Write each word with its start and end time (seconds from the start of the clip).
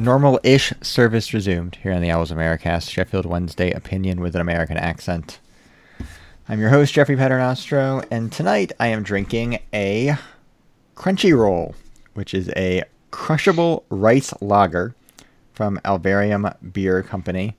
Normal-ish 0.00 0.72
service 0.80 1.34
resumed 1.34 1.76
here 1.82 1.92
on 1.92 2.00
the 2.00 2.10
Owls 2.10 2.32
Americast, 2.32 2.88
Sheffield 2.88 3.26
Wednesday 3.26 3.70
opinion 3.70 4.22
with 4.22 4.34
an 4.34 4.40
American 4.40 4.78
accent. 4.78 5.40
I'm 6.48 6.58
your 6.58 6.70
host, 6.70 6.94
Jeffrey 6.94 7.16
Paternostro, 7.16 8.06
and 8.10 8.32
tonight 8.32 8.72
I 8.80 8.86
am 8.86 9.02
drinking 9.02 9.58
a 9.74 10.16
Crunchy 10.96 11.36
Roll, 11.36 11.74
which 12.14 12.32
is 12.32 12.48
a 12.56 12.84
crushable 13.10 13.84
rice 13.90 14.32
lager 14.40 14.94
from 15.52 15.78
Alvarium 15.84 16.50
Beer 16.72 17.02
Company, 17.02 17.58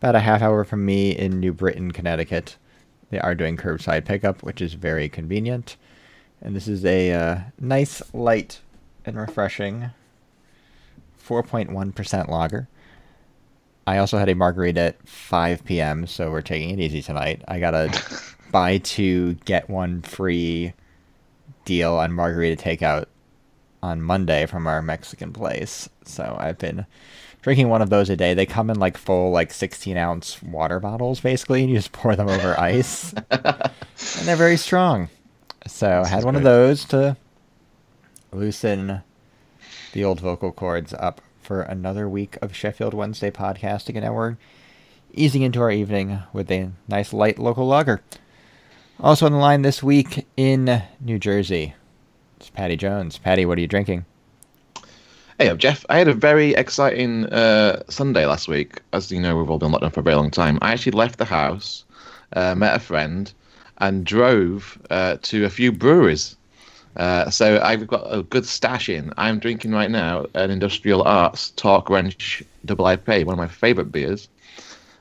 about 0.00 0.16
a 0.16 0.20
half 0.20 0.42
hour 0.42 0.64
from 0.64 0.84
me 0.84 1.12
in 1.12 1.38
New 1.38 1.52
Britain, 1.52 1.92
Connecticut. 1.92 2.56
They 3.10 3.20
are 3.20 3.36
doing 3.36 3.56
curbside 3.56 4.06
pickup, 4.06 4.42
which 4.42 4.60
is 4.60 4.74
very 4.74 5.08
convenient. 5.08 5.76
And 6.42 6.56
this 6.56 6.66
is 6.66 6.84
a 6.84 7.12
uh, 7.12 7.38
nice, 7.60 8.02
light, 8.12 8.60
and 9.06 9.16
refreshing 9.16 9.90
4.1% 11.30 12.28
lager. 12.28 12.68
I 13.86 13.98
also 13.98 14.18
had 14.18 14.28
a 14.28 14.34
margarita 14.34 14.80
at 14.80 15.08
5 15.08 15.64
p.m., 15.64 16.06
so 16.06 16.30
we're 16.30 16.42
taking 16.42 16.70
it 16.70 16.80
easy 16.80 17.02
tonight. 17.02 17.42
I 17.46 17.60
got 17.60 17.72
a 17.74 17.90
buy 18.50 18.78
two, 18.78 19.34
get 19.44 19.70
one 19.70 20.02
free 20.02 20.72
deal 21.64 21.94
on 21.94 22.12
margarita 22.12 22.60
takeout 22.60 23.06
on 23.80 24.02
Monday 24.02 24.46
from 24.46 24.66
our 24.66 24.82
Mexican 24.82 25.32
place. 25.32 25.88
So 26.04 26.36
I've 26.38 26.58
been 26.58 26.84
drinking 27.42 27.68
one 27.68 27.80
of 27.80 27.90
those 27.90 28.10
a 28.10 28.16
day. 28.16 28.34
They 28.34 28.46
come 28.46 28.68
in 28.68 28.80
like 28.80 28.98
full, 28.98 29.30
like 29.30 29.52
16 29.52 29.96
ounce 29.96 30.42
water 30.42 30.80
bottles, 30.80 31.20
basically, 31.20 31.62
and 31.62 31.70
you 31.70 31.76
just 31.76 31.92
pour 31.92 32.16
them 32.16 32.28
over 32.28 32.58
ice. 32.60 33.14
and 33.30 33.72
they're 34.24 34.36
very 34.36 34.56
strong. 34.56 35.08
So 35.66 36.02
I 36.04 36.08
had 36.08 36.24
one 36.24 36.36
of 36.36 36.42
those 36.42 36.84
to 36.86 37.16
loosen 38.32 39.02
the 39.92 40.04
old 40.04 40.20
vocal 40.20 40.52
cords 40.52 40.94
up 40.94 41.20
for 41.40 41.62
another 41.62 42.08
week 42.08 42.36
of 42.40 42.54
Sheffield 42.54 42.94
Wednesday 42.94 43.30
podcasting, 43.30 43.96
and 43.96 44.04
now 44.04 44.14
we're 44.14 44.36
easing 45.12 45.42
into 45.42 45.60
our 45.60 45.70
evening 45.70 46.20
with 46.32 46.50
a 46.50 46.70
nice 46.86 47.12
light 47.12 47.38
local 47.38 47.66
lager. 47.66 48.00
Also 49.00 49.26
on 49.26 49.32
the 49.32 49.38
line 49.38 49.62
this 49.62 49.82
week 49.82 50.26
in 50.36 50.82
New 51.00 51.18
Jersey, 51.18 51.74
it's 52.36 52.50
Patty 52.50 52.76
Jones. 52.76 53.18
Patty, 53.18 53.44
what 53.44 53.58
are 53.58 53.60
you 53.62 53.66
drinking? 53.66 54.04
Hey, 55.38 55.48
I'm 55.48 55.58
Jeff. 55.58 55.84
I 55.88 55.98
had 55.98 56.08
a 56.08 56.14
very 56.14 56.54
exciting 56.54 57.24
uh, 57.26 57.82
Sunday 57.88 58.26
last 58.26 58.46
week. 58.46 58.82
As 58.92 59.10
you 59.10 59.20
know, 59.20 59.36
we've 59.36 59.50
all 59.50 59.58
been 59.58 59.72
locked 59.72 59.82
down 59.82 59.90
for 59.90 60.00
a 60.00 60.04
very 60.04 60.16
long 60.16 60.30
time. 60.30 60.58
I 60.60 60.72
actually 60.72 60.92
left 60.92 61.18
the 61.18 61.24
house, 61.24 61.84
uh, 62.34 62.54
met 62.54 62.76
a 62.76 62.78
friend, 62.78 63.32
and 63.78 64.04
drove 64.04 64.78
uh, 64.90 65.16
to 65.22 65.46
a 65.46 65.50
few 65.50 65.72
breweries 65.72 66.36
uh, 66.96 67.30
so 67.30 67.60
I've 67.62 67.86
got 67.86 68.04
a 68.10 68.22
good 68.22 68.46
stash 68.46 68.88
in. 68.88 69.12
I'm 69.16 69.38
drinking 69.38 69.72
right 69.72 69.90
now 69.90 70.26
an 70.34 70.50
Industrial 70.50 71.02
Arts 71.02 71.50
Torque 71.50 71.88
Wrench 71.88 72.42
Double 72.64 72.84
IPA, 72.84 73.24
one 73.24 73.34
of 73.34 73.38
my 73.38 73.48
favorite 73.48 73.92
beers. 73.92 74.28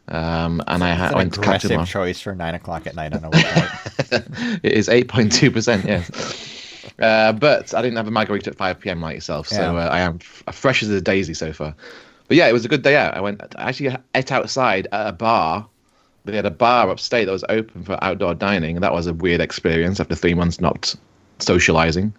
Um, 0.07 0.63
and 0.67 0.83
I, 0.83 0.95
ha- 0.95 1.11
went 1.15 1.35
to 1.35 1.41
Captain 1.41 1.85
choice 1.85 2.19
for 2.19 2.33
nine 2.33 2.55
o'clock 2.55 2.87
at 2.87 2.95
night 2.95 3.13
on 3.13 3.23
a 3.23 3.29
weeknight. 3.29 4.59
it 4.63 4.71
is 4.71 4.89
eight 4.89 5.07
point 5.07 5.31
two 5.31 5.51
percent. 5.51 5.85
Yes. 5.85 6.89
Uh, 6.97 7.31
but 7.31 7.73
I 7.73 7.81
didn't 7.81 7.97
have 7.97 8.07
a 8.07 8.11
margarita 8.11 8.49
at 8.49 8.57
five 8.57 8.79
p.m. 8.79 9.01
like 9.01 9.15
yourself, 9.15 9.47
so 9.47 9.61
yeah. 9.61 9.85
uh, 9.85 9.89
I 9.89 9.99
am 9.99 10.19
f- 10.19 10.55
fresh 10.55 10.81
as 10.81 10.89
a 10.89 10.99
daisy 10.99 11.35
so 11.35 11.53
far. 11.53 11.75
But 12.27 12.37
yeah, 12.37 12.47
it 12.47 12.53
was 12.53 12.65
a 12.65 12.67
good 12.67 12.81
day 12.81 12.95
out. 12.95 13.15
I 13.15 13.21
went. 13.21 13.41
I 13.55 13.69
actually 13.69 13.95
ate 14.15 14.31
outside 14.31 14.87
at 14.91 15.07
a 15.07 15.11
bar. 15.11 15.67
They 16.25 16.35
had 16.35 16.45
a 16.45 16.51
bar 16.51 16.89
upstate 16.89 17.27
that 17.27 17.31
was 17.31 17.45
open 17.47 17.83
for 17.83 18.03
outdoor 18.03 18.33
dining, 18.33 18.77
and 18.77 18.83
that 18.83 18.93
was 18.93 19.05
a 19.05 19.13
weird 19.13 19.41
experience 19.41 19.99
after 19.99 20.15
three 20.15 20.33
months 20.33 20.59
not 20.59 20.95
socializing. 21.39 22.13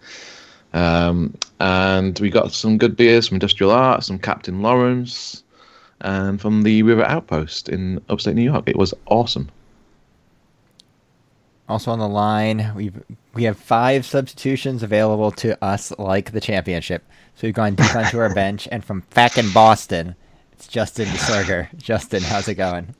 Um, 0.73 1.35
and 1.59 2.17
we 2.19 2.29
got 2.29 2.51
some 2.51 2.77
good 2.77 2.95
beers 2.95 3.27
from 3.27 3.35
Industrial 3.35 3.71
Art, 3.71 4.03
some 4.03 4.19
Captain 4.19 4.61
Lawrence, 4.61 5.43
and 6.01 6.39
from 6.39 6.63
the 6.63 6.83
River 6.83 7.03
Outpost 7.03 7.69
in 7.69 8.01
upstate 8.09 8.35
New 8.35 8.43
York. 8.43 8.63
It 8.67 8.77
was 8.77 8.93
awesome. 9.07 9.49
Also 11.67 11.91
on 11.91 11.99
the 11.99 12.07
line, 12.07 12.71
we 12.75 12.91
we 13.33 13.43
have 13.43 13.57
five 13.57 14.05
substitutions 14.05 14.83
available 14.83 15.31
to 15.31 15.61
us, 15.63 15.93
like 15.97 16.31
the 16.31 16.41
championship. 16.41 17.03
So 17.35 17.47
we've 17.47 17.53
gone 17.53 17.75
deep 17.75 17.95
onto 17.95 18.19
our 18.19 18.33
bench, 18.33 18.67
and 18.71 18.83
from 18.83 19.03
fucking 19.11 19.51
Boston, 19.53 20.15
it's 20.51 20.67
Justin 20.67 21.05
DeSorger. 21.07 21.69
Justin, 21.77 22.23
how's 22.23 22.47
it 22.49 22.55
going? 22.55 22.93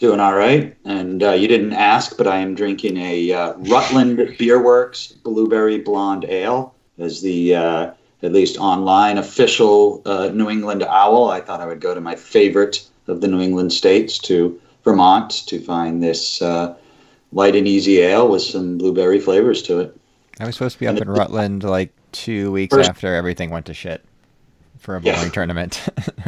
Doing 0.00 0.18
all 0.18 0.34
right. 0.34 0.74
And 0.86 1.22
uh, 1.22 1.32
you 1.32 1.46
didn't 1.46 1.74
ask, 1.74 2.16
but 2.16 2.26
I 2.26 2.38
am 2.38 2.54
drinking 2.54 2.96
a 2.96 3.32
uh, 3.32 3.52
Rutland 3.58 4.36
Beer 4.38 4.60
Works 4.60 5.08
Blueberry 5.08 5.78
Blonde 5.78 6.24
Ale 6.24 6.74
as 6.98 7.20
the 7.20 7.54
uh, 7.54 7.90
at 8.22 8.32
least 8.32 8.56
online 8.56 9.18
official 9.18 10.00
uh, 10.06 10.30
New 10.32 10.48
England 10.48 10.82
Owl. 10.84 11.28
I 11.28 11.42
thought 11.42 11.60
I 11.60 11.66
would 11.66 11.82
go 11.82 11.94
to 11.94 12.00
my 12.00 12.16
favorite 12.16 12.82
of 13.08 13.20
the 13.20 13.28
New 13.28 13.42
England 13.42 13.74
states 13.74 14.18
to 14.20 14.58
Vermont 14.84 15.46
to 15.48 15.60
find 15.60 16.02
this 16.02 16.40
uh, 16.40 16.74
light 17.32 17.54
and 17.54 17.68
easy 17.68 18.00
ale 18.00 18.26
with 18.26 18.40
some 18.40 18.78
blueberry 18.78 19.20
flavors 19.20 19.60
to 19.64 19.80
it. 19.80 20.00
I 20.40 20.46
was 20.46 20.54
supposed 20.54 20.76
to 20.76 20.80
be 20.80 20.86
up 20.86 20.96
in 20.96 21.10
Rutland 21.10 21.62
like 21.62 21.92
two 22.12 22.50
weeks 22.52 22.74
First, 22.74 22.88
after 22.88 23.14
everything 23.14 23.50
went 23.50 23.66
to 23.66 23.74
shit 23.74 24.02
for 24.78 24.96
a 24.96 25.00
bowling 25.02 25.24
yeah. 25.24 25.28
tournament. 25.28 25.86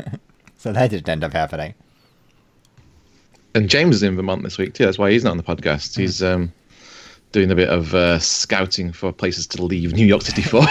so 0.58 0.74
that 0.74 0.90
didn't 0.90 1.08
end 1.08 1.24
up 1.24 1.32
happening 1.32 1.72
and 3.54 3.68
James 3.68 3.96
is 3.96 4.02
in 4.02 4.16
Vermont 4.16 4.42
this 4.42 4.58
week 4.58 4.74
too. 4.74 4.84
That's 4.84 4.98
why 4.98 5.10
he's 5.10 5.24
not 5.24 5.32
on 5.32 5.36
the 5.36 5.42
podcast. 5.42 5.96
He's 5.96 6.20
hmm. 6.20 6.26
um, 6.26 6.52
doing 7.32 7.50
a 7.50 7.54
bit 7.54 7.68
of 7.68 7.94
uh, 7.94 8.18
scouting 8.18 8.92
for 8.92 9.12
places 9.12 9.46
to 9.48 9.62
leave 9.64 9.92
New 9.94 10.06
York 10.06 10.22
City 10.22 10.42
for. 10.42 10.60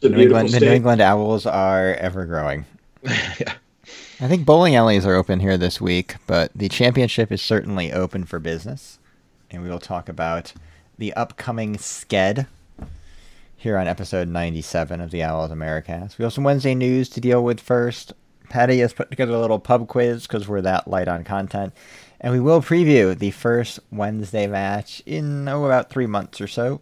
the 0.00 0.08
New 0.10 0.18
England, 0.18 0.50
the 0.50 0.60
New 0.60 0.72
England 0.72 1.00
Owls 1.00 1.46
are 1.46 1.94
ever 1.94 2.26
growing. 2.26 2.64
yeah. 3.04 3.54
I 4.20 4.28
think 4.28 4.46
bowling 4.46 4.76
alleys 4.76 5.04
are 5.04 5.14
open 5.14 5.40
here 5.40 5.58
this 5.58 5.80
week, 5.80 6.14
but 6.26 6.52
the 6.54 6.68
championship 6.68 7.32
is 7.32 7.42
certainly 7.42 7.92
open 7.92 8.24
for 8.24 8.38
business, 8.38 8.98
and 9.50 9.62
we 9.62 9.68
will 9.68 9.80
talk 9.80 10.08
about 10.08 10.52
the 10.98 11.12
upcoming 11.14 11.76
sked 11.76 12.46
here 13.56 13.76
on 13.76 13.88
episode 13.88 14.28
97 14.28 15.00
of 15.00 15.10
the 15.10 15.22
Owls 15.22 15.50
Americast. 15.50 16.18
We 16.18 16.22
have 16.22 16.32
some 16.32 16.44
Wednesday 16.44 16.74
news 16.74 17.08
to 17.10 17.20
deal 17.20 17.42
with 17.42 17.60
first. 17.60 18.12
Patty 18.54 18.78
has 18.78 18.92
put 18.92 19.10
together 19.10 19.34
a 19.34 19.40
little 19.40 19.58
pub 19.58 19.88
quiz 19.88 20.28
because 20.28 20.46
we're 20.46 20.60
that 20.60 20.86
light 20.86 21.08
on 21.08 21.24
content. 21.24 21.74
And 22.20 22.32
we 22.32 22.38
will 22.38 22.62
preview 22.62 23.18
the 23.18 23.32
first 23.32 23.80
Wednesday 23.90 24.46
match 24.46 25.02
in 25.04 25.48
oh, 25.48 25.64
about 25.64 25.90
three 25.90 26.06
months 26.06 26.40
or 26.40 26.46
so. 26.46 26.80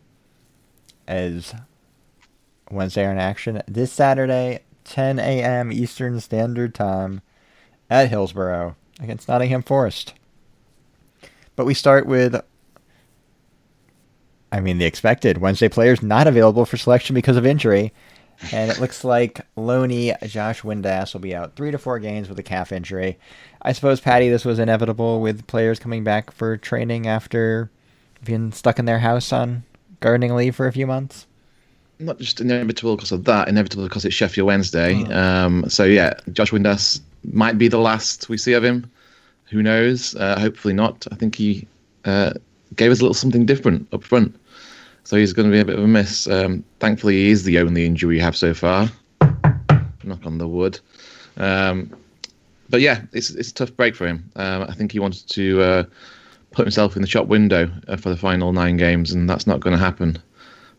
As 1.09 1.55
Wednesday 2.71 3.07
are 3.07 3.13
in 3.13 3.17
action 3.17 3.63
this 3.67 3.91
Saturday, 3.91 4.61
10 4.85 5.19
a.m. 5.19 5.73
Eastern 5.73 6.21
Standard 6.21 6.75
Time 6.75 7.23
at 7.89 8.11
Hillsborough 8.11 8.77
against 9.01 9.27
Nottingham 9.27 9.63
Forest. 9.63 10.13
But 11.57 11.65
we 11.65 11.73
start 11.73 12.05
with, 12.05 12.39
I 14.53 14.61
mean, 14.61 14.77
the 14.77 14.85
expected 14.85 15.39
Wednesday 15.39 15.71
players 15.71 16.03
not 16.03 16.27
available 16.27 16.67
for 16.67 16.77
selection 16.77 17.15
because 17.15 17.39
of 17.39 17.47
injury 17.47 17.95
and 18.53 18.71
it 18.71 18.81
looks 18.81 19.05
like 19.05 19.41
Loney 19.57 20.13
Josh 20.27 20.63
Windass 20.63 21.13
will 21.13 21.21
be 21.21 21.35
out 21.35 21.55
three 21.55 21.71
to 21.71 21.79
four 21.79 21.99
games 21.99 22.29
with 22.29 22.39
a 22.39 22.43
calf 22.43 22.73
injury. 22.73 23.19
I 23.63 23.73
suppose, 23.73 24.01
Patty, 24.01 24.29
this 24.29 24.45
was 24.45 24.59
inevitable 24.59 25.21
with 25.21 25.47
players 25.47 25.79
coming 25.79 26.03
back 26.03 26.33
for 26.33 26.57
training 26.57 27.07
after 27.07 27.71
being 28.25 28.53
stuck 28.53 28.79
in 28.79 28.85
their 28.85 28.99
house 28.99 29.33
on 29.33 29.63
gardening 30.01 30.35
leave 30.35 30.57
for 30.57 30.67
a 30.67 30.73
few 30.73 30.87
months. 30.87 31.27
Not 31.99 32.19
just 32.19 32.41
inevitable 32.41 32.97
because 32.97 33.13
of 33.13 33.25
that, 33.25 33.49
inevitable 33.49 33.85
because 33.85 34.05
it's 34.05 34.15
Sheffield 34.15 34.47
Wednesday. 34.47 35.05
Oh. 35.09 35.17
Um, 35.17 35.69
so 35.69 35.85
yeah, 35.85 36.15
Josh 36.33 36.51
Windass 36.51 37.01
might 37.33 37.59
be 37.59 37.69
the 37.69 37.79
last 37.79 38.29
we 38.29 38.37
see 38.37 38.55
of 38.55 38.65
him. 38.65 38.91
Who 39.51 39.63
knows? 39.63 40.17
Uh, 40.17 40.39
hopefully 40.41 40.75
not. 40.75 41.07
I 41.13 41.15
think 41.15 41.37
he 41.37 41.69
uh, 42.05 42.33
gave 42.75 42.91
us 42.91 43.01
a 43.01 43.03
little 43.03 43.15
something 43.15 43.47
different 43.47 43.87
up 43.93 44.03
front. 44.03 44.35
So 45.05 45.17
he's 45.17 45.33
going 45.33 45.49
to 45.49 45.53
be 45.53 45.61
a 45.61 45.65
bit 45.65 45.79
of 45.79 45.85
a 45.85 45.89
miss. 45.89 46.27
Um, 46.29 46.65
thankfully, 46.79 47.15
he 47.15 47.31
is 47.31 47.45
the 47.45 47.59
only 47.59 47.85
injury 47.87 48.17
we 48.17 48.21
have 48.21 48.37
so 48.37 48.55
far. 48.55 48.89
Knock 50.05 50.25
on 50.25 50.39
the 50.39 50.49
wood. 50.49 50.79
Um, 51.37 51.95
but 52.71 52.81
yeah, 52.81 53.03
it's 53.13 53.31
it's 53.31 53.51
a 53.51 53.55
tough 53.55 53.77
break 53.77 53.95
for 53.95 54.07
him. 54.07 54.31
Um, 54.37 54.63
I 54.63 54.75
think 54.75 54.93
he 54.93 54.99
wanted 54.99 55.29
to 55.29 55.63
uh, 55.63 55.85
put 56.53 56.67
himself 56.67 56.97
in 56.97 57.03
the 57.03 57.09
shop 57.09 57.27
window 57.27 57.71
uh, 57.89 57.97
for 57.97 58.09
the 58.09 58.17
final 58.17 58.53
nine 58.53 58.77
games, 58.77 59.13
and 59.13 59.29
that's 59.29 59.47
not 59.47 59.61
going 59.61 59.77
to 59.77 59.83
happen. 59.83 60.19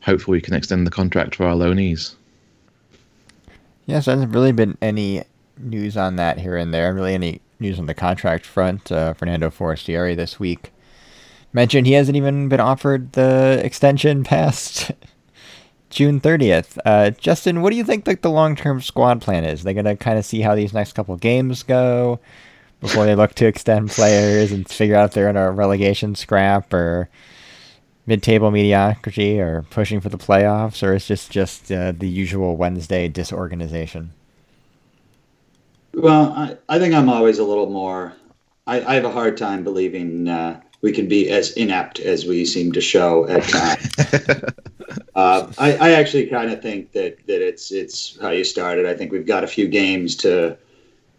Hopefully, 0.02 0.38
we 0.38 0.42
can 0.42 0.54
extend 0.54 0.88
the 0.88 0.92
contract 0.92 1.36
for 1.36 1.46
our 1.46 1.56
loanees. 1.56 2.16
Yes, 3.86 4.06
there 4.06 4.16
hasn't 4.16 4.34
really 4.34 4.52
been 4.52 4.78
any 4.82 5.24
news 5.58 5.96
on 5.96 6.16
that 6.16 6.40
here 6.40 6.58
and 6.58 6.74
there. 6.74 6.94
Really, 6.94 7.14
any 7.14 7.42
news 7.60 7.78
on 7.78 7.86
the 7.86 7.94
contract 7.94 8.46
front. 8.46 8.92
Uh, 8.92 9.14
Fernando 9.14 9.50
Forestieri 9.50 10.16
this 10.16 10.40
week 10.40 10.73
mentioned 11.54 11.88
he 11.88 11.94
hasn't 11.94 12.18
even 12.18 12.50
been 12.50 12.60
offered 12.60 13.14
the 13.14 13.62
extension 13.64 14.24
past 14.24 14.92
June 15.90 16.20
30th. 16.20 16.78
Uh, 16.84 17.12
Justin, 17.12 17.62
what 17.62 17.70
do 17.70 17.78
you 17.78 17.84
think 17.84 18.08
like 18.08 18.22
the 18.22 18.32
long 18.32 18.56
term 18.56 18.82
squad 18.82 19.22
plan 19.22 19.46
is? 19.46 19.64
They're 19.64 19.74
gonna 19.74 19.96
kind 19.96 20.18
of 20.18 20.26
see 20.26 20.42
how 20.42 20.56
these 20.56 20.74
next 20.74 20.94
couple 20.94 21.16
games 21.18 21.64
go 21.64 22.20
before 22.82 23.06
they 23.06 23.16
look 23.16 23.34
to 23.36 23.46
extend 23.46 23.92
players 23.92 24.52
and 24.52 24.68
figure 24.68 24.96
out 24.96 25.06
if 25.06 25.14
they're 25.14 25.30
in 25.30 25.38
a 25.38 25.52
relegation 25.52 26.16
scrap 26.16 26.74
or 26.74 27.10
mid-table 28.06 28.52
mediocrity 28.52 29.40
or 29.40 29.62
pushing 29.70 30.02
for 30.02 30.10
the 30.10 30.18
playoffs, 30.18 30.86
or 30.86 30.94
is 30.94 31.08
just 31.08 31.32
just 31.32 31.72
uh, 31.72 31.94
the 31.94 32.10
usual 32.10 32.58
Wednesday 32.58 33.08
disorganization? 33.08 34.12
Well, 35.94 36.34
I, 36.36 36.58
I 36.68 36.80
think 36.80 36.94
I'm 36.94 37.10
always 37.10 37.40
a 37.40 37.44
little 37.44 37.70
more. 37.70 38.14
I, 38.66 38.82
I 38.82 38.96
have 38.96 39.06
a 39.06 39.12
hard 39.12 39.38
time 39.38 39.64
believing 39.64 40.28
uh, 40.28 40.60
we 40.84 40.92
can 40.92 41.08
be 41.08 41.30
as 41.30 41.54
inept 41.54 42.00
as 42.02 42.26
we 42.26 42.46
seem 42.46 42.74
to 42.74 42.82
show 42.82 43.26
at 43.28 43.44
times. 43.50 43.96
uh, 45.16 45.52
I, 45.58 45.78
I 45.78 45.92
actually 45.94 46.28
kind 46.28 46.52
of 46.52 46.62
think 46.62 46.92
that 46.92 47.26
that 47.26 47.42
it's 47.42 47.72
it's 47.72 48.20
how 48.22 48.30
you 48.30 48.44
started. 48.44 48.86
I 48.86 48.94
think 48.94 49.12
we've 49.12 49.26
got 49.26 49.44
a 49.44 49.48
few 49.48 49.68
games 49.68 50.16
to 50.18 50.56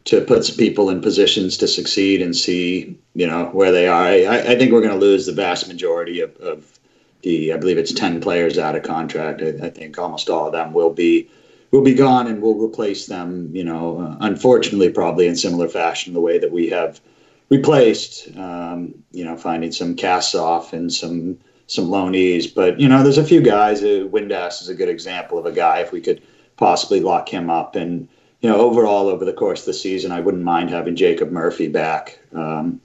to 0.05 0.20
put 0.20 0.44
some 0.44 0.56
people 0.56 0.90
in 0.90 1.00
positions 1.00 1.56
to 1.56 1.66
succeed 1.66 2.20
and 2.20 2.37
see 2.37 2.96
you 3.14 3.26
know 3.26 3.46
where 3.46 3.72
they 3.72 3.88
are. 3.88 4.05
I, 4.05 4.52
I 4.52 4.58
think 4.58 4.70
we're 4.70 4.82
going 4.82 4.93
to 4.93 5.06
lose 5.06 5.26
the 5.26 5.32
vast 5.32 5.66
majority 5.66 6.20
of, 6.20 6.37
of 6.37 6.78
the 7.22 7.52
I 7.52 7.56
believe 7.56 7.78
it's 7.78 7.93
ten 7.93 8.20
players 8.20 8.58
out 8.58 8.76
of 8.76 8.82
contract. 8.82 9.43
I, 9.43 9.66
I, 9.66 9.70
think 9.70 9.99
almost 9.99 10.28
all 10.28 10.46
of 10.46 10.52
them 10.52 10.75
will 10.75 10.93
be 10.93 11.31
will 11.70 11.82
be 11.82 11.94
gone, 11.94 12.26
and 12.26 12.43
we'll 12.43 12.62
replace 12.62 13.06
them. 13.06 13.49
You 13.56 13.64
know, 13.64 13.99
uh, 13.99 14.16
unfortunately, 14.20 14.90
probably 14.90 15.26
in 15.26 15.37
similar 15.37 15.69
fashion, 15.69 16.12
the 16.12 16.20
way 16.20 16.37
that 16.38 16.52
we 16.52 16.69
have 16.69 17.00
replaced. 17.49 18.37
Um, 18.37 18.94
you 19.12 19.25
know, 19.25 19.37
finding 19.37 19.73
some 19.73 19.94
casts 19.94 20.35
off 20.35 20.73
and 20.73 20.93
some 20.93 21.38
some 21.67 21.87
loanees, 21.87 22.55
but 22.55 22.79
you 22.79 22.88
know, 22.88 23.02
there's 23.02 23.19
a 23.19 23.25
few 23.25 23.41
guys. 23.41 23.82
Uh, 23.82 24.06
Windass 24.11 24.61
is 24.61 24.69
a 24.69 24.75
good 24.75 24.88
example 24.88 25.38
of 25.38 25.46
a 25.46 25.52
guy. 25.52 25.81
If 25.81 25.93
we 25.93 26.00
could 26.00 26.23
possibly 26.56 27.00
lock 27.00 27.29
him 27.29 27.50
up 27.50 27.75
and 27.75 28.08
you 28.41 28.50
know, 28.50 28.56
overall 28.56 29.08
over 29.08 29.25
the 29.25 29.32
course 29.32 29.61
of 29.61 29.67
the 29.67 29.73
season, 29.73 30.12
I 30.12 30.20
wouldn't 30.20 30.43
mind 30.43 30.69
having 30.69 30.96
Jacob 30.96 31.31
Murphy 31.31 31.69
back. 31.69 32.19
Um, 32.35 32.81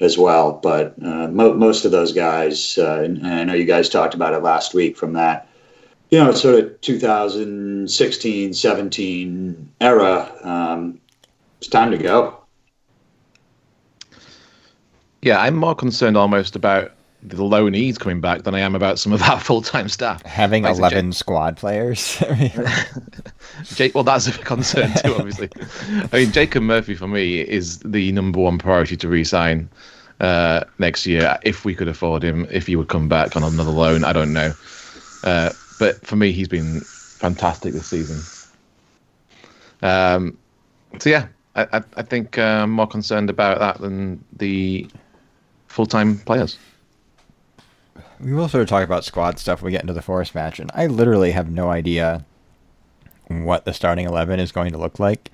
as 0.00 0.16
well. 0.16 0.52
But 0.52 0.94
uh, 1.02 1.28
mo- 1.28 1.54
most 1.54 1.84
of 1.84 1.92
those 1.92 2.12
guys, 2.12 2.78
uh, 2.78 3.02
and, 3.04 3.26
I 3.26 3.44
know 3.44 3.54
you 3.54 3.64
guys 3.64 3.88
talked 3.88 4.14
about 4.14 4.34
it 4.34 4.42
last 4.42 4.74
week 4.74 4.96
from 4.96 5.12
that, 5.12 5.48
you 6.10 6.18
know, 6.18 6.32
sort 6.32 6.58
of 6.58 6.80
2016, 6.80 8.54
17 8.54 9.72
era. 9.80 10.32
Um, 10.42 11.00
it's 11.58 11.68
time 11.68 11.90
to 11.90 11.98
go. 11.98 12.39
Yeah, 15.22 15.40
I'm 15.40 15.56
more 15.56 15.74
concerned 15.74 16.16
almost 16.16 16.56
about 16.56 16.92
the 17.22 17.36
loanees 17.36 17.98
coming 17.98 18.20
back 18.20 18.44
than 18.44 18.54
I 18.54 18.60
am 18.60 18.74
about 18.74 18.98
some 18.98 19.12
of 19.12 19.22
our 19.22 19.38
full 19.40 19.62
time 19.62 19.88
staff. 19.88 20.22
Having 20.24 20.64
like 20.64 20.76
11 20.76 21.12
squad 21.12 21.56
players. 21.56 22.22
Jake, 23.64 23.94
well, 23.94 24.04
that's 24.04 24.26
a 24.26 24.32
concern 24.32 24.92
too, 25.04 25.14
obviously. 25.14 25.50
I 26.12 26.16
mean, 26.16 26.32
Jacob 26.32 26.62
Murphy 26.62 26.94
for 26.94 27.08
me 27.08 27.40
is 27.40 27.78
the 27.80 28.12
number 28.12 28.40
one 28.40 28.58
priority 28.58 28.96
to 28.96 29.08
re 29.08 29.24
sign 29.24 29.68
uh, 30.20 30.64
next 30.78 31.06
year 31.06 31.38
if 31.42 31.64
we 31.64 31.74
could 31.74 31.88
afford 31.88 32.22
him, 32.22 32.46
if 32.50 32.66
he 32.66 32.76
would 32.76 32.88
come 32.88 33.08
back 33.08 33.36
on 33.36 33.42
another 33.42 33.70
loan. 33.70 34.04
I 34.04 34.12
don't 34.12 34.32
know. 34.32 34.52
Uh, 35.24 35.50
but 35.78 36.04
for 36.06 36.16
me, 36.16 36.32
he's 36.32 36.48
been 36.48 36.80
fantastic 36.80 37.72
this 37.72 37.86
season. 37.86 38.20
Um, 39.82 40.38
so, 40.98 41.10
yeah, 41.10 41.28
I, 41.54 41.62
I, 41.72 41.82
I 41.96 42.02
think 42.02 42.38
uh, 42.38 42.62
I'm 42.62 42.70
more 42.70 42.86
concerned 42.86 43.30
about 43.30 43.58
that 43.58 43.80
than 43.80 44.22
the 44.36 44.88
full 45.70 45.86
time 45.86 46.18
players 46.18 46.58
we 48.20 48.34
will 48.34 48.48
sort 48.48 48.62
of 48.62 48.68
talk 48.68 48.84
about 48.84 49.04
squad 49.04 49.38
stuff 49.38 49.62
when 49.62 49.66
we 49.66 49.72
get 49.72 49.80
into 49.80 49.92
the 49.92 50.02
Forest 50.02 50.34
match, 50.34 50.60
and 50.60 50.70
I 50.74 50.86
literally 50.86 51.32
have 51.32 51.50
no 51.50 51.70
idea 51.70 52.24
what 53.28 53.64
the 53.64 53.72
starting 53.72 54.06
eleven 54.06 54.40
is 54.40 54.52
going 54.52 54.72
to 54.72 54.78
look 54.78 54.98
like 54.98 55.30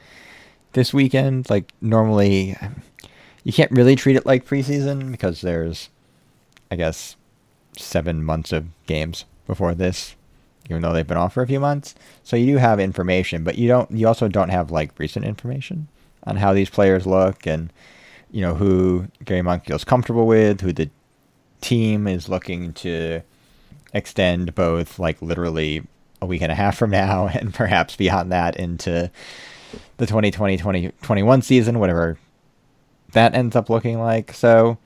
this 0.73 0.95
weekend. 0.95 1.51
Like 1.51 1.73
normally, 1.81 2.57
you 3.43 3.53
can't 3.53 3.73
really 3.73 3.97
treat 3.97 4.17
it 4.17 4.27
like 4.27 4.47
preseason 4.47 5.11
because 5.11 5.41
there's, 5.41 5.89
I 6.71 6.77
guess, 6.77 7.17
seven 7.77 8.23
months 8.23 8.53
of 8.53 8.67
games 8.87 9.25
before 9.47 9.75
this, 9.75 10.15
even 10.71 10.83
though 10.83 10.93
they've 10.93 11.07
been 11.07 11.17
off 11.17 11.35
for 11.35 11.43
a 11.43 11.49
few 11.49 11.61
months. 11.61 11.95
So 12.23 12.37
you 12.37 12.47
do 12.47 12.59
have 12.59 12.79
information, 12.79 13.43
but 13.43 13.59
you 13.59 13.67
don't. 13.67 13.91
You 13.91 14.07
also 14.07 14.29
don't 14.29 14.51
have 14.51 14.71
like 14.71 14.99
recent 14.99 15.25
information 15.25 15.89
on 16.25 16.37
how 16.37 16.53
these 16.53 16.71
players 16.71 17.07
look 17.07 17.47
and 17.47 17.73
you 18.37 18.43
know 18.43 18.55
who 18.55 19.09
Gary 19.25 19.41
Monk 19.41 19.65
feels 19.65 19.83
comfortable 19.83 20.27
with, 20.27 20.61
who 20.61 20.71
the 20.71 20.91
team 21.63 22.07
is 22.07 22.29
looking 22.29 22.75
to 22.75 23.23
extend 23.95 24.55
both 24.55 24.99
like 24.99 25.23
literally 25.23 25.83
a 26.21 26.27
week 26.27 26.43
and 26.43 26.53
a 26.53 26.55
half 26.55 26.77
from 26.77 26.91
now 26.91 27.29
and 27.33 27.55
perhaps 27.55 27.97
beyond 27.97 28.31
that 28.31 28.55
into 28.57 29.11
the 29.97 30.05
2020 30.05 30.59
2021 30.59 31.41
season 31.41 31.79
whatever 31.79 32.19
that 33.13 33.35
ends 33.35 33.57
up 33.57 33.71
looking 33.71 34.01
like. 34.01 34.35
So 34.35 34.77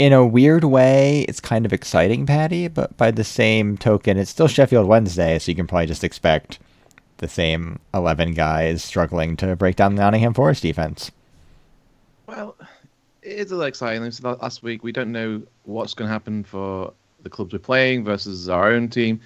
in 0.00 0.12
a 0.12 0.26
weird 0.26 0.64
way 0.64 1.24
it's 1.28 1.38
kind 1.38 1.64
of 1.64 1.72
exciting 1.72 2.26
patty 2.26 2.66
but 2.66 2.96
by 2.96 3.12
the 3.12 3.22
same 3.22 3.78
token 3.78 4.18
it's 4.18 4.30
still 4.32 4.48
sheffield 4.48 4.88
wednesday 4.88 5.38
so 5.38 5.48
you 5.48 5.54
can 5.54 5.66
probably 5.66 5.86
just 5.86 6.02
expect 6.02 6.58
the 7.18 7.28
same 7.28 7.78
11 7.94 8.34
guys 8.34 8.82
struggling 8.82 9.36
to 9.36 9.54
break 9.54 9.76
down 9.76 9.94
the 9.94 10.02
nottingham 10.02 10.34
forest 10.34 10.62
defense. 10.62 11.12
Well 12.26 12.56
it 13.22 13.38
is 13.38 13.50
a 13.50 13.54
little 13.54 13.68
exciting. 13.68 14.10
last 14.22 14.62
week, 14.62 14.82
we 14.82 14.92
don't 14.92 15.12
know 15.12 15.42
what's 15.64 15.94
going 15.94 16.08
to 16.08 16.12
happen 16.12 16.44
for 16.44 16.92
the 17.22 17.30
clubs 17.30 17.52
we're 17.52 17.58
playing 17.58 18.04
versus 18.04 18.48
our 18.48 18.72
own 18.72 18.88
team. 18.88 19.20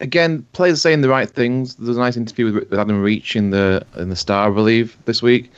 Again, 0.00 0.46
players 0.52 0.80
saying 0.80 1.00
the 1.00 1.08
right 1.08 1.28
things. 1.28 1.74
There's 1.74 1.96
a 1.96 2.00
nice 2.00 2.16
interview 2.16 2.52
with, 2.52 2.70
with 2.70 2.78
Adam 2.78 3.02
Reach 3.02 3.34
in 3.34 3.50
the 3.50 3.84
in 3.96 4.10
the 4.10 4.16
Star, 4.16 4.48
I 4.48 4.54
believe, 4.54 4.96
this 5.06 5.22
week, 5.22 5.50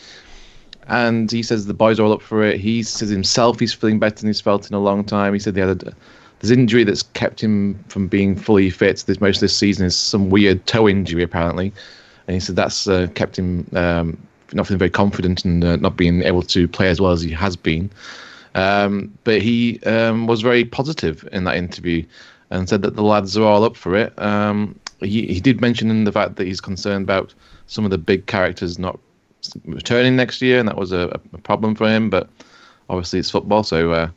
and 0.89 1.31
he 1.31 1.43
says 1.43 1.67
the 1.67 1.75
boys 1.75 2.01
are 2.01 2.05
all 2.05 2.12
up 2.12 2.23
for 2.23 2.43
it. 2.43 2.59
He 2.59 2.83
says 2.83 3.11
himself 3.11 3.61
he's 3.61 3.75
feeling 3.75 3.99
better 3.99 4.17
than 4.17 4.29
he's 4.29 4.41
felt 4.41 4.71
in 4.71 4.75
a 4.75 4.81
long 4.81 5.05
time. 5.05 5.35
He 5.35 5.39
said 5.39 5.55
the 5.55 5.63
other 5.63 5.93
there's 6.41 6.51
injury 6.51 6.85
that's 6.85 7.03
kept 7.03 7.43
him 7.43 7.85
from 7.89 8.09
being 8.09 8.35
fully 8.35 8.71
fit. 8.71 9.05
This 9.06 9.21
most 9.21 9.37
of 9.37 9.41
this 9.43 9.56
season 9.56 9.85
is 9.85 9.95
some 9.95 10.31
weird 10.31 10.67
toe 10.67 10.89
injury 10.89 11.23
apparently, 11.23 11.71
and 12.27 12.33
he 12.33 12.41
said 12.41 12.56
that's 12.56 12.89
uh, 12.89 13.09
kept 13.15 13.39
him 13.39 13.69
um, 13.75 14.17
not 14.52 14.67
feeling 14.67 14.79
very 14.79 14.91
confident 14.91 15.44
and 15.44 15.64
uh, 15.64 15.76
not 15.76 15.97
being 15.97 16.23
able 16.23 16.43
to 16.43 16.69
play 16.69 16.88
as 16.88 17.00
well 17.00 17.12
as 17.12 17.23
he 17.23 17.31
has 17.31 17.56
been. 17.56 17.91
Um, 18.55 19.17
but 19.25 19.43
he 19.43 19.81
um, 19.85 20.26
was 20.26 20.41
very 20.43 20.64
positive 20.64 21.29
in 21.32 21.44
that 21.44 21.56
interview 21.56 22.05
and 22.50 22.69
said 22.69 22.82
that 22.82 22.97
the 22.97 23.02
lads 23.02 23.37
are 23.37 23.44
all 23.44 23.64
up 23.64 23.76
for 23.76 23.94
it. 23.94 24.12
Um, 24.20 24.79
he, 25.00 25.26
he 25.26 25.41
did 25.41 25.61
mention 25.61 25.91
in 25.91 26.05
the 26.05 26.12
fact 26.12 26.37
that 26.37 26.47
he's 26.47 26.61
concerned 26.61 27.05
about 27.05 27.32
some 27.67 27.85
of 27.85 27.91
the 27.91 27.99
big 27.99 28.26
characters 28.26 28.79
not 28.79 28.99
returning 29.64 30.17
next 30.17 30.43
year, 30.43 30.58
and 30.58 30.69
that 30.69 30.77
was 30.77 30.93
a, 30.93 31.20
a 31.32 31.39
problem 31.39 31.75
for 31.75 31.89
him. 31.89 32.10
But 32.10 32.29
obviously, 32.89 33.20
it's 33.20 33.31
football, 33.31 33.63
so 33.63 33.93
uh, 33.93 34.10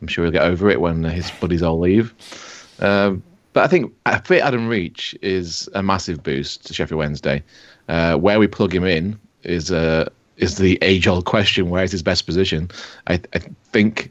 I'm 0.00 0.08
sure 0.08 0.24
he'll 0.24 0.32
get 0.32 0.42
over 0.42 0.68
it 0.68 0.80
when 0.80 1.02
his 1.04 1.30
buddies 1.40 1.62
all 1.62 1.78
leave. 1.78 2.14
Uh, 2.78 3.14
but 3.52 3.64
I 3.64 3.66
think 3.66 3.92
fit 4.24 4.42
Adam 4.42 4.68
Reach 4.68 5.16
is 5.22 5.68
a 5.74 5.82
massive 5.82 6.22
boost 6.22 6.66
to 6.66 6.74
Sheffield 6.74 6.98
Wednesday. 6.98 7.42
Uh, 7.88 8.16
where 8.16 8.38
we 8.38 8.46
plug 8.46 8.72
him 8.72 8.84
in 8.84 9.18
is 9.42 9.70
uh, 9.70 10.08
is 10.36 10.56
the 10.56 10.78
age 10.82 11.06
old 11.06 11.24
question: 11.24 11.70
where 11.70 11.84
is 11.84 11.92
his 11.92 12.02
best 12.02 12.26
position? 12.26 12.70
I, 13.06 13.20
I 13.34 13.38
think 13.72 14.10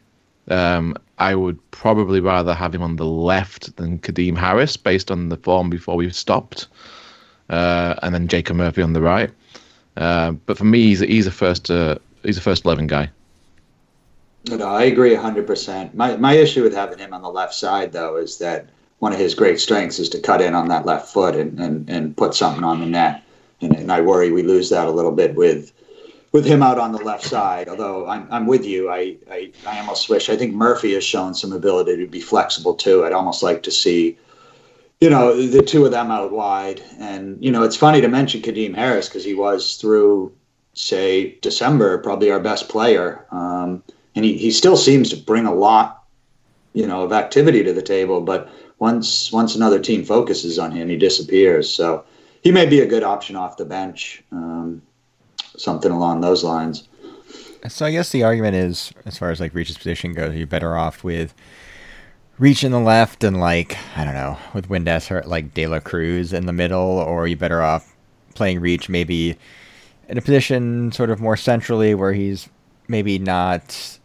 um, 0.49 0.95
I 1.17 1.35
would 1.35 1.59
probably 1.71 2.19
rather 2.19 2.53
have 2.53 2.73
him 2.73 2.81
on 2.81 2.95
the 2.95 3.05
left 3.05 3.75
than 3.77 3.99
Kadeem 3.99 4.37
Harris, 4.37 4.77
based 4.77 5.11
on 5.11 5.29
the 5.29 5.37
form 5.37 5.69
before 5.69 5.95
we 5.95 6.09
stopped, 6.11 6.67
uh, 7.49 7.95
and 8.01 8.13
then 8.13 8.27
Jacob 8.27 8.57
Murphy 8.57 8.81
on 8.81 8.93
the 8.93 9.01
right. 9.01 9.31
Uh, 9.97 10.31
but 10.31 10.57
for 10.57 10.65
me, 10.65 10.83
he's 10.83 11.01
a, 11.01 11.05
he's 11.05 11.27
a 11.27 11.31
first 11.31 11.69
uh, 11.69 11.97
he's 12.23 12.37
a 12.37 12.41
first 12.41 12.65
eleven 12.65 12.87
guy. 12.87 13.09
No, 14.47 14.65
I 14.65 14.83
agree 14.83 15.15
hundred 15.15 15.47
percent. 15.47 15.93
My 15.93 16.15
my 16.17 16.33
issue 16.33 16.63
with 16.63 16.73
having 16.73 16.99
him 16.99 17.13
on 17.13 17.21
the 17.21 17.29
left 17.29 17.53
side 17.53 17.91
though 17.91 18.15
is 18.17 18.37
that 18.37 18.67
one 18.99 19.13
of 19.13 19.19
his 19.19 19.33
great 19.33 19.59
strengths 19.59 19.97
is 19.99 20.09
to 20.09 20.19
cut 20.19 20.41
in 20.41 20.53
on 20.53 20.67
that 20.67 20.85
left 20.85 21.07
foot 21.07 21.35
and, 21.35 21.57
and, 21.57 21.89
and 21.89 22.17
put 22.17 22.35
something 22.35 22.65
on 22.65 22.81
the 22.81 22.85
net 22.85 23.23
and, 23.61 23.75
and 23.75 23.91
I 23.91 24.01
worry 24.01 24.31
we 24.31 24.43
lose 24.43 24.69
that 24.69 24.87
a 24.87 24.91
little 24.91 25.11
bit 25.11 25.35
with 25.35 25.71
with 26.31 26.45
him 26.45 26.61
out 26.61 26.77
on 26.77 26.91
the 26.91 27.01
left 27.01 27.23
side. 27.23 27.67
Although 27.67 28.07
I'm, 28.07 28.27
I'm 28.29 28.45
with 28.45 28.63
you, 28.63 28.89
I, 28.89 29.17
I, 29.31 29.51
I 29.65 29.79
almost 29.79 30.09
wish 30.09 30.29
I 30.29 30.35
think 30.35 30.53
Murphy 30.53 30.93
has 30.93 31.03
shown 31.03 31.33
some 31.33 31.53
ability 31.53 31.97
to 31.97 32.05
be 32.05 32.21
flexible 32.21 32.75
too. 32.75 33.03
I'd 33.03 33.13
almost 33.13 33.41
like 33.41 33.63
to 33.63 33.71
see, 33.71 34.15
you 35.01 35.09
know, 35.09 35.35
the 35.35 35.63
two 35.63 35.85
of 35.85 35.91
them 35.91 36.11
out 36.11 36.31
wide. 36.31 36.83
And 36.99 37.43
you 37.43 37.51
know, 37.51 37.63
it's 37.63 37.75
funny 37.75 38.01
to 38.01 38.07
mention 38.07 38.41
Kadeem 38.41 38.75
Harris 38.75 39.07
because 39.07 39.25
he 39.25 39.33
was 39.33 39.75
through 39.77 40.31
say 40.73 41.37
December 41.41 41.97
probably 41.97 42.31
our 42.31 42.39
best 42.39 42.69
player, 42.69 43.25
um, 43.31 43.83
and 44.15 44.23
he, 44.23 44.37
he 44.37 44.51
still 44.51 44.77
seems 44.77 45.09
to 45.09 45.17
bring 45.17 45.45
a 45.45 45.53
lot, 45.53 46.03
you 46.73 46.87
know, 46.87 47.03
of 47.03 47.11
activity 47.11 47.63
to 47.63 47.73
the 47.73 47.81
table. 47.81 48.21
But 48.21 48.49
once 48.77 49.31
once 49.31 49.55
another 49.55 49.79
team 49.79 50.05
focuses 50.05 50.59
on 50.59 50.71
him, 50.71 50.89
he 50.89 50.95
disappears. 50.95 51.69
So 51.69 52.05
he 52.41 52.51
may 52.51 52.65
be 52.65 52.79
a 52.81 52.85
good 52.85 53.03
option 53.03 53.35
off 53.35 53.57
the 53.57 53.65
bench, 53.65 54.23
um, 54.31 54.81
something 55.57 55.91
along 55.91 56.21
those 56.21 56.43
lines. 56.43 56.87
So 57.67 57.85
I 57.85 57.91
guess 57.91 58.11
the 58.11 58.23
argument 58.23 58.55
is, 58.55 58.93
as 59.05 59.17
far 59.17 59.31
as 59.31 59.39
like 59.39 59.53
Reach's 59.53 59.77
position 59.77 60.13
goes, 60.13 60.35
you're 60.35 60.47
better 60.47 60.77
off 60.77 61.03
with 61.03 61.33
Reach 62.37 62.63
in 62.63 62.71
the 62.71 62.79
left 62.79 63.25
and 63.25 63.39
like 63.39 63.77
I 63.97 64.05
don't 64.05 64.13
know 64.13 64.37
with 64.53 64.69
Windass 64.69 65.25
like 65.25 65.53
De 65.53 65.67
La 65.67 65.81
Cruz 65.81 66.31
in 66.31 66.45
the 66.45 66.53
middle, 66.53 66.79
or 66.79 67.27
you're 67.27 67.37
better 67.37 67.61
off 67.61 67.93
playing 68.33 68.61
Reach 68.61 68.87
maybe 68.87 69.37
in 70.07 70.17
a 70.17 70.21
position 70.21 70.91
sort 70.93 71.09
of 71.09 71.19
more 71.19 71.35
centrally 71.35 71.93
where 71.93 72.13
he's 72.13 72.47
maybe 72.87 73.19
not 73.19 73.99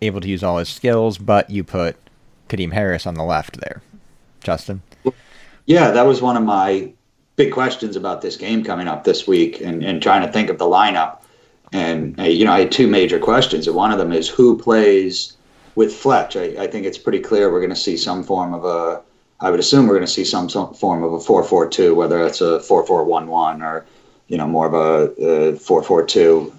able 0.00 0.20
to 0.22 0.28
use 0.28 0.42
all 0.42 0.56
his 0.56 0.70
skills, 0.70 1.18
but 1.18 1.50
you 1.50 1.62
put 1.62 1.96
Kadeem 2.48 2.72
Harris 2.72 3.06
on 3.06 3.14
the 3.14 3.22
left 3.22 3.60
there. 3.60 3.82
Justin? 4.42 4.82
Yeah, 5.66 5.90
that 5.90 6.06
was 6.06 6.20
one 6.20 6.36
of 6.36 6.42
my 6.42 6.92
big 7.36 7.52
questions 7.52 7.96
about 7.96 8.22
this 8.22 8.36
game 8.36 8.64
coming 8.64 8.88
up 8.88 9.04
this 9.04 9.26
week 9.26 9.60
and, 9.60 9.82
and 9.82 10.02
trying 10.02 10.24
to 10.26 10.32
think 10.32 10.50
of 10.50 10.58
the 10.58 10.64
lineup. 10.64 11.18
And, 11.72 12.18
uh, 12.20 12.24
you 12.24 12.44
know, 12.44 12.52
I 12.52 12.60
had 12.60 12.72
two 12.72 12.86
major 12.86 13.18
questions. 13.18 13.66
And 13.66 13.74
one 13.74 13.92
of 13.92 13.98
them 13.98 14.12
is 14.12 14.28
who 14.28 14.58
plays 14.58 15.36
with 15.74 15.94
Fletch? 15.94 16.36
I, 16.36 16.54
I 16.58 16.66
think 16.66 16.84
it's 16.84 16.98
pretty 16.98 17.20
clear 17.20 17.50
we're 17.50 17.60
going 17.60 17.70
to 17.70 17.76
see 17.76 17.96
some 17.96 18.22
form 18.22 18.52
of 18.52 18.64
a, 18.64 19.00
I 19.40 19.50
would 19.50 19.60
assume 19.60 19.86
we're 19.86 19.94
going 19.94 20.06
to 20.06 20.12
see 20.12 20.24
some, 20.24 20.48
some 20.48 20.74
form 20.74 21.02
of 21.02 21.12
a 21.14 21.20
4 21.20 21.42
4 21.42 21.68
2, 21.68 21.94
whether 21.94 22.24
it's 22.24 22.40
a 22.40 22.60
4 22.60 22.86
4 22.86 23.04
1 23.04 23.26
1 23.26 23.62
or, 23.62 23.86
you 24.28 24.36
know, 24.36 24.46
more 24.46 24.66
of 24.66 24.74
a 24.74 25.56
4 25.56 25.82
4 25.82 26.06
2. 26.06 26.52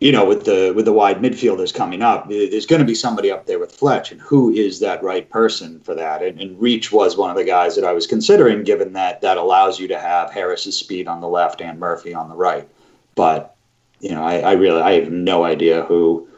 You 0.00 0.12
know, 0.12 0.24
with 0.24 0.44
the 0.44 0.72
with 0.76 0.84
the 0.84 0.92
wide 0.92 1.20
midfielders 1.20 1.74
coming 1.74 2.02
up, 2.02 2.28
there's 2.28 2.66
going 2.66 2.78
to 2.78 2.86
be 2.86 2.94
somebody 2.94 3.32
up 3.32 3.46
there 3.46 3.58
with 3.58 3.74
Fletch, 3.74 4.12
and 4.12 4.20
who 4.20 4.48
is 4.50 4.78
that 4.78 5.02
right 5.02 5.28
person 5.28 5.80
for 5.80 5.92
that? 5.96 6.22
And, 6.22 6.40
and, 6.40 6.60
Reach 6.60 6.92
was 6.92 7.16
one 7.16 7.30
of 7.30 7.36
the 7.36 7.44
guys 7.44 7.74
that 7.74 7.84
I 7.84 7.92
was 7.92 8.06
considering, 8.06 8.62
given 8.62 8.92
that 8.92 9.20
that 9.22 9.38
allows 9.38 9.80
you 9.80 9.88
to 9.88 9.98
have 9.98 10.30
Harris's 10.30 10.78
speed 10.78 11.08
on 11.08 11.20
the 11.20 11.26
left 11.26 11.60
and 11.60 11.80
Murphy 11.80 12.14
on 12.14 12.28
the 12.28 12.36
right. 12.36 12.68
But 13.16 13.56
you 13.98 14.10
know, 14.10 14.22
I, 14.22 14.38
I 14.38 14.52
really 14.52 14.80
I 14.80 15.00
have 15.00 15.10
no 15.10 15.42
idea 15.42 15.82
who 15.82 16.28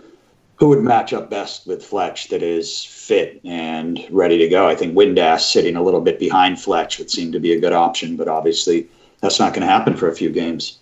who 0.57 0.69
would 0.69 0.83
match 0.83 1.13
up 1.13 1.29
best 1.29 1.67
with 1.67 1.85
Fletch 1.85 2.29
that 2.29 2.43
is 2.43 2.83
fit 2.83 3.43
and 3.45 4.07
ready 4.11 4.39
to 4.39 4.49
go. 4.49 4.69
I 4.69 4.75
think 4.75 4.95
Windass 4.95 5.41
sitting 5.41 5.77
a 5.77 5.83
little 5.83 6.01
bit 6.01 6.19
behind 6.19 6.59
Fletch 6.59 6.99
would 6.99 7.11
seem 7.11 7.31
to 7.33 7.41
be 7.41 7.53
a 7.53 7.61
good 7.61 7.75
option, 7.75 8.17
but 8.17 8.29
obviously 8.29 8.89
that's 9.21 9.39
not 9.39 9.53
going 9.53 9.67
to 9.67 9.73
happen 9.73 9.97
for 9.97 10.09
a 10.09 10.15
few 10.15 10.31
games 10.31 10.80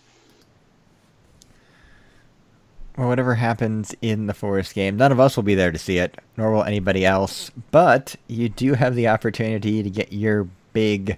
or 2.99 3.07
whatever 3.07 3.37
happens 3.37 3.95
in 4.03 4.27
the 4.27 4.35
Forest 4.35 4.75
game, 4.75 4.97
none 4.97 5.13
of 5.13 5.21
us 5.21 5.37
will 5.37 5.45
be 5.45 5.55
there 5.55 5.71
to 5.71 5.79
see 5.79 5.99
it, 5.99 6.19
nor 6.37 6.53
will 6.53 6.65
anybody 6.65 7.07
else. 7.07 7.51
But 7.71 8.17
you 8.27 8.49
do 8.49 8.75
have 8.75 8.97
the 8.97 9.09
opportunity 9.09 9.83
to 9.83 9.89
get 9.89 10.13
your 10.13 10.49
big 10.73 11.17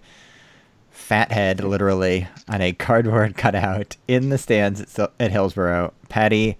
fat 0.91 1.33
head, 1.33 1.65
literally, 1.65 2.29
on 2.49 2.61
a 2.61 2.75
cardboard 2.75 3.37
cutout 3.37 3.97
in 4.07 4.29
the 4.29 4.39
stands 4.39 4.99
at, 4.99 5.13
at 5.19 5.33
Hillsborough. 5.33 5.95
Patty, 6.11 6.59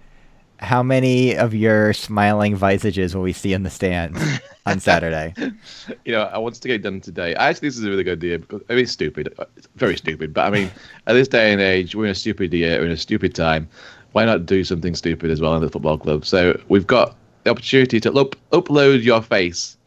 how 0.57 0.81
many 0.81 1.35
of 1.35 1.53
your 1.53 1.93
smiling 1.93 2.55
visages 2.55 3.15
will 3.15 3.23
we 3.23 3.33
see 3.33 3.53
in 3.53 3.61
the 3.61 3.69
stands 3.69 4.19
on 4.65 4.79
Saturday? 4.81 5.35
you 6.03 6.11
know, 6.11 6.23
I 6.23 6.39
want 6.39 6.55
to 6.55 6.67
get 6.67 6.75
it 6.75 6.83
done 6.83 6.99
today. 6.99 7.35
Actually, 7.35 7.67
this 7.67 7.77
is 7.77 7.83
a 7.83 7.89
really 7.89 8.03
good 8.03 8.17
idea. 8.17 8.39
Because, 8.39 8.61
I 8.69 8.73
mean, 8.73 8.83
it's 8.83 8.91
stupid. 8.91 9.33
It's 9.55 9.67
very 9.75 9.97
stupid. 9.97 10.33
But 10.33 10.47
I 10.47 10.49
mean, 10.49 10.71
at 11.05 11.13
this 11.13 11.27
day 11.27 11.51
and 11.51 11.61
age, 11.61 11.95
we're 11.95 12.05
in 12.05 12.11
a 12.11 12.15
stupid 12.15 12.51
year, 12.53 12.79
we're 12.79 12.85
in 12.85 12.91
a 12.91 12.97
stupid 12.97 13.35
time 13.35 13.69
why 14.11 14.25
not 14.25 14.45
do 14.45 14.63
something 14.63 14.95
stupid 14.95 15.31
as 15.31 15.41
well 15.41 15.55
in 15.55 15.61
the 15.61 15.69
football 15.69 15.97
club? 15.97 16.25
So 16.25 16.59
we've 16.67 16.87
got 16.87 17.15
the 17.43 17.51
opportunity 17.51 17.99
to 18.01 18.13
up, 18.13 18.35
upload 18.51 19.03
your 19.03 19.21
face 19.21 19.77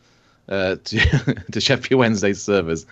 uh, 0.49 0.77
to 0.85 1.35
to 1.53 1.61
Sheffield 1.61 1.99
Wednesday's 1.99 2.43
servers, 2.43 2.87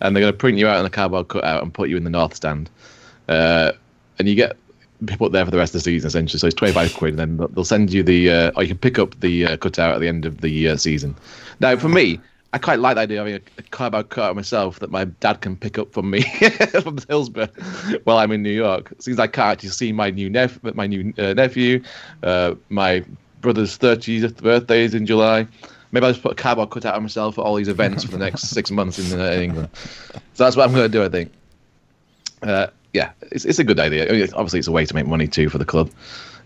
and 0.00 0.14
they're 0.14 0.22
going 0.22 0.32
to 0.32 0.38
print 0.38 0.58
you 0.58 0.68
out 0.68 0.80
in 0.80 0.86
a 0.86 0.90
cardboard 0.90 1.28
cutout 1.28 1.62
and 1.62 1.72
put 1.72 1.88
you 1.88 1.96
in 1.96 2.04
the 2.04 2.10
north 2.10 2.34
stand, 2.34 2.70
uh, 3.28 3.72
and 4.18 4.28
you 4.28 4.34
get 4.34 4.56
put 5.18 5.30
there 5.30 5.44
for 5.44 5.50
the 5.50 5.58
rest 5.58 5.74
of 5.74 5.80
the 5.80 5.84
season 5.84 6.08
essentially. 6.08 6.38
So 6.38 6.46
it's 6.46 6.56
twenty 6.56 6.74
five 6.74 6.94
quid, 6.94 7.18
and 7.18 7.38
then 7.38 7.48
they'll 7.52 7.64
send 7.64 7.92
you 7.92 8.02
the 8.02 8.30
uh, 8.30 8.52
or 8.56 8.62
you 8.62 8.68
can 8.68 8.78
pick 8.78 8.98
up 8.98 9.18
the 9.20 9.46
uh, 9.46 9.56
cutout 9.56 9.94
at 9.94 10.00
the 10.00 10.08
end 10.08 10.24
of 10.24 10.40
the 10.40 10.68
uh, 10.68 10.76
season. 10.76 11.14
Now, 11.60 11.76
for 11.76 11.88
me, 11.88 12.20
I 12.56 12.58
quite 12.58 12.78
like 12.78 12.94
the 12.94 13.02
idea 13.02 13.20
of 13.20 13.26
having 13.26 13.42
a, 13.58 13.60
a 13.60 13.62
cardboard 13.64 14.08
cutout 14.08 14.34
myself 14.34 14.78
that 14.78 14.90
my 14.90 15.04
dad 15.04 15.42
can 15.42 15.56
pick 15.56 15.76
up 15.76 15.92
from 15.92 16.08
me 16.08 16.22
from 16.80 16.96
Hillsborough 17.06 17.50
while 18.04 18.16
I'm 18.16 18.32
in 18.32 18.42
New 18.42 18.48
York. 18.48 18.94
Seems 18.98 19.18
like 19.18 19.28
I 19.28 19.32
can't 19.32 19.52
actually 19.52 19.68
see 19.68 19.92
my 19.92 20.08
new 20.08 20.30
nep- 20.30 20.74
my 20.74 20.86
new 20.86 21.12
uh, 21.18 21.34
nephew, 21.34 21.82
uh, 22.22 22.54
my 22.70 23.04
brother's 23.42 23.76
30th 23.76 24.38
birthday 24.38 24.84
is 24.84 24.94
in 24.94 25.04
July. 25.04 25.46
Maybe 25.92 26.06
I'll 26.06 26.12
just 26.12 26.22
put 26.22 26.32
a 26.32 26.34
cardboard 26.34 26.70
cutout 26.70 26.94
of 26.94 27.02
myself 27.02 27.34
for 27.34 27.42
all 27.42 27.56
these 27.56 27.68
events 27.68 28.04
for 28.04 28.12
the 28.12 28.18
next 28.24 28.44
six 28.48 28.70
months 28.70 28.98
in, 28.98 29.20
uh, 29.20 29.24
in 29.32 29.42
England. 29.42 29.68
So 30.32 30.44
that's 30.44 30.56
what 30.56 30.66
I'm 30.66 30.74
going 30.74 30.90
to 30.90 30.98
do, 30.98 31.04
I 31.04 31.10
think. 31.10 31.32
Uh, 32.42 32.68
yeah, 32.94 33.10
it's, 33.32 33.44
it's 33.44 33.58
a 33.58 33.64
good 33.64 33.78
idea. 33.78 34.08
I 34.08 34.12
mean, 34.12 34.22
obviously, 34.32 34.60
it's 34.60 34.68
a 34.68 34.72
way 34.72 34.86
to 34.86 34.94
make 34.94 35.06
money 35.06 35.28
too 35.28 35.50
for 35.50 35.58
the 35.58 35.66
club. 35.66 35.90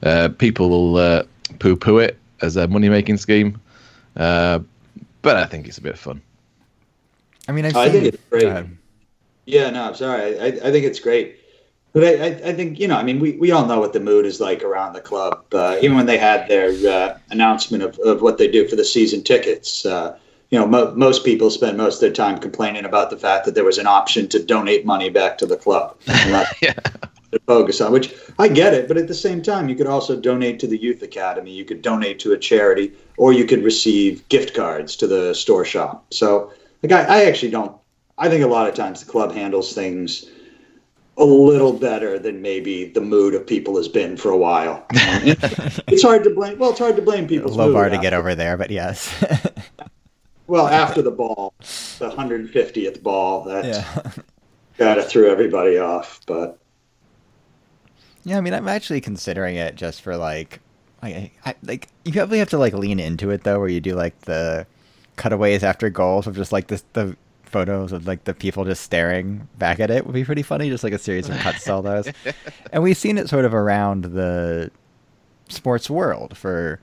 Uh, 0.02 0.28
people 0.38 0.70
will 0.70 0.96
uh, 0.96 1.22
poo 1.60 1.76
poo 1.76 1.98
it 1.98 2.18
as 2.42 2.56
a 2.56 2.66
money 2.66 2.88
making 2.88 3.18
scheme. 3.18 3.60
Uh, 4.16 4.58
but 5.22 5.36
I 5.36 5.44
think 5.46 5.66
it's 5.66 5.78
a 5.78 5.82
bit 5.82 5.98
fun. 5.98 6.22
I 7.48 7.52
mean, 7.52 7.64
I've 7.64 7.76
I 7.76 7.90
seen, 7.90 8.02
think 8.02 8.14
it's 8.14 8.24
great. 8.30 8.66
Yeah, 9.46 9.70
no, 9.70 9.84
I'm 9.84 9.94
sorry. 9.94 10.38
I, 10.38 10.46
I 10.46 10.70
think 10.70 10.84
it's 10.84 11.00
great. 11.00 11.36
But 11.92 12.04
I, 12.04 12.26
I, 12.50 12.52
think, 12.52 12.78
you 12.78 12.86
know, 12.86 12.96
I 12.96 13.02
mean, 13.02 13.18
we, 13.18 13.32
we 13.32 13.50
all 13.50 13.66
know 13.66 13.80
what 13.80 13.92
the 13.92 13.98
mood 13.98 14.24
is 14.24 14.40
like 14.40 14.62
around 14.62 14.92
the 14.92 15.00
club. 15.00 15.44
Uh, 15.52 15.76
even 15.82 15.96
when 15.96 16.06
they 16.06 16.18
had 16.18 16.48
their 16.48 16.70
uh, 16.88 17.18
announcement 17.30 17.82
of, 17.82 17.98
of 18.00 18.22
what 18.22 18.38
they 18.38 18.46
do 18.46 18.68
for 18.68 18.76
the 18.76 18.84
season 18.84 19.24
tickets, 19.24 19.84
uh, 19.84 20.16
you 20.50 20.58
know, 20.58 20.66
mo- 20.66 20.94
most 20.94 21.24
people 21.24 21.50
spend 21.50 21.76
most 21.76 21.96
of 21.96 22.00
their 22.00 22.12
time 22.12 22.38
complaining 22.38 22.84
about 22.84 23.10
the 23.10 23.16
fact 23.16 23.44
that 23.44 23.56
there 23.56 23.64
was 23.64 23.78
an 23.78 23.88
option 23.88 24.28
to 24.28 24.40
donate 24.40 24.86
money 24.86 25.10
back 25.10 25.36
to 25.38 25.46
the 25.46 25.56
club. 25.56 25.96
yeah 26.62 26.74
to 27.32 27.38
focus 27.40 27.80
on, 27.80 27.92
which 27.92 28.14
I 28.38 28.48
get 28.48 28.74
it. 28.74 28.88
But 28.88 28.96
at 28.96 29.08
the 29.08 29.14
same 29.14 29.42
time, 29.42 29.68
you 29.68 29.74
could 29.74 29.86
also 29.86 30.20
donate 30.20 30.58
to 30.60 30.66
the 30.66 30.80
Youth 30.80 31.02
Academy. 31.02 31.52
You 31.52 31.64
could 31.64 31.82
donate 31.82 32.18
to 32.20 32.32
a 32.32 32.38
charity, 32.38 32.92
or 33.16 33.32
you 33.32 33.44
could 33.44 33.62
receive 33.62 34.28
gift 34.28 34.54
cards 34.54 34.96
to 34.96 35.06
the 35.06 35.34
store 35.34 35.64
shop. 35.64 36.06
So, 36.10 36.52
like, 36.82 36.92
I, 36.92 37.20
I 37.20 37.24
actually 37.24 37.50
don't. 37.50 37.76
I 38.18 38.28
think 38.28 38.44
a 38.44 38.48
lot 38.48 38.68
of 38.68 38.74
times 38.74 39.04
the 39.04 39.10
club 39.10 39.32
handles 39.32 39.72
things 39.72 40.26
a 41.16 41.24
little 41.24 41.72
better 41.72 42.18
than 42.18 42.40
maybe 42.40 42.86
the 42.86 43.00
mood 43.00 43.34
of 43.34 43.46
people 43.46 43.76
has 43.76 43.88
been 43.88 44.16
for 44.16 44.30
a 44.30 44.36
while. 44.36 44.86
it's 44.92 46.02
hard 46.02 46.24
to 46.24 46.30
blame. 46.30 46.58
Well, 46.58 46.70
it's 46.70 46.78
hard 46.78 46.96
to 46.96 47.02
blame 47.02 47.26
people. 47.26 47.52
Low 47.52 47.72
bar 47.72 47.88
to 47.88 47.98
get 47.98 48.14
over 48.14 48.34
there, 48.34 48.56
but 48.56 48.70
yes. 48.70 49.12
well, 50.46 50.66
after 50.66 51.02
the 51.02 51.10
ball, 51.10 51.52
the 51.60 52.10
150th 52.10 53.02
ball, 53.02 53.44
that 53.44 53.64
yeah. 53.64 54.22
kind 54.78 54.98
of 54.98 55.08
threw 55.08 55.30
everybody 55.30 55.78
off. 55.78 56.20
But 56.26 56.58
yeah, 58.24 58.38
I 58.38 58.40
mean, 58.40 58.54
I'm 58.54 58.68
actually 58.68 59.00
considering 59.00 59.56
it 59.56 59.74
just 59.74 60.02
for 60.02 60.16
like, 60.16 60.60
like, 61.02 61.32
I, 61.44 61.54
like 61.62 61.88
you 62.04 62.12
probably 62.12 62.38
have 62.38 62.50
to 62.50 62.58
like 62.58 62.74
lean 62.74 63.00
into 63.00 63.30
it 63.30 63.44
though, 63.44 63.58
where 63.58 63.68
you 63.68 63.80
do 63.80 63.94
like 63.94 64.18
the 64.22 64.66
cutaways 65.16 65.62
after 65.62 65.90
goals 65.90 66.26
of 66.26 66.36
just 66.36 66.52
like 66.52 66.68
this 66.68 66.84
the 66.92 67.16
photos 67.44 67.92
of 67.92 68.06
like 68.06 68.24
the 68.24 68.34
people 68.34 68.64
just 68.64 68.82
staring 68.82 69.48
back 69.58 69.80
at 69.80 69.90
it 69.90 70.06
would 70.06 70.14
be 70.14 70.24
pretty 70.24 70.42
funny. 70.42 70.68
Just 70.68 70.84
like 70.84 70.92
a 70.92 70.98
series 70.98 71.28
of 71.28 71.36
cuts 71.38 71.64
to 71.64 71.74
all 71.74 71.82
those, 71.82 72.08
and 72.72 72.82
we've 72.82 72.96
seen 72.96 73.16
it 73.16 73.28
sort 73.28 73.44
of 73.44 73.54
around 73.54 74.04
the 74.04 74.70
sports 75.48 75.88
world 75.88 76.36
for 76.36 76.80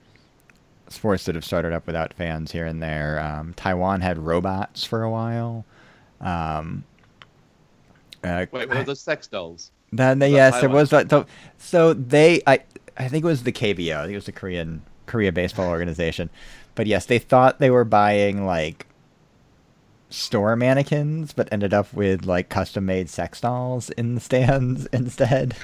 sports 0.89 1.25
that 1.25 1.35
have 1.35 1.45
started 1.45 1.73
up 1.73 1.85
without 1.85 2.13
fans 2.13 2.51
here 2.51 2.65
and 2.65 2.81
there. 2.81 3.19
Um, 3.19 3.53
Taiwan 3.53 4.01
had 4.01 4.17
robots 4.17 4.83
for 4.83 5.03
a 5.03 5.09
while. 5.09 5.65
Um, 6.21 6.83
uh, 8.23 8.45
Wait, 8.51 8.69
were 8.69 8.83
those 8.83 9.01
sex 9.01 9.27
dolls? 9.27 9.71
Then 9.91 10.19
the 10.19 10.29
yes, 10.29 10.59
there 10.59 10.69
was 10.69 10.89
that. 10.89 11.09
So, 11.09 11.25
so 11.57 11.93
they, 11.93 12.41
I, 12.45 12.59
I 12.97 13.07
think 13.07 13.23
it 13.23 13.27
was 13.27 13.43
the 13.43 13.51
KBO. 13.51 13.97
I 13.97 14.01
think 14.03 14.13
it 14.13 14.17
was 14.17 14.25
the 14.25 14.31
Korean 14.31 14.81
Korea 15.05 15.31
baseball 15.31 15.69
organization. 15.69 16.29
But 16.75 16.87
yes, 16.87 17.05
they 17.05 17.19
thought 17.19 17.59
they 17.59 17.71
were 17.71 17.85
buying 17.85 18.45
like 18.45 18.85
store 20.09 20.55
mannequins, 20.55 21.33
but 21.33 21.51
ended 21.51 21.73
up 21.73 21.91
with 21.93 22.25
like 22.25 22.49
custom 22.49 22.85
made 22.85 23.09
sex 23.09 23.41
dolls 23.41 23.89
in 23.91 24.15
the 24.15 24.21
stands 24.21 24.85
instead, 24.93 25.55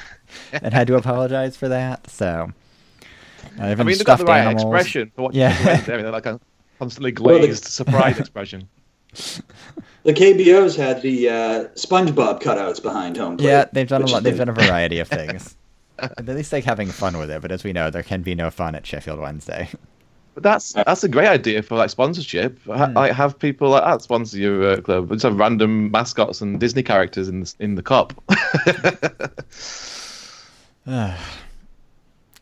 and 0.52 0.74
had 0.74 0.88
to 0.88 0.96
apologize 0.96 1.56
for 1.56 1.68
that. 1.70 2.10
So, 2.10 2.52
uh, 3.60 3.64
I 3.64 3.76
mean, 3.76 3.88
they've 3.88 4.06
got 4.06 4.20
the 4.20 4.26
right 4.26 4.40
animals. 4.40 4.64
expression 4.64 5.12
for 5.16 5.24
what 5.24 5.36
yeah. 5.36 5.82
They're 5.82 6.12
like 6.12 6.26
a 6.26 6.40
constantly 6.80 7.12
glazed 7.12 7.66
surprise 7.66 8.20
expression. 8.20 8.70
The 10.04 10.14
KBOs 10.14 10.76
had 10.76 11.02
the 11.02 11.30
uh, 11.30 11.64
SpongeBob 11.76 12.42
cutouts 12.42 12.84
behind 12.84 13.16
home 13.16 13.38
plate. 13.38 13.48
Yeah, 13.48 13.66
they've 13.72 13.88
done 13.88 14.04
a 14.04 14.08
lot. 14.08 14.24
They've 14.24 14.38
done 14.38 14.50
a 14.50 14.54
variety 14.54 15.00
of 15.00 15.08
things. 15.08 15.56
At 16.00 16.26
least 16.26 16.52
like 16.52 16.66
having 16.66 16.90
fun 16.90 17.18
with 17.18 17.32
it, 17.32 17.42
but 17.42 17.52
as 17.52 17.64
we 17.64 17.72
know, 17.72 17.90
there 17.90 18.04
can 18.04 18.22
be 18.22 18.36
no 18.36 18.52
fun 18.52 18.76
at 18.76 18.86
Sheffield 18.86 19.20
Wednesday. 19.20 19.70
But 20.34 20.44
that's 20.44 20.74
that's 20.74 21.04
a 21.04 21.08
great 21.08 21.28
idea 21.28 21.62
for 21.62 21.78
like 21.78 21.92
sponsorship. 21.92 22.60
Mm. 22.66 22.96
Like 22.96 23.14
have 23.14 23.38
people 23.38 23.70
like 23.70 23.84
that 23.84 24.02
sponsor 24.02 24.38
your 24.38 24.72
uh, 24.72 24.82
club. 24.82 25.10
Just 25.10 25.24
have 25.24 25.38
random 25.38 25.92
mascots 25.92 26.42
and 26.42 26.60
Disney 26.60 26.84
characters 26.84 27.30
in 27.30 27.42
the 27.42 27.54
in 27.60 27.76
the 27.76 27.84
cup. 27.84 28.14
All 30.88 31.16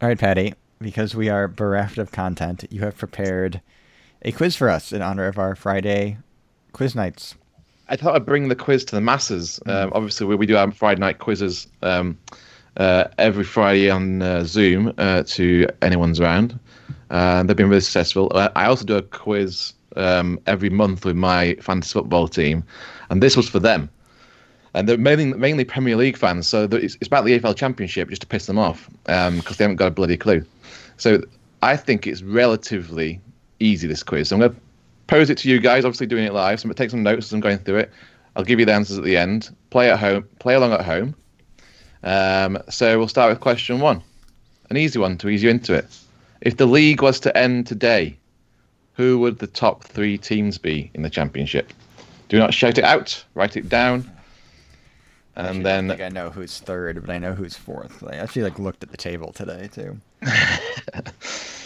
right, 0.01 0.17
Patty. 0.17 0.53
Because 0.79 1.13
we 1.13 1.29
are 1.29 1.47
bereft 1.47 1.99
of 1.99 2.11
content, 2.11 2.65
you 2.71 2.81
have 2.81 2.97
prepared 2.97 3.61
a 4.23 4.31
quiz 4.31 4.55
for 4.55 4.69
us 4.69 4.91
in 4.91 5.01
honor 5.03 5.27
of 5.27 5.37
our 5.37 5.55
Friday 5.55 6.17
quiz 6.73 6.95
nights. 6.95 7.35
I 7.89 7.97
thought 7.97 8.15
I'd 8.15 8.25
bring 8.25 8.47
the 8.47 8.55
quiz 8.55 8.85
to 8.85 8.95
the 8.95 9.01
masses. 9.01 9.59
Mm. 9.65 9.71
Um, 9.71 9.91
obviously, 9.93 10.25
we, 10.25 10.35
we 10.35 10.45
do 10.45 10.55
our 10.55 10.71
Friday 10.71 10.99
night 10.99 11.19
quizzes 11.19 11.67
um, 11.81 12.17
uh, 12.77 13.05
every 13.17 13.43
Friday 13.43 13.89
on 13.89 14.21
uh, 14.21 14.43
Zoom 14.45 14.93
uh, 14.97 15.23
to 15.27 15.67
anyone's 15.81 16.19
around. 16.19 16.57
They've 17.09 17.57
been 17.57 17.69
really 17.69 17.81
successful. 17.81 18.31
Uh, 18.33 18.49
I 18.55 18.65
also 18.65 18.85
do 18.85 18.95
a 18.95 19.01
quiz 19.01 19.73
um, 19.97 20.39
every 20.47 20.69
month 20.69 21.05
with 21.05 21.17
my 21.17 21.55
fantasy 21.55 21.93
football 21.93 22.27
team, 22.27 22.63
and 23.09 23.21
this 23.21 23.35
was 23.35 23.49
for 23.49 23.59
them. 23.59 23.89
And 24.73 24.87
they're 24.87 24.97
mainly, 24.97 25.25
mainly 25.33 25.65
Premier 25.65 25.97
League 25.97 26.15
fans, 26.15 26.47
so 26.47 26.63
it's, 26.71 26.95
it's 26.95 27.07
about 27.07 27.25
the 27.25 27.37
EFL 27.37 27.57
Championship 27.57 28.07
just 28.07 28.21
to 28.21 28.27
piss 28.27 28.45
them 28.45 28.57
off 28.57 28.89
because 29.03 29.27
um, 29.27 29.41
they 29.57 29.63
haven't 29.65 29.75
got 29.75 29.87
a 29.87 29.91
bloody 29.91 30.15
clue. 30.15 30.45
So 30.95 31.21
I 31.61 31.75
think 31.75 32.07
it's 32.07 32.21
relatively 32.21 33.19
easy 33.59 33.85
this 33.85 34.01
quiz. 34.01 34.29
So 34.29 34.37
I'm 34.37 34.39
going 34.39 34.53
to 34.53 34.61
pose 35.11 35.29
it 35.29 35.37
to 35.37 35.49
you 35.49 35.59
guys. 35.59 35.83
Obviously, 35.83 36.07
doing 36.07 36.23
it 36.23 36.33
live. 36.33 36.59
So 36.59 36.69
I'm 36.69 36.73
take 36.73 36.89
some 36.89 37.03
notes 37.03 37.27
as 37.27 37.33
I'm 37.33 37.41
going 37.41 37.57
through 37.59 37.79
it. 37.79 37.91
I'll 38.35 38.45
give 38.45 38.59
you 38.59 38.65
the 38.65 38.73
answers 38.73 38.97
at 38.97 39.03
the 39.03 39.17
end. 39.17 39.53
Play 39.69 39.91
at 39.91 39.99
home. 39.99 40.27
Play 40.39 40.55
along 40.55 40.71
at 40.71 40.85
home. 40.85 41.13
Um, 42.03 42.57
so 42.69 42.97
we'll 42.97 43.09
start 43.09 43.29
with 43.29 43.41
question 43.41 43.79
one, 43.79 44.01
an 44.71 44.77
easy 44.77 44.97
one 44.97 45.17
to 45.17 45.29
ease 45.29 45.43
you 45.43 45.49
into 45.49 45.73
it. 45.73 45.85
If 46.39 46.57
the 46.57 46.65
league 46.65 47.03
was 47.03 47.19
to 47.19 47.37
end 47.37 47.67
today, 47.67 48.17
who 48.93 49.19
would 49.19 49.37
the 49.37 49.47
top 49.47 49.83
three 49.83 50.17
teams 50.17 50.57
be 50.57 50.89
in 50.93 51.03
the 51.03 51.09
championship? 51.09 51.73
Do 52.29 52.39
not 52.39 52.53
shout 52.53 52.77
it 52.77 52.85
out. 52.85 53.23
Write 53.35 53.57
it 53.57 53.67
down. 53.69 54.09
And 55.35 55.59
I 55.59 55.63
then 55.63 55.89
think 55.89 56.01
I 56.01 56.09
know 56.09 56.29
who's 56.29 56.59
third, 56.59 57.01
but 57.01 57.09
I 57.11 57.17
know 57.17 57.33
who's 57.33 57.55
fourth. 57.55 58.03
I 58.03 58.15
actually 58.15 58.43
like 58.43 58.57
looked 58.57 58.81
at 58.81 58.91
the 58.91 58.97
table 58.97 59.33
today 59.33 59.69
too. 59.71 59.99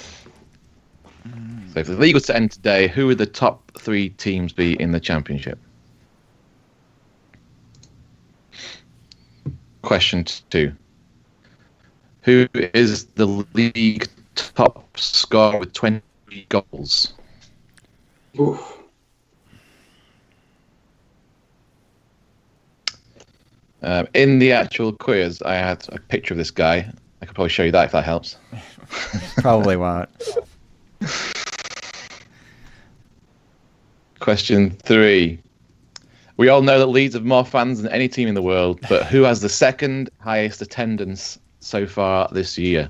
So 1.73 1.79
if 1.79 1.87
the 1.87 1.93
league 1.93 2.13
was 2.13 2.23
to 2.27 2.35
end 2.35 2.51
today, 2.51 2.87
who 2.87 3.07
would 3.07 3.17
the 3.17 3.25
top 3.25 3.71
three 3.77 4.09
teams 4.09 4.53
be 4.53 4.79
in 4.79 4.91
the 4.91 4.99
championship? 4.99 5.59
Question 9.81 10.25
two. 10.49 10.73
Who 12.21 12.47
is 12.53 13.05
the 13.05 13.25
league 13.53 14.07
top 14.35 14.97
scorer 14.97 15.59
with 15.59 15.73
20 15.73 16.01
goals? 16.49 17.13
Oof. 18.39 18.79
Um, 23.83 24.07
in 24.15 24.39
the 24.39 24.51
actual 24.51 24.91
quiz, 24.91 25.41
I 25.43 25.55
had 25.55 25.85
a 25.89 25.99
picture 25.99 26.33
of 26.33 26.39
this 26.39 26.49
guy. 26.49 26.91
I 27.21 27.25
could 27.25 27.35
probably 27.35 27.49
show 27.49 27.63
you 27.63 27.71
that 27.71 27.85
if 27.85 27.91
that 27.91 28.03
helps. 28.03 28.37
Probably 29.37 29.75
won't. 29.75 30.09
Question 34.19 34.71
three. 34.71 35.39
We 36.37 36.49
all 36.49 36.61
know 36.61 36.79
that 36.79 36.87
Leeds 36.87 37.13
have 37.15 37.23
more 37.23 37.45
fans 37.45 37.81
than 37.81 37.91
any 37.91 38.09
team 38.09 38.27
in 38.27 38.35
the 38.35 38.41
world, 38.41 38.79
but 38.89 39.05
who 39.05 39.23
has 39.23 39.41
the 39.41 39.49
second 39.49 40.09
highest 40.19 40.61
attendance 40.61 41.39
so 41.61 41.87
far 41.87 42.27
this 42.31 42.57
year? 42.57 42.89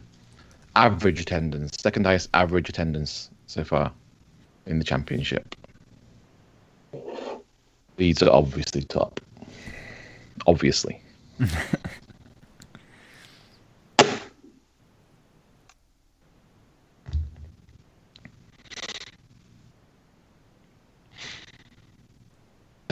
Average 0.76 1.22
attendance. 1.22 1.78
Second 1.80 2.06
highest 2.06 2.30
average 2.34 2.70
attendance 2.70 3.30
so 3.48 3.64
far 3.64 3.92
in 4.66 4.80
the 4.80 4.86
championship. 4.86 5.56
Leeds 7.98 8.24
are 8.24 8.32
obviously 8.32 8.82
top. 8.84 9.20
Obviously. 10.48 11.00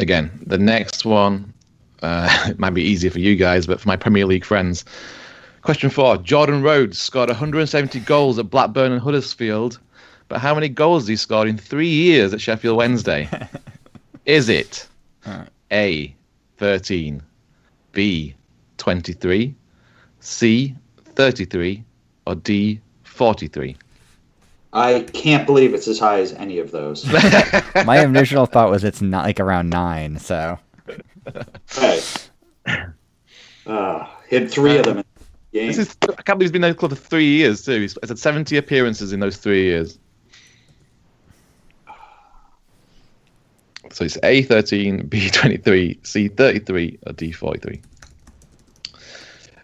Again, 0.04 0.30
the 0.46 0.58
next 0.58 1.06
one 1.06 1.54
uh, 2.04 2.46
it 2.50 2.60
might 2.60 2.72
be 2.76 2.84
easier 2.84 3.10
for 3.10 3.20
you 3.20 3.36
guys, 3.36 3.66
but 3.66 3.80
for 3.80 3.88
my 3.88 3.96
Premier 3.96 4.26
League 4.26 4.46
friends. 4.46 4.86
Question 5.62 5.90
four 5.90 6.18
Jordan 6.18 6.62
Rhodes 6.62 7.02
scored 7.02 7.30
170 7.30 8.02
goals 8.02 8.38
at 8.38 8.50
Blackburn 8.50 8.92
and 8.92 9.02
Huddersfield, 9.02 9.80
but 10.28 10.40
how 10.40 10.54
many 10.54 10.68
goals 10.68 11.08
he 11.08 11.16
scored 11.16 11.48
in 11.48 11.58
three 11.58 11.88
years 11.88 12.34
at 12.34 12.42
Sheffield 12.42 12.78
Wednesday? 12.78 13.30
Is 14.26 14.50
it. 14.50 14.88
A, 15.72 16.14
13, 16.58 17.24
B, 17.94 18.36
23, 18.78 19.56
C, 20.20 20.76
33, 21.16 21.84
or 22.28 22.36
D, 22.36 22.82
43? 23.04 23.78
I 24.74 25.02
can't 25.14 25.46
believe 25.46 25.76
it's 25.76 25.88
as 25.88 26.00
high 26.00 26.20
as 26.20 26.34
any 26.34 26.58
of 26.58 26.72
those. 26.72 27.06
My 27.86 28.04
initial 28.04 28.48
thought 28.48 28.72
was 28.72 28.84
it's 28.84 29.02
not 29.02 29.24
like 29.24 29.40
around 29.40 29.70
nine, 29.70 30.18
so 30.18 30.58
hey. 31.72 32.02
Uh, 33.66 34.08
hit 34.28 34.52
three 34.52 34.78
of 34.78 34.86
them 34.86 34.98
in 34.98 35.06
the 35.20 35.60
game. 35.60 35.68
This 35.68 35.78
is, 35.78 35.98
I 36.02 36.22
can't 36.24 36.40
believe 36.40 36.42
he's 36.42 36.52
been 36.52 36.64
in 36.64 36.72
the 36.72 36.76
club 36.76 36.92
for 36.92 36.98
three 36.98 37.28
years, 37.28 37.64
too. 37.64 37.80
He's 37.80 37.98
had 38.06 38.20
70 38.20 38.58
appearances 38.58 39.14
in 39.14 39.20
those 39.20 39.38
three 39.38 39.64
years. 39.64 40.00
So 43.92 44.06
it's 44.06 44.18
A13, 44.18 45.08
B23, 45.08 46.02
C33, 46.02 46.98
or 47.06 47.14
D43. 47.14 47.82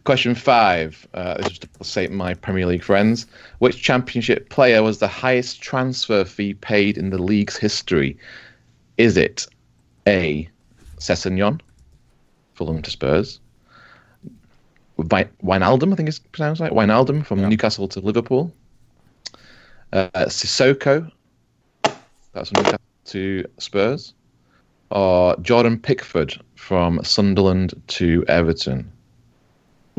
Question 0.09 0.33
five. 0.33 1.07
Uh, 1.13 1.35
this 1.35 1.51
is 1.51 1.59
to 1.59 1.69
say 1.83 2.07
my 2.07 2.33
Premier 2.33 2.65
League 2.65 2.83
friends. 2.83 3.27
Which 3.59 3.83
championship 3.83 4.49
player 4.49 4.81
was 4.81 4.97
the 4.97 5.07
highest 5.07 5.61
transfer 5.61 6.25
fee 6.25 6.55
paid 6.55 6.97
in 6.97 7.11
the 7.11 7.21
league's 7.21 7.55
history? 7.55 8.17
Is 8.97 9.17
it 9.17 9.45
A. 10.07 10.49
Sessegnon, 10.97 11.61
Fulham 12.55 12.81
to 12.81 12.89
Spurs? 12.89 13.39
Wijnaldum, 14.97 15.93
I 15.93 15.95
think 15.95 16.09
it's 16.09 16.17
pronounced 16.17 16.59
like 16.59 16.71
Wijnaldum 16.71 17.23
from 17.23 17.41
Yeah. 17.41 17.49
Newcastle 17.49 17.87
to 17.89 17.99
Liverpool. 17.99 18.51
Uh, 19.93 20.09
Sissoko, 20.25 21.11
that's 22.33 22.49
from 22.49 22.63
Newcastle 22.63 22.79
to 23.05 23.45
Spurs. 23.59 24.15
Or 24.89 25.37
Jordan 25.43 25.77
Pickford 25.77 26.41
from 26.55 26.99
Sunderland 27.03 27.79
to 27.89 28.25
Everton. 28.27 28.91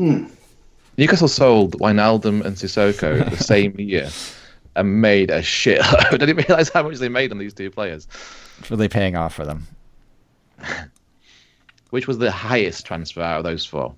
Hmm. 0.01 0.25
Newcastle 0.97 1.27
sold 1.27 1.77
Wijnaldum 1.79 2.43
and 2.43 2.55
Sissoko 2.55 3.29
the 3.29 3.37
same 3.43 3.79
year 3.79 4.09
and 4.75 4.99
made 4.99 5.29
a 5.29 5.41
shitload. 5.41 6.11
I 6.11 6.17
didn't 6.17 6.37
realise 6.37 6.69
how 6.69 6.81
much 6.81 6.97
they 6.97 7.07
made 7.07 7.31
on 7.31 7.37
these 7.37 7.53
two 7.53 7.69
players. 7.69 8.07
it's 8.57 8.71
really 8.71 8.87
paying 8.87 9.15
off 9.15 9.35
for 9.35 9.45
them. 9.45 9.67
Which 11.91 12.07
was 12.07 12.17
the 12.17 12.31
highest 12.31 12.83
transfer 12.83 13.21
out 13.21 13.37
of 13.37 13.43
those 13.43 13.63
four? 13.63 13.93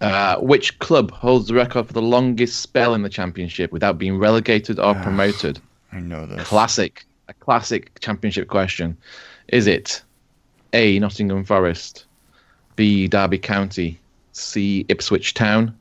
Uh, 0.00 0.38
which 0.38 0.78
club 0.78 1.10
holds 1.10 1.48
the 1.48 1.54
record 1.54 1.86
for 1.86 1.92
the 1.92 2.00
longest 2.00 2.60
spell 2.60 2.94
in 2.94 3.02
the 3.02 3.10
championship 3.10 3.72
without 3.72 3.98
being 3.98 4.16
relegated 4.16 4.78
or 4.78 4.94
promoted? 4.94 5.60
I 5.92 6.00
know 6.00 6.24
this. 6.24 6.46
Classic, 6.46 7.04
a 7.28 7.34
classic 7.34 8.00
championship 8.00 8.48
question. 8.48 8.96
Is 9.48 9.66
it 9.66 10.02
A. 10.74 10.98
Nottingham 10.98 11.44
Forest, 11.44 12.04
B. 12.76 13.06
Derby 13.08 13.38
County, 13.38 13.98
C. 14.32 14.84
Ipswich 14.88 15.32
Town, 15.32 15.74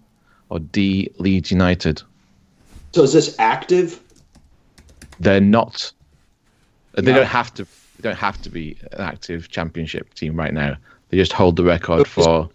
or 0.50 0.60
D. 0.60 1.12
Leeds 1.18 1.52
United? 1.52 2.02
So 2.94 3.04
is 3.04 3.12
this 3.12 3.36
active? 3.40 4.00
They're 5.20 5.42
not. 5.42 5.92
They 6.94 7.02
No. 7.12 7.18
don't 7.18 7.26
have 7.28 7.54
to. 7.56 7.64
They 7.64 8.10
don't 8.10 8.18
have 8.18 8.42
to 8.44 8.50
be 8.50 8.78
an 8.92 9.02
active 9.02 9.50
championship 9.50 10.14
team 10.14 10.36
right 10.36 10.54
now. 10.54 10.76
They 11.10 11.18
just 11.18 11.34
hold 11.34 11.56
the 11.56 11.64
record 11.64 12.08
for. 12.08 12.50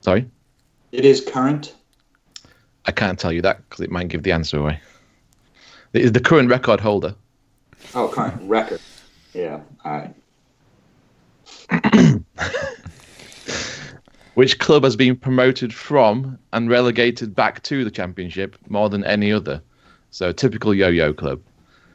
Sorry, 0.00 0.26
It 0.92 1.04
is 1.04 1.20
current. 1.20 1.74
I 2.86 2.92
can't 2.92 3.18
tell 3.18 3.32
you 3.32 3.42
that 3.42 3.68
because 3.68 3.84
it 3.84 3.90
might 3.90 4.08
give 4.08 4.22
the 4.22 4.32
answer 4.32 4.56
away. 4.58 4.80
It 5.92 6.02
is 6.02 6.12
the 6.12 6.20
current 6.20 6.48
record 6.48 6.80
holder. 6.80 7.14
Oh, 7.94 8.08
current 8.08 8.40
record. 8.48 8.80
Yeah. 9.38 9.60
All 9.84 10.12
right. 11.70 11.70
Which 14.34 14.58
club 14.58 14.82
has 14.82 14.96
been 14.96 15.14
promoted 15.14 15.72
from 15.72 16.36
and 16.52 16.68
relegated 16.68 17.36
back 17.36 17.62
to 17.64 17.84
the 17.84 17.90
championship 17.90 18.56
more 18.68 18.90
than 18.90 19.04
any 19.04 19.32
other? 19.32 19.62
So, 20.10 20.30
a 20.30 20.32
typical 20.32 20.74
yo 20.74 20.88
yo 20.88 21.12
club. 21.12 21.40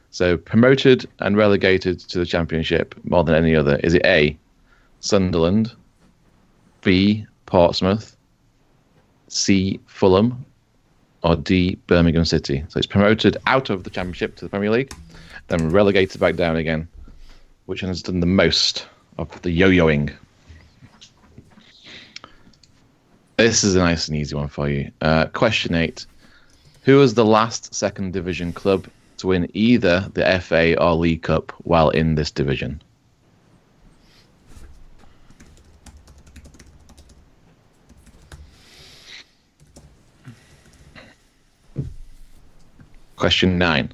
So, 0.10 0.38
promoted 0.38 1.06
and 1.20 1.36
relegated 1.36 2.00
to 2.00 2.20
the 2.20 2.26
championship 2.26 2.96
more 3.04 3.26
than 3.26 3.36
any 3.36 3.56
other. 3.56 3.76
Is 3.84 3.94
it 3.94 4.06
A, 4.06 4.38
Sunderland, 5.02 5.74
B, 6.82 7.26
Portsmouth, 7.46 8.16
C, 9.28 9.82
Fulham, 9.88 10.46
or 11.24 11.36
D, 11.36 11.78
Birmingham 11.88 12.24
City? 12.24 12.64
So, 12.70 12.78
it's 12.78 12.88
promoted 12.88 13.36
out 13.48 13.70
of 13.70 13.84
the 13.84 13.90
championship 13.90 14.38
to 14.38 14.46
the 14.46 14.50
Premier 14.50 14.72
League, 14.72 14.94
then 15.50 15.72
relegated 15.72 16.22
back 16.22 16.38
down 16.38 16.56
again. 16.56 16.88
Which 17.66 17.82
has 17.82 18.02
done 18.02 18.20
the 18.20 18.26
most 18.26 18.88
of 19.18 19.42
the 19.42 19.52
yo 19.52 19.70
yoing? 19.70 20.14
This 23.38 23.64
is 23.64 23.76
a 23.76 23.80
nice 23.80 24.08
and 24.08 24.18
easy 24.18 24.36
one 24.36 24.50
for 24.50 24.70
you. 24.70 24.92
Uh, 25.02 25.28
question 25.28 25.74
eight: 25.74 26.06
Who 26.84 26.98
was 26.98 27.14
the 27.14 27.26
last 27.26 27.74
second 27.74 28.14
division 28.14 28.52
club 28.54 28.88
to 29.18 29.28
win 29.28 29.50
either 29.54 30.10
the 30.14 30.40
FA 30.42 30.78
or 30.80 30.94
League 30.96 31.24
Cup 31.24 31.52
while 31.64 31.90
in 31.90 32.16
this 32.16 32.32
division? 32.32 32.82
Question 43.16 43.58
nine. 43.58 43.94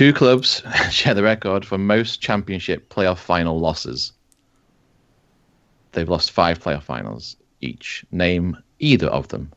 Two 0.00 0.14
clubs 0.14 0.62
share 0.90 1.12
the 1.12 1.22
record 1.22 1.62
for 1.62 1.76
most 1.76 2.22
championship 2.22 2.88
playoff 2.88 3.18
final 3.18 3.60
losses. 3.60 4.12
They've 5.92 6.08
lost 6.08 6.30
five 6.30 6.58
playoff 6.58 6.84
finals 6.84 7.36
each. 7.60 8.02
Name 8.10 8.56
either 8.78 9.08
of 9.08 9.28
them. 9.28 9.52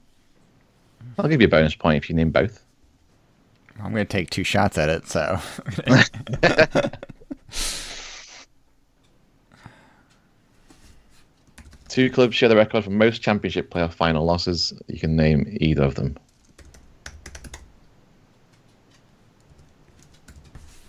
I'll 1.17 1.29
give 1.29 1.39
you 1.39 1.47
a 1.47 1.49
bonus 1.49 1.75
point 1.75 2.03
if 2.03 2.10
you 2.10 2.15
name 2.17 2.32
both. 2.32 2.62
I'm 3.82 3.93
going 3.93 4.06
to 4.06 4.12
take 4.12 4.32
two 4.32 4.43
shots 4.43 4.77
at 4.77 4.89
it, 4.89 5.08
so. 5.08 5.39
Two 11.88 12.10
clubs 12.10 12.36
share 12.36 12.49
the 12.49 12.58
record 12.58 12.84
for 12.84 12.89
most 12.89 13.21
championship 13.21 13.73
playoff 13.73 13.93
final 13.93 14.25
losses. 14.25 14.73
You 14.88 14.99
can 14.99 15.15
name 15.15 15.56
either 15.62 15.84
of 15.84 15.95
them. 15.95 16.17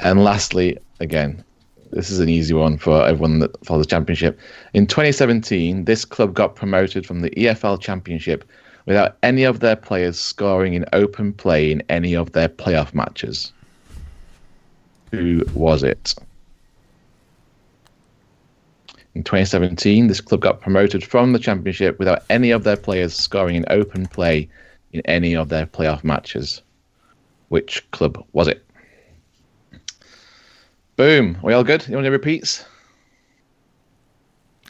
And 0.05 0.23
lastly, 0.23 0.79
again, 1.01 1.43
this 1.91 2.11
is 2.11 2.21
an 2.21 2.29
easy 2.29 2.53
one 2.53 2.77
for 2.77 3.07
everyone 3.07 3.39
that 3.39 3.65
follows 3.65 3.87
the 3.87 3.91
championship. 3.91 4.39
In 4.75 4.87
2017, 4.87 5.87
this 5.87 6.05
club 6.05 6.35
got 6.35 6.55
promoted 6.55 7.07
from 7.07 7.23
the 7.23 7.31
EFL 7.31 7.81
Championship 7.81 8.45
without 8.85 9.17
any 9.23 9.45
of 9.45 9.61
their 9.61 9.77
players 9.77 10.19
scoring 10.21 10.75
in 10.75 10.85
open 10.93 11.33
play 11.33 11.73
in 11.73 11.83
any 11.89 12.15
of 12.15 12.33
their 12.33 12.51
playoff 12.51 12.93
matches. 12.93 13.51
Who 15.11 15.43
was 15.55 15.83
it? 15.83 16.15
In 19.15 19.25
2017, 19.25 20.09
this 20.09 20.21
club 20.21 20.43
got 20.43 20.61
promoted 20.61 21.03
from 21.03 21.33
the 21.33 21.39
Championship 21.39 21.99
without 21.99 22.25
any 22.29 22.51
of 22.51 22.65
their 22.65 22.77
players 22.77 23.15
scoring 23.15 23.57
in 23.57 23.65
open 23.71 24.07
play 24.07 24.51
in 24.93 25.01
any 25.07 25.35
of 25.35 25.49
their 25.49 25.65
playoff 25.65 26.05
matches. 26.05 26.61
Which 27.49 27.91
club 27.93 28.23
was 28.35 28.49
it? 28.49 28.63
Boom. 30.97 31.39
We 31.43 31.53
all 31.53 31.65
good? 31.65 31.87
You 31.89 31.95
want 31.95 32.07
any 32.07 32.13
repeats? 32.13 32.65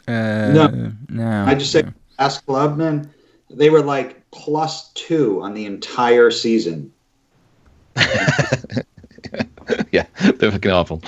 Uh, 0.07 0.51
No. 0.53 0.91
no. 1.09 1.45
I 1.45 1.55
just 1.55 1.71
said 1.71 1.93
ask 2.19 2.45
club, 2.45 2.77
man. 2.77 3.11
They 3.49 3.69
were 3.69 3.81
like 3.81 4.29
plus 4.31 4.91
two 4.93 5.41
on 5.41 5.53
the 5.53 5.65
entire 5.65 6.31
season. 6.31 6.91
yeah, 9.91 10.05
they're 10.37 10.51
fucking 10.51 10.71
awful. 10.71 11.01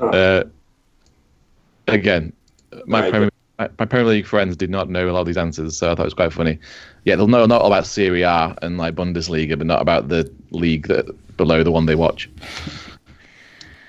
Uh, 0.00 0.44
again, 1.86 2.32
my, 2.86 3.02
Right, 3.02 3.10
Premier, 3.10 3.30
my, 3.58 3.68
my 3.78 3.84
Premier 3.86 4.08
League 4.08 4.26
friends 4.26 4.56
did 4.56 4.70
not 4.70 4.90
know 4.90 5.08
a 5.08 5.12
lot 5.12 5.20
of 5.20 5.26
these 5.26 5.36
answers, 5.36 5.76
so 5.76 5.90
I 5.90 5.94
thought 5.94 6.02
it 6.02 6.06
was 6.06 6.14
quite 6.14 6.32
funny. 6.32 6.58
Yeah, 7.04 7.16
they'll 7.16 7.28
know 7.28 7.46
not 7.46 7.62
all 7.62 7.68
about 7.68 7.86
Serie 7.86 8.22
A 8.22 8.56
and 8.62 8.76
like 8.76 8.94
Bundesliga, 8.94 9.56
but 9.56 9.66
not 9.66 9.80
about 9.80 10.08
the 10.08 10.30
league 10.50 10.88
that 10.88 11.06
below 11.36 11.62
the 11.62 11.72
one 11.72 11.86
they 11.86 11.94
watch. 11.94 12.28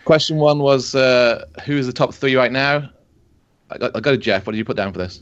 Question 0.10 0.38
one 0.38 0.58
was 0.58 0.96
uh, 0.96 1.46
who's 1.66 1.86
the 1.86 1.94
top 1.94 2.16
three 2.16 2.36
right 2.36 2.52
now? 2.52 2.90
I 3.70 3.78
got, 3.78 3.96
I 3.96 4.00
got 4.00 4.10
to 4.10 4.18
Jeff. 4.18 4.48
What 4.48 4.54
did 4.54 4.58
you 4.58 4.66
put 4.66 4.76
down 4.76 4.92
for 4.92 4.98
this? 4.98 5.22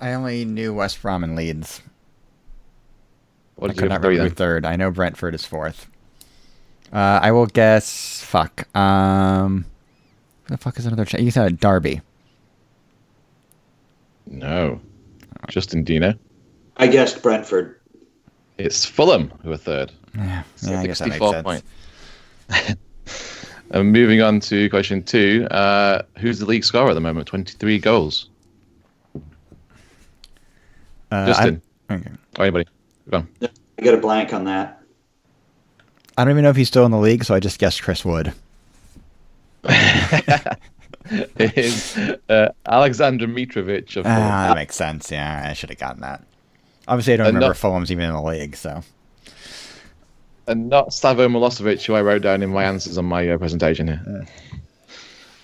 I 0.00 0.12
only 0.12 0.44
knew 0.44 0.72
West 0.72 1.02
Brom 1.02 1.24
and 1.24 1.34
Leeds. 1.34 1.82
What 3.56 3.72
I 3.72 3.74
could 3.74 3.82
you 3.82 3.88
not 3.88 4.02
remember 4.02 4.28
then? 4.28 4.36
third. 4.36 4.66
I 4.66 4.76
know 4.76 4.92
Brentford 4.92 5.34
is 5.34 5.44
fourth. 5.44 5.88
Uh, 6.92 7.18
I 7.22 7.32
will 7.32 7.46
guess. 7.46 8.22
Fuck. 8.22 8.68
Um, 8.76 9.64
who 10.44 10.54
the 10.54 10.58
fuck 10.58 10.78
is 10.78 10.86
another? 10.86 11.04
Ch- 11.04 11.14
you 11.14 11.32
said 11.32 11.58
Derby. 11.58 12.00
No, 14.28 14.80
Justin 15.48 15.82
Dino. 15.82 16.14
I 16.76 16.86
guessed 16.86 17.20
Brentford. 17.20 17.80
It's 18.58 18.84
Fulham 18.84 19.32
who 19.42 19.50
are 19.50 19.56
third. 19.56 19.90
Yeah, 20.14 20.44
yeah 20.62 20.80
I 20.82 20.86
guess 20.86 21.00
that 21.00 21.08
makes 21.08 21.18
64 21.18 21.32
sense. 21.32 21.42
point. 21.42 22.78
and 23.74 23.92
moving 23.92 24.22
on 24.22 24.40
to 24.40 24.70
question 24.70 25.02
two, 25.02 25.46
uh, 25.50 26.02
who's 26.18 26.38
the 26.38 26.46
league 26.46 26.64
scorer 26.64 26.90
at 26.90 26.94
the 26.94 27.00
moment? 27.00 27.26
23 27.28 27.78
goals. 27.78 28.28
Uh, 31.10 31.26
Justin. 31.26 31.62
I, 31.90 31.94
okay. 31.94 32.10
Or 32.38 32.44
anybody? 32.44 32.66
Go 33.10 33.18
on. 33.18 33.28
I 33.78 33.82
got 33.82 33.94
a 33.94 33.98
blank 33.98 34.32
on 34.32 34.44
that. 34.44 34.80
I 36.16 36.24
don't 36.24 36.32
even 36.32 36.44
know 36.44 36.50
if 36.50 36.56
he's 36.56 36.68
still 36.68 36.84
in 36.86 36.90
the 36.92 36.98
league, 36.98 37.24
so 37.24 37.34
I 37.34 37.40
just 37.40 37.58
guessed 37.58 37.82
Chris 37.82 38.04
Wood. 38.04 38.32
It 41.10 41.58
is 41.58 41.98
uh, 42.30 42.48
Alexander 42.64 43.26
Mitrovic 43.28 43.94
of 43.96 44.06
Ah, 44.06 44.46
that 44.48 44.54
makes 44.54 44.74
sense. 44.74 45.10
Yeah, 45.10 45.48
I 45.50 45.52
should 45.52 45.68
have 45.68 45.78
gotten 45.78 46.00
that. 46.00 46.22
Obviously, 46.88 47.12
I 47.12 47.16
don't 47.18 47.26
Uh, 47.26 47.28
remember 47.28 47.48
no- 47.48 47.52
Fulham's 47.54 47.92
even 47.92 48.06
in 48.06 48.14
the 48.14 48.22
league, 48.22 48.56
so. 48.56 48.82
And 50.46 50.68
not 50.68 50.90
Slavo 50.90 51.28
Milosevic, 51.28 51.84
who 51.84 51.94
I 51.94 52.02
wrote 52.02 52.22
down 52.22 52.42
in 52.42 52.50
my 52.50 52.64
answers 52.64 52.98
on 52.98 53.04
my 53.04 53.28
uh, 53.28 53.38
presentation 53.38 53.86
here. 53.88 54.26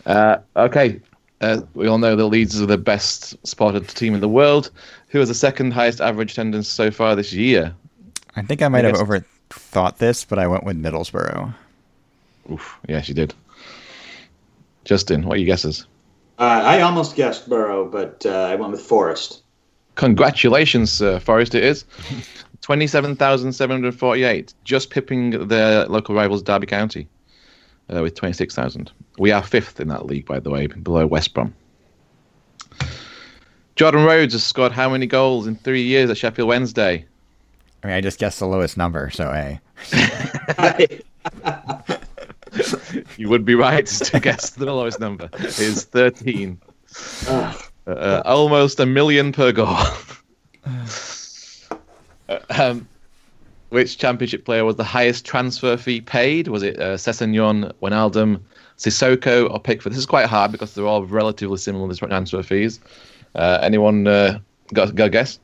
Uh, 0.06 0.38
okay, 0.56 1.00
uh, 1.40 1.60
we 1.74 1.86
all 1.86 1.98
know 1.98 2.16
the 2.16 2.26
Leeds 2.26 2.60
are 2.60 2.66
the 2.66 2.78
best 2.78 3.34
supported 3.46 3.88
team 3.88 4.14
in 4.14 4.20
the 4.20 4.28
world. 4.28 4.70
Who 5.08 5.18
has 5.18 5.28
the 5.28 5.34
second 5.34 5.72
highest 5.72 6.00
average 6.00 6.32
attendance 6.32 6.68
so 6.68 6.90
far 6.90 7.16
this 7.16 7.32
year? 7.32 7.74
I 8.36 8.42
think 8.42 8.62
I 8.62 8.68
might 8.68 8.84
have 8.84 8.94
guess- 8.94 9.02
overthought 9.02 9.98
this, 9.98 10.24
but 10.24 10.38
I 10.38 10.46
went 10.46 10.64
with 10.64 10.80
Middlesbrough. 10.80 11.54
Oof, 12.50 12.78
yes, 12.88 13.08
you 13.08 13.14
did. 13.14 13.34
Justin, 14.84 15.24
what 15.24 15.36
are 15.36 15.40
your 15.40 15.46
guesses? 15.46 15.86
Uh, 16.38 16.62
I 16.64 16.80
almost 16.80 17.16
guessed 17.16 17.48
Burrow, 17.48 17.86
but 17.86 18.24
uh, 18.24 18.30
I 18.30 18.54
went 18.54 18.72
with 18.72 18.80
Forest. 18.80 19.42
Congratulations, 19.96 21.02
uh, 21.02 21.18
Forest. 21.20 21.54
It 21.54 21.64
is 21.64 21.84
twenty-seven 22.62 23.16
thousand 23.16 23.52
seven 23.52 23.76
hundred 23.76 23.94
forty-eight, 23.98 24.54
just 24.64 24.90
pipping 24.90 25.48
their 25.48 25.86
local 25.86 26.14
rivals 26.14 26.42
Derby 26.42 26.66
County 26.66 27.08
uh, 27.94 28.02
with 28.02 28.14
twenty-six 28.14 28.54
thousand. 28.54 28.92
We 29.18 29.32
are 29.32 29.42
fifth 29.42 29.80
in 29.80 29.88
that 29.88 30.06
league, 30.06 30.26
by 30.26 30.40
the 30.40 30.50
way, 30.50 30.66
below 30.66 31.06
West 31.06 31.34
Brom. 31.34 31.54
Jordan 33.76 34.04
Rhodes 34.04 34.34
has 34.34 34.44
scored 34.44 34.72
how 34.72 34.90
many 34.90 35.06
goals 35.06 35.46
in 35.46 35.56
three 35.56 35.82
years 35.82 36.10
at 36.10 36.18
Sheffield 36.18 36.48
Wednesday? 36.48 37.06
I 37.82 37.86
mean, 37.86 37.96
I 37.96 38.00
just 38.02 38.18
guessed 38.18 38.38
the 38.38 38.46
lowest 38.46 38.76
number, 38.76 39.08
so 39.10 39.30
A. 39.30 39.60
You 43.16 43.28
would 43.28 43.44
be 43.44 43.54
right 43.54 43.86
to 43.86 44.20
guess 44.20 44.50
the 44.50 44.66
lowest 44.66 45.00
number 45.00 45.30
is 45.38 45.84
thirteen. 45.84 46.60
Uh, 47.86 48.22
almost 48.24 48.80
a 48.80 48.86
million 48.86 49.32
per 49.32 49.52
goal. 49.52 49.76
Uh, 52.30 52.38
um, 52.50 52.88
which 53.70 53.98
championship 53.98 54.44
player 54.44 54.64
was 54.64 54.76
the 54.76 54.84
highest 54.84 55.24
transfer 55.24 55.76
fee 55.76 56.00
paid? 56.00 56.48
Was 56.48 56.62
it 56.62 56.78
uh, 56.80 56.96
Sessegnon, 56.96 57.72
Wijnaldum, 57.82 58.40
Sissoko, 58.78 59.50
or 59.50 59.60
Pickford? 59.60 59.92
This 59.92 59.98
is 59.98 60.06
quite 60.06 60.26
hard 60.26 60.52
because 60.52 60.74
they're 60.74 60.86
all 60.86 61.04
relatively 61.04 61.58
similar 61.58 61.86
the 61.88 61.94
transfer 61.96 62.42
fees. 62.42 62.80
Uh, 63.34 63.58
anyone 63.62 64.06
uh, 64.06 64.38
got, 64.72 64.94
got 64.94 65.06
a 65.06 65.10
guess? 65.10 65.38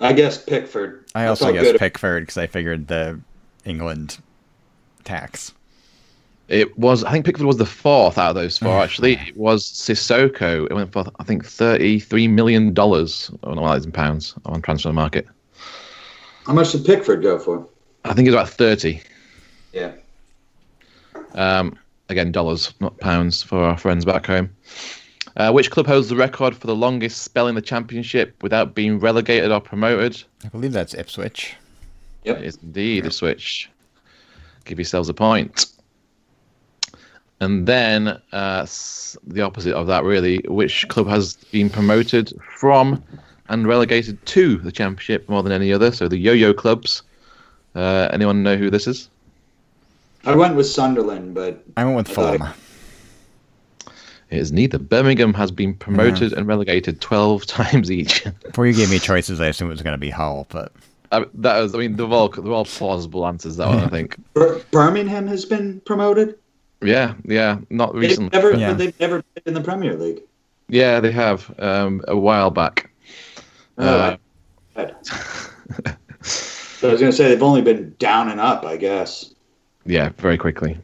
I 0.00 0.12
guess 0.12 0.42
Pickford. 0.42 1.04
I 1.14 1.26
also 1.26 1.52
guess. 1.52 1.78
Pickford 1.78 2.22
because 2.22 2.36
I 2.36 2.46
figured 2.46 2.88
the 2.88 3.20
England 3.64 4.18
tax. 5.04 5.54
It 6.48 6.78
was, 6.78 7.04
I 7.04 7.10
think 7.10 7.24
Pickford 7.24 7.46
was 7.46 7.56
the 7.56 7.66
fourth 7.66 8.18
out 8.18 8.30
of 8.30 8.34
those 8.34 8.58
four, 8.58 8.78
actually. 8.82 9.14
It 9.14 9.36
was 9.36 9.64
Sissoko. 9.64 10.66
It 10.70 10.74
went 10.74 10.92
for, 10.92 11.04
I 11.18 11.24
think, 11.24 11.44
$33 11.44 12.28
million, 12.28 12.78
oh, 12.78 13.54
no, 13.54 13.62
well, 13.62 13.72
it's 13.72 13.86
in 13.86 13.92
pounds, 13.92 14.34
on 14.44 14.60
transfer 14.60 14.92
market. 14.92 15.26
How 16.46 16.52
much 16.52 16.72
did 16.72 16.84
Pickford 16.84 17.22
go 17.22 17.38
for? 17.38 17.66
I 18.04 18.12
think 18.12 18.28
it 18.28 18.32
was 18.32 18.34
about 18.34 18.50
30 18.50 19.00
Yeah. 19.72 19.92
Um, 21.34 21.78
again, 22.10 22.30
dollars, 22.30 22.74
not 22.78 22.98
pounds, 23.00 23.42
for 23.42 23.62
our 23.62 23.78
friends 23.78 24.04
back 24.04 24.26
home. 24.26 24.54
Uh, 25.36 25.50
which 25.50 25.70
club 25.70 25.86
holds 25.86 26.10
the 26.10 26.16
record 26.16 26.54
for 26.54 26.66
the 26.66 26.76
longest 26.76 27.22
spell 27.22 27.48
in 27.48 27.54
the 27.54 27.62
championship 27.62 28.40
without 28.42 28.74
being 28.74 29.00
relegated 29.00 29.50
or 29.50 29.60
promoted? 29.60 30.22
I 30.44 30.48
believe 30.48 30.72
that's 30.72 30.94
Ipswich. 30.94 31.54
Yep. 32.24 32.38
It 32.38 32.44
is 32.44 32.58
indeed 32.62 33.06
Ipswich. 33.06 33.70
Give 34.64 34.78
yourselves 34.78 35.08
a 35.08 35.14
point. 35.14 35.66
And 37.40 37.66
then 37.66 38.20
uh, 38.32 38.66
the 39.26 39.42
opposite 39.42 39.74
of 39.74 39.86
that, 39.88 40.04
really. 40.04 40.38
Which 40.48 40.88
club 40.88 41.08
has 41.08 41.34
been 41.34 41.68
promoted 41.68 42.32
from 42.56 43.02
and 43.48 43.66
relegated 43.66 44.24
to 44.26 44.56
the 44.58 44.72
championship 44.72 45.28
more 45.28 45.42
than 45.42 45.52
any 45.52 45.72
other? 45.72 45.92
So 45.92 46.08
the 46.08 46.16
yo-yo 46.16 46.54
clubs. 46.54 47.02
Uh, 47.74 48.08
anyone 48.12 48.42
know 48.42 48.56
who 48.56 48.70
this 48.70 48.86
is? 48.86 49.08
I 50.24 50.34
went 50.34 50.54
with 50.54 50.66
Sunderland, 50.66 51.34
but 51.34 51.62
I 51.76 51.84
went 51.84 51.96
with 51.96 52.10
I 52.10 52.12
Fulham. 52.14 52.54
It 54.30 54.38
is 54.38 54.52
neither. 54.52 54.78
Birmingham 54.78 55.34
has 55.34 55.50
been 55.50 55.74
promoted 55.74 56.32
and 56.32 56.46
relegated 56.46 57.00
12 57.00 57.46
times 57.46 57.90
each. 57.90 58.24
Before 58.42 58.66
you 58.66 58.74
gave 58.74 58.90
me 58.90 58.98
choices, 58.98 59.40
I 59.40 59.48
assumed 59.48 59.70
it 59.70 59.74
was 59.74 59.82
going 59.82 59.94
to 59.94 59.98
be 59.98 60.10
Hull, 60.10 60.46
but 60.50 60.72
I, 61.12 61.26
that 61.34 61.60
was, 61.60 61.74
I 61.74 61.78
mean, 61.78 61.96
they're 61.96 62.06
all, 62.06 62.28
they're 62.28 62.52
all 62.52 62.64
plausible 62.64 63.26
answers, 63.26 63.56
that 63.58 63.68
one, 63.68 63.78
I 63.80 63.88
think. 63.90 64.16
Bir- 64.32 64.60
Birmingham 64.70 65.26
has 65.26 65.44
been 65.44 65.80
promoted. 65.82 66.38
Yeah, 66.84 67.14
yeah, 67.24 67.58
not 67.70 67.92
They've 67.94 68.02
recently. 68.02 68.30
never, 68.32 68.52
Yeah. 68.54 68.72
they've 68.74 68.98
never 69.00 69.22
been 69.34 69.42
in 69.46 69.54
the 69.54 69.60
Premier 69.60 69.96
League. 69.96 70.20
Yeah, 70.68 71.00
they 71.00 71.10
have, 71.12 71.52
um, 71.58 72.02
a 72.08 72.16
while 72.16 72.50
back. 72.50 72.90
Uh, 73.78 74.16
Oh, 74.76 74.82
I- 74.82 74.92
so 76.22 76.88
I 76.88 76.92
was 76.92 77.00
going 77.00 77.12
to 77.12 77.16
say 77.16 77.28
they've 77.28 77.42
only 77.42 77.62
been 77.62 77.94
down 77.98 78.28
and 78.28 78.40
up, 78.40 78.64
I 78.64 78.76
guess. 78.76 79.34
Yeah, 79.86 80.10
very 80.18 80.36
quickly. 80.36 80.78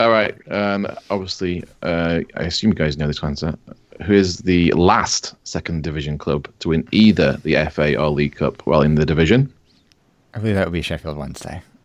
All 0.00 0.10
right. 0.10 0.34
Um, 0.50 0.86
obviously, 1.10 1.62
uh, 1.82 2.20
I 2.36 2.42
assume 2.42 2.70
you 2.70 2.74
guys 2.74 2.96
know 2.98 3.06
this 3.06 3.22
answer. 3.22 3.54
who 4.02 4.12
is 4.12 4.38
the 4.38 4.72
last 4.72 5.34
second 5.44 5.84
division 5.84 6.18
club 6.18 6.48
to 6.58 6.70
win 6.70 6.86
either 6.90 7.38
the 7.44 7.54
FA 7.70 7.96
or 7.96 8.10
League 8.10 8.34
Cup 8.34 8.60
while 8.66 8.82
in 8.82 8.96
the 8.96 9.06
division? 9.06 9.52
I 10.34 10.38
believe 10.38 10.56
that 10.56 10.66
would 10.66 10.72
be 10.72 10.82
Sheffield 10.82 11.16
Wednesday. 11.16 11.62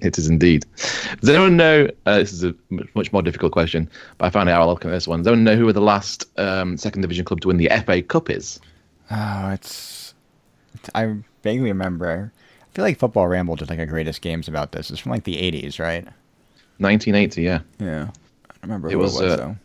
it 0.00 0.16
is 0.16 0.28
indeed. 0.28 0.64
Does 1.20 1.28
anyone 1.30 1.56
know? 1.56 1.88
Uh, 2.06 2.18
this 2.18 2.32
is 2.32 2.44
a 2.44 2.54
much 2.94 3.12
more 3.12 3.22
difficult 3.22 3.52
question, 3.52 3.90
but 4.18 4.26
I 4.26 4.30
found 4.30 4.48
out 4.48 4.60
while 4.60 4.68
looking 4.68 4.90
at 4.90 4.94
this 4.94 5.08
one. 5.08 5.20
Does 5.20 5.28
anyone 5.28 5.44
know 5.44 5.56
who 5.56 5.64
were 5.64 5.72
the 5.72 5.80
last 5.80 6.26
um, 6.38 6.76
second 6.76 7.02
division 7.02 7.24
club 7.24 7.40
to 7.40 7.48
win 7.48 7.56
the 7.56 7.70
FA 7.84 8.02
Cup 8.02 8.30
is? 8.30 8.60
Oh, 9.10 9.50
it's. 9.50 10.14
I 10.94 11.16
vaguely 11.42 11.70
remember. 11.70 12.32
I 12.62 12.74
feel 12.74 12.84
like 12.84 12.98
Football 12.98 13.28
Ramble 13.28 13.56
did 13.56 13.70
like 13.70 13.78
a 13.78 13.86
greatest 13.86 14.20
games 14.20 14.46
about 14.46 14.72
this. 14.72 14.90
It's 14.90 15.00
from 15.00 15.12
like 15.12 15.24
the 15.24 15.36
80s, 15.36 15.78
right? 15.78 16.04
1980, 16.78 17.42
yeah. 17.42 17.60
Yeah. 17.78 18.08
I 18.50 18.54
remember 18.62 18.88
It 18.88 18.92
who 18.92 18.98
was, 18.98 19.20
it 19.20 19.24
was, 19.24 19.32
uh, 19.32 19.36
though. 19.36 19.56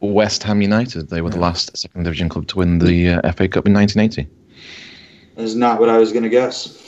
West 0.00 0.42
Ham 0.42 0.60
United. 0.60 1.08
They 1.08 1.22
were 1.22 1.30
the 1.30 1.38
last 1.38 1.76
second 1.76 2.02
division 2.04 2.28
club 2.28 2.46
to 2.48 2.58
win 2.58 2.78
the 2.78 3.10
uh, 3.10 3.32
FA 3.32 3.48
Cup 3.48 3.66
in 3.66 3.74
1980. 3.74 4.28
That 5.36 5.42
is 5.42 5.54
not 5.54 5.80
what 5.80 5.88
I 5.88 5.98
was 5.98 6.12
going 6.12 6.24
to 6.24 6.28
guess. 6.28 6.87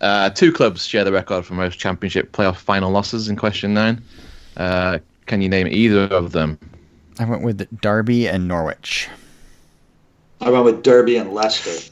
Uh, 0.00 0.28
two 0.30 0.52
clubs 0.52 0.86
share 0.86 1.04
the 1.04 1.12
record 1.12 1.44
for 1.44 1.54
most 1.54 1.78
championship 1.78 2.30
playoff 2.32 2.56
final 2.56 2.90
losses 2.90 3.28
in 3.28 3.36
question 3.36 3.72
nine. 3.72 4.02
Uh, 4.56 4.98
can 5.24 5.40
you 5.40 5.48
name 5.48 5.66
either 5.66 6.02
of 6.02 6.32
them? 6.32 6.58
I 7.18 7.24
went 7.24 7.42
with 7.42 7.66
Derby 7.80 8.28
and 8.28 8.46
Norwich. 8.46 9.08
I 10.40 10.50
went 10.50 10.64
with 10.64 10.82
Derby 10.82 11.16
and 11.16 11.32
Leicester. 11.32 11.90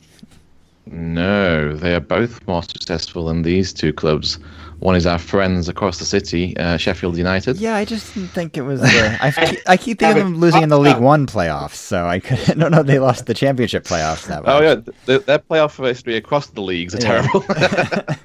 No, 0.87 1.75
they 1.75 1.95
are 1.95 2.01
both 2.01 2.47
more 2.47 2.63
successful 2.63 3.27
than 3.27 3.43
these 3.43 3.73
two 3.73 3.93
clubs. 3.93 4.39
One 4.81 4.97
is 4.97 5.07
our 5.07 5.19
friends 5.19 5.69
across 5.69 5.99
the 5.99 6.05
city, 6.05 6.57
uh, 6.59 6.77
Sheffield 6.77 7.17
United. 7.17 7.57
Yeah, 7.57 7.75
I 7.77 7.85
just 7.85 8.13
didn't 8.15 8.31
think 8.31 8.57
it 8.57 8.63
was. 8.63 8.81
The, 8.83 9.17
I, 9.21 9.29
f- 9.37 9.63
I 9.67 9.77
keep 9.77 9.99
thinking 9.99 10.23
of 10.23 10.29
them 10.33 10.37
losing 10.41 10.63
in 10.63 10.69
the 10.69 10.79
League 10.79 10.99
One 10.99 11.27
playoffs, 11.27 11.75
so 11.77 12.07
I 12.07 12.19
could, 12.21 12.39
I 12.51 12.55
don't 12.55 12.71
know 12.71 12.81
if 12.81 12.87
they 12.87 12.99
lost 12.99 13.27
the 13.27 13.35
championship 13.35 13.85
playoffs 13.85 14.27
that 14.27 14.43
much. 14.45 14.51
Oh 14.53 14.61
yeah, 14.63 14.75
th- 15.07 15.25
their 15.27 15.39
playoff 15.39 15.83
history 15.87 16.17
across 16.17 16.49
the 16.49 16.61
leagues 16.61 16.95
are 16.95 16.99
Yeah. 17.01 17.23
terrible. 17.23 17.45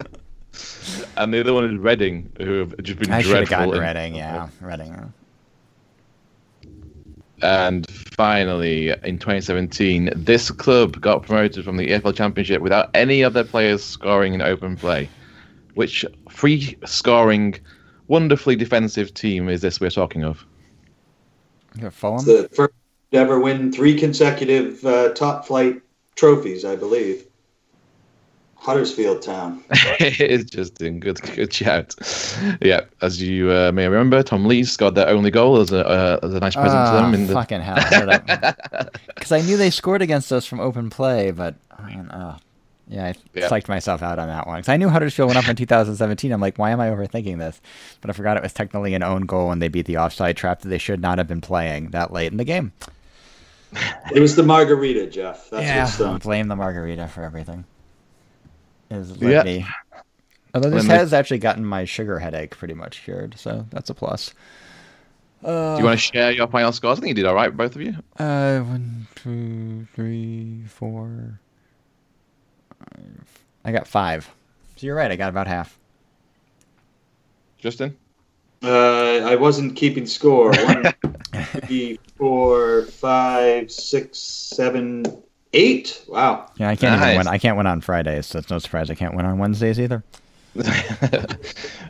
and 1.17 1.33
the 1.33 1.39
other 1.39 1.53
one 1.53 1.65
is 1.65 1.77
Reading, 1.77 2.29
who 2.39 2.59
have 2.59 2.75
just 2.83 2.99
been 2.99 3.11
I 3.11 3.21
should 3.21 3.35
have 3.37 3.47
dreadful. 3.47 3.71
gotten 3.73 3.81
Reading. 3.95 4.15
Yeah, 4.15 4.49
Reading. 4.59 5.13
And 7.41 7.87
finally, 7.89 8.89
in 9.03 9.17
2017, 9.17 10.09
this 10.13 10.51
club 10.51 10.99
got 10.99 11.23
promoted 11.23 11.63
from 11.63 11.77
the 11.77 11.87
EFL 11.87 12.13
Championship 12.13 12.61
without 12.61 12.89
any 12.93 13.21
of 13.21 13.31
their 13.33 13.45
players 13.45 13.81
scoring 13.83 14.33
in 14.33 14.41
open 14.41 14.75
play. 14.75 15.07
Which 15.75 16.03
free 16.39 16.77
scoring, 16.85 17.59
wonderfully 18.07 18.55
defensive 18.55 19.13
team 19.13 19.49
is 19.49 19.59
this 19.59 19.81
we're 19.81 19.89
talking 19.89 20.23
of? 20.23 20.45
You 21.75 21.83
got 21.83 21.93
Fulham. 21.93 22.25
The 22.25 22.49
first 22.53 22.73
to 23.11 23.17
ever 23.17 23.39
win 23.39 23.73
three 23.73 23.99
consecutive 23.99 24.85
uh, 24.85 25.13
top 25.13 25.45
flight 25.45 25.81
trophies, 26.15 26.63
I 26.63 26.77
believe. 26.77 27.25
Huddersfield 28.55 29.21
Town. 29.21 29.63
it's 29.71 30.49
just 30.49 30.81
in 30.81 30.99
good 30.99 31.21
good 31.35 31.51
shout. 31.51 31.95
Yeah, 32.61 32.81
as 33.01 33.21
you 33.21 33.51
uh, 33.51 33.71
may 33.73 33.87
remember, 33.87 34.21
Tom 34.21 34.45
Lees 34.45 34.71
scored 34.71 34.95
their 34.95 35.07
only 35.07 35.31
goal 35.31 35.57
as 35.57 35.71
a 35.71 35.85
uh, 35.85 36.19
as 36.23 36.33
a 36.33 36.39
nice 36.39 36.55
present 36.55 36.85
to 36.87 36.91
them. 36.91 37.05
Ah, 37.05 37.13
In 37.13 37.27
the, 37.27 37.33
fucking 37.33 37.61
hell! 37.61 38.91
Because 39.15 39.31
I 39.31 39.41
knew 39.41 39.55
they 39.55 39.69
scored 39.69 40.01
against 40.01 40.31
us 40.33 40.45
from 40.45 40.59
open 40.59 40.89
play, 40.89 41.31
but 41.31 41.55
man, 41.81 42.09
oh, 42.13 42.35
yeah, 42.89 43.05
I 43.05 43.13
Yeah. 43.33 43.47
psyched 43.47 43.69
myself 43.69 44.01
out 44.01 44.19
on 44.19 44.27
that 44.27 44.47
one. 44.47 44.57
Because 44.59 44.69
I 44.69 44.77
knew 44.77 44.89
Huddersfield 44.89 45.27
went 45.27 45.37
up 45.37 45.47
in 45.47 45.55
2017. 45.57 46.31
I'm 46.31 46.41
like, 46.41 46.57
why 46.57 46.71
am 46.71 46.79
I 46.81 46.89
overthinking 46.89 47.37
this? 47.37 47.61
But 48.01 48.09
I 48.09 48.13
forgot 48.13 48.35
it 48.35 48.43
was 48.43 48.51
technically 48.53 48.93
an 48.95 49.03
own 49.03 49.21
goal 49.27 49.47
when 49.49 49.59
they 49.59 49.67
beat 49.69 49.85
the 49.85 49.97
offside 49.97 50.35
trap 50.35 50.61
that 50.61 50.69
they 50.69 50.77
should 50.79 50.99
not 50.99 51.17
have 51.19 51.27
been 51.27 51.39
playing 51.41 51.91
that 51.91 52.11
late 52.11 52.31
in 52.31 52.37
the 52.37 52.43
game. 52.43 52.73
It 54.13 54.19
was 54.19 54.35
the 54.35 54.41
margarita, 54.41 55.05
Jeff. 55.07 55.47
That's 55.51 55.63
yeah, 55.63 55.83
what's 55.83 55.97
done. 55.99 56.17
blame 56.17 56.47
the 56.47 56.55
margarita 56.55 57.07
for 57.07 57.23
everything. 57.23 57.65
Is 58.89 59.11
Yeah. 59.17 59.43
me. 59.43 59.67
Although 60.55 60.71
this 60.71 60.79
When 60.79 60.87
they- 60.87 60.95
has 60.95 61.13
actually 61.13 61.37
gotten 61.37 61.63
my 61.63 61.85
sugar 61.85 62.17
headache 62.17 62.57
pretty 62.57 62.73
much 62.73 63.03
cured, 63.03 63.37
so 63.37 63.67
that's 63.69 63.91
a 63.91 63.93
plus. 63.93 64.33
Uh, 65.43 65.75
do 65.75 65.81
you 65.81 65.85
want 65.85 65.99
to 65.99 66.03
share 66.03 66.31
your 66.31 66.47
final 66.47 66.71
scores? 66.71 66.97
I 66.97 67.01
think 67.01 67.09
you 67.09 67.13
did 67.13 67.25
all 67.25 67.35
right, 67.35 67.55
both 67.55 67.75
of 67.75 67.81
you. 67.83 67.93
Uh, 68.17 68.59
one, 68.61 69.05
two, 69.13 69.87
three, 69.95 70.63
four. 70.67 71.39
Five. 73.63 73.69
I 73.69 73.77
got 73.77 73.87
five. 73.87 74.29
So 74.75 74.85
you're 74.87 74.95
right. 74.95 75.11
I 75.11 75.15
got 75.15 75.29
about 75.29 75.47
half. 75.47 75.77
Justin. 77.57 77.95
Uh, 78.63 79.21
I 79.25 79.35
wasn't 79.35 79.75
keeping 79.75 80.05
score. 80.05 80.51
One, 80.65 80.85
three, 81.65 81.99
four, 82.17 82.83
five, 82.85 83.71
six, 83.71 84.17
seven, 84.17 85.05
eight. 85.53 86.03
Wow. 86.07 86.51
Yeah, 86.57 86.69
I 86.69 86.75
can't 86.75 86.99
Nice. 86.99 87.07
even 87.13 87.17
win. 87.19 87.27
I 87.27 87.37
can't 87.37 87.57
win 87.57 87.67
on 87.67 87.81
Fridays, 87.81 88.25
so 88.27 88.39
it's 88.39 88.49
no 88.49 88.59
surprise 88.59 88.89
I 88.89 88.95
can't 88.95 89.15
win 89.15 89.25
on 89.25 89.37
Wednesdays 89.37 89.79
either. 89.79 90.03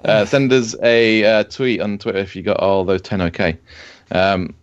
uh, 0.04 0.26
send 0.26 0.52
us 0.52 0.76
a 0.84 1.24
uh, 1.24 1.44
tweet 1.46 1.82
on 1.82 1.98
Twitter 1.98 2.20
if 2.20 2.36
you 2.36 2.44
got 2.44 2.58
all 2.58 2.84
those 2.84 3.02
10 3.02 3.22
okay. 3.22 3.58
Um, 4.12 4.54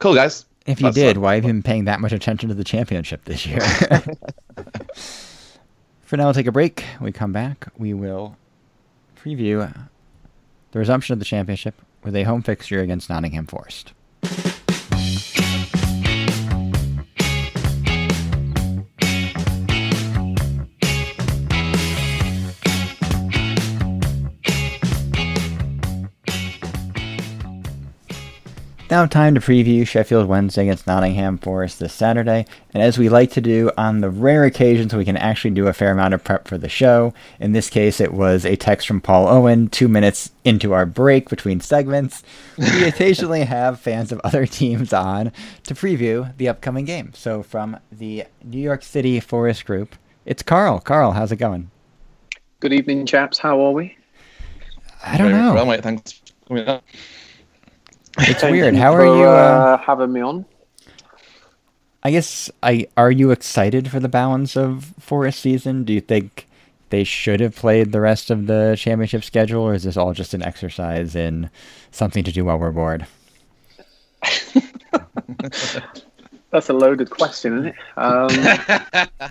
cool, 0.00 0.14
guys. 0.14 0.44
If 0.66 0.80
you 0.80 0.86
That's 0.86 0.96
did, 0.96 1.16
a- 1.16 1.20
why 1.20 1.34
have 1.36 1.44
you 1.44 1.48
been 1.50 1.62
paying 1.62 1.84
that 1.86 2.00
much 2.00 2.12
attention 2.12 2.48
to 2.48 2.54
the 2.54 2.64
championship 2.64 3.24
this 3.24 3.46
year? 3.46 3.60
For 6.12 6.18
now, 6.18 6.24
we'll 6.24 6.34
take 6.34 6.46
a 6.46 6.52
break. 6.52 6.84
When 6.98 7.06
we 7.06 7.12
come 7.12 7.32
back. 7.32 7.68
We 7.78 7.94
will 7.94 8.36
preview 9.16 9.72
the 10.72 10.78
resumption 10.78 11.14
of 11.14 11.18
the 11.20 11.24
championship 11.24 11.80
with 12.04 12.14
a 12.14 12.24
home 12.24 12.42
fixture 12.42 12.80
against 12.80 13.08
Nottingham 13.08 13.46
Forest. 13.46 13.94
Now, 28.92 29.06
time 29.06 29.34
to 29.36 29.40
preview 29.40 29.88
Sheffield 29.88 30.28
Wednesday 30.28 30.64
against 30.64 30.86
Nottingham 30.86 31.38
Forest 31.38 31.78
this 31.78 31.94
Saturday. 31.94 32.44
And 32.74 32.82
as 32.82 32.98
we 32.98 33.08
like 33.08 33.30
to 33.30 33.40
do 33.40 33.70
on 33.78 34.02
the 34.02 34.10
rare 34.10 34.44
occasions 34.44 34.94
we 34.94 35.06
can 35.06 35.16
actually 35.16 35.52
do 35.52 35.66
a 35.66 35.72
fair 35.72 35.92
amount 35.92 36.12
of 36.12 36.22
prep 36.22 36.46
for 36.46 36.58
the 36.58 36.68
show, 36.68 37.14
in 37.40 37.52
this 37.52 37.70
case 37.70 38.02
it 38.02 38.12
was 38.12 38.44
a 38.44 38.54
text 38.54 38.86
from 38.86 39.00
Paul 39.00 39.28
Owen 39.28 39.70
two 39.70 39.88
minutes 39.88 40.32
into 40.44 40.74
our 40.74 40.84
break 40.84 41.30
between 41.30 41.58
segments. 41.58 42.22
We 42.58 42.84
occasionally 42.86 43.44
have 43.44 43.80
fans 43.80 44.12
of 44.12 44.20
other 44.24 44.44
teams 44.44 44.92
on 44.92 45.32
to 45.62 45.74
preview 45.74 46.36
the 46.36 46.50
upcoming 46.50 46.84
game. 46.84 47.14
So, 47.14 47.42
from 47.42 47.78
the 47.90 48.24
New 48.44 48.60
York 48.60 48.82
City 48.82 49.20
Forest 49.20 49.64
Group, 49.64 49.96
it's 50.26 50.42
Carl. 50.42 50.80
Carl, 50.80 51.12
how's 51.12 51.32
it 51.32 51.36
going? 51.36 51.70
Good 52.60 52.74
evening, 52.74 53.06
chaps. 53.06 53.38
How 53.38 53.58
are 53.62 53.72
we? 53.72 53.96
I 55.02 55.16
don't 55.16 55.30
Very 55.30 55.42
know. 55.42 55.54
Well, 55.54 55.64
mate, 55.64 55.82
thanks 55.82 56.12
for 56.12 56.48
coming 56.48 56.68
on. 56.68 56.82
It's 58.18 58.40
Thank 58.40 58.52
weird. 58.52 58.74
you 58.74 58.80
How 58.80 58.94
are 58.94 59.00
for, 59.00 59.06
you? 59.16 59.24
Uh, 59.24 59.26
uh, 59.26 59.78
having 59.78 60.12
me 60.12 60.20
on? 60.20 60.44
I 62.02 62.10
guess 62.10 62.50
I 62.62 62.88
are 62.96 63.10
you 63.10 63.30
excited 63.30 63.90
for 63.90 64.00
the 64.00 64.08
balance 64.08 64.56
of 64.56 64.92
Forest 64.98 65.40
season? 65.40 65.84
Do 65.84 65.92
you 65.92 66.00
think 66.00 66.48
they 66.90 67.04
should 67.04 67.40
have 67.40 67.54
played 67.56 67.92
the 67.92 68.00
rest 68.00 68.30
of 68.30 68.46
the 68.46 68.74
championship 68.78 69.24
schedule, 69.24 69.62
or 69.62 69.74
is 69.74 69.84
this 69.84 69.96
all 69.96 70.12
just 70.12 70.34
an 70.34 70.42
exercise 70.42 71.14
in 71.14 71.48
something 71.90 72.24
to 72.24 72.32
do 72.32 72.44
while 72.44 72.58
we're 72.58 72.72
bored? 72.72 73.06
That's 76.50 76.68
a 76.68 76.74
loaded 76.74 77.08
question, 77.08 77.58
isn't 77.58 77.68
it? 77.68 77.76
Um, 77.96 79.30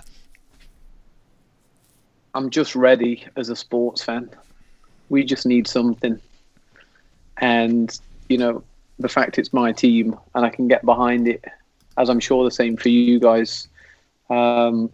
I'm 2.34 2.50
just 2.50 2.74
ready 2.74 3.26
as 3.36 3.48
a 3.50 3.54
sports 3.56 4.02
fan. 4.02 4.28
We 5.08 5.22
just 5.22 5.46
need 5.46 5.68
something, 5.68 6.18
and 7.36 7.96
you 8.28 8.38
know, 8.38 8.64
the 9.02 9.08
fact 9.08 9.38
it's 9.38 9.52
my 9.52 9.72
team 9.72 10.16
and 10.34 10.44
I 10.44 10.50
can 10.50 10.68
get 10.68 10.84
behind 10.84 11.28
it, 11.28 11.44
as 11.98 12.08
I'm 12.08 12.20
sure 12.20 12.44
the 12.44 12.50
same 12.50 12.76
for 12.76 12.88
you 12.88 13.20
guys. 13.20 13.68
Um, 14.30 14.90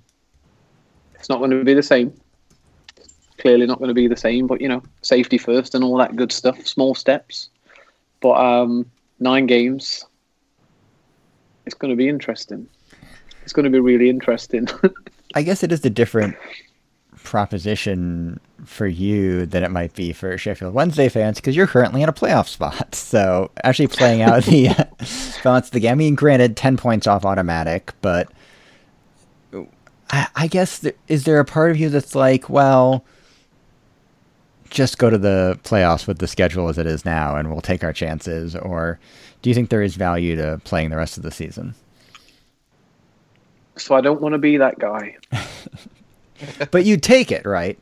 it's 1.14 1.28
not 1.28 1.38
going 1.38 1.50
to 1.50 1.64
be 1.64 1.74
the 1.74 1.82
same. 1.82 2.12
Clearly, 3.38 3.66
not 3.66 3.78
going 3.78 3.88
to 3.88 3.94
be 3.94 4.08
the 4.08 4.16
same. 4.16 4.46
But 4.46 4.60
you 4.60 4.68
know, 4.68 4.82
safety 5.02 5.38
first 5.38 5.74
and 5.74 5.84
all 5.84 5.96
that 5.98 6.16
good 6.16 6.32
stuff. 6.32 6.66
Small 6.66 6.94
steps, 6.94 7.50
but 8.20 8.32
um, 8.32 8.90
nine 9.20 9.46
games. 9.46 10.04
It's 11.66 11.74
going 11.74 11.90
to 11.90 11.96
be 11.96 12.08
interesting. 12.08 12.66
It's 13.42 13.52
going 13.52 13.64
to 13.64 13.70
be 13.70 13.78
really 13.78 14.08
interesting. 14.08 14.66
I 15.34 15.42
guess 15.42 15.62
it 15.62 15.70
is 15.70 15.84
a 15.84 15.90
different 15.90 16.34
proposition 17.28 18.40
for 18.64 18.86
you 18.86 19.46
than 19.46 19.62
it 19.62 19.70
might 19.70 19.94
be 19.94 20.12
for 20.12 20.36
Sheffield 20.36 20.74
Wednesday 20.74 21.08
fans 21.08 21.36
because 21.36 21.54
you're 21.54 21.66
currently 21.66 22.02
in 22.02 22.08
a 22.08 22.12
playoff 22.12 22.48
spot. 22.48 22.94
So 22.94 23.50
actually 23.64 23.88
playing 23.88 24.22
out 24.22 24.44
the 24.44 24.68
balance 25.44 25.66
of 25.66 25.72
the 25.72 25.80
game. 25.80 25.92
I 25.92 25.94
mean, 25.94 26.14
granted, 26.14 26.56
ten 26.56 26.76
points 26.76 27.06
off 27.06 27.24
automatic, 27.24 27.92
but 28.00 28.32
I, 30.10 30.28
I 30.34 30.46
guess 30.46 30.80
th- 30.80 30.96
is 31.08 31.24
there 31.24 31.40
a 31.40 31.44
part 31.44 31.70
of 31.70 31.76
you 31.76 31.88
that's 31.88 32.14
like, 32.14 32.48
well, 32.48 33.04
just 34.70 34.98
go 34.98 35.10
to 35.10 35.18
the 35.18 35.58
playoffs 35.64 36.06
with 36.06 36.18
the 36.18 36.26
schedule 36.26 36.68
as 36.68 36.78
it 36.78 36.86
is 36.86 37.04
now 37.04 37.36
and 37.36 37.50
we'll 37.50 37.60
take 37.60 37.84
our 37.84 37.92
chances? 37.92 38.56
Or 38.56 38.98
do 39.42 39.50
you 39.50 39.54
think 39.54 39.70
there 39.70 39.82
is 39.82 39.96
value 39.96 40.36
to 40.36 40.60
playing 40.64 40.90
the 40.90 40.96
rest 40.96 41.16
of 41.16 41.22
the 41.22 41.30
season? 41.30 41.74
So 43.76 43.94
I 43.94 44.00
don't 44.00 44.20
want 44.20 44.32
to 44.32 44.38
be 44.38 44.56
that 44.56 44.78
guy. 44.78 45.16
but 46.70 46.84
you'd 46.84 47.02
take 47.02 47.32
it, 47.32 47.44
right? 47.46 47.78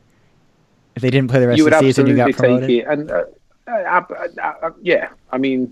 If 0.95 1.01
they 1.01 1.09
didn't 1.09 1.29
play 1.29 1.39
the 1.39 1.47
rest 1.47 1.57
you 1.59 1.65
of 1.67 1.71
the 1.71 1.79
season, 1.79 2.07
you 2.07 2.15
got 2.15 2.31
promoted. 2.33 2.67
take 2.67 2.81
it. 2.81 2.87
And 2.87 3.11
uh, 3.11 3.23
uh, 3.67 4.01
uh, 4.09 4.53
uh, 4.63 4.71
yeah, 4.81 5.09
I 5.31 5.37
mean, 5.37 5.71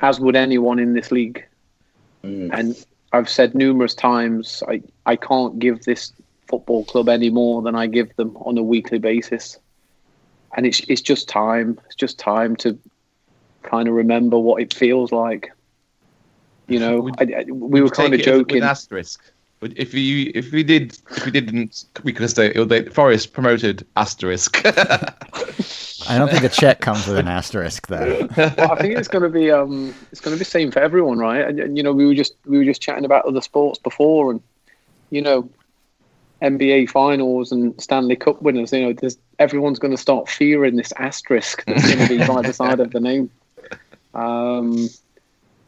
as 0.00 0.20
would 0.20 0.36
anyone 0.36 0.78
in 0.78 0.94
this 0.94 1.10
league. 1.10 1.44
Mm. 2.22 2.50
And 2.52 2.86
I've 3.12 3.28
said 3.28 3.54
numerous 3.54 3.94
times, 3.94 4.62
I, 4.68 4.82
I 5.06 5.16
can't 5.16 5.58
give 5.58 5.84
this 5.84 6.12
football 6.48 6.84
club 6.84 7.08
any 7.08 7.30
more 7.30 7.62
than 7.62 7.74
I 7.74 7.86
give 7.86 8.14
them 8.16 8.36
on 8.38 8.58
a 8.58 8.62
weekly 8.62 8.98
basis. 8.98 9.58
And 10.56 10.66
it's 10.66 10.80
it's 10.80 11.00
just 11.00 11.28
time. 11.28 11.80
It's 11.86 11.94
just 11.94 12.18
time 12.18 12.56
to 12.56 12.78
kind 13.62 13.88
of 13.88 13.94
remember 13.94 14.38
what 14.38 14.60
it 14.60 14.74
feels 14.74 15.10
like. 15.12 15.50
You 16.68 16.78
know, 16.84 17.00
Would- 17.00 17.34
I, 17.34 17.40
I- 17.40 17.44
we 17.50 17.80
were 17.80 17.88
kind 17.88 18.12
of 18.12 18.20
it 18.20 18.26
as- 18.26 18.32
with 18.38 18.48
joking. 18.48 18.62
asterisk. 18.62 19.31
But 19.62 19.78
if 19.78 19.94
you 19.94 20.32
if 20.34 20.50
we 20.50 20.64
did 20.64 20.98
if 21.08 21.24
we 21.24 21.30
didn't 21.30 21.84
we 22.02 22.12
could 22.12 22.22
have 22.22 22.32
said 22.32 22.56
it 22.56 22.58
would 22.58 22.92
Forest 22.92 23.32
promoted 23.32 23.86
asterisk. 23.94 24.60
I 24.66 26.18
don't 26.18 26.28
think 26.28 26.42
a 26.42 26.48
check 26.48 26.80
comes 26.80 27.06
with 27.06 27.16
an 27.16 27.28
asterisk, 27.28 27.86
though. 27.86 28.28
well, 28.36 28.72
I 28.72 28.82
think 28.82 28.98
it's 28.98 29.06
going 29.06 29.22
to 29.22 29.28
be 29.28 29.52
um, 29.52 29.94
it's 30.10 30.20
going 30.20 30.34
to 30.34 30.36
be 30.36 30.40
the 30.40 30.50
same 30.50 30.72
for 30.72 30.80
everyone, 30.80 31.18
right? 31.18 31.46
And, 31.46 31.60
and, 31.60 31.76
you 31.76 31.84
know, 31.84 31.92
we 31.92 32.04
were 32.04 32.14
just 32.14 32.34
we 32.44 32.58
were 32.58 32.64
just 32.64 32.82
chatting 32.82 33.04
about 33.04 33.24
other 33.24 33.40
sports 33.40 33.78
before, 33.78 34.32
and 34.32 34.42
you 35.10 35.22
know, 35.22 35.48
NBA 36.42 36.90
finals 36.90 37.52
and 37.52 37.80
Stanley 37.80 38.16
Cup 38.16 38.42
winners. 38.42 38.72
You 38.72 38.86
know, 38.86 38.92
there's 38.94 39.16
everyone's 39.38 39.78
going 39.78 39.92
to 39.92 39.96
start 39.96 40.28
fearing 40.28 40.74
this 40.74 40.92
asterisk 40.96 41.64
that's 41.66 41.86
going 41.86 42.08
to 42.08 42.18
be 42.18 42.26
by 42.26 42.42
the 42.42 42.52
side 42.52 42.80
of 42.80 42.90
the 42.90 42.98
name. 42.98 43.30
Um, 44.12 44.88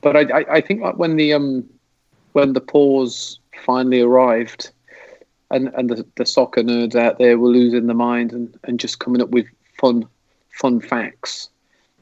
but 0.00 0.16
I, 0.16 0.40
I, 0.40 0.54
I 0.57 0.61
think 0.62 0.80
like 0.80 0.96
when 0.96 1.14
the 1.14 1.33
um, 1.33 1.64
when 2.33 2.54
the 2.54 2.61
pause 2.61 3.38
finally 3.64 4.00
arrived, 4.00 4.70
and 5.50 5.68
and 5.74 5.90
the, 5.90 6.06
the 6.16 6.26
soccer 6.26 6.62
nerds 6.62 6.94
out 6.94 7.18
there 7.18 7.38
were 7.38 7.48
losing 7.48 7.86
their 7.86 7.96
mind 7.96 8.32
and, 8.32 8.58
and 8.64 8.80
just 8.80 8.98
coming 8.98 9.22
up 9.22 9.30
with 9.30 9.46
fun 9.78 10.06
fun 10.50 10.80
facts. 10.80 11.48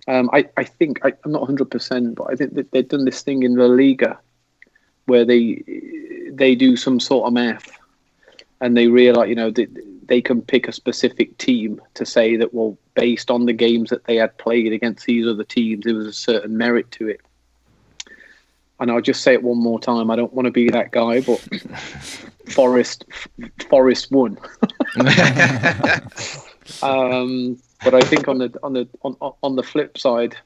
Um, 0.09 0.31
I, 0.33 0.49
I 0.57 0.65
think 0.65 0.99
I, 1.05 1.13
I'm 1.25 1.31
not 1.31 1.43
100, 1.43 1.71
percent 1.71 2.17
but 2.17 2.29
I 2.31 2.35
think 2.35 2.55
that 2.55 2.73
they've 2.73 2.89
done 2.89 3.05
this 3.05 3.23
thing 3.23 3.45
in 3.45 3.57
La 3.57 3.67
Liga 3.67 4.19
where 5.07 5.25
they 5.25 5.63
they 6.33 6.55
do 6.55 6.77
some 6.77 6.99
sort 6.99 7.27
of 7.27 7.33
math 7.33 7.79
and 8.61 8.77
they 8.77 8.89
realize 8.89 9.29
you 9.29 9.35
know 9.35 9.51
they, 9.51 9.67
they 10.07 10.21
can 10.21 10.41
pick 10.41 10.69
a 10.69 10.73
specific 10.73 11.37
team 11.39 11.81
to 11.95 12.07
say 12.07 12.37
that 12.37 12.55
well 12.55 12.79
based 12.95 13.31
on 13.31 13.47
the 13.47 13.53
games 13.53 13.91
that 13.91 14.05
they 14.05 14.17
had 14.17 14.37
played 14.39 14.73
against 14.73 15.07
these 15.07 15.27
other 15.27 15.45
teams 15.45 15.85
there 15.85 15.95
was 15.95 16.07
a 16.07 16.13
certain 16.13 16.57
merit 16.57 16.91
to 16.91 17.09
it 17.09 17.21
and 18.83 18.91
I'll 18.91 19.01
just 19.01 19.23
say 19.23 19.33
it 19.33 19.43
one 19.43 19.59
more 19.59 19.81
time 19.81 20.11
I 20.11 20.17
don't 20.17 20.35
want 20.35 20.47
to 20.47 20.53
be 20.53 20.69
that 20.69 20.91
guy 20.91 21.21
but 21.23 21.39
Forest 22.49 23.07
Forest 23.71 24.11
won 24.11 24.37
um, 26.83 27.59
but 27.85 27.95
I 27.95 28.01
think 28.01 28.29
on 28.29 28.39
the 28.39 28.55
on 28.63 28.73
the 28.75 28.89
on, 29.03 29.17
on 29.43 29.57
the 29.57 29.63
flip 29.63 29.99
side, 29.99 30.37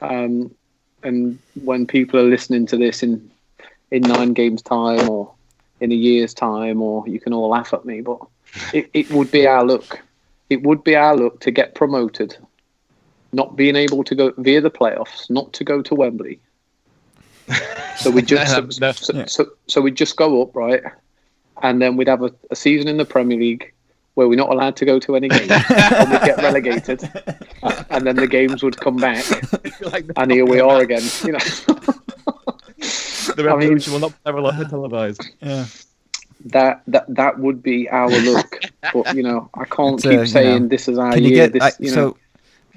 um, 0.00 0.54
and 1.02 1.38
when 1.62 1.86
people 1.86 2.20
are 2.20 2.24
listening 2.24 2.66
to 2.66 2.76
this 2.76 3.02
in 3.02 3.30
in 3.90 4.02
nine 4.02 4.32
games 4.32 4.62
time 4.62 5.08
or 5.08 5.32
in 5.80 5.92
a 5.92 5.94
year's 5.94 6.34
time, 6.34 6.82
or 6.82 7.06
you 7.08 7.20
can 7.20 7.32
all 7.32 7.48
laugh 7.48 7.72
at 7.72 7.84
me, 7.84 8.00
but 8.00 8.18
it, 8.72 8.90
it 8.92 9.10
would 9.10 9.30
be 9.30 9.46
our 9.46 9.64
look. 9.64 10.00
It 10.50 10.62
would 10.62 10.84
be 10.84 10.94
our 10.94 11.16
look 11.16 11.40
to 11.40 11.50
get 11.50 11.74
promoted, 11.74 12.36
not 13.32 13.56
being 13.56 13.76
able 13.76 14.04
to 14.04 14.14
go 14.14 14.32
via 14.36 14.60
the 14.60 14.70
playoffs, 14.70 15.30
not 15.30 15.52
to 15.54 15.64
go 15.64 15.82
to 15.82 15.94
Wembley. 15.94 16.38
So 17.98 18.10
we 18.10 18.22
just 18.22 18.52
so, 18.52 18.60
No, 18.80 18.92
so, 18.92 19.24
so, 19.26 19.46
so 19.68 19.80
we'd 19.80 19.96
just 19.96 20.16
go 20.16 20.42
up 20.42 20.54
right, 20.56 20.82
and 21.62 21.80
then 21.80 21.96
we'd 21.96 22.08
have 22.08 22.22
a, 22.22 22.32
a 22.50 22.56
season 22.56 22.88
in 22.88 22.96
the 22.96 23.04
Premier 23.04 23.38
League 23.38 23.72
where 24.14 24.28
we're 24.28 24.36
not 24.36 24.50
allowed 24.50 24.76
to 24.76 24.84
go 24.84 24.98
to 24.98 25.16
any 25.16 25.28
games 25.28 25.50
and 25.50 26.10
we'd 26.10 26.20
get 26.22 26.36
relegated 26.38 27.02
and 27.90 28.06
then 28.06 28.16
the 28.16 28.26
games 28.26 28.62
would 28.62 28.76
come 28.76 28.96
back 28.96 29.24
like 29.92 30.04
and 30.16 30.30
here 30.30 30.44
we 30.44 30.60
are 30.60 30.82
again 30.82 31.00
you 31.24 31.32
know 31.32 31.38
the 33.36 33.42
revolution 33.44 33.92
will 33.92 34.00
not 34.00 34.12
ever 34.26 34.40
let 34.40 34.68
televised. 34.68 35.24
Yeah. 35.40 35.64
that 36.46 36.82
that 36.88 37.06
that 37.08 37.38
would 37.38 37.62
be 37.62 37.88
our 37.88 38.10
look 38.10 38.60
but 38.92 39.14
you 39.14 39.22
know 39.22 39.48
i 39.54 39.64
can't 39.64 39.94
It's, 39.94 40.04
uh, 40.06 40.10
keep 40.10 40.18
you 40.20 40.26
saying 40.26 40.62
know, 40.64 40.68
this 40.68 40.88
is 40.88 40.98
our 40.98 41.12
Can 41.14 41.22
you 41.24 41.30
year 41.30 41.48
get 41.48 41.52
this 41.54 41.62
I- 41.62 41.82
you 41.82 41.90
know 41.90 42.10
so? 42.10 42.16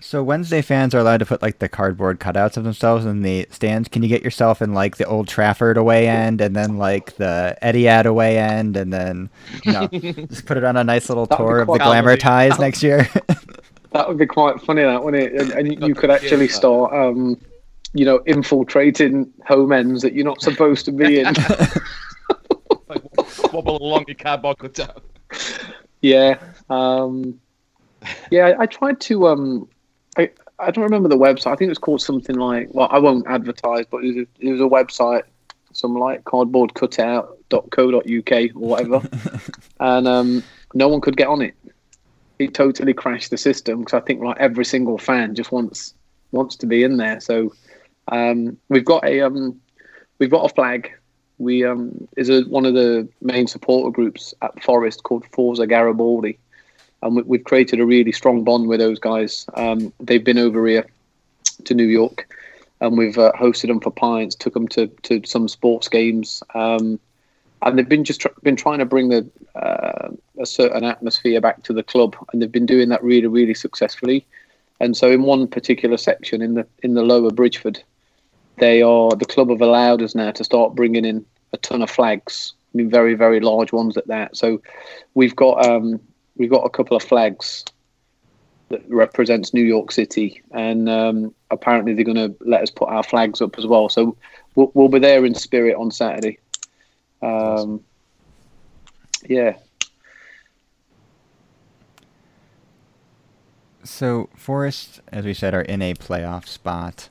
So 0.06 0.22
Wednesday 0.22 0.62
fans 0.62 0.94
are 0.94 1.00
allowed 1.00 1.18
to 1.18 1.26
put 1.26 1.42
like 1.42 1.58
the 1.58 1.68
cardboard 1.68 2.20
cutouts 2.20 2.58
of 2.58 2.64
themselves 2.64 3.06
in 3.06 3.24
the 3.24 3.48
stands. 3.50 3.88
Can 3.90 4.04
you 4.04 4.08
get 4.08 4.24
yourself 4.24 4.62
in 4.62 4.76
like 4.76 4.98
the 4.98 5.06
Old 5.06 5.28
Trafford 5.28 5.78
away 5.78 6.08
end, 6.08 6.42
and 6.42 6.56
then 6.56 6.78
like 6.78 7.16
the 7.16 7.58
Etihad 7.64 8.06
away 8.06 8.38
end, 8.38 8.78
and 8.78 8.94
then 8.94 9.32
you 9.64 9.72
know 9.72 9.88
just 10.28 10.46
put 10.46 10.58
it 10.58 10.64
on 10.64 10.78
a 10.78 10.84
nice 10.84 11.10
little 11.10 11.26
That'd 11.26 11.44
tour 11.44 11.60
of 11.62 11.66
the 11.66 11.74
quite- 11.78 11.82
Glamour 11.82 12.18
ties 12.18 12.60
next 12.60 12.84
year? 12.84 13.10
that 13.94 14.08
would 14.08 14.20
be 14.20 14.28
quite 14.28 14.62
funny 14.62 14.84
that 14.84 15.04
wouldn't 15.04 15.24
it 15.24 15.42
and, 15.42 15.52
and 15.54 15.74
you 15.74 15.80
Not 15.80 15.98
could 15.98 16.12
actually 16.12 16.50
start 16.50 16.94
um 16.94 17.42
you 17.94 18.06
know 18.06 18.22
infiltrating 18.28 19.34
home 19.48 19.72
ends 19.72 20.04
that 20.04 20.14
you're 20.14 20.26
not 20.26 20.40
supposed 20.40 20.86
to 20.86 20.92
be 20.92 21.22
in 21.22 21.34
Like, 22.88 23.02
wobble 23.52 23.82
along 23.82 24.04
your 24.08 24.16
cardboard 24.18 24.60
cutout. 24.60 25.02
Yeah. 26.02 26.38
Um, 26.70 27.40
yeah, 28.30 28.48
I, 28.50 28.62
I 28.62 28.66
tried 28.68 29.02
to. 29.02 29.28
Um, 29.30 29.68
I 30.66 30.72
don't 30.72 30.84
remember 30.84 31.08
the 31.10 31.18
website. 31.18 31.52
I 31.52 31.56
think 31.56 31.68
it 31.68 31.70
was 31.70 31.78
called 31.78 32.02
something 32.02 32.36
like. 32.36 32.74
Well, 32.74 32.88
I 32.90 32.98
won't 33.00 33.28
advertise, 33.28 33.86
but 33.90 34.04
it 34.04 34.08
was 34.08 34.18
a, 34.18 34.26
it 34.40 34.52
was 34.52 34.62
a 34.62 34.64
website, 34.64 35.22
some 35.74 35.96
like 35.96 36.24
cardboardcutout.co.uk 36.24 38.56
or 38.56 38.60
whatever, 38.60 39.08
and 39.80 40.08
um, 40.08 40.44
no 40.74 40.88
one 40.88 41.02
could 41.02 41.18
get 41.18 41.28
on 41.28 41.44
it. 41.44 41.54
It 42.40 42.54
totally 42.54 42.94
crashed 42.94 43.30
the 43.30 43.38
system 43.38 43.80
because 43.80 43.94
I 43.94 44.02
think 44.02 44.24
like 44.24 44.38
every 44.40 44.66
single 44.66 44.98
fan 44.98 45.36
just 45.36 45.52
wants 45.52 45.94
wants 46.32 46.56
to 46.58 46.66
be 46.66 46.84
in 46.84 46.98
there. 46.98 47.22
So 47.22 47.54
um, 48.08 48.58
we've 48.70 48.86
got 48.86 49.06
a 49.06 49.22
um, 49.22 49.62
we've 50.20 50.32
got 50.32 50.50
a 50.50 50.54
flag. 50.54 50.92
We 51.38 51.64
um, 51.64 52.08
is 52.18 52.30
a, 52.30 52.42
one 52.44 52.66
of 52.66 52.74
the 52.74 53.08
main 53.22 53.46
supporter 53.46 53.92
groups 53.92 54.34
at 54.42 54.64
Forest 54.64 55.04
called 55.04 55.26
Forza 55.32 55.68
Garibaldi, 55.68 56.40
and 57.02 57.16
we, 57.16 57.22
we've 57.24 57.44
created 57.44 57.80
a 57.80 57.86
really 57.86 58.12
strong 58.12 58.44
bond 58.44 58.68
with 58.68 58.80
those 58.80 59.00
guys. 59.00 59.46
Um, 59.54 59.94
they've 60.00 60.24
been 60.24 60.38
over 60.38 60.66
here 60.68 60.86
to 61.66 61.74
New 61.74 61.88
York, 61.88 62.28
and 62.82 62.98
we've 62.98 63.18
uh, 63.18 63.32
hosted 63.34 63.68
them 63.68 63.80
for 63.80 63.92
pints, 63.92 64.36
took 64.36 64.54
them 64.54 64.68
to, 64.70 64.88
to 65.04 65.22
some 65.26 65.48
sports 65.48 65.88
games, 65.88 66.44
um, 66.54 67.00
and 67.62 67.78
they've 67.78 67.90
been 67.90 68.04
just 68.04 68.22
tr- 68.22 68.28
been 68.44 68.56
trying 68.56 68.80
to 68.80 68.86
bring 68.86 69.10
the 69.10 69.30
uh, 69.56 70.10
a 70.40 70.46
certain 70.46 70.84
atmosphere 70.84 71.42
back 71.42 71.64
to 71.64 71.74
the 71.74 71.84
club, 71.84 72.16
and 72.32 72.42
they've 72.42 72.52
been 72.52 72.66
doing 72.66 72.90
that 72.90 73.04
really 73.04 73.28
really 73.28 73.54
successfully. 73.54 74.26
And 74.80 74.96
so, 74.96 75.10
in 75.10 75.24
one 75.24 75.48
particular 75.48 75.98
section 75.98 76.42
in 76.42 76.56
the 76.56 76.68
in 76.84 76.94
the 76.94 77.02
lower 77.02 77.32
Bridgford, 77.32 77.82
they 78.58 78.82
are 78.82 79.12
the 79.12 79.26
club 79.26 79.50
have 79.50 79.62
allowed 79.62 80.02
us 80.02 80.16
now 80.16 80.32
to 80.32 80.44
start 80.44 80.76
bringing 80.76 81.06
in 81.06 81.26
a 81.54 81.58
ton 81.58 81.82
of 81.82 81.90
flags. 81.90 82.54
I 82.74 82.78
mean, 82.78 82.90
very 82.90 83.16
very 83.16 83.40
large 83.40 83.72
ones 83.72 83.96
at 83.98 84.08
that. 84.08 84.36
So 84.36 84.62
we've 85.14 85.36
got 85.36 85.66
um, 85.66 86.02
we've 86.38 86.50
got 86.50 86.66
a 86.66 86.70
couple 86.70 86.98
of 86.98 87.04
flags 87.04 87.64
that 88.70 88.82
represents 88.90 89.54
New 89.54 89.64
York 89.64 89.92
City, 89.92 90.42
and 90.52 90.90
um, 90.90 91.34
apparently 91.52 91.94
they're 91.94 92.04
going 92.04 92.16
to 92.16 92.36
let 92.42 92.62
us 92.62 92.72
put 92.72 92.90
our 92.90 93.04
flags 93.04 93.42
up 93.42 93.58
as 93.58 93.66
well. 93.66 93.90
So 93.90 94.18
we'll, 94.56 94.72
we'll 94.74 94.90
be 94.90 95.00
there 95.00 95.26
in 95.26 95.36
spirit 95.36 95.76
on 95.76 95.92
Saturday. 95.92 96.40
Um, 97.22 97.84
yeah, 99.28 99.56
So 103.86 104.30
Forest, 104.36 105.00
as 105.10 105.26
we 105.26 105.34
said, 105.34 105.54
are 105.54 105.62
in 105.62 105.82
a 105.82 105.94
playoff 105.94 106.48
spot. 106.48 107.10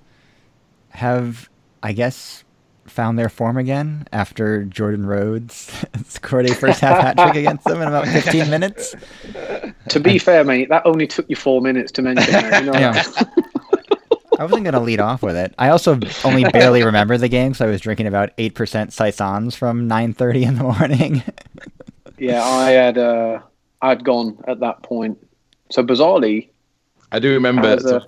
Have 0.91 1.49
I 1.83 1.93
guess 1.93 2.45
found 2.87 3.19
their 3.19 3.29
form 3.29 3.57
again 3.57 4.07
after 4.13 4.65
Jordan 4.65 5.07
Rhodes 5.07 5.73
scored 6.07 6.49
a 6.49 6.55
first 6.55 6.81
half 6.81 7.01
hat 7.01 7.17
trick 7.19 7.37
against 7.37 7.65
them 7.65 7.81
in 7.81 7.89
about 7.89 8.07
15 8.07 8.51
minutes. 8.51 8.95
to 9.89 10.01
be 10.01 10.19
fair, 10.19 10.45
mate, 10.45 10.69
that 10.69 10.85
only 10.87 11.07
took 11.07 11.29
you 11.29 11.37
four 11.37 11.61
minutes 11.61 11.91
to 11.93 12.03
mention. 12.03 12.33
That, 12.33 12.65
you 12.65 12.71
know? 12.71 12.79
Yeah. 12.79 13.03
I 14.39 14.43
wasn't 14.43 14.65
gonna 14.65 14.81
lead 14.81 14.99
off 15.01 15.23
with 15.23 15.37
it. 15.37 15.55
I 15.59 15.69
also 15.69 15.99
only 16.25 16.43
barely 16.45 16.83
remember 16.83 17.17
the 17.17 17.29
game, 17.29 17.55
so 17.55 17.67
I 17.67 17.71
was 17.71 17.81
drinking 17.81 18.09
about 18.09 18.31
eight 18.37 18.55
percent 18.57 18.93
saisons 18.93 19.55
from 19.55 19.89
9:30 19.89 20.43
in 20.49 20.57
the 20.57 20.65
morning. 20.65 21.23
yeah, 22.19 22.43
I 22.43 22.71
had 22.71 22.99
uh, 22.99 23.39
I'd 23.81 24.05
gone 24.05 24.43
at 24.49 24.59
that 24.59 24.83
point. 24.83 25.19
So 25.71 25.85
bizarrely, 25.85 26.49
I 27.13 27.21
do 27.21 27.33
remember. 27.33 27.69
As 27.69 27.85
a- 27.85 28.05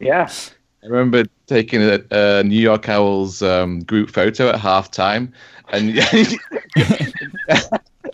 yeah, 0.00 0.30
I 0.82 0.86
remember 0.86 1.24
taking 1.46 1.82
a, 1.82 2.00
a 2.10 2.42
New 2.42 2.58
York 2.58 2.88
Owls 2.88 3.42
um, 3.42 3.80
group 3.80 4.10
photo 4.10 4.48
at 4.48 4.56
halftime, 4.56 5.30
and 5.72 5.90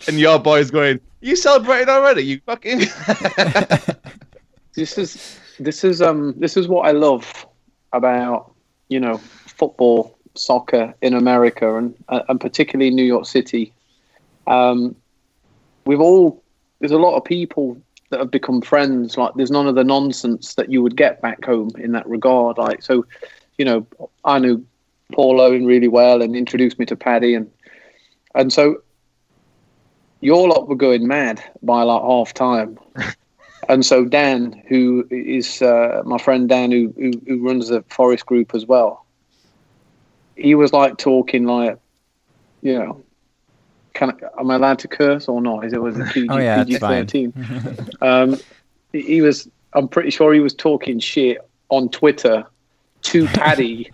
and 0.07 0.19
your 0.19 0.37
boys 0.37 0.69
going, 0.69 0.99
"You 1.21 1.37
celebrated 1.37 1.87
already? 1.87 2.23
You 2.23 2.41
fucking." 2.45 2.79
this 4.75 4.97
is 4.97 5.39
this 5.59 5.85
is 5.85 6.01
um 6.01 6.33
this 6.37 6.57
is 6.57 6.67
what 6.67 6.87
I 6.87 6.91
love 6.91 7.47
about 7.93 8.53
you 8.89 8.99
know 8.99 9.17
football, 9.17 10.17
soccer 10.33 10.93
in 11.01 11.13
America, 11.13 11.77
and 11.77 11.95
uh, 12.09 12.23
and 12.27 12.39
particularly 12.39 12.91
New 12.91 13.05
York 13.05 13.25
City. 13.25 13.71
Um, 14.45 14.93
we've 15.85 16.01
all 16.01 16.43
there's 16.79 16.91
a 16.91 16.97
lot 16.97 17.15
of 17.15 17.23
people 17.23 17.81
that 18.09 18.19
have 18.19 18.31
become 18.31 18.61
friends. 18.61 19.17
Like 19.17 19.33
there's 19.35 19.51
none 19.51 19.67
of 19.67 19.75
the 19.75 19.83
nonsense 19.83 20.55
that 20.55 20.71
you 20.71 20.81
would 20.81 20.95
get 20.95 21.21
back 21.21 21.43
home 21.43 21.71
in 21.77 21.91
that 21.93 22.07
regard. 22.07 22.57
Like 22.57 22.81
so, 22.81 23.05
you 23.57 23.65
know, 23.65 23.87
I 24.23 24.39
knew 24.39 24.65
Paul 25.11 25.41
Owen 25.41 25.65
really 25.65 25.87
well 25.87 26.21
and 26.21 26.35
introduced 26.35 26.79
me 26.79 26.85
to 26.85 26.95
Paddy, 26.95 27.33
and 27.33 27.49
and 28.35 28.51
so 28.51 28.81
your 30.21 30.47
lot 30.47 30.67
were 30.67 30.75
going 30.75 31.07
mad 31.07 31.43
by 31.61 31.83
like 31.83 32.01
half 32.01 32.33
time. 32.33 32.79
and 33.69 33.85
so 33.85 34.05
Dan, 34.05 34.63
who 34.67 35.07
is 35.09 35.61
uh, 35.61 36.01
my 36.05 36.17
friend 36.17 36.49
Dan, 36.49 36.71
who, 36.71 36.93
who, 36.97 37.11
who 37.27 37.45
runs 37.45 37.67
the 37.67 37.83
Forest 37.89 38.25
Group 38.25 38.55
as 38.55 38.65
well, 38.65 39.05
he 40.35 40.55
was 40.55 40.73
like 40.73 40.97
talking 40.97 41.45
like, 41.45 41.77
you 42.61 42.77
know, 42.77 43.03
can 43.97 44.11
I, 44.11 44.39
am 44.39 44.51
I 44.51 44.55
allowed 44.55 44.79
to 44.79 44.87
curse 44.87 45.27
or 45.27 45.41
not? 45.41 45.65
Is 45.65 45.73
it 45.73 45.81
was 45.81 45.97
a 45.99 46.05
PG, 46.13 46.27
Oh, 46.29 46.37
yeah, 46.37 46.63
PG 46.63 46.77
thirteen? 46.77 47.33
um, 48.01 48.37
he- 48.93 49.01
he 49.01 49.21
was. 49.21 49.49
I'm 49.73 49.87
pretty 49.87 50.11
sure 50.11 50.33
he 50.33 50.39
was 50.39 50.53
talking 50.53 50.99
shit 50.99 51.37
on 51.69 51.89
Twitter 51.89 52.45
to 53.03 53.27
Paddy, 53.39 53.91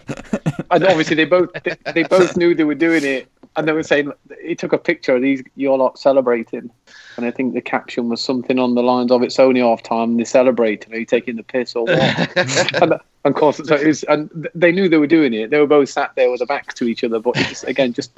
and 0.72 0.86
obviously 0.86 1.16
they 1.16 1.26
both 1.26 1.49
they, 1.64 1.76
they 1.93 2.04
both 2.04 2.38
knew 2.38 2.54
they 2.54 2.64
were 2.64 2.76
doing 2.76 3.04
it, 3.04 3.28
and 3.56 3.68
they 3.68 3.72
were 3.72 3.84
saying 3.84 4.12
he 4.45 4.56
took 4.56 4.72
a 4.74 4.78
picture 4.78 5.16
of 5.16 5.22
these 5.22 5.41
you're 5.56 5.78
lot 5.78 5.97
celebrating, 5.97 6.70
and 7.18 7.26
I 7.26 7.32
think 7.32 7.54
the 7.54 7.62
caption 7.62 8.10
was 8.10 8.22
something 8.22 8.60
on 8.60 8.76
the 8.76 8.84
lines 8.84 9.12
of 9.12 9.24
"It's 9.24 9.39
only 9.39 9.62
half 9.62 9.82
time, 9.84 10.12
and 10.12 10.20
they 10.20 10.24
celebrating. 10.26 10.93
Are 10.93 10.97
you 10.97 11.06
taking 11.06 11.36
the 11.38 11.43
piss 11.43 11.76
or 11.76 11.86
what?" 11.86 12.38
and, 12.38 12.82
and 12.82 12.93
of 13.26 13.34
course, 13.36 13.58
so 13.58 13.76
it 13.76 13.88
was, 13.88 14.04
and 14.04 14.49
they 14.54 14.72
knew 14.72 14.88
they 14.89 14.97
were 14.97 15.08
doing 15.08 15.34
it. 15.34 15.49
They 15.49 15.60
were 15.60 15.68
both 15.68 15.89
sat 15.89 16.12
there 16.16 16.30
with 16.30 16.41
a 16.41 16.45
back 16.45 16.74
to 16.76 16.86
each 16.86 17.04
other, 17.04 17.20
but 17.20 17.36
it's 17.38 17.64
again 17.64 17.93
just 17.93 18.12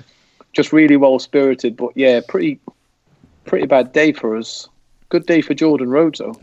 just 0.56 0.74
really 0.74 0.97
well 0.97 1.20
spirited. 1.20 1.78
But 1.78 1.91
yeah, 1.95 2.22
pretty 2.28 2.60
pretty 3.45 3.68
bad 3.68 3.93
day 3.93 4.12
for 4.14 4.36
us. 4.36 4.68
Good 5.10 5.28
day 5.28 5.41
for 5.41 5.53
Jordan 5.53 5.89
Rhodes 5.91 6.20
though. 6.20 6.39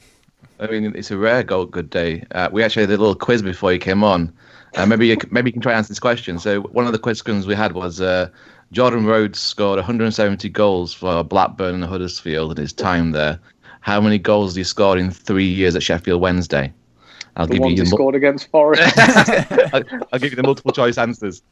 I 0.60 0.68
mean, 0.68 0.92
it's 0.94 1.10
a 1.10 1.16
rare 1.18 1.42
goal 1.42 1.66
good 1.66 1.90
day. 1.90 2.24
Uh, 2.30 2.48
we 2.52 2.62
actually 2.62 2.82
had 2.82 2.90
a 2.90 2.96
little 2.96 3.16
quiz 3.16 3.42
before 3.42 3.72
you 3.72 3.80
came 3.80 4.04
on. 4.04 4.32
Uh, 4.76 4.86
maybe 4.86 5.08
you, 5.08 5.16
maybe 5.30 5.48
you 5.48 5.52
can 5.52 5.60
try 5.60 5.72
and 5.72 5.78
answer 5.78 5.88
this 5.88 5.98
question. 5.98 6.38
So 6.38 6.60
one 6.60 6.86
of 6.86 6.92
the 6.92 6.98
questions 6.98 7.46
we 7.46 7.54
had 7.54 7.72
was 7.72 8.00
uh, 8.00 8.28
Jordan 8.70 9.04
Rhodes 9.04 9.40
scored 9.40 9.76
170 9.78 10.48
goals 10.50 10.94
for 10.94 11.24
Blackburn 11.24 11.74
and 11.74 11.84
Huddersfield 11.84 12.52
in 12.52 12.56
his 12.62 12.72
time 12.72 13.10
there. 13.10 13.40
How 13.80 14.00
many 14.00 14.18
goals 14.18 14.54
did 14.54 14.60
he 14.60 14.64
score 14.64 14.96
in 14.96 15.10
three 15.10 15.44
years 15.48 15.74
at 15.74 15.82
Sheffield 15.82 16.20
Wednesday? 16.20 16.72
I'll 17.36 17.46
The 17.46 17.54
give 17.54 17.64
you 17.64 17.70
he 17.70 17.76
the 17.76 17.82
mul- 17.84 17.90
scored 17.90 18.14
against 18.14 18.48
Forest. 18.50 18.82
I'll, 19.74 19.82
I'll 20.12 20.18
give 20.20 20.30
you 20.30 20.36
the 20.36 20.42
multiple 20.44 20.72
choice 20.72 20.96
answers. 20.96 21.42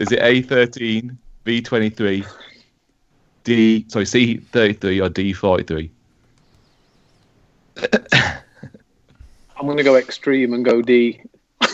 Is 0.00 0.12
it 0.12 0.20
A 0.22 0.42
thirteen, 0.42 1.18
B 1.44 1.62
twenty 1.62 1.90
three, 1.90 2.24
D 3.44 3.86
sorry 3.88 4.06
C 4.06 4.36
thirty 4.36 4.74
three 4.74 5.00
or 5.00 5.08
D 5.08 5.32
forty 5.32 5.64
three? 5.64 5.90
I'm 9.56 9.66
going 9.66 9.76
to 9.76 9.84
go 9.84 9.96
extreme 9.96 10.54
and 10.54 10.64
go 10.64 10.82
D. 10.82 11.22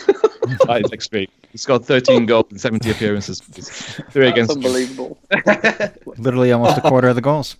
That 0.65 0.85
is 0.85 0.91
extreme. 0.93 1.27
He's 1.51 1.65
got 1.65 1.83
thirteen 1.83 2.25
goals 2.25 2.45
in 2.51 2.57
seventy 2.57 2.89
appearances. 2.91 3.41
Three 3.41 4.25
That's 4.25 4.31
against. 4.31 4.51
unbelievable. 4.51 5.17
Literally 6.17 6.53
almost 6.53 6.77
a 6.77 6.81
quarter 6.81 7.09
of 7.09 7.15
the 7.15 7.21
goals. 7.21 7.57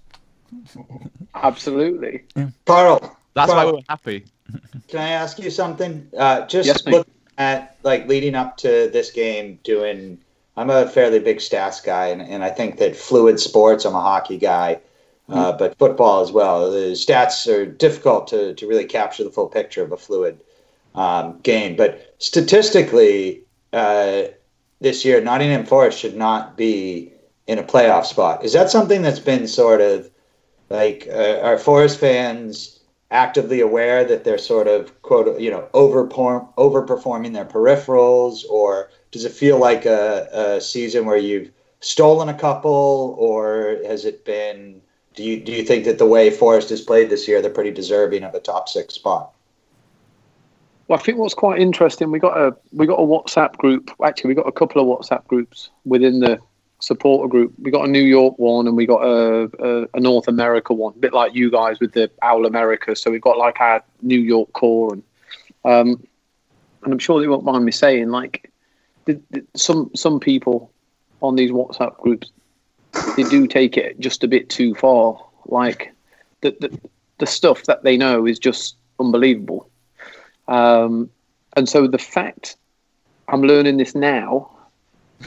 Absolutely. 1.36 2.24
Carl, 2.66 3.18
That's 3.34 3.52
why 3.52 3.66
we 3.66 3.72
were 3.74 3.82
happy. 3.90 4.26
Can 4.88 5.00
I 5.00 5.10
ask 5.10 5.38
you 5.40 5.50
something? 5.52 6.10
Uh, 6.18 6.46
just 6.46 6.68
Yes, 6.68 6.86
look 6.86 7.08
at 7.38 7.76
like 7.84 8.08
leading 8.08 8.36
up 8.36 8.58
to 8.58 8.90
this 8.92 9.12
game, 9.12 9.60
doing. 9.64 10.18
I'm 10.58 10.72
a 10.72 10.90
fairly 10.90 11.20
big 11.20 11.38
stats 11.38 11.84
guy, 11.84 12.08
and, 12.08 12.22
and 12.22 12.44
I 12.44 12.50
think 12.50 12.78
that 12.80 12.96
fluid 12.96 13.40
sports. 13.40 13.86
I'm 13.86 13.94
a 13.96 14.02
hockey 14.02 14.38
guy, 14.40 14.80
uh, 15.30 15.52
Hmm. 15.52 15.58
but 15.60 15.78
football 15.78 16.22
as 16.22 16.32
well. 16.32 16.72
The 16.72 16.94
stats 16.94 17.48
are 17.48 17.66
difficult 17.66 18.28
to 18.30 18.54
to 18.56 18.68
really 18.68 18.86
capture 18.86 19.24
the 19.24 19.30
full 19.30 19.48
picture 19.48 19.84
of 19.84 19.92
a 19.92 19.98
fluid 19.98 20.40
um, 20.96 21.40
game. 21.44 21.76
But 21.76 22.16
statistically, 22.18 23.44
uh, 23.72 24.24
this 24.82 25.06
year 25.06 25.22
Nottingham 25.22 25.66
Forest 25.66 26.00
should 26.00 26.18
not 26.18 26.58
be 26.58 27.14
in 27.46 27.60
a 27.60 27.64
playoff 27.64 28.06
spot. 28.06 28.44
Is 28.44 28.54
that 28.54 28.70
something 28.72 29.04
that's 29.04 29.20
been 29.20 29.48
sort 29.48 29.80
of 29.82 30.10
like 30.70 31.08
uh, 31.12 31.40
are 31.44 31.58
Forest 31.60 32.00
fans 32.00 32.80
actively 33.12 33.62
aware 33.62 34.04
that 34.04 34.24
they're 34.26 34.38
sort 34.38 34.68
of 34.68 35.02
quote 35.04 35.40
you 35.40 35.52
know 35.52 35.68
overperform 35.74 36.52
overperforming 36.56 37.34
their 37.34 37.46
peripherals, 37.46 38.44
or 38.50 38.90
does 39.12 39.26
it 39.26 39.32
feel 39.32 39.60
like 39.60 39.86
a, 39.86 40.28
a 40.58 40.62
season 40.62 41.06
where 41.06 41.18
you've 41.18 41.52
stolen 41.80 42.30
a 42.30 42.34
couple, 42.34 43.16
or 43.18 43.78
has 43.86 44.06
it 44.06 44.26
been? 44.26 44.82
Do 45.16 45.24
you 45.24 45.40
do 45.40 45.52
you 45.52 45.64
think 45.64 45.86
that 45.86 45.98
the 45.98 46.06
way 46.06 46.30
Forest 46.30 46.70
has 46.70 46.82
played 46.82 47.10
this 47.10 47.28
year, 47.28 47.42
they're 47.42 47.52
pretty 47.52 47.72
deserving 47.72 48.24
of 48.24 48.34
a 48.36 48.40
top 48.40 48.70
six 48.70 48.94
spot? 48.94 49.32
Well, 50.88 51.00
I 51.00 51.02
think 51.02 51.18
what's 51.18 51.34
quite 51.34 51.60
interesting, 51.60 52.12
we 52.12 52.20
got 52.20 52.38
a 52.38 52.56
we 52.72 52.86
got 52.86 53.00
a 53.00 53.04
WhatsApp 53.04 53.58
group. 53.58 53.92
Actually, 54.04 54.30
we 54.30 54.36
got 54.36 54.48
a 54.48 54.52
couple 54.52 54.82
of 54.82 54.88
WhatsApp 54.88 55.26
groups 55.28 55.70
within 55.86 56.20
the 56.20 56.40
supporter 56.80 57.28
group. 57.28 57.54
We 57.60 57.72
got 57.72 57.88
a 57.88 57.92
New 57.92 58.04
York 58.04 58.38
one, 58.38 58.68
and 58.68 58.78
we 58.78 58.86
got 58.86 59.04
a, 59.04 59.50
a, 59.60 59.88
a 59.96 60.00
North 60.00 60.28
America 60.28 60.74
one, 60.74 60.94
a 60.96 61.00
bit 61.00 61.14
like 61.14 61.34
you 61.36 61.52
guys 61.52 61.80
with 61.80 61.94
the 61.94 62.10
Owl 62.22 62.46
America. 62.46 62.96
So 62.96 63.12
we've 63.12 63.22
got 63.22 63.38
like 63.38 63.60
our 63.60 63.84
New 64.02 64.20
York 64.20 64.54
core, 64.54 64.94
and 64.94 65.04
um, 65.66 66.08
and 66.84 66.94
I'm 66.94 67.00
sure 67.00 67.20
they 67.20 67.28
won't 67.28 67.44
mind 67.44 67.66
me 67.66 67.72
saying, 67.72 68.10
like, 68.10 68.50
the, 69.08 69.20
the, 69.32 69.46
some 69.56 69.90
some 69.96 70.20
people 70.20 70.72
on 71.22 71.36
these 71.36 71.50
WhatsApp 71.50 71.98
groups, 71.98 72.32
they 73.16 73.24
do 73.24 73.48
take 73.48 73.78
it 73.78 74.00
just 74.00 74.24
a 74.24 74.28
bit 74.28 74.50
too 74.50 74.76
far. 74.76 75.18
Like, 75.46 75.94
the 76.42 76.56
the, 76.60 76.80
the 77.18 77.26
stuff 77.26 77.64
that 77.64 77.84
they 77.84 77.98
know 77.98 78.28
is 78.28 78.38
just 78.38 78.76
unbelievable. 79.00 79.70
Um, 80.48 81.10
and 81.56 81.68
so 81.68 81.88
the 81.88 81.98
fact 81.98 82.58
I'm 83.28 83.42
learning 83.42 83.78
this 83.78 83.96
now 83.96 84.52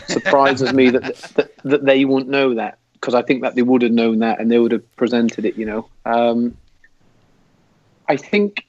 surprises 0.07 0.73
me 0.73 0.91
that, 0.91 1.03
that 1.35 1.51
that 1.65 1.85
they 1.85 2.05
wouldn't 2.05 2.31
know 2.31 2.55
that 2.55 2.79
because 2.93 3.15
I 3.15 3.23
think 3.23 3.43
that 3.43 3.55
they 3.55 3.63
would 3.63 3.83
have 3.83 3.93
known 3.93 4.21
that 4.21 4.41
and 4.41 4.51
they 4.51 4.59
would 4.59 4.73
have 4.73 4.97
presented 4.97 5.45
it. 5.45 5.57
You 5.57 5.67
know, 5.67 5.89
um, 6.05 6.57
I 8.09 8.17
think. 8.17 8.67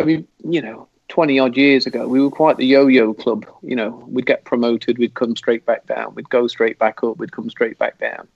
I 0.00 0.02
mean, 0.02 0.26
you 0.42 0.60
know, 0.60 0.88
twenty 1.14 1.38
odd 1.38 1.56
years 1.56 1.86
ago, 1.86 2.08
we 2.08 2.20
were 2.20 2.30
quite 2.30 2.56
the 2.56 2.66
yo-yo 2.66 3.14
club. 3.14 3.46
You 3.62 3.76
know, 3.76 4.04
we'd 4.08 4.26
get 4.26 4.44
promoted, 4.44 4.98
we'd 4.98 5.14
come 5.14 5.36
straight 5.36 5.64
back 5.64 5.86
down, 5.86 6.12
we'd 6.16 6.28
go 6.28 6.48
straight 6.48 6.76
back 6.80 7.04
up, 7.04 7.18
we'd 7.18 7.30
come 7.30 7.48
straight 7.48 7.78
back 7.78 7.98
down, 7.98 8.26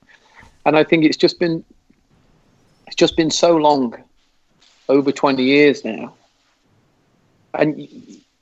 and 0.64 0.78
I 0.78 0.84
think 0.84 1.04
it's 1.04 1.16
just 1.16 1.40
been, 1.40 1.64
it's 2.86 2.94
just 2.94 3.16
been 3.16 3.32
so 3.32 3.56
long 3.56 3.96
over 4.88 5.10
20 5.10 5.42
years 5.42 5.84
now. 5.84 6.14
And 7.52 7.88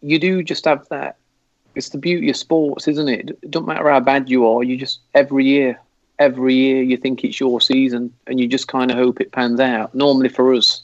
you 0.03 0.19
do 0.19 0.43
just 0.43 0.67
have 0.67 0.87
that. 0.91 1.17
It's 1.75 1.89
the 1.89 1.99
beauty 1.99 2.29
of 2.29 2.37
sports, 2.37 2.89
isn't 2.89 3.09
it? 3.09 3.31
It 3.43 3.51
doesn't 3.51 3.67
matter 3.67 3.89
how 3.89 4.01
bad 4.01 4.29
you 4.29 4.47
are, 4.47 4.63
you 4.63 4.77
just, 4.77 5.01
every 5.15 5.47
year, 5.47 5.81
every 6.19 6.55
year 6.55 6.83
you 6.83 6.99
think 6.99 7.25
it's 7.25 7.41
your 7.41 7.61
season 7.61 8.13
and 8.27 8.39
you 8.39 8.49
just 8.49 8.69
kind 8.69 8.91
of 8.91 8.99
hope 8.99 9.21
it 9.21 9.33
pans 9.33 9.61
out. 9.61 9.95
Normally 9.95 10.29
for 10.29 10.53
us, 10.53 10.83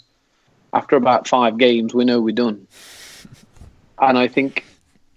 after 0.73 0.97
about 0.97 1.29
five 1.29 1.59
games, 1.59 1.95
we 1.95 2.07
know 2.07 2.21
we're 2.21 2.35
done. 2.35 2.67
And 4.01 4.19
I 4.19 4.29
think, 4.29 4.65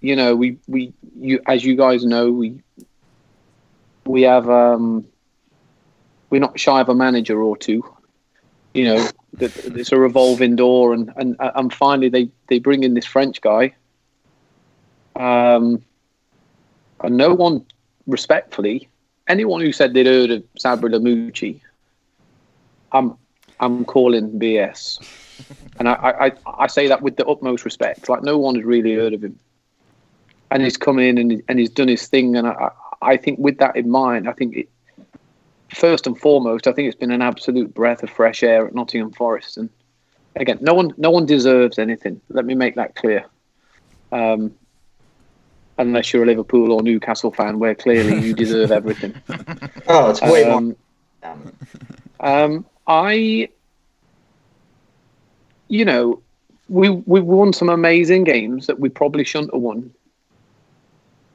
you 0.02 0.16
know, 0.16 0.36
we, 0.36 0.58
we, 0.68 0.94
you, 1.18 1.40
as 1.48 1.64
you 1.64 1.76
guys 1.76 2.06
know, 2.06 2.32
we, 2.32 2.62
we 4.06 4.24
have, 4.24 4.50
um, 4.50 5.06
we're 6.30 6.42
not 6.42 6.60
shy 6.60 6.82
of 6.82 6.90
a 6.90 6.96
manager 6.96 7.42
or 7.42 7.58
two 7.58 7.84
you 8.76 8.84
know 8.84 9.08
that 9.34 9.56
it's 9.58 9.92
a 9.92 9.98
revolving 9.98 10.56
door. 10.56 10.94
And 10.94 11.12
and 11.16 11.36
and 11.40 11.74
finally 11.74 12.10
they 12.10 12.30
they 12.48 12.60
bring 12.60 12.84
in 12.84 12.94
this 12.94 13.06
french 13.06 13.42
guy 13.42 13.74
um 15.16 15.82
and 17.02 17.16
no 17.16 17.34
one 17.34 17.66
respectfully 18.06 18.90
anyone 19.28 19.62
who 19.62 19.72
said 19.72 19.94
they'd 19.94 20.06
heard 20.06 20.30
of 20.30 20.44
Sabri 20.60 20.92
Lamouchi 20.94 21.62
i'm 22.92 23.18
i'm 23.60 23.86
calling 23.86 24.40
bs 24.40 25.00
and 25.80 25.90
I, 25.90 25.94
I 25.94 26.32
i 26.64 26.68
say 26.68 26.88
that 26.88 27.02
with 27.02 27.18
the 27.18 27.26
utmost 27.26 27.66
respect 27.66 28.10
like 28.10 28.24
no 28.24 28.38
one 28.38 28.56
has 28.56 28.64
really 28.64 28.96
heard 28.96 29.14
of 29.14 29.24
him 29.24 29.40
and 30.52 30.64
he's 30.64 30.78
come 30.78 31.00
in 31.00 31.18
and, 31.18 31.42
and 31.48 31.60
he's 31.60 31.70
done 31.70 31.88
his 31.88 32.08
thing 32.08 32.36
and 32.36 32.48
i 32.48 32.70
i 33.02 33.18
think 33.18 33.40
with 33.40 33.58
that 33.60 33.76
in 33.76 33.90
mind 33.90 34.30
i 34.30 34.34
think 34.34 34.56
it 34.56 34.70
first 35.76 36.08
and 36.08 36.18
foremost, 36.20 36.68
I 36.68 36.72
think 36.72 36.88
it's 36.88 36.98
been 36.98 37.12
an 37.12 37.22
absolute 37.22 37.74
breath 37.74 38.04
of 38.04 38.10
fresh 38.10 38.44
air 38.44 38.68
at 38.68 38.74
Nottingham 38.74 39.12
Forest. 39.12 39.58
And 39.58 39.70
again, 40.36 40.58
no 40.62 40.74
one, 40.74 40.94
no 40.98 41.12
one 41.12 41.26
deserves 41.26 41.80
anything. 41.80 42.22
Let 42.30 42.46
me 42.46 42.56
make 42.56 42.76
that 42.76 42.96
clear. 42.96 43.26
Um, 44.12 44.56
unless 45.78 46.14
you're 46.14 46.24
a 46.24 46.26
Liverpool 46.26 46.72
or 46.72 46.82
Newcastle 46.82 47.32
fan, 47.32 47.60
where 47.60 47.76
clearly 47.76 48.26
you 48.26 48.34
deserve 48.34 48.72
everything. 48.72 49.16
Oh, 49.88 50.10
it's 50.10 50.22
way 50.22 50.46
more. 50.46 50.76
Um, 51.22 51.54
um, 52.20 52.66
I, 52.88 53.50
you 55.68 55.86
know, 55.86 56.22
we 56.70 56.90
we've 56.90 57.24
won 57.24 57.54
some 57.54 57.70
amazing 57.70 58.24
games 58.24 58.68
that 58.68 58.80
we 58.80 58.90
probably 58.90 59.24
shouldn't 59.24 59.54
have 59.54 59.62
won, 59.62 59.94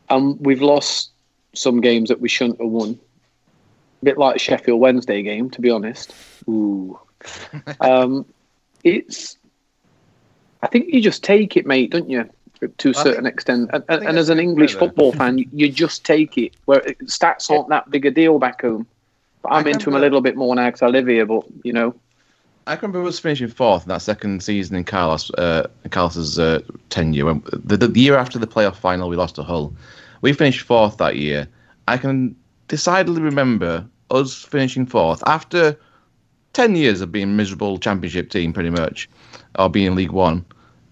and 0.09 0.39
we've 0.41 0.63
lost 0.63 1.11
some 1.55 1.81
games 1.81 2.09
that 2.09 2.21
we 2.21 2.29
shouldn't 2.29 2.61
have 2.61 2.71
won. 2.71 2.99
A 4.03 4.05
bit 4.05 4.19
like 4.19 4.41
Sheffield 4.41 4.81
Wednesday 4.81 5.23
game, 5.23 5.51
to 5.51 5.61
be 5.61 5.71
honest. 5.71 6.15
Ooh, 6.49 6.99
um, 7.81 8.25
it's. 8.85 9.37
I 10.63 10.67
think 10.67 10.93
you 10.93 11.01
just 11.01 11.25
take 11.25 11.57
it, 11.57 11.67
mate, 11.67 11.91
don't 11.91 12.11
you? 12.11 12.29
To 12.79 12.91
a 12.91 12.95
certain 12.95 13.25
think- 13.25 13.35
extent, 13.35 13.71
and, 13.73 13.85
and, 13.89 14.19
as 14.19 14.29
an 14.29 14.39
English 14.39 14.75
football 14.75 15.13
fan, 15.13 15.39
you, 15.39 15.49
you 15.51 15.73
just 15.73 16.05
take 16.05 16.37
it. 16.37 16.53
Where 16.67 16.81
stats 17.05 17.51
aren't 17.51 17.71
that 17.71 17.91
big 17.91 18.05
a 18.05 18.11
deal 18.11 18.39
back 18.39 18.61
home. 18.61 18.87
I'm 19.45 19.67
into 19.67 19.91
him 19.91 19.97
a 19.97 20.01
little 20.01 20.21
bit 20.21 20.37
more 20.37 20.55
now 20.55 20.67
because 20.67 20.83
I 20.83 20.89
live 20.89 21.07
here. 21.07 21.27
But 21.27 21.45
you 21.65 21.73
know, 21.73 21.95
I 22.67 22.77
can 22.77 22.91
remember 22.91 23.09
us 23.09 23.19
finishing 23.19 23.49
fourth 23.49 23.85
in 23.85 23.89
that 23.89 24.03
second 24.03 24.43
season 24.43 24.77
in 24.77 24.85
Carlos 24.85 25.31
uh, 25.33 25.69
Carlos's 25.91 26.39
uh, 26.39 26.61
tenure. 26.91 27.27
When, 27.27 27.43
the, 27.53 27.77
the 27.77 28.01
year 28.01 28.17
after 28.17 28.39
the 28.39 28.47
playoff 28.47 28.77
final, 28.77 29.09
we 29.09 29.17
lost 29.17 29.37
to 29.37 29.43
Hull. 29.43 29.75
We 30.21 30.33
finished 30.33 30.63
fourth 30.63 30.99
that 30.99 31.17
year. 31.17 31.49
I 31.89 31.97
can 31.97 32.37
decidedly 32.69 33.23
remember 33.23 33.87
us 34.11 34.45
finishing 34.45 34.87
fourth 34.87 35.23
after 35.27 35.79
ten 36.53 36.77
years 36.77 37.01
of 37.01 37.13
being 37.13 37.25
a 37.25 37.35
miserable 37.35 37.79
championship 37.79 38.31
team, 38.31 38.53
pretty 38.53 38.71
much, 38.71 39.09
or 39.59 39.69
being 39.69 39.95
League 39.95 40.13
One, 40.13 40.45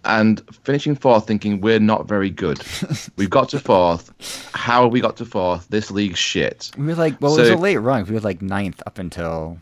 and 0.05 0.43
finishing 0.63 0.95
fourth, 0.95 1.27
thinking 1.27 1.61
we're 1.61 1.81
not 1.81 2.07
very 2.07 2.31
good. 2.31 2.61
We've 3.17 3.31
got 3.31 3.49
to 3.51 3.61
fourth. 3.61 4.51
How 4.55 4.85
have 4.85 4.93
we 4.93 5.01
got 5.01 5.17
to 5.19 5.25
fourth? 5.25 5.69
This 5.69 5.91
league's 5.91 6.19
shit. 6.19 6.71
We 6.77 6.87
were 6.87 6.95
like, 6.95 7.21
well, 7.21 7.37
it 7.37 7.41
was 7.41 7.51
a 7.51 7.57
late 7.57 7.77
run. 7.77 8.05
We 8.05 8.15
were 8.15 8.21
like 8.21 8.41
ninth 8.43 8.83
up 8.87 8.99
until 8.99 9.59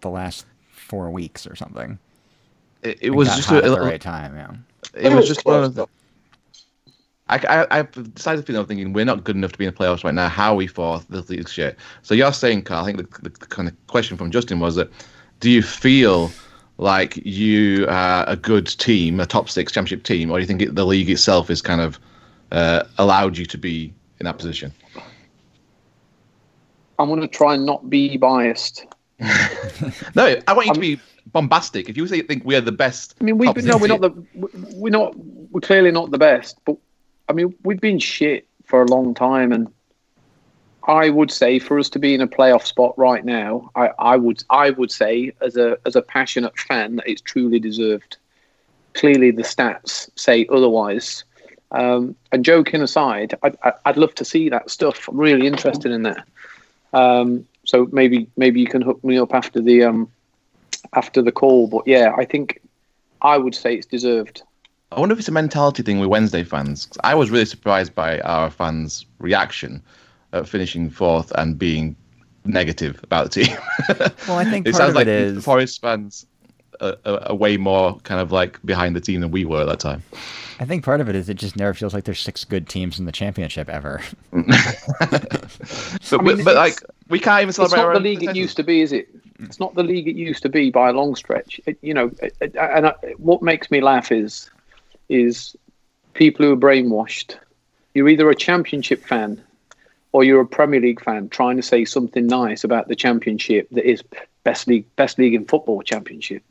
the 0.00 0.10
last 0.10 0.46
four 0.70 1.10
weeks 1.10 1.46
or 1.46 1.56
something. 1.56 1.98
It, 2.82 2.98
it 3.00 3.10
was 3.10 3.28
just 3.28 3.50
a, 3.50 3.56
at 3.56 3.64
the 3.64 3.80
right 3.80 4.00
time. 4.00 4.36
Yeah. 4.36 4.54
it 4.94 5.12
was 5.12 5.26
just 5.26 5.44
one 5.44 5.64
of 5.64 5.74
the. 5.74 5.86
I, 7.30 7.36
I, 7.36 7.78
I've 7.80 8.14
decided 8.14 8.46
to 8.46 8.52
feel 8.52 8.64
thinking 8.64 8.94
we're 8.94 9.04
not 9.04 9.24
good 9.24 9.36
enough 9.36 9.52
to 9.52 9.58
be 9.58 9.66
in 9.66 9.74
the 9.74 9.78
playoffs 9.78 10.02
right 10.02 10.14
now. 10.14 10.28
How 10.28 10.52
are 10.52 10.56
we 10.56 10.66
fourth? 10.66 11.06
This 11.08 11.28
league's 11.28 11.52
shit. 11.52 11.76
So 12.02 12.14
you're 12.14 12.32
saying, 12.32 12.62
Carl, 12.62 12.84
I 12.84 12.86
think 12.86 12.98
the, 12.98 13.28
the, 13.28 13.38
the 13.40 13.46
kind 13.46 13.68
of 13.68 13.86
question 13.88 14.16
from 14.16 14.30
Justin 14.30 14.60
was 14.60 14.76
that 14.76 14.90
do 15.40 15.50
you 15.50 15.60
feel 15.62 16.30
like 16.78 17.16
you 17.26 17.86
are 17.88 18.24
a 18.28 18.36
good 18.36 18.66
team, 18.66 19.20
a 19.20 19.26
top 19.26 19.50
six 19.50 19.72
championship 19.72 20.04
team, 20.04 20.30
or 20.30 20.38
do 20.38 20.40
you 20.40 20.46
think 20.46 20.62
it, 20.62 20.74
the 20.74 20.86
league 20.86 21.10
itself 21.10 21.50
is 21.50 21.60
kind 21.60 21.80
of 21.80 21.98
uh, 22.52 22.84
allowed 22.96 23.36
you 23.36 23.44
to 23.46 23.58
be 23.58 23.92
in 24.20 24.24
that 24.24 24.38
position? 24.38 24.72
I'm 26.98 27.08
going 27.08 27.20
to 27.20 27.28
try 27.28 27.54
and 27.54 27.66
not 27.66 27.90
be 27.90 28.16
biased. 28.16 28.86
No, 30.14 30.36
I 30.46 30.52
want 30.52 30.66
you 30.68 30.74
to 30.74 30.80
be 30.80 31.00
bombastic. 31.26 31.88
If 31.88 31.96
you 31.96 32.06
say 32.06 32.22
think 32.22 32.44
we're 32.44 32.60
the 32.60 32.72
best, 32.72 33.14
I 33.20 33.24
mean, 33.24 33.38
we've 33.38 33.54
been, 33.54 33.66
no, 33.66 33.76
we're 33.76 33.88
not 33.88 34.00
the 34.00 34.12
we're 34.74 34.90
not 34.90 35.14
we're 35.16 35.60
clearly 35.60 35.90
not 35.90 36.10
the 36.10 36.18
best, 36.18 36.58
but 36.64 36.76
I 37.28 37.32
mean, 37.32 37.54
we've 37.62 37.80
been 37.80 37.98
shit 37.98 38.48
for 38.64 38.82
a 38.82 38.86
long 38.86 39.14
time, 39.14 39.52
and 39.52 39.68
I 40.88 41.10
would 41.10 41.30
say 41.30 41.58
for 41.58 41.78
us 41.78 41.90
to 41.90 41.98
be 41.98 42.14
in 42.14 42.22
a 42.22 42.26
playoff 42.26 42.64
spot 42.66 42.94
right 42.96 43.22
now, 43.22 43.70
I, 43.76 43.90
I 43.98 44.16
would 44.16 44.42
I 44.48 44.70
would 44.70 44.90
say 44.90 45.32
as 45.42 45.56
a 45.56 45.76
as 45.84 45.94
a 45.94 46.02
passionate 46.02 46.58
fan 46.58 46.96
that 46.96 47.06
it's 47.06 47.20
truly 47.20 47.60
deserved. 47.60 48.16
Clearly, 48.94 49.30
the 49.30 49.42
stats 49.42 50.08
say 50.16 50.46
otherwise. 50.50 51.24
Um, 51.70 52.16
and 52.32 52.42
joking 52.42 52.80
aside, 52.80 53.34
I'd, 53.42 53.58
I'd- 53.84 54.00
love 54.00 54.14
to 54.14 54.24
see 54.24 54.48
that 54.48 54.70
stuff. 54.70 55.06
I'm 55.06 55.18
really 55.18 55.46
interested 55.46 55.92
in 55.92 56.04
that. 56.04 56.26
Um, 56.94 57.46
so 57.66 57.86
maybe 57.92 58.26
maybe 58.38 58.58
you 58.60 58.66
can 58.66 58.80
hook 58.80 59.04
me 59.04 59.18
up 59.18 59.34
after 59.34 59.60
the 59.60 59.84
um, 59.84 60.10
after 60.94 61.20
the 61.20 61.32
call. 61.32 61.66
But 61.66 61.86
yeah, 61.86 62.14
I 62.16 62.24
think 62.24 62.62
I 63.20 63.36
would 63.36 63.54
say 63.54 63.74
it's 63.74 63.86
deserved. 63.86 64.42
I 64.90 64.98
wonder 64.98 65.12
if 65.12 65.18
it's 65.18 65.28
a 65.28 65.32
mentality 65.32 65.82
thing 65.82 65.98
with 66.00 66.08
Wednesday 66.08 66.44
fans. 66.44 66.88
I 67.04 67.14
was 67.14 67.30
really 67.30 67.44
surprised 67.44 67.94
by 67.94 68.20
our 68.20 68.48
fans' 68.48 69.04
reaction 69.18 69.82
at 70.32 70.48
finishing 70.48 70.90
fourth 70.90 71.30
and 71.36 71.58
being 71.58 71.96
negative 72.44 73.00
about 73.02 73.30
the 73.32 73.44
team. 73.44 73.56
Well, 74.28 74.38
I 74.38 74.44
think 74.44 74.66
it 74.66 74.72
part 74.72 74.76
sounds 74.82 74.90
of 74.90 74.94
like 74.96 75.06
it 75.06 75.08
is- 75.08 75.44
Forest 75.44 75.80
fans 75.80 76.26
are, 76.80 76.96
are, 77.04 77.18
are 77.30 77.34
way 77.34 77.56
more 77.56 77.98
kind 78.00 78.20
of 78.20 78.30
like 78.30 78.60
behind 78.64 78.94
the 78.94 79.00
team 79.00 79.20
than 79.20 79.30
we 79.30 79.44
were 79.44 79.62
at 79.62 79.66
that 79.66 79.80
time. 79.80 80.02
I 80.60 80.64
think 80.64 80.84
part 80.84 81.00
of 81.00 81.08
it 81.08 81.14
is 81.16 81.28
it 81.28 81.34
just 81.34 81.56
never 81.56 81.72
feels 81.74 81.94
like 81.94 82.04
there's 82.04 82.20
six 82.20 82.44
good 82.44 82.68
teams 82.68 82.98
in 82.98 83.04
the 83.04 83.12
championship 83.12 83.68
ever. 83.68 84.00
But, 86.10 86.20
I 86.20 86.22
mean, 86.22 86.44
but 86.44 86.56
like 86.56 86.80
we 87.08 87.18
can't 87.20 87.40
even 87.42 87.48
It's 87.50 87.56
celebrate. 87.56 87.78
not 87.78 87.92
the 87.92 87.96
own 87.98 88.02
league 88.02 88.22
it 88.24 88.36
used 88.36 88.56
to 88.56 88.62
be, 88.62 88.80
is 88.80 88.92
it? 88.92 89.08
It's 89.40 89.60
not 89.60 89.74
the 89.74 89.82
league 89.82 90.08
it 90.08 90.16
used 90.16 90.42
to 90.42 90.48
be 90.48 90.70
by 90.70 90.88
a 90.88 90.92
long 90.92 91.14
stretch. 91.14 91.60
It, 91.66 91.78
you 91.82 91.94
know, 91.94 92.10
it, 92.22 92.36
it- 92.40 92.56
and 92.56 92.86
I, 92.88 92.92
what 93.18 93.42
makes 93.42 93.70
me 93.70 93.80
laugh 93.80 94.10
is 94.12 94.50
is 95.08 95.56
people 96.14 96.44
who 96.44 96.52
are 96.52 96.56
brainwashed. 96.56 97.36
You're 97.94 98.08
either 98.08 98.28
a 98.30 98.34
championship 98.34 99.02
fan 99.04 99.42
or 100.12 100.24
you're 100.24 100.40
a 100.40 100.46
Premier 100.46 100.80
League 100.80 101.02
fan 101.02 101.28
trying 101.28 101.56
to 101.56 101.62
say 101.62 101.84
something 101.84 102.26
nice 102.26 102.64
about 102.64 102.88
the 102.88 102.96
championship 102.96 103.68
that 103.72 103.84
is 103.88 104.02
best 104.44 104.66
league 104.66 104.84
best 104.96 105.18
league 105.18 105.34
in 105.34 105.44
football 105.44 105.82
championship. 105.82 106.42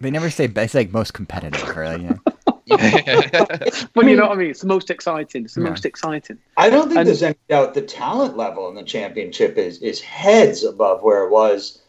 They 0.00 0.10
never 0.10 0.28
say 0.30 0.46
best, 0.48 0.74
like 0.74 0.92
most 0.92 1.14
competitive, 1.14 1.76
really. 1.76 1.98
like, 2.08 2.20
you 2.66 2.76
know, 2.78 3.46
But 3.94 4.06
you 4.06 4.16
know 4.16 4.26
what 4.28 4.32
I 4.32 4.34
mean? 4.36 4.50
It's 4.50 4.60
the 4.60 4.66
most 4.66 4.90
exciting. 4.90 5.44
It's 5.44 5.54
the 5.54 5.62
Yeah. 5.62 5.70
most 5.70 5.84
exciting. 5.86 6.38
I 6.56 6.68
don't 6.70 6.88
think 6.88 6.98
And- 6.98 7.08
there's 7.08 7.22
any 7.22 7.36
doubt 7.48 7.74
the 7.74 7.82
talent 7.82 8.36
level 8.36 8.68
in 8.68 8.74
the 8.74 8.82
championship 8.82 9.56
is 9.56 9.78
is 9.78 10.00
heads 10.00 10.64
above 10.64 11.02
where 11.02 11.24
it 11.24 11.30
was 11.30 11.80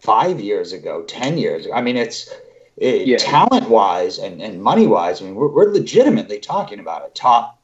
five 0.00 0.40
years 0.40 0.72
ago, 0.72 1.02
ten 1.04 1.38
years 1.38 1.64
ago. 1.66 1.74
I 1.74 1.80
mean, 1.82 1.96
it's 1.96 2.28
it, 2.76 3.06
Yeah. 3.08 3.16
talent 3.16 3.68
wise 3.68 4.18
and, 4.18 4.40
and 4.40 4.62
money 4.62 4.86
wise. 4.86 5.20
I 5.20 5.24
mean, 5.24 5.34
we're, 5.34 5.48
we're 5.48 5.72
legitimately 5.72 6.38
talking 6.40 6.78
about 6.78 7.04
a 7.06 7.10
top 7.10 7.57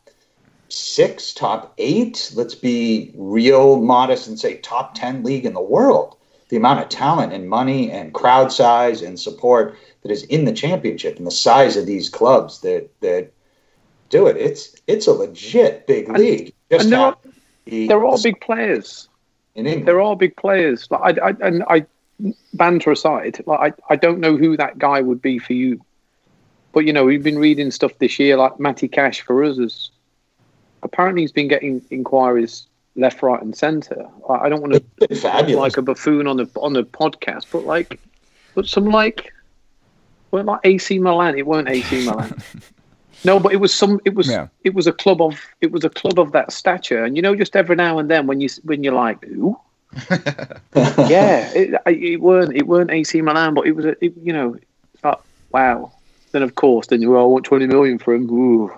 six, 0.75 1.33
top 1.33 1.73
eight. 1.79 2.33
Let's 2.35 2.55
be 2.55 3.13
real 3.15 3.81
modest 3.81 4.29
and 4.29 4.39
say 4.39 4.57
top 4.59 4.95
ten 4.95 5.23
league 5.23 5.47
in 5.47 5.55
the 5.55 5.61
world. 5.63 6.17
The 6.49 6.57
amount 6.57 6.81
of 6.81 6.89
talent 6.89 7.33
and 7.33 7.49
money 7.49 7.91
and 7.91 8.13
crowd 8.13 8.53
size 8.53 9.03
and 9.03 9.19
support 9.19 9.77
that 10.03 10.11
is 10.13 10.25
in 10.25 10.45
the 10.45 10.53
championship 10.53 11.17
and 11.17 11.27
the 11.27 11.31
size 11.31 11.77
of 11.77 11.87
these 11.87 12.09
clubs 12.09 12.61
that 12.61 12.91
that 13.01 13.33
do 14.11 14.27
it. 14.27 14.37
It's 14.37 14.75
it's 14.87 15.07
a 15.07 15.13
legit 15.13 15.87
big 15.87 16.09
league. 16.09 16.53
Just 16.71 16.85
and 16.85 16.93
they're 16.93 17.01
all- 17.01 17.21
They're 17.67 18.05
all 18.05 18.23
big 18.23 18.41
players. 18.41 19.09
in 19.55 19.67
England. 19.67 19.89
They're 19.89 20.01
all 20.01 20.17
big 20.17 20.37
players. 20.37 20.87
Like 20.91 21.19
I, 21.19 21.29
I 21.29 21.35
and 21.41 21.65
I 21.69 21.87
banter 22.53 22.93
aside, 22.93 23.43
like 23.47 23.75
I, 23.89 23.95
I 23.95 23.97
don't 23.97 24.21
know 24.21 24.37
who 24.37 24.57
that 24.57 24.79
guy 24.79 25.01
would 25.01 25.23
be 25.23 25.39
for 25.39 25.53
you. 25.55 25.81
But 26.73 26.85
you 26.85 26.93
know, 26.93 27.05
we've 27.05 27.23
been 27.23 27.39
reading 27.39 27.71
stuff 27.71 27.99
this 27.99 28.19
year, 28.19 28.37
like 28.37 28.61
Matty 28.61 28.89
Cash 28.89 29.23
for 29.23 29.43
us 29.45 29.59
is 29.59 29.91
apparently 30.85 31.23
he's 31.23 31.33
been 31.33 31.49
getting 31.49 31.83
inquiries 31.91 32.67
left, 32.97 33.23
right, 33.23 33.43
and 33.43 33.57
centre. 33.57 34.07
I, 34.29 34.35
I 34.35 34.49
don't 34.49 34.61
want 34.61 34.75
to 34.75 34.85
It's 35.01 35.09
been 35.09 35.19
fabulous. 35.33 35.61
like 35.61 35.77
a 35.79 35.83
buffoon 35.83 36.27
on 36.29 36.37
the 36.37 36.49
on 36.57 36.73
the 36.75 36.85
podcast, 36.85 37.47
but 37.51 37.65
like, 37.67 37.99
but 38.55 38.67
some 38.67 38.87
like, 38.87 39.33
well, 40.31 40.45
like 40.45 40.61
AC 40.65 40.99
Milan. 41.01 41.37
It 41.37 41.47
weren't 41.47 41.69
AC 41.69 42.05
Milan. 42.07 42.37
no, 43.25 43.41
but 43.41 43.53
it 43.53 43.57
was 43.57 43.75
some. 43.75 44.01
It 44.05 44.15
was 44.15 44.29
Yeah. 44.29 44.47
it 44.63 44.75
was 44.75 44.87
a 44.87 44.93
club 44.93 45.21
of 45.21 45.41
it 45.61 45.73
was 45.73 45.83
a 45.85 45.91
club 45.91 46.19
of 46.21 46.31
that 46.33 46.53
stature, 46.53 47.03
and 47.05 47.17
you 47.17 47.23
know, 47.23 47.35
just 47.35 47.57
every 47.57 47.75
now 47.77 47.99
and 47.99 48.09
then 48.11 48.27
when 48.29 48.41
you 48.41 48.49
when 48.63 48.85
you're 48.85 48.95
like, 48.95 49.25
who? 49.25 49.59
yeah, 51.09 51.51
it, 51.55 51.81
it 51.87 52.21
weren't 52.21 52.55
it 52.57 52.67
weren't 52.67 52.91
AC 52.91 53.21
Milan, 53.23 53.55
but 53.55 53.67
it 53.67 53.73
was 53.73 53.85
a 53.87 54.05
it, 54.05 54.13
you 54.23 54.33
know, 54.33 54.55
it's 54.55 55.05
like 55.05 55.19
wow. 55.51 55.93
Then 56.33 56.43
of 56.43 56.57
course, 56.57 56.89
then 56.89 57.01
you 57.01 57.11
well, 57.13 57.23
I 57.23 57.27
want 57.27 57.45
twenty 57.45 57.67
million 57.67 57.99
for 57.99 58.13
him. 58.15 58.29
Ooh. 58.31 58.71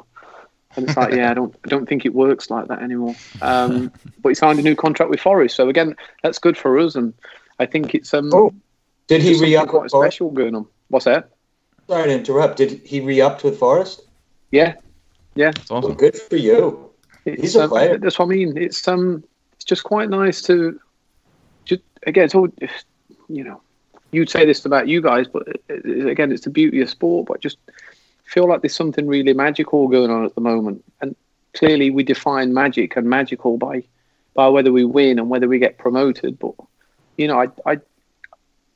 And 0.76 0.86
it's 0.88 0.96
like, 0.96 1.14
yeah, 1.14 1.30
I 1.30 1.34
don't, 1.34 1.54
I 1.64 1.68
don't 1.68 1.88
think 1.88 2.04
it 2.04 2.14
works 2.14 2.50
like 2.50 2.68
that 2.68 2.82
anymore. 2.82 3.14
Um, 3.40 3.90
but 4.22 4.28
he 4.30 4.34
signed 4.34 4.58
a 4.58 4.62
new 4.62 4.76
contract 4.76 5.10
with 5.10 5.20
Forest, 5.20 5.56
so 5.56 5.68
again, 5.68 5.96
that's 6.22 6.38
good 6.38 6.56
for 6.56 6.78
us, 6.78 6.94
and 6.94 7.14
I 7.58 7.66
think 7.66 7.94
it's 7.94 8.12
um, 8.12 8.30
Oh, 8.34 8.52
Did 9.06 9.22
he 9.22 9.40
re-up 9.40 9.68
quite 9.68 9.84
with 9.84 9.92
Forest? 9.92 10.16
special 10.16 10.30
going 10.30 10.54
on. 10.54 10.66
What's 10.88 11.06
that? 11.06 11.30
Sorry 11.88 12.04
to 12.08 12.12
interrupt. 12.14 12.58
Did 12.58 12.72
he 12.84 13.00
re-upped 13.00 13.42
with 13.44 13.58
Forest? 13.58 14.02
Yeah, 14.50 14.74
yeah. 15.34 15.50
It's 15.56 15.70
Well, 15.70 15.78
awesome. 15.78 15.94
good 15.94 16.16
for 16.18 16.36
you. 16.36 16.90
It's, 17.24 17.40
He's 17.42 17.56
a 17.56 17.64
um, 17.64 17.70
player. 17.70 17.96
That's 17.98 18.18
what 18.18 18.26
I 18.26 18.28
mean. 18.28 18.56
It's 18.56 18.86
um, 18.86 19.24
it's 19.54 19.64
just 19.64 19.82
quite 19.84 20.10
nice 20.10 20.42
to, 20.42 20.78
just 21.64 21.82
again, 22.06 22.24
it's 22.24 22.34
all, 22.34 22.48
you 23.28 23.42
know, 23.44 23.60
you'd 24.12 24.30
say 24.30 24.44
this 24.44 24.64
about 24.64 24.86
you 24.88 25.00
guys, 25.00 25.26
but 25.26 25.48
it, 25.48 25.62
it- 25.68 26.06
again, 26.06 26.30
it's 26.32 26.44
the 26.44 26.50
beauty 26.50 26.80
of 26.82 26.90
sport. 26.90 27.26
But 27.28 27.40
just 27.40 27.56
feel 28.26 28.48
like 28.48 28.60
there's 28.60 28.74
something 28.74 29.06
really 29.06 29.32
magical 29.32 29.88
going 29.88 30.10
on 30.10 30.24
at 30.24 30.34
the 30.34 30.40
moment, 30.40 30.84
and 31.00 31.16
clearly 31.54 31.90
we 31.90 32.02
define 32.02 32.52
magic 32.52 32.96
and 32.96 33.08
magical 33.08 33.56
by 33.56 33.82
by 34.34 34.48
whether 34.48 34.70
we 34.70 34.84
win 34.84 35.18
and 35.18 35.30
whether 35.30 35.48
we 35.48 35.58
get 35.58 35.78
promoted. 35.78 36.38
But 36.38 36.54
you 37.16 37.26
know, 37.26 37.40
I 37.40 37.48
I 37.64 37.78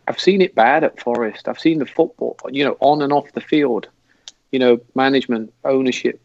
I've 0.09 0.21
seen 0.21 0.41
it 0.41 0.55
bad 0.55 0.85
at 0.85 1.01
Forest. 1.01 1.47
I've 1.49 1.61
seen 1.61 1.79
the 1.79 1.87
football, 1.87 2.37
you 2.51 2.65
know, 2.65 2.77
on 2.81 3.03
and 3.03 3.13
off 3.13 3.33
the 3.33 3.41
field. 3.41 3.89
You 4.51 4.59
know, 4.59 4.81
management, 4.97 5.53
ownership, 5.65 6.21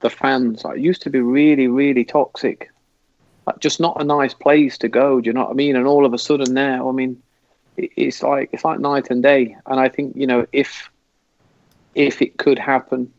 the 0.00 0.10
fans. 0.10 0.64
It 0.64 0.78
used 0.78 1.02
to 1.02 1.10
be 1.10 1.20
really, 1.20 1.68
really 1.68 2.04
toxic. 2.04 2.70
Like, 3.46 3.60
just 3.60 3.78
not 3.78 4.00
a 4.00 4.04
nice 4.04 4.34
place 4.34 4.76
to 4.78 4.88
go. 4.88 5.20
Do 5.20 5.28
you 5.28 5.32
know 5.32 5.42
what 5.42 5.50
I 5.50 5.54
mean? 5.54 5.76
And 5.76 5.86
all 5.86 6.04
of 6.04 6.12
a 6.12 6.18
sudden 6.18 6.52
now, 6.52 6.88
I 6.88 6.92
mean, 6.92 7.22
it's 7.76 8.22
like 8.22 8.50
it's 8.52 8.64
like 8.64 8.80
night 8.80 9.10
and 9.10 9.22
day. 9.22 9.56
And 9.66 9.78
I 9.78 9.88
think 9.88 10.16
you 10.16 10.26
know, 10.26 10.46
if 10.52 10.90
if 11.94 12.22
it 12.22 12.38
could 12.38 12.58
happen, 12.58 13.12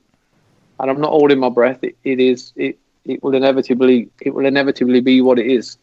and 0.79 0.89
I'm 0.89 1.01
not 1.01 1.11
holding 1.11 1.39
my 1.39 1.49
breath, 1.49 1.83
it, 1.83 1.95
it 2.03 2.19
is 2.19 2.53
it 2.55 2.77
it 3.05 3.23
will 3.23 3.35
inevitably 3.35 4.09
it 4.21 4.33
will 4.33 4.45
inevitably 4.45 5.01
be 5.01 5.21
what 5.21 5.39
it 5.39 5.47
is. 5.47 5.77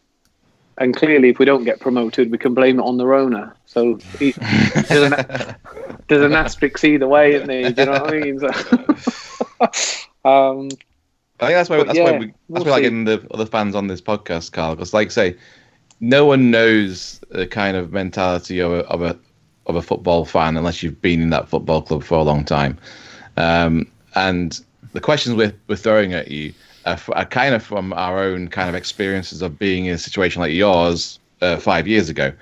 And 0.77 0.95
clearly, 0.95 1.29
if 1.29 1.39
we 1.39 1.45
don't 1.45 1.65
get 1.65 1.81
promoted, 1.81 2.31
we 2.31 2.37
can 2.37 2.53
blame 2.53 2.79
it 2.79 2.83
on 2.83 2.95
the 2.95 3.05
Rona. 3.05 3.53
So 3.65 3.99
it, 4.21 4.33
there's, 4.87 5.11
an, 5.11 5.55
there's 6.07 6.21
an 6.21 6.33
asterisk 6.33 6.81
either 6.85 7.05
way, 7.05 7.33
isn't 7.33 7.47
there? 7.47 7.71
Do 7.71 7.81
you 7.81 7.85
know 7.85 8.01
what 8.01 8.13
I 8.13 8.19
mean? 8.19 8.39
So, 8.39 8.47
um, 10.29 10.69
I 11.41 11.47
think 11.47 11.57
that's 11.57 11.69
why 11.69 11.83
that's 11.83 11.97
yeah, 11.97 12.03
why 12.05 12.17
we, 12.17 12.25
that's 12.27 12.35
we'll 12.47 12.63
why 12.63 12.71
like 12.71 12.83
getting 12.83 13.03
the 13.03 13.27
other 13.31 13.45
fans 13.45 13.75
on 13.75 13.87
this 13.87 14.01
podcast, 14.01 14.53
Carl. 14.53 14.75
Because 14.75 14.93
like 14.93 15.07
I 15.07 15.11
say, 15.11 15.35
no 15.99 16.25
one 16.25 16.49
knows 16.49 17.19
the 17.29 17.45
kind 17.45 17.75
of 17.75 17.91
mentality 17.91 18.59
of 18.59 18.71
a 18.71 18.85
of 18.85 19.01
a 19.01 19.19
of 19.69 19.75
a 19.75 19.81
football 19.81 20.25
fan 20.25 20.57
unless 20.57 20.83
you've 20.83 21.01
been 21.01 21.21
in 21.21 21.29
that 21.29 21.47
football 21.47 21.81
club 21.81 22.03
for 22.03 22.17
a 22.17 22.23
long 22.23 22.43
time. 22.43 22.77
Um, 23.37 23.87
and 24.15 24.59
the 24.93 24.99
questions 24.99 25.35
we're 25.35 25.53
we're 25.67 25.75
throwing 25.75 26.13
at 26.13 26.29
you 26.29 26.53
are, 26.85 26.93
f- 26.93 27.09
are 27.13 27.25
kind 27.25 27.53
of 27.55 27.63
from 27.63 27.93
our 27.93 28.19
own 28.19 28.47
kind 28.47 28.67
of 28.67 28.75
experiences 28.75 29.41
of 29.41 29.57
being 29.59 29.85
in 29.85 29.93
a 29.93 29.97
situation 29.97 30.41
like 30.41 30.51
yours 30.51 31.19
uh, 31.41 31.57
five 31.57 31.87
years 31.87 32.09
ago. 32.09 32.33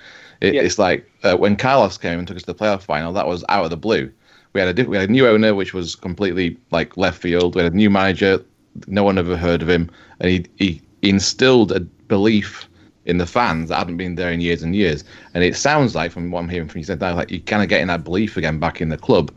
It, 0.42 0.54
Yeah. 0.54 0.62
It's 0.62 0.80
like 0.80 1.10
uh, 1.24 1.36
when 1.36 1.56
Carlos 1.56 1.98
came 1.98 2.18
and 2.20 2.28
took 2.28 2.38
us 2.38 2.44
to 2.44 2.54
the 2.54 2.56
playoff 2.56 2.84
final. 2.84 3.12
That 3.14 3.28
was 3.28 3.44
out 3.50 3.66
of 3.66 3.70
the 3.70 3.78
blue. 3.78 4.12
We 4.54 4.62
had 4.62 4.70
a 4.70 4.74
diff- 4.74 4.88
we 4.88 4.98
had 4.98 5.10
a 5.10 5.12
new 5.12 5.28
owner, 5.28 5.54
which 5.54 5.74
was 5.74 5.96
completely 5.96 6.58
like 6.72 6.96
left 6.98 7.22
field. 7.22 7.56
We 7.56 7.64
had 7.64 7.74
a 7.74 7.76
new 7.76 7.90
manager, 7.90 8.44
no 8.88 9.04
one 9.04 9.18
ever 9.18 9.36
heard 9.38 9.62
of 9.62 9.70
him, 9.70 9.90
and 10.20 10.30
he 10.32 10.46
he 10.58 10.82
instilled 11.02 11.72
a 11.72 11.82
belief 11.82 12.67
in 13.08 13.18
the 13.18 13.26
fans 13.26 13.70
that 13.70 13.78
hadn't 13.78 13.96
been 13.96 14.16
there 14.16 14.32
in 14.32 14.42
years 14.42 14.62
and 14.62 14.76
years. 14.76 15.04
And 15.34 15.44
it 15.44 15.56
sounds 15.56 15.96
like, 15.96 16.12
from 16.12 16.30
what 16.30 16.42
I'm 16.42 16.50
hearing 16.50 16.68
from 16.68 16.80
you 16.80 16.86
said, 16.86 17.00
that 17.00 17.16
like 17.16 17.32
you're 17.32 17.40
kind 17.40 17.64
of 17.64 17.70
getting 17.70 17.88
that 17.88 18.04
belief 18.04 18.38
again 18.38 18.60
back 18.60 18.82
in 18.82 18.90
the 18.90 18.98
club, 18.98 19.32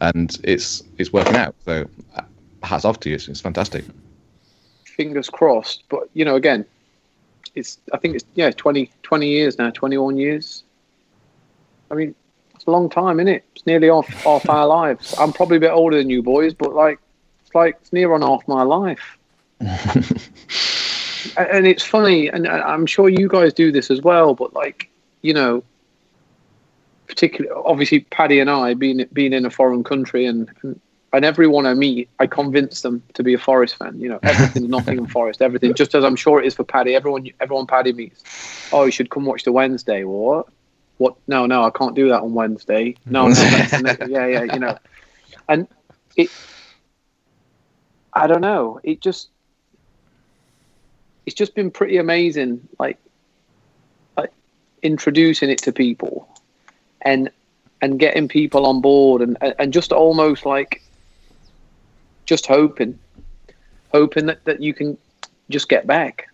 and 0.00 0.38
it's 0.44 0.82
it's 0.96 1.12
working 1.12 1.34
out. 1.34 1.54
So 1.64 1.86
uh, 2.14 2.22
hats 2.62 2.84
off 2.84 3.00
to 3.00 3.10
you. 3.10 3.16
It's, 3.16 3.28
it's 3.28 3.40
fantastic. 3.40 3.84
fingers 4.84 5.28
crossed. 5.28 5.82
But 5.88 6.08
you 6.14 6.24
know, 6.24 6.36
again, 6.36 6.64
it's 7.56 7.78
I 7.92 7.98
think 7.98 8.14
it's 8.14 8.24
yeah, 8.36 8.50
20, 8.52 8.90
20 9.02 9.28
years 9.28 9.58
now, 9.58 9.70
twenty 9.70 9.98
one 9.98 10.16
years. 10.16 10.62
I 11.90 11.94
mean, 11.94 12.14
it's 12.54 12.66
a 12.66 12.70
long 12.70 12.88
time, 12.88 13.18
isn't 13.18 13.32
it? 13.32 13.44
It's 13.56 13.66
nearly 13.66 13.88
half 13.88 14.06
half 14.06 14.48
our 14.48 14.68
lives. 14.68 15.16
I'm 15.18 15.32
probably 15.32 15.56
a 15.56 15.60
bit 15.60 15.72
older 15.72 15.98
than 15.98 16.10
you 16.10 16.22
boys, 16.22 16.54
but 16.54 16.74
like 16.74 17.00
it's 17.44 17.54
like 17.56 17.76
it's 17.80 17.92
near 17.92 18.12
on 18.14 18.22
half 18.22 18.46
my 18.46 18.62
life. 18.62 19.18
And 21.36 21.66
it's 21.66 21.82
funny, 21.82 22.28
and 22.28 22.46
I- 22.48 22.72
I'm 22.72 22.86
sure 22.86 23.08
you 23.08 23.28
guys 23.28 23.52
do 23.52 23.70
this 23.72 23.90
as 23.90 24.00
well. 24.00 24.34
But 24.34 24.54
like, 24.54 24.88
you 25.22 25.34
know, 25.34 25.62
particularly 27.06 27.54
obviously 27.64 28.00
Paddy 28.00 28.40
and 28.40 28.50
I 28.50 28.74
being 28.74 29.04
being 29.12 29.32
in 29.32 29.46
a 29.46 29.50
foreign 29.50 29.84
country 29.84 30.26
and, 30.26 30.50
and 30.62 30.80
and 31.12 31.24
everyone 31.24 31.64
I 31.66 31.72
meet, 31.72 32.10
I 32.18 32.26
convince 32.26 32.82
them 32.82 33.02
to 33.14 33.22
be 33.22 33.32
a 33.32 33.38
Forest 33.38 33.76
fan. 33.76 33.98
You 33.98 34.10
know, 34.10 34.18
everything's 34.22 34.68
Nottingham 34.68 35.06
Forest, 35.06 35.40
everything. 35.40 35.72
Just 35.72 35.94
as 35.94 36.04
I'm 36.04 36.16
sure 36.16 36.42
it 36.42 36.46
is 36.46 36.54
for 36.54 36.64
Paddy. 36.64 36.94
Everyone, 36.94 37.26
everyone 37.40 37.66
Paddy 37.66 37.92
meets. 37.92 38.22
Oh, 38.72 38.84
you 38.84 38.90
should 38.90 39.08
come 39.08 39.24
watch 39.24 39.44
the 39.44 39.52
Wednesday. 39.52 40.04
What? 40.04 40.48
What? 40.98 41.16
No, 41.26 41.46
no, 41.46 41.62
I 41.64 41.70
can't 41.70 41.94
do 41.94 42.08
that 42.10 42.20
on 42.22 42.34
Wednesday. 42.34 42.96
No, 43.06 43.28
no, 43.28 43.34
that's 43.34 43.72
yeah, 44.10 44.26
yeah, 44.26 44.42
you 44.42 44.58
know, 44.58 44.76
and 45.48 45.68
it. 46.16 46.28
I 48.12 48.26
don't 48.26 48.40
know. 48.42 48.80
It 48.82 49.00
just. 49.00 49.28
It's 51.26 51.34
just 51.34 51.54
been 51.54 51.70
pretty 51.70 51.96
amazing, 51.96 52.66
like, 52.78 52.98
like 54.16 54.32
introducing 54.82 55.50
it 55.50 55.58
to 55.58 55.72
people, 55.72 56.28
and 57.02 57.30
and 57.82 57.98
getting 57.98 58.28
people 58.28 58.64
on 58.64 58.80
board, 58.80 59.22
and 59.22 59.36
and 59.58 59.72
just 59.72 59.92
almost 59.92 60.46
like 60.46 60.82
just 62.24 62.46
hoping, 62.46 62.98
hoping 63.92 64.26
that, 64.26 64.44
that 64.44 64.60
you 64.60 64.72
can 64.72 64.96
just 65.50 65.68
get 65.68 65.86
back, 65.86 66.28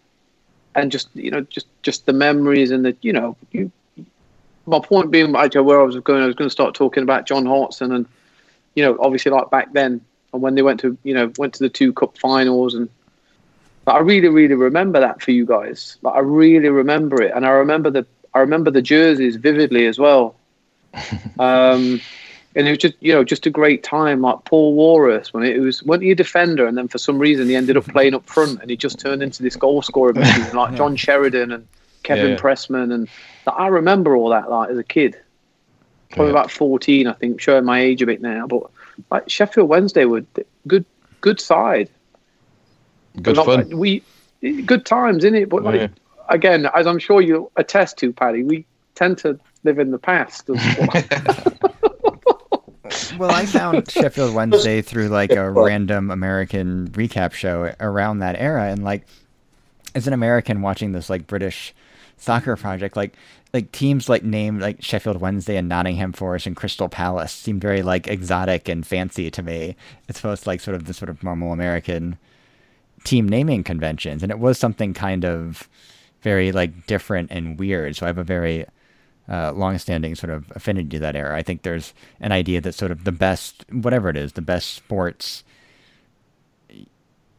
and 0.74 0.93
just 0.93 1.09
you 1.14 1.30
know 1.30 1.40
just 1.43 1.66
just 1.82 2.07
the 2.07 2.12
memories 2.12 2.70
and 2.70 2.84
the 2.84 2.97
you 3.03 3.12
know 3.12 3.36
you. 3.51 3.70
My 4.64 4.78
point 4.78 5.11
being, 5.11 5.32
like, 5.32 5.55
where 5.55 5.80
I 5.80 5.82
was 5.82 5.99
going, 5.99 6.22
I 6.22 6.26
was 6.26 6.36
going 6.36 6.47
to 6.47 6.53
start 6.53 6.76
talking 6.76 7.03
about 7.03 7.26
John 7.26 7.45
Hartson, 7.45 7.90
and 7.90 8.07
you 8.76 8.84
know, 8.84 8.97
obviously, 9.01 9.32
like 9.32 9.51
back 9.51 9.72
then, 9.72 10.01
and 10.32 10.40
when 10.40 10.55
they 10.55 10.62
went 10.62 10.78
to 10.80 10.97
you 11.03 11.14
know 11.14 11.32
went 11.36 11.55
to 11.55 11.64
the 11.64 11.68
two 11.68 11.93
cup 11.93 12.16
finals, 12.18 12.74
and 12.74 12.88
but 13.85 13.93
I 13.95 13.99
really, 14.01 14.28
really 14.28 14.55
remember 14.55 15.01
that 15.01 15.22
for 15.22 15.30
you 15.33 15.47
guys. 15.47 15.97
Like 16.03 16.14
I 16.14 16.20
really 16.20 16.68
remember 16.68 17.20
it, 17.22 17.33
and 17.35 17.45
I 17.47 17.51
remember 17.51 17.91
the 17.91 18.07
I 18.35 18.41
remember 18.41 18.70
the 18.70 18.83
jerseys 18.83 19.37
vividly 19.37 19.87
as 19.87 19.99
well. 19.99 20.37
Um, 21.39 22.03
and 22.55 22.66
it 22.66 22.70
was 22.70 22.78
just 22.78 22.95
you 23.01 23.12
know 23.12 23.24
just 23.24 23.47
a 23.47 23.51
great 23.51 23.83
time. 23.83 24.20
Like 24.20 24.45
Paul 24.45 24.74
Warhurst 24.74 25.33
when 25.35 25.45
it 25.45 25.59
was 25.59 25.83
wasn't 25.83 26.05
he 26.05 26.11
a 26.12 26.14
defender, 26.14 26.66
and 26.66 26.76
then 26.76 26.89
for 26.89 26.99
some 26.99 27.18
reason 27.18 27.49
he 27.49 27.57
ended 27.57 27.76
up 27.76 27.89
playing 27.89 28.14
up 28.14 28.28
front, 28.28 28.61
and 28.61 28.70
he 28.70 28.76
just 28.76 28.99
turned 29.01 29.22
into 29.22 29.43
this 29.43 29.57
goal 29.57 29.83
scorer 29.83 30.12
machine, 30.14 30.53
like 30.53 30.74
John 30.74 30.97
Sheridan 30.97 31.53
and 31.53 31.66
Kevin 32.03 32.35
Yeah, 32.35 32.37
yeah. 32.37 32.37
Pressman, 32.37 32.93
and 32.93 33.09
like, 33.47 33.57
I 33.59 33.68
remember 33.68 34.16
all 34.16 34.30
that 34.30 34.51
like 34.51 34.70
as 34.70 34.78
a 34.78 34.85
kid. 34.85 35.16
Probably 36.12 36.30
Yeah. 36.30 36.33
about 36.33 36.51
fourteen, 36.51 37.07
I 37.07 37.12
think, 37.14 37.41
showing 37.41 37.64
my 37.64 37.80
age 37.80 38.03
a 38.03 38.07
bit 38.07 38.20
now. 38.20 38.47
But 38.47 38.64
like 39.11 39.28
Sheffield 39.28 39.68
Wednesday 39.68 40.05
were 40.05 40.22
good, 40.66 40.85
good 41.20 41.41
side. 41.41 41.91
Good 43.20 43.36
Not- 43.36 43.46
fun. 43.46 43.76
We 43.76 44.02
good 44.64 44.86
times, 44.86 45.24
in 45.24 45.34
it. 45.34 45.48
But 45.48 45.62
like, 45.64 45.80
Yeah. 45.80 45.88
again, 46.28 46.68
as 46.74 46.86
I'm 46.86 46.98
sure 46.98 47.20
you 47.20 47.50
attest 47.56 47.98
to, 47.98 48.12
Paddy, 48.12 48.42
we 48.42 48.64
tend 48.94 49.18
to 49.18 49.38
live 49.64 49.78
in 49.78 49.90
the 49.90 49.98
past. 49.98 50.48
as 50.50 50.76
well. 50.78 51.68
Well, 53.18 53.30
I 53.30 53.46
found 53.46 53.90
Sheffield 53.90 54.34
Wednesday 54.34 54.82
through 54.82 55.08
like 55.08 55.32
a 55.32 55.50
random 55.50 56.10
American 56.10 56.88
recap 56.90 57.32
show 57.32 57.74
around 57.80 58.18
that 58.18 58.36
era, 58.38 58.64
and 58.64 58.82
like, 58.84 59.06
as 59.94 60.06
an 60.06 60.12
American 60.12 60.60
watching 60.62 60.92
this 60.92 61.08
like 61.08 61.26
British 61.26 61.72
soccer 62.18 62.56
project, 62.56 62.96
like 62.96 63.14
like 63.54 63.70
teams 63.72 64.08
like 64.08 64.24
named 64.24 64.60
like 64.60 64.82
Sheffield 64.82 65.20
Wednesday 65.20 65.56
and 65.56 65.68
Nottingham 65.68 66.12
Forest 66.12 66.46
and 66.46 66.56
Crystal 66.56 66.88
Palace 66.88 67.32
seemed 67.32 67.62
very 67.62 67.82
like 67.82 68.08
exotic 68.08 68.68
and 68.68 68.86
fancy 68.86 69.30
to 69.30 69.42
me. 69.42 69.76
It's 70.08 70.18
supposed 70.18 70.42
to 70.44 70.48
like 70.50 70.60
sort 70.60 70.74
of 70.74 70.84
the 70.86 70.92
sort 70.94 71.08
of 71.08 71.22
normal 71.22 71.52
American 71.52 72.18
team 73.05 73.28
naming 73.28 73.64
conventions, 73.64 74.22
and 74.22 74.30
it 74.30 74.38
was 74.38 74.59
something 74.59 74.94
kind 74.94 75.24
of 75.24 75.68
very 76.22 76.53
like 76.53 76.86
different 76.86 77.30
and 77.30 77.59
weird. 77.59 77.96
So 77.96 78.07
I 78.07 78.09
have 78.09 78.18
a 78.18 78.24
very 78.24 78.66
uh, 79.28 79.53
long-standing 79.53 80.14
sort 80.14 80.30
of 80.30 80.50
affinity 80.55 80.88
to 80.90 80.98
that 81.00 81.16
era. 81.16 81.36
I 81.36 81.42
think 81.42 81.62
there's 81.62 81.94
an 82.20 82.32
idea 82.32 82.61
that 82.61 82.74
sort 82.74 82.90
of 82.90 83.05
the 83.05 83.12
best, 83.12 83.64
whatever 83.70 84.09
it 84.09 84.16
is, 84.16 84.32
the 84.32 84.42
best 84.42 84.74
sports. 84.74 85.44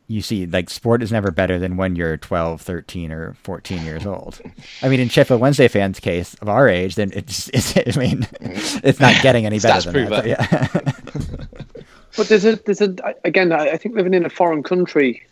You 0.07 0.21
see, 0.21 0.45
like 0.45 0.69
sport 0.69 1.01
is 1.01 1.11
never 1.11 1.31
better 1.31 1.57
than 1.57 1.77
when 1.77 1.95
you're 1.95 2.17
12, 2.17 2.61
13, 2.61 3.11
or 3.11 3.33
14 3.41 3.83
years 3.85 4.05
old. 4.05 4.39
I 4.81 4.89
mean, 4.89 4.99
in 4.99 5.07
Sheffield 5.07 5.39
Wednesday 5.39 5.69
fans' 5.69 5.99
case 6.01 6.33
of 6.35 6.49
our 6.49 6.67
age, 6.67 6.95
then 6.95 7.11
it's, 7.15 7.49
it's 7.53 7.75
I 7.77 7.99
mean, 7.99 8.27
it's 8.41 8.99
not 8.99 9.21
getting 9.21 9.45
any 9.45 9.59
better 9.59 9.89
Stats 9.89 9.93
than 9.93 10.09
that. 10.09 10.09
but 10.09 10.27
yeah. 10.27 11.83
But 12.15 12.27
there's 12.27 12.45
a 12.45 12.55
there's 12.57 12.81
a 12.81 12.95
again. 13.23 13.51
I 13.51 13.71
I 13.71 13.77
think 13.77 13.95
living 13.95 14.13
in 14.13 14.25
a 14.25 14.29
foreign 14.29 14.61
country, 14.61 15.23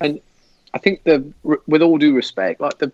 and 0.00 0.20
I 0.74 0.78
think 0.78 1.04
the 1.04 1.32
with 1.66 1.82
all 1.82 1.98
due 1.98 2.14
respect, 2.14 2.60
like 2.60 2.78
the 2.78 2.92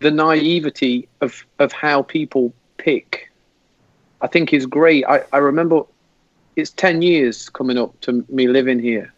the 0.00 0.10
naivety 0.10 1.08
of 1.20 1.44
of 1.58 1.72
how 1.72 2.02
people 2.02 2.52
pick, 2.76 3.30
I 4.20 4.26
think 4.26 4.52
is 4.52 4.66
great. 4.66 5.04
I 5.06 5.24
I 5.32 5.38
remember 5.38 5.82
it's 6.56 6.70
ten 6.70 7.02
years 7.02 7.48
coming 7.48 7.78
up 7.78 7.98
to 8.02 8.24
me 8.28 8.48
living 8.48 8.78
here, 8.78 9.12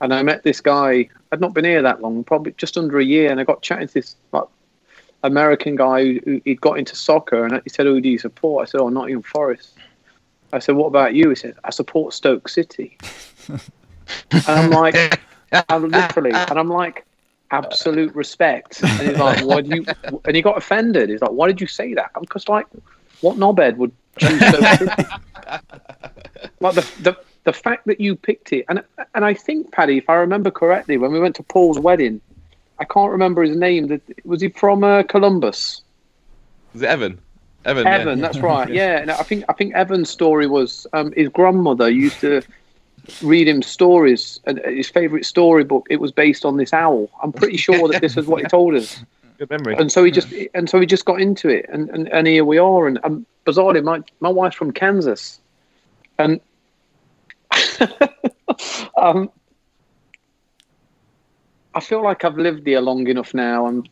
and 0.00 0.14
I 0.14 0.22
met 0.22 0.42
this 0.42 0.60
guy. 0.60 1.08
I'd 1.32 1.40
not 1.40 1.54
been 1.54 1.64
here 1.64 1.82
that 1.82 2.00
long, 2.00 2.22
probably 2.22 2.54
just 2.56 2.78
under 2.78 2.98
a 2.98 3.04
year, 3.04 3.30
and 3.30 3.40
I 3.40 3.44
got 3.44 3.62
chatting 3.62 3.88
to 3.88 3.94
this 3.94 4.14
like 4.32 4.44
American 5.24 5.74
guy 5.74 6.04
who, 6.04 6.20
who 6.24 6.40
he'd 6.44 6.60
got 6.60 6.78
into 6.78 6.94
soccer, 6.94 7.44
and 7.44 7.60
he 7.64 7.70
said, 7.70 7.86
"Who 7.86 8.00
do 8.00 8.08
you 8.08 8.18
support?" 8.18 8.68
I 8.68 8.70
said, 8.70 8.80
"Oh, 8.80 8.88
Nottingham 8.88 9.22
Forest." 9.22 9.74
I 10.52 10.60
said, 10.60 10.76
"What 10.76 10.86
about 10.86 11.14
you?" 11.14 11.30
He 11.30 11.34
said, 11.34 11.56
"I 11.64 11.70
support 11.70 12.12
Stoke 12.12 12.48
City." 12.48 12.96
and 13.48 13.60
I'm 14.46 14.70
like, 14.70 15.20
I'm 15.52 15.88
literally, 15.88 16.32
and 16.32 16.58
I'm 16.58 16.68
like, 16.68 17.04
absolute 17.50 18.14
respect. 18.14 18.82
And 18.82 19.08
he's 19.08 19.18
like, 19.18 19.44
"Why 19.44 19.60
do 19.62 19.76
you?" 19.76 19.86
And 20.24 20.36
he 20.36 20.42
got 20.42 20.56
offended. 20.56 21.10
He's 21.10 21.20
like, 21.20 21.30
"Why 21.30 21.46
did 21.46 21.60
you 21.60 21.66
say 21.66 21.94
that?" 21.94 22.10
Because 22.18 22.48
like, 22.48 22.66
what 23.20 23.36
knobhead 23.36 23.76
would 23.76 23.92
choose 24.18 24.38
Stoke 24.38 24.78
City? 24.78 25.02
like 26.60 26.74
the 26.74 26.86
the 27.02 27.16
the 27.44 27.52
fact 27.52 27.86
that 27.86 28.00
you 28.00 28.16
picked 28.16 28.52
it, 28.52 28.64
and 28.68 28.82
and 29.14 29.24
I 29.24 29.34
think 29.34 29.72
Paddy, 29.72 29.98
if 29.98 30.10
I 30.10 30.14
remember 30.14 30.50
correctly, 30.50 30.96
when 30.98 31.12
we 31.12 31.20
went 31.20 31.36
to 31.36 31.42
Paul's 31.42 31.78
wedding, 31.78 32.20
I 32.78 32.84
can't 32.84 33.10
remember 33.10 33.42
his 33.42 33.56
name. 33.56 33.88
That 33.88 34.02
was 34.24 34.40
he 34.40 34.48
from 34.48 34.84
uh, 34.84 35.02
Columbus? 35.04 35.82
Is 36.74 36.82
it 36.82 36.88
Evan? 36.88 37.20
Evan. 37.64 37.84
yeah. 37.84 37.94
Evan, 37.94 38.20
that's 38.20 38.38
right. 38.52 38.68
Yeah, 38.68 39.00
and 39.00 39.10
I 39.10 39.22
think 39.22 39.44
I 39.48 39.52
think 39.52 39.74
Evan's 39.74 40.10
story 40.10 40.46
was 40.46 40.86
um, 40.92 41.12
his 41.12 41.28
grandmother 41.28 41.90
used 41.90 42.20
to 42.20 42.42
read 43.22 43.48
him 43.48 43.62
stories, 43.62 44.40
and 44.44 44.60
his 44.64 44.88
favourite 44.88 45.24
storybook. 45.24 45.86
It 45.90 46.00
was 46.00 46.12
based 46.12 46.44
on 46.44 46.56
this 46.56 46.72
owl. 46.72 47.08
I'm 47.22 47.32
pretty 47.32 47.56
sure 47.56 47.88
that 47.88 48.00
this 48.00 48.16
is 48.16 48.26
what 48.26 48.42
he 48.42 48.48
told 48.48 48.74
us. 48.74 49.04
Good 49.38 49.50
memory. 49.50 49.76
And 49.76 49.92
so 49.92 50.02
he 50.02 50.10
just 50.10 50.32
and 50.54 50.68
so 50.68 50.80
he 50.80 50.86
just 50.86 51.04
got 51.04 51.20
into 51.20 51.48
it, 51.48 51.66
and, 51.68 51.90
and, 51.90 52.08
and 52.08 52.26
here 52.26 52.44
we 52.44 52.58
are. 52.58 52.86
And 52.86 52.98
um, 53.04 53.26
bizarrely, 53.44 53.82
my 53.84 54.02
my 54.20 54.30
wife's 54.30 54.56
from 54.56 54.72
Kansas, 54.72 55.40
and 56.18 56.40
um, 58.96 59.30
I 61.74 61.80
feel 61.80 62.02
like 62.02 62.24
I've 62.24 62.38
lived 62.38 62.66
here 62.66 62.80
long 62.80 63.06
enough 63.06 63.34
now. 63.34 63.66
I'm 63.66 63.84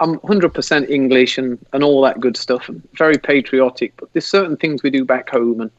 I'm 0.00 0.18
100% 0.20 0.90
English 0.90 1.38
and, 1.38 1.64
and 1.72 1.84
all 1.84 2.02
that 2.02 2.18
good 2.18 2.36
stuff, 2.36 2.68
and 2.68 2.82
very 2.94 3.18
patriotic. 3.18 3.94
But 3.96 4.12
there's 4.12 4.26
certain 4.26 4.56
things 4.56 4.82
we 4.82 4.90
do 4.90 5.04
back 5.04 5.30
home 5.30 5.60
and 5.60 5.70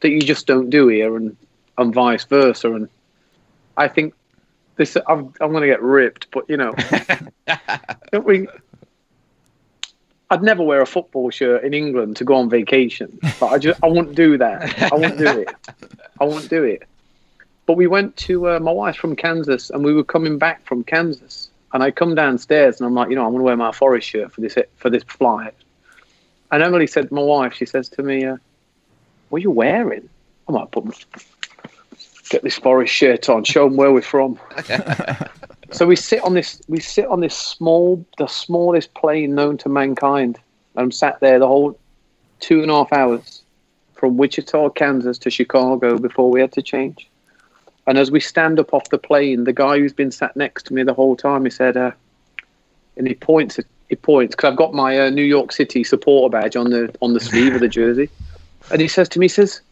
that 0.00 0.10
you 0.10 0.20
just 0.20 0.46
don't 0.46 0.70
do 0.70 0.86
here, 0.86 1.16
and 1.16 1.36
and 1.78 1.94
vice 1.94 2.24
versa. 2.24 2.74
And 2.74 2.88
I 3.76 3.88
think 3.88 4.14
this 4.76 4.96
I'm, 5.06 5.32
I'm 5.40 5.50
going 5.50 5.62
to 5.62 5.66
get 5.66 5.82
ripped, 5.82 6.30
but 6.30 6.48
you 6.48 6.56
know, 6.56 6.74
don't 8.12 8.24
we? 8.24 8.48
I'd 10.30 10.42
never 10.42 10.62
wear 10.62 10.82
a 10.82 10.86
football 10.86 11.30
shirt 11.30 11.64
in 11.64 11.72
England 11.72 12.16
to 12.16 12.24
go 12.24 12.34
on 12.34 12.50
vacation. 12.50 13.18
But 13.40 13.46
I 13.46 13.58
just 13.58 13.82
I 13.82 13.88
wouldn't 13.88 14.14
do 14.14 14.36
that. 14.38 14.92
I 14.92 14.94
wouldn't 14.94 15.18
do 15.18 15.40
it. 15.40 15.48
I 16.20 16.24
wouldn't 16.24 16.50
do 16.50 16.64
it. 16.64 16.82
But 17.66 17.76
we 17.76 17.86
went 17.86 18.16
to 18.18 18.48
uh, 18.48 18.60
my 18.60 18.72
wife's 18.72 18.98
from 18.98 19.14
Kansas, 19.16 19.70
and 19.70 19.84
we 19.84 19.92
were 19.92 20.04
coming 20.04 20.38
back 20.38 20.64
from 20.66 20.84
Kansas, 20.84 21.50
and 21.72 21.82
I 21.82 21.90
come 21.90 22.14
downstairs, 22.14 22.80
and 22.80 22.86
I'm 22.86 22.94
like, 22.94 23.10
you 23.10 23.16
know, 23.16 23.24
I'm 23.24 23.32
going 23.32 23.40
to 23.40 23.44
wear 23.44 23.56
my 23.56 23.72
forest 23.72 24.08
shirt 24.08 24.32
for 24.32 24.40
this 24.40 24.56
for 24.76 24.90
this 24.90 25.02
flight. 25.04 25.54
And 26.50 26.62
Emily 26.62 26.86
said, 26.86 27.12
my 27.12 27.20
wife, 27.20 27.52
she 27.52 27.66
says 27.66 27.88
to 27.90 28.02
me, 28.02 28.24
uh, 28.24 28.36
"What 29.28 29.38
are 29.38 29.42
you 29.42 29.50
wearing?" 29.50 30.08
I 30.48 30.52
might 30.52 30.70
put 30.70 30.84
get 32.28 32.42
this 32.42 32.58
forest 32.58 32.92
shirt 32.92 33.28
on, 33.28 33.44
show 33.44 33.64
them 33.64 33.76
where 33.76 33.92
we're 33.92 34.02
from. 34.02 34.38
so 35.70 35.86
we 35.86 35.96
sit 35.96 36.22
on 36.22 36.34
this 36.34 36.60
we 36.68 36.80
sit 36.80 37.06
on 37.06 37.20
this 37.20 37.36
small 37.36 38.04
the 38.18 38.26
smallest 38.26 38.94
plane 38.94 39.34
known 39.34 39.56
to 39.58 39.68
mankind. 39.68 40.38
I'm 40.76 40.92
sat 40.92 41.20
there 41.20 41.38
the 41.38 41.46
whole 41.46 41.78
two 42.40 42.62
and 42.62 42.70
a 42.70 42.74
half 42.74 42.92
hours 42.92 43.42
from 43.94 44.16
Wichita, 44.16 44.70
Kansas 44.70 45.18
to 45.18 45.30
Chicago 45.30 45.98
before 45.98 46.30
we 46.30 46.40
had 46.40 46.52
to 46.52 46.62
change. 46.62 47.08
And 47.86 47.98
as 47.98 48.10
we 48.10 48.20
stand 48.20 48.60
up 48.60 48.74
off 48.74 48.90
the 48.90 48.98
plane, 48.98 49.44
the 49.44 49.52
guy 49.52 49.78
who's 49.78 49.92
been 49.92 50.10
sat 50.10 50.36
next 50.36 50.64
to 50.64 50.74
me 50.74 50.82
the 50.82 50.94
whole 50.94 51.16
time, 51.16 51.44
he 51.44 51.50
said, 51.50 51.76
uh, 51.76 51.90
and 52.96 53.08
he 53.08 53.14
points, 53.14 53.58
he 53.88 53.96
points 53.96 54.36
because 54.36 54.50
I've 54.50 54.58
got 54.58 54.74
my 54.74 55.00
uh, 55.00 55.10
New 55.10 55.22
York 55.22 55.52
City 55.52 55.82
supporter 55.82 56.30
badge 56.30 56.54
on 56.54 56.70
the 56.70 56.94
on 57.00 57.14
the 57.14 57.20
sleeve 57.20 57.54
of 57.54 57.60
the 57.60 57.68
jersey, 57.68 58.10
and 58.70 58.80
he 58.80 58.88
says 58.88 59.08
to 59.10 59.18
me, 59.18 59.24
he 59.24 59.28
says, 59.28 59.62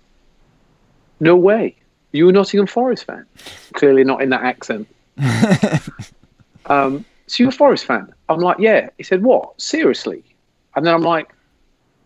"No 1.21 1.37
way, 1.37 1.77
you 2.17 2.29
a 2.29 2.33
Nottingham 2.33 2.67
Forest 2.67 3.05
fan?" 3.05 3.27
Clearly 3.75 4.05
not 4.05 4.23
in 4.23 4.31
that 4.31 4.43
accent. 4.43 4.89
um, 6.67 7.05
so 7.27 7.43
you're 7.43 7.51
a 7.51 7.53
Forest 7.53 7.87
fan? 7.87 8.13
I'm 8.29 8.41
like, 8.41 8.59
yeah. 8.59 8.91
He 8.99 9.03
said, 9.03 9.23
what? 9.23 9.61
Seriously? 9.61 10.23
And 10.75 10.87
then 10.87 10.95
I'm 10.95 11.03
like, 11.03 11.33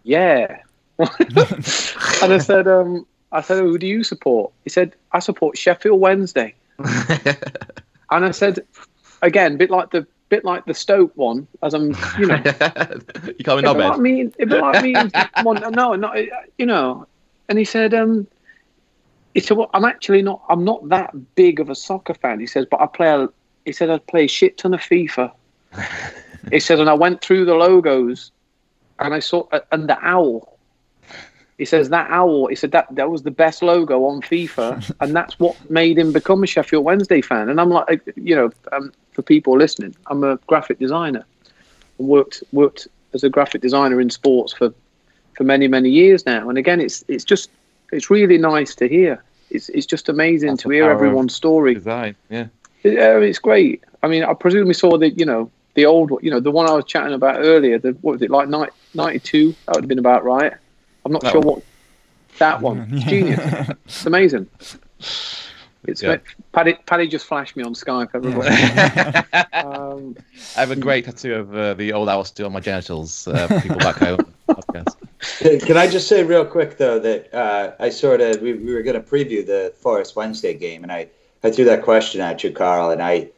yeah. 0.03 0.63
and 0.99 2.33
I 2.33 2.39
said, 2.39 2.67
um, 2.69 3.07
I 3.33 3.43
said, 3.43 3.59
who 3.59 3.79
do 3.79 3.87
you 3.87 4.03
support? 4.03 4.53
He 4.65 4.71
said, 4.71 4.95
I 5.13 5.19
support 5.19 5.59
Sheffield 5.59 6.01
Wednesday. 6.01 6.55
and 6.79 7.45
I 8.11 8.31
said, 8.31 8.61
again, 9.23 9.57
bit 9.57 9.71
like 9.71 9.91
the 9.91 10.07
bit 10.29 10.45
like 10.45 10.65
the 10.65 10.75
Stoke 10.75 11.13
one, 11.17 11.49
as 11.63 11.75
I'm, 11.75 11.89
you 12.19 12.27
know, 12.27 12.37
you 12.37 13.45
can't 13.45 13.61
be 13.61 13.67
like 13.67 13.99
me, 13.99 14.21
it'd 14.39 14.49
be 14.49 14.57
like 14.57 14.83
me. 14.83 14.95
one, 15.43 15.61
no, 15.73 15.95
no, 15.95 16.15
you 16.57 16.67
know. 16.67 17.07
And 17.49 17.59
he 17.59 17.65
said, 17.65 17.95
um, 17.95 18.29
he 19.35 19.41
said, 19.41 19.57
well, 19.57 19.71
I'm 19.75 19.85
actually 19.85 20.23
not, 20.23 20.43
I'm 20.49 20.65
not 20.65 20.89
that 20.89 21.35
big 21.35 21.61
of 21.61 21.71
a 21.71 21.75
soccer 21.75 22.15
fan. 22.15 22.41
He 22.41 22.47
says, 22.47 22.67
but 22.71 22.81
I 22.81 22.87
play, 22.87 23.09
a, 23.09 23.29
he 23.65 23.73
said, 23.73 23.91
I 23.91 23.99
play 23.99 24.25
a 24.25 24.29
shit 24.29 24.59
ton 24.59 24.75
of 24.75 24.81
FIFA. 24.81 25.33
he 26.51 26.61
said, 26.61 26.81
and 26.81 26.91
I 26.91 26.95
went 26.95 27.21
through 27.21 27.45
the 27.45 27.55
logos, 27.55 28.33
and 28.99 29.15
I 29.15 29.21
saw, 29.21 29.47
uh, 29.53 29.61
and 29.71 29.89
the 29.89 29.99
owl. 30.05 30.59
He 31.59 31.67
says 31.67 31.91
that 31.91 32.11
owl. 32.11 32.47
He 32.47 32.57
said 32.57 32.73
that 32.73 32.87
that 32.95 33.11
was 33.11 33.23
the 33.23 33.31
best 33.31 33.63
logo 33.63 34.07
on 34.07 34.23
FIFA, 34.23 34.95
and 35.01 35.15
that's 35.15 35.39
what 35.39 35.57
made 35.71 35.99
him 35.99 36.13
become 36.13 36.43
a 36.43 36.47
Sheffield 36.47 36.85
Wednesday 36.85 37.21
fan. 37.21 37.51
And 37.51 37.61
I'm 37.61 37.69
like, 37.69 38.09
uh, 38.09 38.13
you 38.17 38.35
know, 38.35 38.51
um, 38.73 38.93
for 39.13 39.23
people 39.23 39.57
listening, 39.59 39.95
I'm 40.07 40.25
a 40.25 40.37
graphic 40.47 40.79
designer, 40.79 41.25
and 41.99 42.09
worked 42.09 42.43
worked 42.53 42.89
as 43.13 43.25
a 43.25 43.29
graphic 43.29 43.61
designer 43.61 44.01
in 44.01 44.09
sports 44.09 44.55
for 44.55 44.73
for 45.37 45.45
many 45.45 45.69
many 45.69 45.91
years 45.91 46.25
now. 46.25 46.49
And 46.49 46.57
again, 46.57 46.81
it's 46.81 47.05
it's 47.09 47.25
just 47.25 47.51
it's 47.93 48.11
really 48.11 48.39
nice 48.39 48.75
to 48.77 48.89
hear. 48.89 49.23
It's 49.51 49.69
it's 49.71 49.87
just 49.87 50.09
amazing 50.09 50.51
That's 50.51 50.63
to 50.63 50.71
hear 50.71 50.91
everyone's 50.91 51.35
story. 51.35 51.75
Design, 51.75 52.15
yeah. 52.31 52.47
Yeah, 52.83 53.19
it's 53.19 53.39
great. 53.39 53.83
I 54.03 54.09
mean, 54.09 54.23
I 54.25 54.33
presume 54.35 54.69
we 54.69 54.75
saw 54.75 54.97
the 54.97 55.11
you 55.11 55.27
know 55.27 55.51
the 55.75 55.87
old 55.87 56.13
you 56.23 56.31
know 56.31 56.41
the 56.41 56.51
one 56.51 56.69
I 56.69 56.73
was 56.73 56.85
chatting 56.85 57.15
about 57.15 57.37
earlier. 57.41 57.79
The 57.79 57.93
what 58.01 58.13
was 58.13 58.23
it 58.23 58.31
like 58.31 58.49
ninety 58.49 59.19
two? 59.19 59.55
That 59.67 59.75
would 59.77 59.85
have 59.85 59.89
been 59.89 59.99
about 59.99 60.25
right. 60.25 60.53
I'm 61.05 61.13
not 61.13 61.23
That 61.23 61.33
sure 61.33 61.41
one. 61.41 61.55
what 61.57 61.63
that 62.39 62.61
one. 62.63 62.89
It's 62.93 63.05
genius. 63.05 63.71
It's 63.87 64.07
amazing. 64.07 64.47
It's 65.85 66.03
Yeah. 66.03 66.19
Paddy. 66.53 66.75
Paddy 66.87 67.09
just 67.09 67.27
flashed 67.27 67.57
me 67.57 67.65
on 67.65 67.75
Skype. 67.75 68.11
Everybody. 68.15 68.49
um, 69.67 70.17
I 70.57 70.61
have 70.61 70.71
a 70.71 70.77
great 70.77 71.05
tattoo 71.07 71.35
of 71.35 71.55
uh, 71.55 71.75
the 71.75 71.93
old 71.93 72.09
owl 72.09 72.25
still 72.25 72.47
on 72.47 72.53
my 72.53 72.61
genitals. 72.61 73.27
Uh, 73.27 73.61
people 73.63 73.79
back 73.79 73.97
home. 73.97 74.19
Can 75.41 75.77
I 75.77 75.87
just 75.87 76.09
say 76.09 76.23
real 76.23 76.47
quick 76.47 76.79
though 76.79 76.99
that 76.99 77.33
uh, 77.35 77.73
I 77.79 77.91
sort 77.91 78.21
of 78.21 78.41
we, 78.41 78.55
we 78.55 78.73
were 78.73 78.83
going 78.83 79.01
to 79.01 79.07
preview 79.07 79.45
the 79.45 79.73
Forest 79.77 80.17
Wednesday 80.17 80.55
game, 80.55 80.83
and 80.83 80.91
I 80.91 81.09
I 81.43 81.51
threw 81.51 81.65
that 81.67 81.83
question 81.83 82.21
at 82.21 82.43
you, 82.43 82.51
Carl, 82.53 82.91
and 82.91 83.03
I 83.03 83.29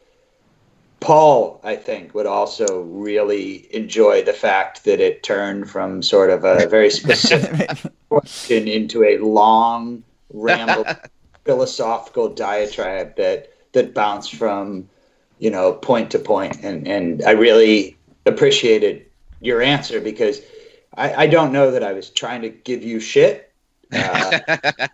Paul 1.01 1.59
I 1.63 1.75
think 1.75 2.15
would 2.15 2.25
also 2.25 2.83
really 2.83 3.67
enjoy 3.75 4.23
the 4.23 4.31
fact 4.31 4.85
that 4.85 5.01
it 5.01 5.23
turned 5.23 5.69
from 5.69 6.01
sort 6.01 6.29
of 6.29 6.45
a 6.45 6.67
very 6.67 6.89
specific 6.89 7.69
question 8.09 8.67
into 8.67 9.03
a 9.03 9.17
long 9.17 10.03
ramble 10.31 10.85
philosophical 11.45 12.29
diatribe 12.29 13.15
that 13.17 13.51
that 13.73 13.93
bounced 13.93 14.35
from 14.35 14.87
you 15.39 15.51
know 15.51 15.73
point 15.73 16.11
to 16.11 16.19
point 16.19 16.63
and 16.63 16.87
and 16.87 17.21
I 17.23 17.31
really 17.31 17.97
appreciated 18.25 19.05
your 19.41 19.61
answer 19.61 19.99
because 19.99 20.39
I, 20.95 21.23
I 21.23 21.27
don't 21.27 21.51
know 21.51 21.71
that 21.71 21.83
I 21.83 21.93
was 21.93 22.09
trying 22.09 22.41
to 22.41 22.49
give 22.49 22.83
you 22.83 22.99
shit. 22.99 23.51
Uh, 23.91 24.39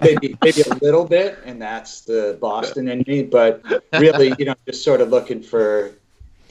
maybe 0.00 0.36
maybe 0.42 0.62
a 0.62 0.74
little 0.76 1.04
bit 1.04 1.38
and 1.44 1.60
that's 1.60 2.02
the 2.02 2.38
Boston 2.40 2.88
in 2.88 3.04
me 3.06 3.22
but 3.22 3.62
really 3.98 4.34
you 4.38 4.46
know 4.46 4.54
just 4.66 4.82
sort 4.82 5.02
of 5.02 5.10
looking 5.10 5.42
for 5.42 5.92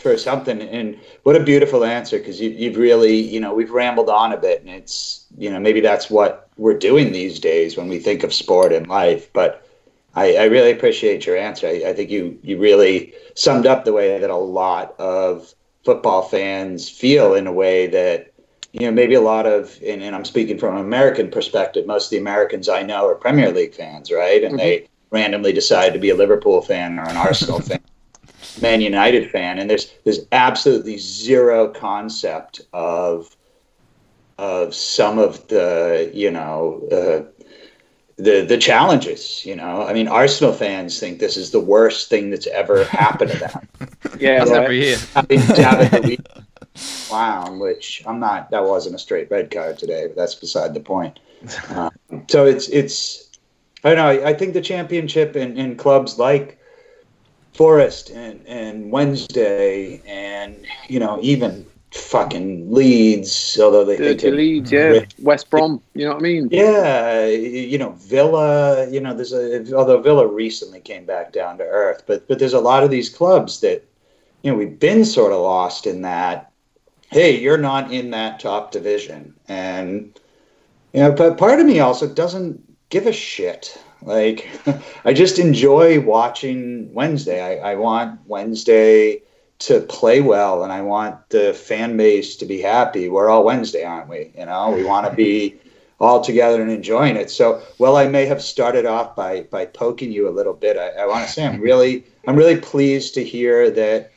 for 0.04 0.18
something. 0.18 0.62
And 0.62 1.00
what 1.24 1.36
a 1.36 1.44
beautiful 1.44 1.84
answer 1.84 2.20
because 2.20 2.40
you, 2.40 2.50
you've 2.50 2.78
really 2.78 3.16
you 3.16 3.40
know 3.40 3.54
we've 3.56 3.72
rambled 3.72 4.10
on 4.10 4.34
a 4.34 4.38
bit 4.38 4.62
and 4.62 4.70
it's 4.70 5.26
you 5.38 5.50
know 5.50 5.60
maybe 5.60 5.80
that's 5.80 6.10
what 6.10 6.50
we're 6.58 6.78
doing 6.78 7.12
these 7.12 7.40
days 7.40 7.76
when 7.76 7.88
we 7.88 7.98
think 7.98 8.24
of 8.24 8.34
sport 8.34 8.72
and 8.74 8.88
life 8.88 9.32
but 9.34 9.68
I, 10.16 10.36
I 10.36 10.44
really 10.44 10.72
appreciate 10.72 11.26
your 11.26 11.38
answer. 11.38 11.66
I, 11.66 11.86
I 11.88 11.94
think 11.94 12.12
you 12.12 12.38
you 12.44 12.60
really 12.60 13.14
summed 13.36 13.66
up 13.66 13.86
the 13.86 13.94
way 13.94 14.20
that 14.20 14.30
a 14.30 14.36
lot 14.36 14.94
of 15.00 15.56
football 15.84 16.22
fans 16.22 16.90
feel 16.90 17.34
in 17.34 17.48
a 17.48 17.52
way 17.52 17.88
that 17.88 18.33
you 18.74 18.82
know 18.82 18.92
maybe 18.92 19.14
a 19.14 19.22
lot 19.22 19.46
of 19.46 19.80
and, 19.86 20.04
and 20.04 20.16
I'm 20.16 20.26
speaking 20.26 20.58
from 20.58 20.76
an 20.76 20.82
American 20.82 21.32
perspective 21.32 21.88
most 21.88 22.06
of 22.06 22.10
the 22.12 22.18
Americans 22.18 22.68
I 22.68 22.84
know 22.84 23.08
are 23.08 23.16
Premier 23.16 23.52
League 23.52 23.74
fans 23.74 24.12
right 24.12 24.44
and 24.44 24.60
they 24.60 24.88
randomly 25.12 25.54
decide 25.54 25.94
to 25.94 26.00
be 26.00 26.10
a 26.10 26.16
Liverpool 26.16 26.62
fan 26.62 27.00
or 27.00 27.04
an 27.04 27.16
Arsenal 27.16 27.60
fan 27.62 27.80
Man 28.62 28.82
United 28.82 29.32
fan, 29.32 29.60
and 29.60 29.70
there's 29.70 29.92
there's 30.04 30.20
absolutely 30.32 30.98
zero 30.98 31.70
concept 31.70 32.62
of 32.72 33.36
of 34.38 34.76
some 34.76 35.18
of 35.18 35.48
the 35.48 36.12
you 36.14 36.30
know 36.30 36.82
uh, 36.92 37.44
the 38.18 38.46
the 38.46 38.58
challenges. 38.58 39.44
You 39.46 39.56
know, 39.56 39.84
I 39.88 39.94
mean, 39.94 40.08
Arsenal 40.08 40.54
fans 40.54 41.00
think 41.00 41.20
this 41.20 41.36
is 41.36 41.52
the 41.52 41.60
worst 41.60 42.10
thing 42.10 42.30
that's 42.30 42.48
ever 42.48 42.86
happened 42.86 43.32
to 43.32 43.38
them. 43.40 43.68
yeah, 44.20 44.40
That's 44.40 44.52
right. 44.52 44.64
every 44.64 44.82
year. 44.82 44.98
Having 45.16 45.40
David 45.40 46.06
Luiz 46.06 46.18
clown, 47.08 47.60
which 47.60 48.04
I'm 48.06 48.20
not. 48.20 48.52
That 48.52 48.64
wasn't 48.64 48.96
a 48.96 49.00
straight 49.00 49.30
red 49.30 49.52
card 49.52 49.78
today, 49.78 50.08
but 50.08 50.16
that's 50.16 50.36
beside 50.36 50.74
the 50.74 50.80
point. 50.80 51.20
Uh, 51.70 51.90
so 52.30 52.46
it's 52.46 52.70
it's. 52.70 53.30
I 53.84 53.94
don't 53.94 53.98
know. 53.98 54.26
I, 54.26 54.34
think 54.34 54.54
the 54.54 54.62
championship 54.62 55.36
in, 55.36 55.58
in 55.58 55.76
clubs 55.76 56.18
like 56.18 56.58
Forest 57.54 58.12
and, 58.12 58.40
and 58.48 58.92
Wednesday 58.92 60.02
and 60.08 60.66
you 60.88 61.00
know 61.02 61.20
even 61.22 61.66
fucking 61.92 62.74
Leeds, 62.74 63.60
although 63.62 63.86
they 63.86 63.98
Dirty 63.98 64.28
they're- 64.30 64.36
Leeds, 64.36 64.72
yeah. 64.72 65.06
West 65.20 65.50
Brom. 65.50 65.82
You 65.94 66.06
know 66.06 66.14
what 66.14 66.20
I 66.20 66.24
mean? 66.24 66.48
yeah, 66.52 67.28
you 67.28 67.78
know 67.78 67.92
Villa. 67.92 68.90
You 68.90 69.00
know, 69.00 69.14
there's 69.14 69.34
a 69.34 69.76
although 69.76 70.02
Villa 70.02 70.28
recently 70.28 70.80
came 70.80 71.06
back 71.06 71.32
down 71.32 71.58
to 71.58 71.64
earth, 71.64 72.04
but 72.08 72.28
but 72.28 72.40
there's 72.40 72.54
a 72.54 72.60
lot 72.60 72.84
of 72.84 72.90
these 72.90 73.10
clubs 73.10 73.60
that 73.62 73.86
you 74.42 74.52
know 74.52 74.58
we've 74.58 74.80
been 74.80 75.06
sort 75.06 75.32
of 75.34 75.42
lost 75.42 75.86
in 75.86 76.02
that. 76.02 76.52
Hey, 77.14 77.40
you're 77.40 77.60
not 77.60 77.92
in 77.92 78.10
that 78.10 78.40
top 78.40 78.72
division, 78.72 79.36
and 79.48 80.20
you 80.94 81.02
know, 81.02 81.12
but 81.12 81.38
part 81.38 81.60
of 81.60 81.66
me 81.68 81.80
also 81.80 82.12
doesn't 82.12 82.60
give 82.90 83.06
a 83.06 83.14
shit. 83.14 83.80
Like, 84.02 84.50
I 85.06 85.14
just 85.14 85.38
enjoy 85.38 86.00
watching 86.00 86.92
Wednesday. 86.92 87.62
I, 87.62 87.74
I 87.74 87.76
want 87.76 88.20
Wednesday 88.26 89.22
to 89.60 89.82
play 89.82 90.22
well, 90.22 90.64
and 90.64 90.74
I 90.74 90.82
want 90.82 91.30
the 91.30 91.54
fan 91.54 91.96
base 91.98 92.36
to 92.38 92.48
be 92.48 92.60
happy. 92.60 93.10
We're 93.10 93.30
all 93.30 93.44
Wednesday, 93.44 93.84
aren't 93.84 94.10
we? 94.10 94.32
You 94.36 94.48
know, 94.48 94.72
we 94.72 94.84
want 94.84 95.08
to 95.08 95.16
be 95.16 95.60
all 96.00 96.20
together 96.20 96.64
and 96.64 96.72
enjoying 96.72 97.16
it. 97.16 97.30
So, 97.30 97.62
while 97.78 97.96
I 97.96 98.08
may 98.08 98.26
have 98.26 98.42
started 98.42 98.88
off 98.88 99.16
by 99.16 99.42
by 99.52 99.68
poking 99.68 100.12
you 100.12 100.28
a 100.28 100.34
little 100.34 100.56
bit, 100.56 100.78
I, 100.80 101.04
I 101.04 101.06
want 101.06 101.28
to 101.28 101.32
say 101.32 101.46
I'm 101.46 101.62
really 101.62 102.06
I'm 102.26 102.36
really 102.36 102.60
pleased 102.60 103.14
to 103.14 103.24
hear 103.24 103.70
that 103.70 104.12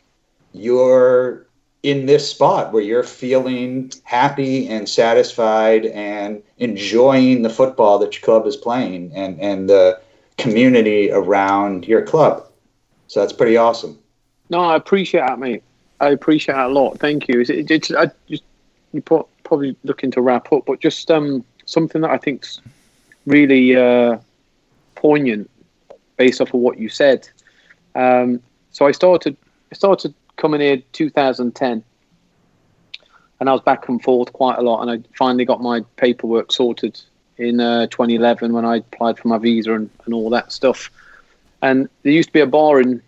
you're 0.54 1.45
in 1.86 2.06
this 2.06 2.28
spot 2.28 2.72
where 2.72 2.82
you're 2.82 3.04
feeling 3.04 3.92
happy 4.02 4.66
and 4.66 4.88
satisfied 4.88 5.86
and 5.86 6.42
enjoying 6.58 7.42
the 7.42 7.48
football 7.48 7.96
that 8.00 8.12
your 8.12 8.22
club 8.22 8.44
is 8.44 8.56
playing 8.56 9.12
and 9.14 9.40
and 9.40 9.70
the 9.70 10.00
community 10.36 11.12
around 11.12 11.86
your 11.86 12.02
club. 12.02 12.44
So 13.06 13.20
that's 13.20 13.32
pretty 13.32 13.56
awesome. 13.56 13.96
No, 14.50 14.62
I 14.62 14.74
appreciate 14.74 15.20
that, 15.20 15.38
mate. 15.38 15.62
I 16.00 16.08
appreciate 16.08 16.56
that 16.56 16.66
a 16.66 16.72
lot. 16.72 16.98
Thank 16.98 17.28
you. 17.28 17.42
It, 17.42 17.70
it, 17.70 17.90
I 17.96 18.10
just 18.28 18.42
you 18.92 19.00
probably 19.00 19.76
looking 19.84 20.10
to 20.10 20.20
wrap 20.20 20.52
up, 20.52 20.66
but 20.66 20.80
just 20.80 21.08
um, 21.08 21.44
something 21.66 22.00
that 22.00 22.10
I 22.10 22.18
think's 22.18 22.60
really 23.26 23.76
uh, 23.76 24.18
poignant 24.96 25.48
based 26.16 26.40
off 26.40 26.52
of 26.52 26.58
what 26.58 26.78
you 26.78 26.88
said. 26.88 27.28
Um, 27.94 28.42
so 28.72 28.88
I 28.88 28.90
started 28.90 29.36
I 29.70 29.76
started 29.76 30.14
coming 30.36 30.60
here 30.60 30.82
2010, 30.92 31.82
and 33.40 33.48
I 33.48 33.52
was 33.52 33.60
back 33.62 33.88
and 33.88 34.02
forth 34.02 34.32
quite 34.32 34.58
a 34.58 34.62
lot, 34.62 34.82
and 34.82 34.90
I 34.90 35.08
finally 35.16 35.44
got 35.44 35.60
my 35.60 35.82
paperwork 35.96 36.52
sorted 36.52 37.00
in 37.38 37.60
uh, 37.60 37.86
2011 37.88 38.52
when 38.52 38.64
I 38.64 38.76
applied 38.76 39.18
for 39.18 39.28
my 39.28 39.38
visa 39.38 39.74
and, 39.74 39.90
and 40.04 40.14
all 40.14 40.30
that 40.30 40.52
stuff. 40.52 40.90
And 41.62 41.88
there 42.02 42.12
used 42.12 42.30
to 42.30 42.32
be 42.32 42.40
a 42.40 42.46
bar 42.46 42.80
in 42.80 43.02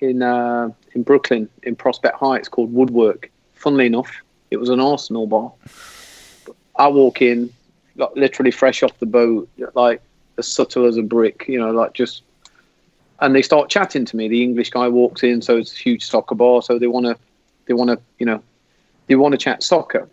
in 0.00 0.22
uh, 0.22 0.70
in 0.94 1.02
Brooklyn 1.02 1.48
in 1.62 1.76
Prospect 1.76 2.16
Heights 2.16 2.48
called 2.48 2.72
Woodwork. 2.72 3.30
Funnily 3.54 3.86
enough, 3.86 4.10
it 4.50 4.58
was 4.58 4.68
an 4.68 4.80
Arsenal 4.80 5.26
bar. 5.26 5.52
I 6.76 6.88
walk 6.88 7.22
in, 7.22 7.52
like, 7.96 8.10
literally 8.14 8.50
fresh 8.50 8.82
off 8.82 8.98
the 8.98 9.06
boat, 9.06 9.48
like 9.74 10.02
as 10.38 10.48
subtle 10.48 10.86
as 10.86 10.96
a 10.96 11.02
brick, 11.02 11.44
you 11.48 11.58
know, 11.58 11.70
like 11.70 11.92
just. 11.92 12.22
And 13.20 13.34
they 13.34 13.42
start 13.42 13.70
chatting 13.70 14.04
to 14.06 14.16
me. 14.16 14.28
The 14.28 14.42
English 14.42 14.70
guy 14.70 14.88
walks 14.88 15.22
in, 15.22 15.40
so 15.40 15.56
it's 15.56 15.72
a 15.72 15.76
huge 15.76 16.04
soccer 16.04 16.34
bar. 16.34 16.62
So 16.62 16.78
they 16.78 16.88
want 16.88 17.06
to, 17.06 17.16
they 17.66 17.74
want 17.74 17.90
to, 17.90 18.00
you 18.18 18.26
know, 18.26 18.42
they 19.06 19.14
want 19.14 19.32
to 19.32 19.38
chat 19.38 19.62
soccer. 19.62 20.08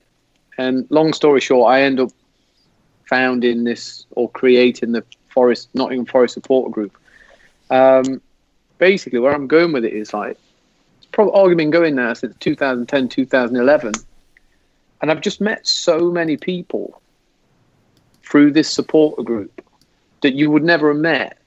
And 0.58 0.86
long 0.90 1.14
story 1.14 1.42
short, 1.42 1.72
I 1.72 1.82
end 1.82 2.00
up 2.00 2.12
founding 3.08 3.64
this 3.64 4.06
or 4.12 4.30
creating 4.30 4.92
the 4.92 5.04
Forest 5.30 5.70
Nottingham 5.74 6.06
Forest 6.06 6.34
supporter 6.36 6.72
group. 6.72 6.98
Um, 7.70 8.22
basically, 8.78 9.20
where 9.20 9.34
I'm 9.34 9.48
going 9.48 9.74
with 9.74 9.86
it 9.86 9.94
is 9.94 10.14
like 10.14 10.38
it's 10.98 11.08
probably 11.12 11.34
already 11.34 11.56
been 11.56 11.72
going 11.72 11.96
now 11.96 12.14
since 12.14 12.36
2010, 12.40 13.10
2011, 13.10 13.94
and 15.02 15.12
I've 15.12 15.22
just 15.22 15.42
met 15.42 15.66
so 15.66 16.12
many 16.12 16.38
people 16.38 17.02
through 18.24 18.52
this 18.52 18.70
supporter 18.70 19.24
group 19.24 19.62
that 20.22 20.34
you 20.34 20.52
would 20.52 20.64
never 20.64 20.94
have 20.94 21.02
met 21.02 21.38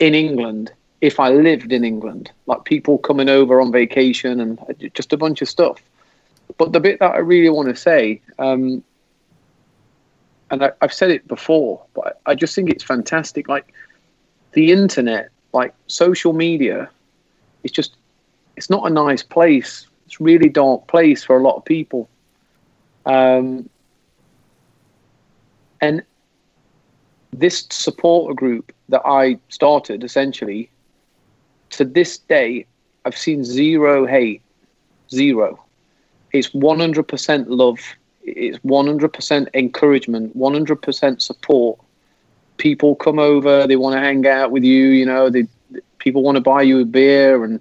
in 0.00 0.14
England 0.14 0.72
if 1.00 1.20
I 1.20 1.30
lived 1.30 1.72
in 1.72 1.84
England. 1.84 2.30
Like 2.46 2.64
people 2.64 2.98
coming 2.98 3.28
over 3.28 3.60
on 3.60 3.70
vacation 3.70 4.40
and 4.40 4.90
just 4.94 5.12
a 5.12 5.16
bunch 5.16 5.40
of 5.40 5.48
stuff. 5.48 5.80
But 6.58 6.72
the 6.72 6.80
bit 6.80 6.98
that 6.98 7.14
I 7.14 7.18
really 7.18 7.48
want 7.48 7.68
to 7.68 7.76
say, 7.76 8.20
um, 8.38 8.82
and 10.50 10.64
I, 10.64 10.72
have 10.82 10.92
said 10.92 11.10
it 11.10 11.28
before, 11.28 11.82
but 11.94 12.20
I 12.26 12.34
just 12.34 12.54
think 12.54 12.70
it's 12.70 12.82
fantastic. 12.82 13.48
Like 13.48 13.72
the 14.52 14.72
internet, 14.72 15.30
like 15.52 15.74
social 15.86 16.32
media, 16.32 16.90
it's 17.62 17.72
just 17.72 17.94
it's 18.56 18.68
not 18.68 18.86
a 18.86 18.90
nice 18.92 19.22
place. 19.22 19.86
It's 20.06 20.20
really 20.20 20.48
dark 20.48 20.86
place 20.88 21.22
for 21.22 21.36
a 21.36 21.42
lot 21.42 21.56
of 21.56 21.64
people. 21.64 22.08
Um, 23.06 23.70
and 25.80 26.02
this 27.32 27.66
supporter 27.70 28.34
group 28.34 28.72
that 28.88 29.02
I 29.04 29.38
started 29.48 30.04
essentially 30.04 30.70
to 31.70 31.84
this 31.84 32.18
day, 32.18 32.66
I've 33.04 33.16
seen 33.16 33.44
zero 33.44 34.06
hate, 34.06 34.42
zero. 35.10 35.62
It's 36.32 36.50
100% 36.50 37.44
love. 37.48 37.78
It's 38.22 38.58
100% 38.58 39.48
encouragement, 39.54 40.36
100% 40.36 41.22
support. 41.22 41.80
People 42.58 42.94
come 42.96 43.18
over, 43.18 43.66
they 43.66 43.76
want 43.76 43.94
to 43.94 44.00
hang 44.00 44.26
out 44.26 44.50
with 44.50 44.64
you, 44.64 44.88
you 44.88 45.06
know, 45.06 45.30
they 45.30 45.46
people 45.98 46.22
want 46.22 46.36
to 46.36 46.40
buy 46.40 46.62
you 46.62 46.80
a 46.80 46.84
beer 46.84 47.44
and 47.44 47.60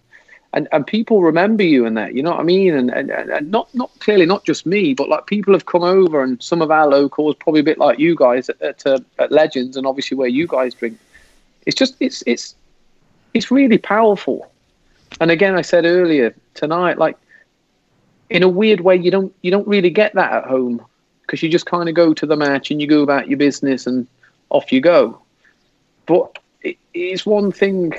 and, 0.53 0.67
and 0.71 0.85
people 0.85 1.21
remember 1.21 1.63
you 1.63 1.85
in 1.85 1.93
that, 1.93 2.15
you 2.15 2.23
know 2.23 2.31
what 2.31 2.39
I 2.39 2.43
mean? 2.43 2.73
And, 2.73 2.89
and, 2.89 3.11
and 3.11 3.51
not 3.51 3.73
not 3.75 3.91
clearly 3.99 4.25
not 4.25 4.45
just 4.45 4.65
me, 4.65 4.93
but 4.93 5.07
like 5.07 5.27
people 5.27 5.53
have 5.53 5.67
come 5.67 5.83
over 5.83 6.23
and 6.23 6.41
some 6.41 6.61
of 6.61 6.71
our 6.71 6.87
locals, 6.87 7.35
probably 7.35 7.61
a 7.61 7.63
bit 7.63 7.77
like 7.77 7.99
you 7.99 8.15
guys 8.15 8.49
at, 8.49 8.61
at, 8.61 8.87
uh, 8.87 8.99
at 9.19 9.31
Legends 9.31 9.77
and 9.77 9.85
obviously 9.85 10.17
where 10.17 10.27
you 10.27 10.47
guys 10.47 10.73
drink. 10.73 10.97
It's 11.67 11.75
just 11.75 11.95
it's 11.99 12.23
it's 12.25 12.55
it's 13.35 13.51
really 13.51 13.77
powerful. 13.77 14.51
And 15.21 15.29
again, 15.29 15.55
I 15.55 15.61
said 15.61 15.85
earlier 15.85 16.33
tonight, 16.55 16.97
like 16.97 17.17
in 18.31 18.41
a 18.41 18.49
weird 18.49 18.81
way, 18.81 18.95
you 18.95 19.11
don't 19.11 19.33
you 19.41 19.51
don't 19.51 19.67
really 19.67 19.91
get 19.91 20.15
that 20.15 20.31
at 20.31 20.45
home 20.45 20.83
because 21.21 21.43
you 21.43 21.49
just 21.49 21.67
kind 21.67 21.87
of 21.87 21.93
go 21.93 22.11
to 22.15 22.25
the 22.25 22.35
match 22.35 22.71
and 22.71 22.81
you 22.81 22.87
go 22.87 23.03
about 23.03 23.27
your 23.27 23.37
business 23.37 23.85
and 23.85 24.07
off 24.49 24.71
you 24.71 24.81
go. 24.81 25.21
But 26.07 26.39
it 26.61 26.77
is 26.95 27.23
one 27.23 27.51
thing 27.51 27.93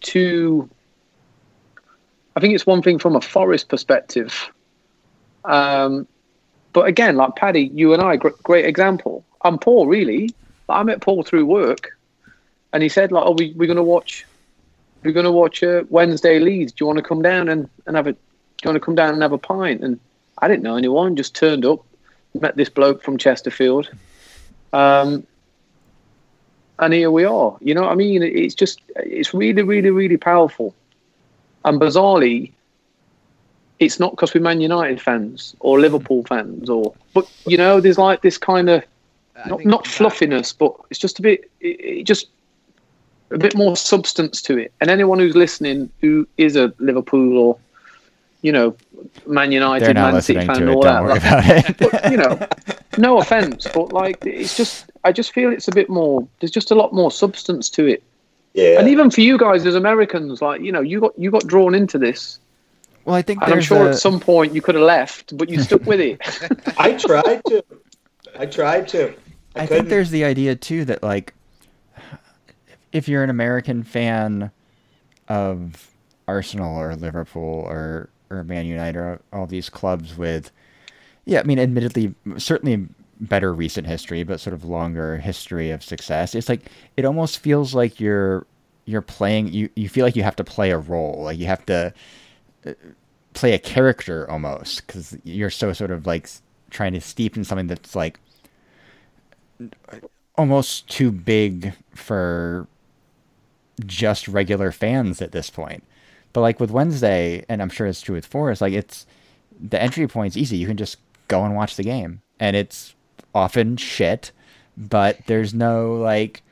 to 0.00 0.70
I 2.34 2.40
think 2.40 2.54
it's 2.54 2.66
one 2.66 2.82
thing 2.82 2.98
from 2.98 3.16
a 3.16 3.20
forest 3.20 3.68
perspective. 3.68 4.50
Um, 5.44 6.06
but 6.72 6.86
again, 6.86 7.16
like 7.16 7.36
Paddy, 7.36 7.70
you 7.74 7.92
and 7.92 8.02
I, 8.02 8.16
great, 8.16 8.64
example. 8.64 9.24
I'm 9.42 9.58
Paul, 9.58 9.86
really. 9.86 10.30
I 10.68 10.82
met 10.82 11.02
Paul 11.02 11.22
through 11.22 11.44
work, 11.44 11.98
and 12.72 12.82
he 12.82 12.88
said, 12.88 13.12
"Like, 13.12 13.24
oh, 13.26 13.32
we, 13.32 13.52
we're 13.52 13.66
going 13.66 13.76
to 13.76 13.82
watch, 13.82 14.24
we're 15.02 15.12
going 15.12 15.24
to 15.24 15.32
watch 15.32 15.62
uh, 15.62 15.82
Wednesday 15.90 16.38
Leeds. 16.38 16.72
Do 16.72 16.82
you 16.82 16.86
want 16.86 16.98
to 16.98 17.02
come 17.02 17.20
down 17.20 17.48
and, 17.48 17.68
and 17.86 17.96
have 17.96 18.06
a, 18.06 18.12
do 18.12 18.18
you 18.64 18.68
want 18.68 18.76
to 18.76 18.84
come 18.84 18.94
down 18.94 19.12
and 19.12 19.22
have 19.22 19.32
a 19.32 19.38
pint?" 19.38 19.82
And 19.82 20.00
I 20.38 20.48
didn't 20.48 20.62
know 20.62 20.76
anyone, 20.76 21.16
just 21.16 21.34
turned 21.34 21.66
up, 21.66 21.84
met 22.40 22.56
this 22.56 22.70
bloke 22.70 23.02
from 23.02 23.18
Chesterfield, 23.18 23.90
um, 24.72 25.26
and 26.78 26.94
here 26.94 27.10
we 27.10 27.24
are. 27.24 27.56
You 27.60 27.74
know 27.74 27.82
what 27.82 27.92
I 27.92 27.96
mean? 27.96 28.22
It's 28.22 28.54
just, 28.54 28.80
it's 28.96 29.34
really, 29.34 29.62
really, 29.62 29.90
really 29.90 30.16
powerful. 30.16 30.74
And 31.64 31.80
bizarrely, 31.80 32.52
it's 33.78 33.98
not 33.98 34.12
because 34.12 34.34
we're 34.34 34.40
Man 34.40 34.60
United 34.60 35.00
fans 35.00 35.54
or 35.60 35.80
Liverpool 35.80 36.24
fans, 36.24 36.68
or 36.68 36.94
but 37.14 37.30
you 37.46 37.56
know, 37.56 37.80
there's 37.80 37.98
like 37.98 38.22
this 38.22 38.38
kind 38.38 38.68
of 38.68 38.84
not, 39.46 39.64
not 39.64 39.86
fluffiness, 39.86 40.52
but 40.52 40.74
it's 40.90 40.98
just 41.00 41.18
a 41.18 41.22
bit, 41.22 41.50
it, 41.60 41.80
it 41.80 42.04
just 42.04 42.28
a 43.30 43.38
bit 43.38 43.56
more 43.56 43.76
substance 43.76 44.42
to 44.42 44.58
it. 44.58 44.72
And 44.80 44.90
anyone 44.90 45.18
who's 45.18 45.34
listening 45.34 45.90
who 46.00 46.28
is 46.36 46.54
a 46.56 46.72
Liverpool 46.78 47.38
or 47.38 47.58
you 48.42 48.52
know 48.52 48.76
Man 49.26 49.52
United, 49.52 49.94
Man 49.94 50.22
City 50.22 50.46
fan, 50.46 50.68
all 50.68 50.82
that, 50.82 51.00
like, 51.00 51.78
but, 51.78 52.10
you 52.10 52.16
know, 52.18 52.46
no 52.98 53.18
offense, 53.18 53.66
but 53.72 53.92
like 53.92 54.24
it's 54.26 54.56
just, 54.56 54.90
I 55.04 55.12
just 55.12 55.32
feel 55.32 55.50
it's 55.50 55.68
a 55.68 55.72
bit 55.72 55.88
more. 55.88 56.26
There's 56.40 56.50
just 56.50 56.70
a 56.70 56.74
lot 56.74 56.92
more 56.92 57.10
substance 57.10 57.68
to 57.70 57.86
it. 57.86 58.02
Yeah. 58.54 58.78
And 58.78 58.88
even 58.88 59.10
for 59.10 59.20
you 59.20 59.38
guys 59.38 59.64
as 59.66 59.74
Americans, 59.74 60.42
like 60.42 60.60
you 60.60 60.72
know, 60.72 60.80
you 60.80 61.00
got 61.00 61.18
you 61.18 61.30
got 61.30 61.46
drawn 61.46 61.74
into 61.74 61.98
this. 61.98 62.38
Well, 63.04 63.16
I 63.16 63.22
think 63.22 63.42
and 63.42 63.54
I'm 63.54 63.60
sure 63.60 63.88
a... 63.88 63.90
at 63.90 63.98
some 63.98 64.20
point 64.20 64.54
you 64.54 64.62
could 64.62 64.74
have 64.74 64.84
left, 64.84 65.36
but 65.36 65.48
you 65.48 65.60
stuck 65.60 65.84
with 65.86 66.00
it. 66.00 66.20
I 66.78 66.92
tried 66.92 67.42
to. 67.46 67.64
I 68.38 68.46
tried 68.46 68.88
to. 68.88 69.14
I, 69.56 69.62
I 69.62 69.66
think 69.66 69.88
there's 69.88 70.10
the 70.10 70.24
idea 70.24 70.54
too 70.54 70.84
that 70.84 71.02
like, 71.02 71.34
if 72.92 73.08
you're 73.08 73.24
an 73.24 73.30
American 73.30 73.82
fan 73.82 74.50
of 75.28 75.90
Arsenal 76.28 76.78
or 76.78 76.94
Liverpool 76.94 77.64
or 77.66 78.08
or 78.30 78.44
Man 78.44 78.66
United 78.66 78.98
or 78.98 79.20
all 79.32 79.46
these 79.46 79.68
clubs 79.68 80.16
with, 80.16 80.50
yeah, 81.24 81.40
I 81.40 81.42
mean, 81.42 81.58
admittedly, 81.58 82.14
certainly 82.38 82.86
better 83.22 83.54
recent 83.54 83.86
history, 83.86 84.24
but 84.24 84.40
sort 84.40 84.52
of 84.52 84.64
longer 84.64 85.16
history 85.16 85.70
of 85.70 85.82
success. 85.82 86.34
It's 86.34 86.48
like 86.48 86.70
it 86.96 87.04
almost 87.04 87.38
feels 87.38 87.74
like 87.74 88.00
you're 88.00 88.46
you're 88.84 89.02
playing. 89.02 89.48
You 89.48 89.70
you 89.76 89.88
feel 89.88 90.04
like 90.04 90.16
you 90.16 90.24
have 90.24 90.36
to 90.36 90.44
play 90.44 90.70
a 90.70 90.78
role. 90.78 91.22
Like 91.24 91.38
you 91.38 91.46
have 91.46 91.64
to 91.66 91.94
uh, 92.66 92.72
play 93.34 93.52
a 93.52 93.58
character 93.58 94.28
almost 94.30 94.86
because 94.86 95.16
you're 95.24 95.50
so 95.50 95.72
sort 95.72 95.90
of 95.90 96.06
like 96.06 96.28
trying 96.70 96.92
to 96.92 97.00
steep 97.00 97.36
in 97.36 97.44
something 97.44 97.68
that's 97.68 97.94
like 97.94 98.18
almost 100.36 100.88
too 100.88 101.12
big 101.12 101.72
for 101.94 102.66
just 103.86 104.26
regular 104.28 104.72
fans 104.72 105.22
at 105.22 105.32
this 105.32 105.48
point. 105.48 105.84
But 106.32 106.40
like 106.40 106.58
with 106.58 106.70
Wednesday, 106.70 107.44
and 107.48 107.62
I'm 107.62 107.68
sure 107.68 107.86
it's 107.86 108.00
true 108.00 108.14
with 108.16 108.26
Forest, 108.26 108.60
like 108.62 108.72
it's 108.72 109.06
the 109.60 109.80
entry 109.80 110.08
point's 110.08 110.36
easy. 110.36 110.56
You 110.56 110.66
can 110.66 110.76
just 110.76 110.96
go 111.28 111.44
and 111.44 111.54
watch 111.54 111.76
the 111.76 111.84
game, 111.84 112.22
and 112.40 112.56
it's 112.56 112.94
often 113.34 113.76
shit, 113.76 114.32
but 114.76 115.18
there's 115.26 115.54
no 115.54 115.94
like 115.94 116.42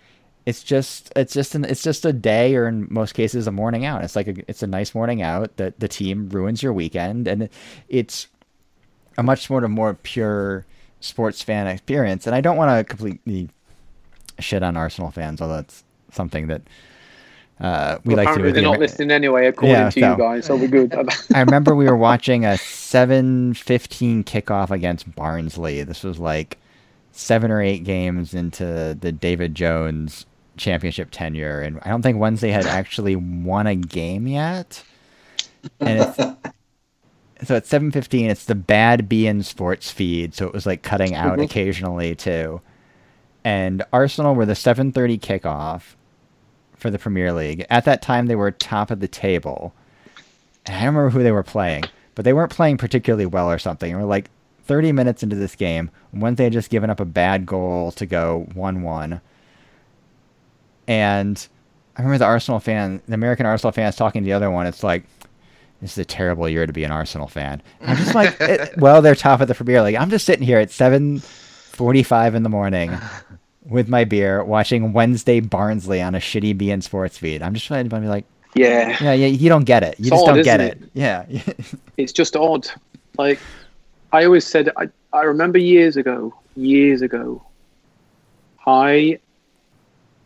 it's 0.46 0.62
just 0.62 1.12
it's 1.16 1.34
just 1.34 1.54
an 1.54 1.64
it's 1.64 1.82
just 1.82 2.04
a 2.04 2.12
day 2.12 2.56
or 2.56 2.66
in 2.66 2.86
most 2.90 3.12
cases 3.12 3.46
a 3.46 3.52
morning 3.52 3.84
out. 3.84 4.02
It's 4.02 4.16
like 4.16 4.28
a, 4.28 4.34
it's 4.48 4.62
a 4.62 4.66
nice 4.66 4.94
morning 4.94 5.22
out 5.22 5.56
that 5.58 5.80
the 5.80 5.88
team 5.88 6.28
ruins 6.30 6.62
your 6.62 6.72
weekend 6.72 7.28
and 7.28 7.48
it's 7.88 8.26
a 9.18 9.22
much 9.22 9.50
more 9.50 9.60
more 9.68 9.94
pure 9.94 10.64
sports 11.00 11.42
fan 11.42 11.66
experience. 11.66 12.26
And 12.26 12.34
I 12.34 12.40
don't 12.40 12.56
want 12.56 12.70
to 12.78 12.84
completely 12.84 13.48
shit 14.38 14.62
on 14.62 14.76
Arsenal 14.76 15.10
fans, 15.10 15.40
although 15.40 15.56
that's 15.56 15.84
something 16.12 16.46
that 16.48 16.62
uh, 17.60 17.98
we 18.04 18.14
well, 18.14 18.24
like 18.24 18.34
to 18.34 18.42
do. 18.42 18.52
They're 18.52 18.62
not 18.62 18.76
Amer- 18.76 18.80
listening 18.80 19.10
anyway, 19.10 19.46
according 19.46 19.76
Yeah, 19.76 19.90
to 19.90 20.00
so- 20.00 20.10
you 20.12 20.16
guys. 20.18 20.46
So 20.46 20.56
we're 20.56 20.68
good. 20.68 20.94
I 21.34 21.40
remember 21.40 21.74
we 21.74 21.84
were 21.84 21.96
watching 21.96 22.46
a 22.46 22.50
7-15 22.50 24.24
kickoff 24.24 24.70
against 24.70 25.14
Barnsley. 25.14 25.82
This 25.82 26.02
was 26.02 26.18
like 26.18 26.56
seven 27.12 27.50
or 27.50 27.60
eight 27.62 27.84
games 27.84 28.34
into 28.34 28.96
the 29.00 29.12
David 29.12 29.54
Jones 29.54 30.26
championship 30.56 31.08
tenure, 31.10 31.60
and 31.60 31.78
I 31.82 31.88
don't 31.88 32.02
think 32.02 32.18
Wednesday 32.18 32.50
had 32.50 32.66
actually 32.66 33.16
won 33.16 33.66
a 33.66 33.74
game 33.74 34.26
yet. 34.26 34.82
And 35.80 36.00
it's 36.00 36.16
so 37.48 37.56
at 37.56 37.64
7:15, 37.64 38.28
it's 38.30 38.44
the 38.44 38.54
bad 38.54 39.08
B 39.08 39.24
beIN 39.24 39.44
Sports 39.44 39.90
feed, 39.90 40.34
so 40.34 40.46
it 40.46 40.52
was 40.52 40.66
like 40.66 40.82
cutting 40.82 41.14
out 41.14 41.38
Mhm. 41.38 41.44
occasionally 41.44 42.14
too. 42.14 42.60
And 43.44 43.82
Arsenal 43.92 44.34
were 44.34 44.46
the 44.46 44.54
7:30 44.54 45.18
kickoff 45.18 45.94
for 46.76 46.90
the 46.90 46.98
Premier 46.98 47.32
League. 47.32 47.64
At 47.70 47.84
that 47.86 48.02
time, 48.02 48.26
they 48.26 48.36
were 48.36 48.50
top 48.50 48.90
of 48.90 49.00
the 49.00 49.08
table. 49.08 49.72
And 50.66 50.76
I 50.76 50.80
don't 50.84 50.94
remember 50.94 51.10
who 51.10 51.22
they 51.22 51.32
were 51.32 51.42
playing, 51.42 51.84
but 52.14 52.24
they 52.26 52.32
weren't 52.34 52.52
playing 52.52 52.76
particularly 52.76 53.26
well 53.26 53.50
or 53.50 53.58
something. 53.58 53.90
And 53.92 54.00
we're 54.00 54.06
like 54.08 54.30
30 54.70 54.92
minutes 54.92 55.24
into 55.24 55.34
this 55.34 55.56
game, 55.56 55.90
Wednesday 56.12 56.44
had 56.44 56.52
just 56.52 56.70
given 56.70 56.90
up 56.90 57.00
a 57.00 57.04
bad 57.04 57.44
goal 57.44 57.90
to 57.90 58.06
go 58.06 58.46
1-1. 58.54 59.20
And 60.86 61.48
I 61.96 62.02
remember 62.02 62.18
the 62.18 62.26
Arsenal 62.26 62.60
fan, 62.60 63.02
the 63.08 63.14
American 63.14 63.46
Arsenal 63.46 63.72
fans 63.72 63.96
talking 63.96 64.22
to 64.22 64.24
the 64.24 64.32
other 64.32 64.48
one. 64.48 64.68
It's 64.68 64.84
like, 64.84 65.02
this 65.82 65.90
is 65.90 65.98
a 65.98 66.04
terrible 66.04 66.48
year 66.48 66.66
to 66.66 66.72
be 66.72 66.84
an 66.84 66.92
Arsenal 66.92 67.26
fan. 67.26 67.60
I'm 67.80 67.96
just 67.96 68.14
like, 68.14 68.40
it, 68.40 68.76
well, 68.76 69.02
they're 69.02 69.16
top 69.16 69.40
of 69.40 69.48
the 69.48 69.56
Premier 69.56 69.82
League. 69.82 69.96
I'm 69.96 70.08
just 70.08 70.24
sitting 70.24 70.46
here 70.46 70.60
at 70.60 70.68
7:45 70.68 72.34
in 72.36 72.44
the 72.44 72.48
morning 72.48 72.96
with 73.66 73.88
my 73.88 74.04
beer, 74.04 74.44
watching 74.44 74.92
Wednesday 74.92 75.40
Barnsley 75.40 76.00
on 76.00 76.14
a 76.14 76.18
shitty 76.18 76.56
beIN 76.56 76.80
Sports 76.80 77.18
feed. 77.18 77.42
I'm 77.42 77.54
just 77.54 77.66
trying 77.66 77.88
to 77.88 78.00
be 78.00 78.06
like, 78.06 78.24
yeah, 78.54 78.96
yeah, 79.02 79.14
yeah, 79.14 79.26
you 79.26 79.48
don't 79.48 79.64
get 79.64 79.82
it. 79.82 79.98
You 79.98 80.06
It's 80.06 80.10
just 80.10 80.28
odd, 80.28 80.34
don't 80.34 80.44
get 80.44 80.60
isn't 80.60 80.82
it. 80.84 80.90
Yeah. 80.94 81.26
it's 81.96 82.12
just 82.12 82.36
odd. 82.36 82.68
Like 83.18 83.40
I 84.12 84.24
always 84.24 84.46
said, 84.46 84.70
I, 84.76 84.88
I 85.12 85.22
remember 85.22 85.58
years 85.58 85.96
ago, 85.96 86.34
years 86.56 87.02
ago, 87.02 87.44
I 88.66 89.20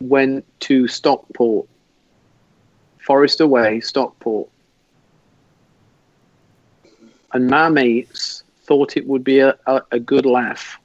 went 0.01 0.45
to 0.61 0.89
Stockport, 0.89 1.68
Forest 2.99 3.41
away, 3.41 3.80
Stockport, 3.80 4.49
and 7.32 7.49
my 7.49 7.68
mates 7.68 8.43
thought 8.62 8.97
it 8.97 9.07
would 9.07 9.24
be 9.24 9.41
a, 9.41 9.57
a, 9.66 9.82
a 9.93 9.99
good 9.99 10.24
laugh 10.24 10.78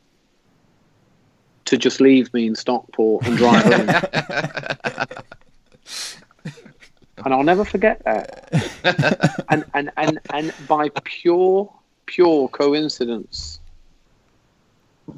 to 1.65 1.77
just 1.77 2.01
leave 2.01 2.33
me 2.33 2.47
in 2.47 2.55
Stockport 2.55 3.25
and 3.25 3.37
drive 3.37 3.63
home. 3.63 3.89
and 7.25 7.33
I'll 7.33 7.43
never 7.43 7.63
forget 7.63 8.03
that. 8.03 9.45
and, 9.49 9.63
and, 9.73 9.91
and, 9.95 10.19
and 10.33 10.53
by 10.67 10.89
pure, 11.03 11.71
pure 12.09 12.47
coincidence, 12.49 13.59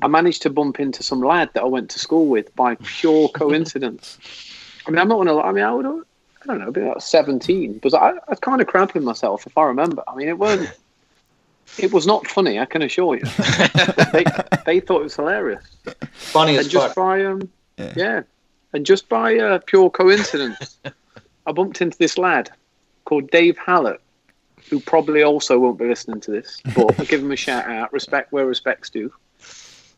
I 0.01 0.07
managed 0.07 0.41
to 0.43 0.49
bump 0.49 0.79
into 0.79 1.03
some 1.03 1.21
lad 1.21 1.49
that 1.53 1.63
I 1.63 1.65
went 1.67 1.89
to 1.91 1.99
school 1.99 2.27
with 2.27 2.53
by 2.55 2.75
pure 2.83 3.29
coincidence. 3.41 4.17
I 4.85 4.91
mean, 4.91 4.99
I'm 4.99 5.07
not 5.07 5.17
gonna. 5.17 5.33
lie, 5.33 5.43
I 5.49 5.51
mean, 5.51 5.63
I 5.63 5.73
would. 5.73 5.85
I 5.85 6.45
don't 6.47 6.59
know, 6.59 6.67
about 6.69 6.83
about 6.83 7.03
17. 7.03 7.79
But 7.83 7.93
I, 7.93 8.09
I 8.09 8.13
was 8.29 8.39
kind 8.39 8.61
of 8.61 8.67
cramping 8.67 9.03
myself, 9.03 9.45
if 9.47 9.57
I 9.57 9.63
remember. 9.63 10.03
I 10.07 10.15
mean, 10.15 10.27
it 10.27 10.37
weren't. 10.37 10.69
It 11.77 11.93
was 11.93 12.05
not 12.05 12.27
funny, 12.27 12.59
I 12.59 12.65
can 12.65 12.81
assure 12.81 13.15
you. 13.15 13.23
they, 14.11 14.25
they 14.65 14.79
thought 14.81 14.99
it 15.01 15.03
was 15.03 15.15
hilarious 15.15 15.63
Funny 16.11 16.57
as 16.57 16.67
just 16.67 16.87
fuck. 16.87 16.95
by 16.95 17.23
um 17.23 17.47
Yeah. 17.77 17.93
yeah. 17.95 18.21
and 18.73 18.85
just 18.85 19.07
by 19.07 19.37
uh, 19.37 19.59
pure 19.65 19.89
coincidence 19.89 20.77
i 21.47 21.51
bumped 21.53 21.81
into 21.81 21.97
this 21.97 22.17
lad 22.17 22.49
called 23.05 23.29
dave 23.31 23.57
hallett 23.57 24.01
who 24.69 24.79
probably 24.79 25.23
also 25.23 25.59
won't 25.59 25.79
be 25.79 25.85
listening 25.85 26.21
to 26.21 26.31
this 26.31 26.61
but 26.75 26.99
i'll 26.99 27.05
give 27.11 27.21
him 27.21 27.31
a 27.31 27.35
shout 27.35 27.67
out. 27.67 27.91
Respect 27.93 28.31
where 28.31 28.45
respect's 28.45 28.89
due. 28.89 29.11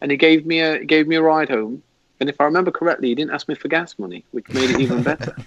And 0.01 0.11
he 0.11 0.17
gave 0.17 0.45
me 0.45 0.59
a 0.61 0.83
gave 0.83 1.07
me 1.07 1.15
a 1.15 1.21
ride 1.21 1.49
home. 1.49 1.83
And 2.19 2.29
if 2.29 2.39
i 2.39 2.43
remember 2.45 2.71
correctly 2.71 3.09
he 3.09 3.15
didn't 3.15 3.31
ask 3.31 3.47
me 3.47 3.55
for 3.55 3.67
gas 3.67 3.97
money 3.99 4.23
which 4.31 4.47
made 4.49 4.69
it 4.71 4.79
even 4.79 5.03
better. 5.03 5.35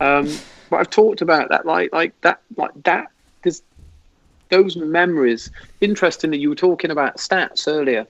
Um 0.00 0.28
but 0.70 0.80
i've 0.80 0.90
talked 0.90 1.20
about 1.20 1.50
that 1.50 1.66
like 1.66 1.92
like 1.92 2.20
that 2.22 2.40
like 2.56 2.72
that 2.82 3.12
there's 3.44 3.62
those 4.50 4.76
memories. 4.76 5.50
Interestingly 5.80 6.38
you 6.38 6.48
were 6.48 6.54
talking 6.56 6.90
about 6.90 7.18
stats 7.18 7.68
earlier. 7.68 8.06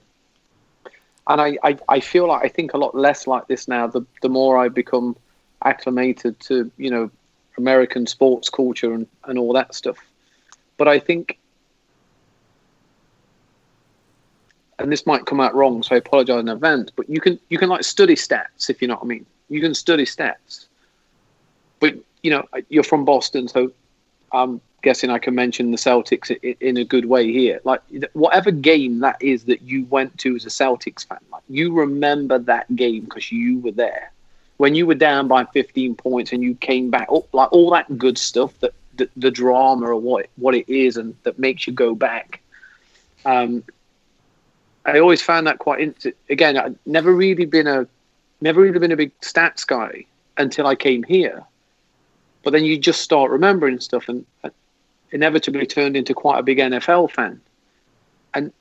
And 1.27 1.41
I, 1.41 1.57
I, 1.63 1.77
I 1.89 1.99
feel 1.99 2.27
like 2.27 2.43
I 2.43 2.49
think 2.49 2.73
a 2.73 2.77
lot 2.77 2.95
less 2.95 3.27
like 3.27 3.47
this 3.47 3.67
now. 3.67 3.87
The 3.87 4.05
the 4.21 4.29
more 4.29 4.57
I 4.57 4.69
become 4.69 5.15
acclimated 5.63 6.39
to 6.41 6.71
you 6.77 6.89
know 6.89 7.09
American 7.57 8.05
sports 8.05 8.49
culture 8.49 8.93
and, 8.93 9.07
and 9.25 9.39
all 9.39 9.53
that 9.53 9.73
stuff. 9.73 9.97
But 10.77 10.87
I 10.87 10.99
think, 10.99 11.37
and 14.79 14.91
this 14.91 15.05
might 15.05 15.25
come 15.25 15.39
out 15.39 15.55
wrong, 15.55 15.83
so 15.83 15.95
I 15.95 15.99
apologize 15.99 16.39
in 16.39 16.49
advance. 16.49 16.91
But 16.91 17.09
you 17.09 17.21
can 17.21 17.39
you 17.49 17.57
can 17.57 17.69
like 17.69 17.83
study 17.83 18.15
stats 18.15 18.69
if 18.69 18.81
you 18.81 18.87
know 18.87 18.95
what 18.95 19.03
I 19.03 19.07
mean. 19.07 19.25
You 19.49 19.61
can 19.61 19.73
study 19.73 20.05
stats, 20.05 20.65
but 21.79 21.95
you 22.23 22.31
know 22.31 22.45
you're 22.69 22.83
from 22.83 23.05
Boston, 23.05 23.47
so 23.47 23.71
I'm 24.31 24.59
guessing 24.81 25.09
I 25.09 25.17
can 25.17 25.33
mention 25.33 25.71
the 25.71 25.77
Celtics 25.77 26.29
in 26.59 26.77
a 26.77 26.83
good 26.83 27.05
way 27.05 27.31
here. 27.31 27.61
Like 27.63 27.81
whatever 28.13 28.51
game 28.51 28.99
that 28.99 29.21
is 29.21 29.45
that 29.45 29.61
you 29.61 29.85
went 29.85 30.17
to 30.19 30.35
as 30.35 30.45
a 30.45 30.49
Celtics 30.49 31.07
fan, 31.07 31.19
like 31.31 31.43
you 31.47 31.73
remember 31.73 32.37
that 32.39 32.73
game 32.75 33.05
because 33.05 33.31
you 33.31 33.59
were 33.59 33.71
there 33.71 34.11
when 34.57 34.75
you 34.75 34.85
were 34.85 34.95
down 34.95 35.27
by 35.27 35.45
15 35.45 35.95
points 35.95 36.31
and 36.31 36.43
you 36.43 36.55
came 36.55 36.89
back. 36.89 37.07
up, 37.11 37.33
like 37.33 37.51
all 37.51 37.69
that 37.71 37.97
good 37.97 38.17
stuff 38.17 38.57
that 38.59 38.73
the, 38.97 39.31
drama 39.31 39.87
or 39.87 39.95
what 39.95 40.27
what 40.37 40.55
it 40.55 40.69
is 40.69 40.97
and 40.97 41.15
that 41.23 41.39
makes 41.39 41.67
you 41.67 41.73
go 41.73 41.95
back. 41.95 42.41
Um, 43.25 43.63
I 44.85 44.99
always 44.99 45.21
found 45.21 45.47
that 45.47 45.59
quite 45.59 45.81
int- 45.81 46.15
again. 46.29 46.57
I've 46.57 46.77
never 46.85 47.11
really 47.11 47.45
been 47.45 47.67
a 47.67 47.87
never 48.41 48.61
really 48.61 48.79
been 48.79 48.91
a 48.91 48.97
big 48.97 49.17
stats 49.21 49.65
guy 49.65 50.05
until 50.37 50.67
I 50.67 50.75
came 50.75 51.03
here. 51.03 51.43
But 52.43 52.51
then 52.51 52.63
you 52.63 52.77
just 52.77 53.01
start 53.01 53.31
remembering 53.31 53.79
stuff, 53.79 54.07
and 54.07 54.25
inevitably 55.11 55.65
turned 55.65 55.97
into 55.97 56.13
quite 56.13 56.39
a 56.39 56.43
big 56.43 56.59
NFL 56.59 57.11
fan. 57.11 57.41
And 58.33 58.51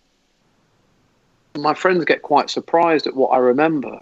my 1.57 1.74
friends 1.74 2.05
get 2.05 2.22
quite 2.22 2.49
surprised 2.49 3.07
at 3.07 3.16
what 3.16 3.28
I 3.28 3.39
remember. 3.39 4.01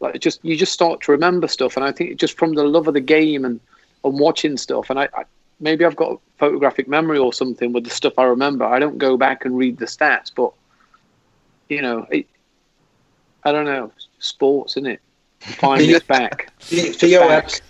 Like 0.00 0.20
just 0.20 0.44
you 0.44 0.56
just 0.56 0.72
start 0.72 1.00
to 1.02 1.12
remember 1.12 1.48
stuff, 1.48 1.76
and 1.76 1.84
I 1.84 1.90
think 1.90 2.20
just 2.20 2.38
from 2.38 2.54
the 2.54 2.64
love 2.64 2.86
of 2.86 2.94
the 2.94 3.00
game 3.00 3.44
and 3.44 3.58
and 4.06 4.18
watching 4.18 4.56
stuff, 4.56 4.90
and 4.90 4.98
I, 4.98 5.08
I 5.14 5.24
maybe 5.60 5.84
I've 5.84 5.96
got 5.96 6.20
photographic 6.38 6.88
memory 6.88 7.18
or 7.18 7.32
something 7.32 7.72
with 7.72 7.84
the 7.84 7.90
stuff 7.90 8.14
I 8.18 8.24
remember. 8.24 8.64
I 8.64 8.78
don't 8.78 8.98
go 8.98 9.16
back 9.16 9.44
and 9.44 9.56
read 9.56 9.78
the 9.78 9.86
stats, 9.86 10.30
but 10.34 10.52
you 11.68 11.82
know, 11.82 12.06
it, 12.10 12.26
I 13.44 13.52
don't 13.52 13.64
know, 13.64 13.92
sports, 14.18 14.76
isn't 14.76 14.86
it? 14.86 15.00
Finding 15.40 15.90
its 15.90 16.06
back. 16.06 16.52
The- 16.68 16.92
Theo. 16.92 17.28
Epps, 17.28 17.60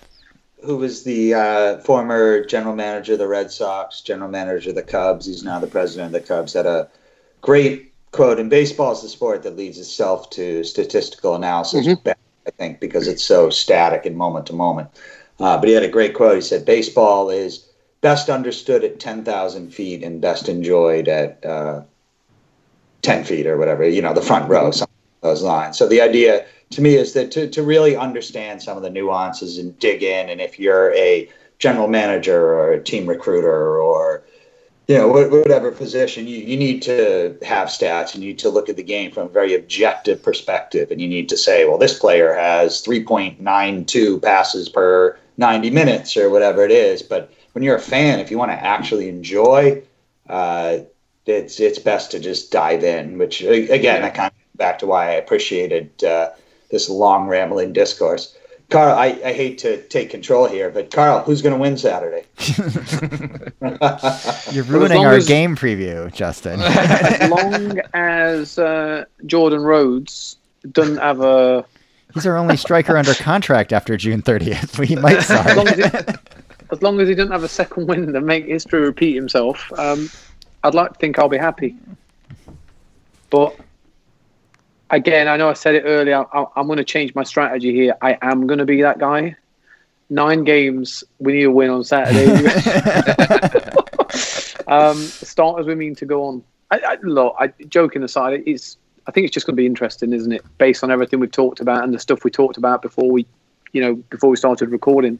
who 0.63 0.77
was 0.77 1.03
the 1.03 1.33
uh, 1.33 1.77
former 1.79 2.43
general 2.45 2.75
manager 2.75 3.13
of 3.13 3.19
the 3.19 3.27
Red 3.27 3.51
Sox, 3.51 4.01
general 4.01 4.29
manager 4.29 4.69
of 4.69 4.75
the 4.75 4.83
Cubs, 4.83 5.25
he's 5.25 5.43
now 5.43 5.59
the 5.59 5.67
president 5.67 6.15
of 6.15 6.21
the 6.21 6.27
Cubs, 6.27 6.53
had 6.53 6.65
a 6.65 6.89
great 7.41 7.93
quote. 8.11 8.39
And 8.39 8.49
baseball 8.49 8.91
is 8.93 9.01
the 9.01 9.09
sport 9.09 9.43
that 9.43 9.55
leads 9.55 9.77
itself 9.77 10.29
to 10.31 10.63
statistical 10.63 11.35
analysis, 11.35 11.85
Mhm. 11.85 12.15
I 12.47 12.51
think, 12.51 12.79
because 12.79 13.07
it's 13.07 13.23
so 13.23 13.49
static 13.49 14.05
and 14.05 14.15
moment 14.15 14.47
to 14.47 14.53
moment. 14.53 14.89
Uh, 15.39 15.57
but 15.57 15.67
he 15.67 15.73
had 15.73 15.83
a 15.83 15.89
great 15.89 16.13
quote. 16.13 16.35
He 16.35 16.41
said, 16.41 16.65
Baseball 16.65 17.29
is 17.29 17.67
best 18.01 18.29
understood 18.29 18.83
at 18.83 18.99
10,000 18.99 19.73
feet 19.73 20.03
and 20.03 20.21
best 20.21 20.49
enjoyed 20.49 21.07
at 21.07 21.45
uh, 21.45 21.81
10 23.01 23.23
feet 23.23 23.47
or 23.47 23.57
whatever, 23.57 23.87
you 23.87 24.01
know, 24.01 24.13
the 24.13 24.21
front 24.21 24.49
row, 24.49 24.71
something 24.71 24.93
along 25.21 25.33
those 25.33 25.43
lines. 25.43 25.77
So 25.77 25.87
the 25.87 26.01
idea 26.01 26.45
to 26.71 26.81
me 26.81 26.95
is 26.95 27.13
that 27.13 27.31
to, 27.31 27.49
to 27.49 27.63
really 27.63 27.95
understand 27.95 28.61
some 28.61 28.77
of 28.77 28.83
the 28.83 28.89
nuances 28.89 29.57
and 29.57 29.77
dig 29.79 30.03
in, 30.03 30.29
and 30.29 30.41
if 30.41 30.59
you're 30.59 30.93
a 30.93 31.29
general 31.59 31.87
manager 31.87 32.53
or 32.53 32.73
a 32.73 32.83
team 32.83 33.07
recruiter 33.07 33.79
or 33.79 34.23
you 34.87 34.95
know 34.95 35.07
whatever 35.07 35.71
position, 35.71 36.27
you, 36.27 36.37
you 36.37 36.55
need 36.55 36.81
to 36.81 37.37
have 37.41 37.67
stats. 37.67 38.13
You 38.13 38.21
need 38.21 38.39
to 38.39 38.49
look 38.49 38.69
at 38.69 38.77
the 38.77 38.83
game 38.83 39.11
from 39.11 39.27
a 39.27 39.29
very 39.29 39.53
objective 39.53 40.23
perspective, 40.23 40.91
and 40.91 41.01
you 41.01 41.07
need 41.07 41.29
to 41.29 41.37
say, 41.37 41.65
well, 41.65 41.77
this 41.77 41.99
player 41.99 42.33
has 42.33 42.81
3.92 42.83 44.21
passes 44.21 44.69
per 44.69 45.17
90 45.37 45.69
minutes 45.69 46.17
or 46.17 46.29
whatever 46.29 46.63
it 46.63 46.71
is. 46.71 47.01
But 47.01 47.31
when 47.53 47.63
you're 47.63 47.75
a 47.75 47.81
fan, 47.81 48.19
if 48.19 48.31
you 48.31 48.37
want 48.37 48.51
to 48.51 48.63
actually 48.63 49.09
enjoy, 49.09 49.81
uh, 50.29 50.79
it's 51.25 51.59
it's 51.59 51.79
best 51.79 52.11
to 52.11 52.19
just 52.19 52.51
dive 52.51 52.83
in. 52.83 53.17
Which 53.17 53.41
a- 53.43 53.69
again, 53.69 54.03
I 54.03 54.09
kind 54.09 54.31
of 54.31 54.57
back 54.57 54.79
to 54.79 54.87
why 54.87 55.09
I 55.09 55.13
appreciated 55.13 56.03
uh, 56.03 56.31
this 56.71 56.89
long 56.89 57.27
rambling 57.27 57.73
discourse. 57.73 58.35
Carl, 58.69 58.97
I, 58.97 59.17
I 59.23 59.31
hate 59.31 59.59
to 59.59 59.81
take 59.83 60.09
control 60.09 60.45
here, 60.45 60.69
but 60.69 60.91
Carl, 60.91 61.23
who's 61.23 61.41
going 61.41 61.55
to 61.55 61.59
win 61.59 61.77
Saturday? 61.77 62.25
You're 64.51 64.65
ruining 64.65 65.05
our 65.05 65.13
as- 65.13 65.27
game 65.27 65.55
preview, 65.55 66.13
Justin. 66.13 66.59
as 66.61 67.29
long 67.29 67.79
as 67.93 68.59
uh, 68.59 69.05
Jordan 69.25 69.61
Rhodes 69.61 70.35
doesn't 70.71 70.97
have 70.97 71.21
a 71.21 71.63
He's 72.17 72.25
our 72.25 72.35
only 72.35 72.57
striker 72.57 72.97
under 72.97 73.13
contract 73.13 73.71
after 73.71 73.95
June 73.95 74.23
30th. 74.23 74.79
We 74.79 74.95
might 74.95 75.17
as 75.17 75.55
long 75.55 75.67
as, 75.67 75.75
he, 75.75 75.83
as 76.71 76.81
long 76.81 76.99
as 76.99 77.07
he 77.07 77.13
doesn't 77.13 77.31
have 77.31 77.43
a 77.43 77.47
second 77.47 77.85
win 77.85 78.15
and 78.15 78.25
make 78.25 78.45
history 78.45 78.81
repeat 78.81 79.13
himself, 79.13 79.71
um, 79.77 80.09
I'd 80.63 80.73
like 80.73 80.93
to 80.93 80.97
think 80.97 81.19
I'll 81.19 81.29
be 81.29 81.37
happy. 81.37 81.75
But 83.29 83.55
again, 84.89 85.27
I 85.27 85.37
know 85.37 85.47
I 85.47 85.53
said 85.53 85.75
it 85.75 85.83
earlier. 85.85 86.25
I, 86.33 86.45
I'm 86.55 86.65
going 86.65 86.77
to 86.77 86.83
change 86.83 87.13
my 87.13 87.21
strategy 87.21 87.71
here. 87.71 87.95
I 88.01 88.17
am 88.23 88.47
going 88.47 88.57
to 88.57 88.65
be 88.65 88.81
that 88.81 88.97
guy. 88.97 89.35
Nine 90.09 90.43
games, 90.43 91.03
we 91.19 91.33
need 91.33 91.43
a 91.43 91.51
win 91.51 91.69
on 91.69 91.83
Saturday. 91.83 92.25
um, 94.67 94.97
starters 94.97 95.67
we 95.67 95.75
mean 95.75 95.93
to 95.93 96.05
go 96.07 96.25
on. 96.25 96.43
I, 96.71 96.79
I, 96.79 96.97
look, 97.03 97.35
I, 97.37 97.53
joking 97.69 98.01
aside, 98.01 98.41
it's. 98.47 98.77
I 99.07 99.11
think 99.11 99.25
it's 99.25 99.33
just 99.33 99.45
going 99.45 99.55
to 99.55 99.61
be 99.61 99.65
interesting, 99.65 100.13
isn't 100.13 100.31
it? 100.31 100.43
Based 100.57 100.83
on 100.83 100.91
everything 100.91 101.19
we've 101.19 101.31
talked 101.31 101.59
about 101.61 101.83
and 101.83 101.93
the 101.93 101.99
stuff 101.99 102.23
we 102.23 102.31
talked 102.31 102.57
about 102.57 102.81
before 102.81 103.09
we, 103.09 103.25
you 103.71 103.81
know, 103.81 103.95
before 103.95 104.29
we 104.29 104.35
started 104.35 104.69
recording. 104.69 105.17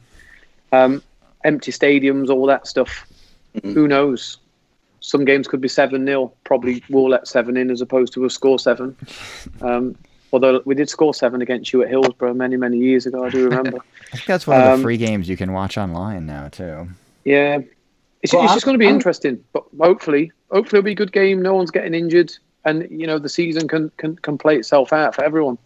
Um, 0.72 1.02
empty 1.44 1.72
stadiums, 1.72 2.28
all 2.28 2.46
that 2.46 2.66
stuff. 2.66 3.06
Who 3.62 3.88
knows? 3.88 4.36
Some 5.00 5.24
games 5.24 5.48
could 5.48 5.60
be 5.60 5.68
seven 5.68 6.04
0 6.04 6.32
Probably 6.44 6.82
we'll 6.90 7.08
let 7.08 7.26
seven 7.26 7.56
in 7.56 7.70
as 7.70 7.80
opposed 7.80 8.12
to 8.14 8.24
a 8.24 8.30
score 8.30 8.58
seven. 8.58 8.94
Um, 9.62 9.96
although 10.32 10.60
we 10.66 10.74
did 10.74 10.90
score 10.90 11.14
seven 11.14 11.40
against 11.40 11.72
you 11.72 11.82
at 11.82 11.88
Hillsborough 11.88 12.34
many 12.34 12.56
many 12.56 12.76
years 12.76 13.06
ago, 13.06 13.24
I 13.24 13.30
do 13.30 13.44
remember. 13.48 13.78
I 14.12 14.16
think 14.16 14.26
that's 14.26 14.46
one 14.46 14.60
of 14.60 14.66
Um, 14.66 14.80
the 14.80 14.82
free 14.84 14.96
games 14.98 15.28
you 15.28 15.36
can 15.36 15.52
watch 15.52 15.78
online 15.78 16.26
now 16.26 16.48
too. 16.48 16.88
Yeah, 17.24 17.60
it's, 18.22 18.32
Well, 18.34 18.44
it's 18.44 18.52
just 18.54 18.64
going 18.66 18.74
to 18.74 18.78
be 18.78 18.86
I'm- 18.86 18.94
interesting. 18.96 19.42
But 19.52 19.64
hopefully, 19.80 20.30
hopefully 20.52 20.78
it'll 20.80 20.84
be 20.84 20.92
a 20.92 20.96
good 20.96 21.12
game. 21.12 21.40
No 21.42 21.54
one's 21.54 21.70
getting 21.70 21.94
injured, 21.94 22.32
and 22.64 22.88
you 22.90 23.06
know 23.06 23.18
the 23.18 23.28
season 23.28 23.68
can 23.68 23.90
can, 23.96 24.16
can 24.16 24.38
play 24.38 24.56
itself 24.56 24.92
out 24.92 25.14
for 25.14 25.24
everyone. 25.24 25.58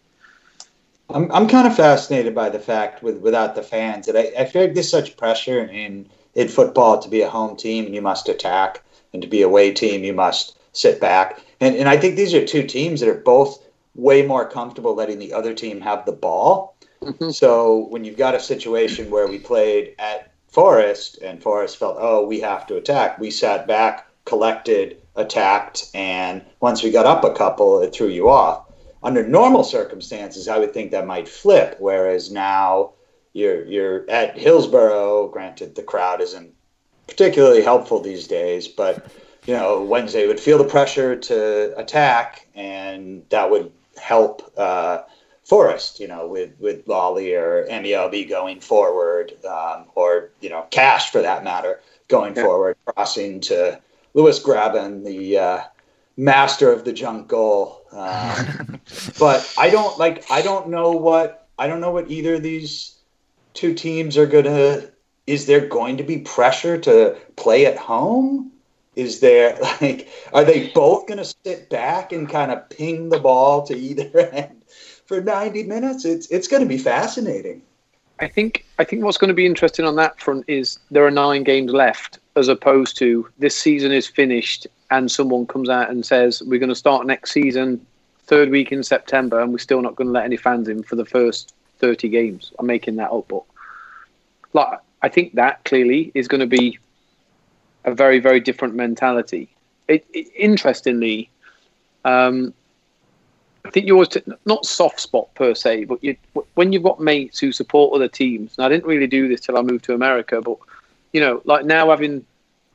I'm, 1.11 1.31
I'm 1.31 1.47
kind 1.47 1.67
of 1.67 1.77
fascinated 1.77 2.35
by 2.35 2.49
the 2.49 2.59
fact 2.59 3.03
with 3.03 3.19
without 3.19 3.55
the 3.55 3.63
fans 3.63 4.07
that 4.07 4.17
I, 4.17 4.43
I 4.43 4.45
feel 4.47 4.63
like 4.63 4.75
there's 4.75 4.91
such 4.91 5.17
pressure 5.17 5.65
in 5.65 6.09
in 6.35 6.49
football 6.49 6.99
to 6.99 7.09
be 7.09 7.21
a 7.21 7.29
home 7.29 7.57
team 7.57 7.85
and 7.87 7.95
you 7.95 8.03
must 8.03 8.29
attack, 8.29 8.83
and 9.13 9.23
to 9.23 9.29
be 9.29 9.43
a 9.43 9.47
away 9.47 9.73
team 9.73 10.05
you 10.05 10.13
must 10.15 10.57
sit 10.73 11.01
back. 11.01 11.41
And 11.61 11.77
and 11.77 11.89
I 11.89 11.97
think 11.97 12.17
these 12.17 12.35
are 12.35 12.45
two 12.45 12.63
teams 12.63 13.01
that 13.01 13.09
are 13.09 13.15
both 13.15 13.63
way 13.95 14.25
more 14.27 14.49
comfortable 14.49 14.95
letting 14.95 15.19
the 15.19 15.33
other 15.33 15.55
team 15.55 15.81
have 15.81 16.07
the 16.07 16.13
ball. 16.13 16.75
Mhm. 17.03 17.35
So 17.35 17.87
when 17.91 18.05
you've 18.05 18.17
got 18.17 18.35
a 18.35 18.41
situation 18.41 19.11
where 19.11 19.27
we 19.27 19.39
played 19.39 19.95
at 19.99 20.31
Forest 20.49 21.19
and 21.23 21.43
Forest 21.43 21.77
felt, 21.79 21.97
oh, 21.99 22.25
we 22.25 22.41
have 22.41 22.67
to 22.69 22.77
attack, 22.77 23.19
we 23.19 23.31
sat 23.31 23.67
back, 23.67 24.07
collected, 24.25 25.02
attacked, 25.17 25.91
and 25.95 26.43
once 26.61 26.83
we 26.83 26.91
got 26.91 27.07
up 27.07 27.25
a 27.25 27.35
couple, 27.35 27.81
it 27.83 27.95
threw 27.95 28.09
you 28.09 28.29
off 28.29 28.65
under 29.03 29.27
normal 29.27 29.65
circumstances, 29.65 30.49
I 30.49 30.59
would 30.59 30.73
think 30.73 30.93
that 30.93 31.07
might 31.07 31.29
flip. 31.29 31.77
Whereas 31.79 32.31
now 32.31 32.93
you're 33.33 33.65
you're 33.65 34.09
at 34.11 34.39
Hillsborough. 34.39 35.29
Granted, 35.29 35.75
the 35.75 35.83
crowd 35.83 36.21
isn't 36.21 36.53
particularly 37.09 37.63
helpful 37.63 38.01
these 38.01 38.29
days, 38.29 38.69
but 38.69 39.11
you 39.47 39.55
know 39.55 39.83
Wednesday 39.83 40.27
would 40.27 40.41
feel 40.41 40.59
the 40.59 40.65
pressure 40.65 41.17
to 41.17 41.77
attack, 41.77 42.47
and 42.55 43.25
that 43.31 43.51
would 43.51 43.73
help 44.01 44.53
uh, 44.57 45.03
Forest. 45.45 45.99
You 45.99 46.07
know, 46.09 46.29
with 46.29 46.53
with 46.61 46.87
Lolley 46.87 47.35
or 47.35 47.67
Ameobi 47.69 48.29
going 48.29 48.61
forward, 48.61 49.33
um, 49.45 49.87
or 49.97 50.31
you 50.41 50.49
know 50.51 50.67
Cash 50.71 51.11
for 51.11 51.23
that 51.23 51.43
matter 51.43 51.81
going 52.07 52.37
Yeah. 52.37 52.45
forward, 52.45 52.77
crossing 52.85 53.41
to 53.41 53.81
Lewis 54.15 54.43
Grabban, 54.43 55.05
the 55.05 55.39
uh, 55.39 55.61
master 56.17 56.73
of 56.73 56.85
the 56.85 56.93
junk 56.93 57.29
goal. 57.29 57.83
Um, 57.93 58.81
but 59.19 59.55
I 59.59 59.71
don't 59.71 59.99
like. 59.99 60.31
I 60.31 60.43
don't 60.43 60.69
know 60.69 60.93
what. 60.93 61.49
I 61.59 61.67
don't 61.67 61.81
know 61.81 61.91
what 61.91 62.11
either 62.11 62.35
of 62.35 62.43
these 62.43 62.97
two 63.55 63.75
teams 63.75 64.17
are 64.17 64.27
gonna. 64.27 64.89
Is 65.27 65.47
there 65.47 65.67
going 65.67 65.99
to 65.99 66.03
be 66.03 66.19
pressure 66.19 66.79
to 66.79 67.17
play 67.37 67.67
at 67.67 67.77
home? 67.77 68.53
Is 68.97 69.21
there 69.21 69.59
like? 69.81 70.09
Are 70.33 70.45
they 70.45 70.69
both 70.69 71.07
gonna 71.07 71.25
sit 71.25 71.71
back 71.71 72.13
and 72.13 72.29
kind 72.29 72.51
of 72.51 72.69
ping 72.69 73.09
the 73.09 73.21
ball 73.21 73.67
to 73.67 73.77
either 73.77 74.19
end 74.33 74.63
for 75.07 75.21
ninety 75.21 75.63
minutes? 75.63 76.05
It's 76.05 76.27
it's 76.29 76.49
gonna 76.49 76.67
be 76.67 76.79
fascinating. 76.79 77.63
I 78.23 78.29
think 78.29 78.65
I 78.79 78.85
think 78.85 79.03
what's 79.03 79.19
going 79.19 79.29
to 79.29 79.35
be 79.35 79.47
interesting 79.47 79.85
on 79.85 79.97
that 79.97 80.21
front 80.21 80.45
is 80.47 80.79
there 80.93 81.05
are 81.05 81.11
nine 81.11 81.43
games 81.43 81.73
left, 81.73 82.21
as 82.37 82.47
opposed 82.47 82.97
to 82.99 83.29
this 83.39 83.59
season 83.59 83.91
is 83.91 84.07
finished 84.07 84.69
and 84.93 85.11
someone 85.11 85.45
comes 85.45 85.69
out 85.69 85.91
and 85.91 86.07
says 86.07 86.41
we're 86.47 86.61
going 86.61 86.69
to 86.69 86.75
start 86.77 87.05
next 87.05 87.33
season 87.33 87.85
third 88.27 88.51
week 88.51 88.71
in 88.71 88.85
September 88.85 89.41
and 89.41 89.51
we're 89.51 89.59
still 89.59 89.83
not 89.83 89.97
going 89.97 90.07
to 90.07 90.13
let 90.13 90.25
any 90.25 90.37
fans 90.37 90.69
in 90.69 90.85
for 90.85 90.95
the 90.95 91.05
first 91.05 91.53
thirty 91.79 92.09
games. 92.09 92.53
I'm 92.61 92.67
making 92.67 92.95
that 92.97 93.11
up, 93.11 93.27
but 93.27 93.43
like 94.53 94.79
I 95.03 95.09
think 95.09 95.35
that 95.35 95.65
clearly 95.65 96.13
is 96.15 96.29
going 96.29 96.43
to 96.43 96.47
be 96.47 96.79
a 97.85 97.93
very 97.93 98.21
very 98.21 98.39
different 98.39 98.77
mentality. 98.77 99.49
It, 99.89 100.07
it, 100.15 100.29
interestingly, 100.37 101.29
um, 102.05 102.55
I 103.65 103.71
think 103.71 103.87
yours 103.87 104.09
t- 104.09 104.23
not 104.45 104.67
soft 104.67 105.01
spot 105.01 105.33
per 105.35 105.55
se, 105.55 105.85
but 105.85 106.03
you, 106.03 106.17
when 106.55 106.73
you've 106.73 106.83
got 106.83 107.01
mates 107.01 107.39
who 107.39 107.53
support 107.53 107.95
other 107.95 108.09
teams. 108.09 108.57
And 108.59 108.65
I 108.65 108.69
didn't 108.69 108.87
really 108.87 109.07
do 109.07 109.29
this 109.29 109.41
till 109.41 109.57
I 109.57 109.63
moved 109.63 109.85
to 109.85 109.95
America, 109.95 110.41
but 110.41 110.57
you 111.13 111.21
know, 111.21 111.43
like 111.45 111.65
now 111.65 111.91
having 111.91 112.25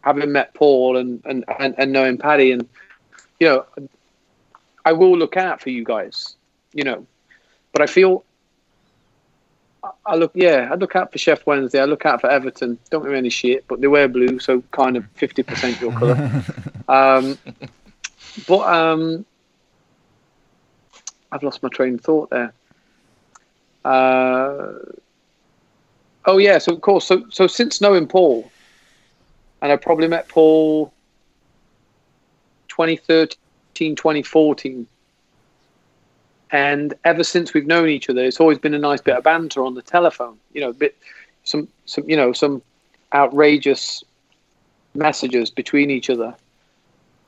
having 0.02 0.32
met 0.32 0.54
Paul 0.54 0.98
and 0.98 1.22
and 1.26 1.44
and, 1.60 1.76
and 1.78 1.92
knowing 1.92 2.18
Paddy, 2.18 2.52
and 2.52 2.68
you 3.40 3.48
know, 3.48 3.66
I 4.86 4.94
will 4.94 5.18
look 5.18 5.36
out 5.36 5.62
for 5.62 5.70
you 5.70 5.84
guys. 5.84 6.36
You 6.74 6.84
know, 6.84 7.06
but 7.74 7.82
I 7.82 7.88
feel. 7.88 8.24
I- 10.06 10.16
look, 10.16 10.32
yeah, 10.34 10.70
I 10.72 10.76
look 10.76 10.96
out 10.96 11.12
for 11.12 11.18
Sheff 11.18 11.46
Wednesday. 11.46 11.80
I 11.80 11.86
look 11.86 12.06
out 12.06 12.20
for 12.20 12.30
Everton. 12.30 12.78
Don't 12.90 13.04
give 13.04 13.12
me 13.12 13.18
any 13.18 13.30
shit, 13.30 13.66
but 13.68 13.80
they 13.80 13.88
wear 13.88 14.08
blue, 14.08 14.40
so 14.40 14.62
kind 14.72 14.98
of 14.98 15.06
fifty 15.16 15.44
percent 15.44 15.80
your 15.82 15.92
colour. 15.92 16.44
Um, 16.90 17.38
but 18.48 18.62
um, 18.62 19.26
I've 21.32 21.44
lost 21.44 21.62
my 21.64 21.70
train 21.70 21.96
of 21.96 22.02
thought 22.02 22.30
there. 22.30 22.54
Uh, 23.84 24.74
oh 26.26 26.38
yeah, 26.38 26.58
so 26.58 26.74
of 26.74 26.82
course, 26.82 27.06
so 27.06 27.26
so 27.30 27.48
since 27.48 27.82
knowing 27.82 28.08
Paul, 28.08 28.50
and 29.62 29.72
I 29.72 29.76
probably 29.76 30.08
met 30.08 30.28
Paul 30.28 30.94
2013, 32.78 33.96
2014. 33.96 34.88
And 36.50 36.94
ever 37.04 37.24
since 37.24 37.54
we've 37.54 37.66
known 37.66 37.90
each 37.90 38.10
other, 38.10 38.24
it's 38.24 38.40
always 38.40 38.58
been 38.58 38.74
a 38.74 38.80
nice 38.80 39.02
bit 39.02 39.18
of 39.18 39.24
banter 39.24 39.66
on 39.66 39.74
the 39.74 39.82
telephone. 39.82 40.38
You 40.54 40.62
know, 40.62 40.74
bit 40.74 40.98
some 41.44 41.68
some 41.86 42.10
you 42.10 42.16
know 42.16 42.32
some 42.32 42.62
outrageous 43.14 44.04
messages 44.94 45.50
between 45.50 45.90
each 45.90 46.10
other. 46.10 46.36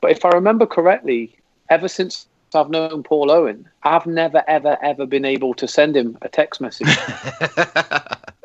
But 0.00 0.12
if 0.12 0.24
I 0.24 0.30
remember 0.30 0.66
correctly, 0.66 1.36
ever 1.68 1.88
since 1.88 2.26
I've 2.54 2.70
known 2.70 3.02
Paul 3.02 3.30
Owen, 3.30 3.68
I've 3.82 4.06
never, 4.06 4.42
ever, 4.48 4.76
ever 4.82 5.06
been 5.06 5.24
able 5.24 5.54
to 5.54 5.68
send 5.68 5.96
him 5.96 6.16
a 6.22 6.28
text 6.28 6.60
message 6.60 6.88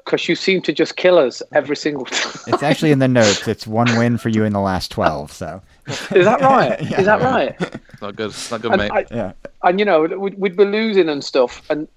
because 0.05 0.27
you 0.27 0.35
seem 0.35 0.61
to 0.63 0.73
just 0.73 0.95
kill 0.95 1.17
us 1.17 1.41
every 1.53 1.75
single 1.75 2.05
time. 2.05 2.41
It's 2.47 2.63
actually 2.63 2.91
in 2.91 2.99
the 2.99 3.07
notes. 3.21 3.47
It's 3.47 3.65
one 3.65 3.97
win 3.97 4.17
for 4.17 4.29
you 4.29 4.43
in 4.43 4.53
the 4.53 4.59
last 4.59 4.91
12. 4.91 5.31
So, 5.31 5.61
Is 5.87 6.25
that 6.25 6.41
right? 6.41 6.79
Yeah. 6.89 6.99
Is 6.99 7.05
that 7.05 7.21
right? 7.21 7.59
Not 8.01 8.15
good. 8.15 8.33
Not 8.51 8.61
good, 8.61 8.71
And, 8.71 8.81
mate. 8.81 8.91
I, 8.91 9.05
yeah. 9.11 9.31
and 9.63 9.79
you 9.79 9.85
know, 9.85 10.01
we'd, 10.03 10.37
we'd 10.37 10.55
be 10.55 10.65
losing 10.65 11.09
and 11.09 11.23
stuff, 11.23 11.67
and 11.69 11.87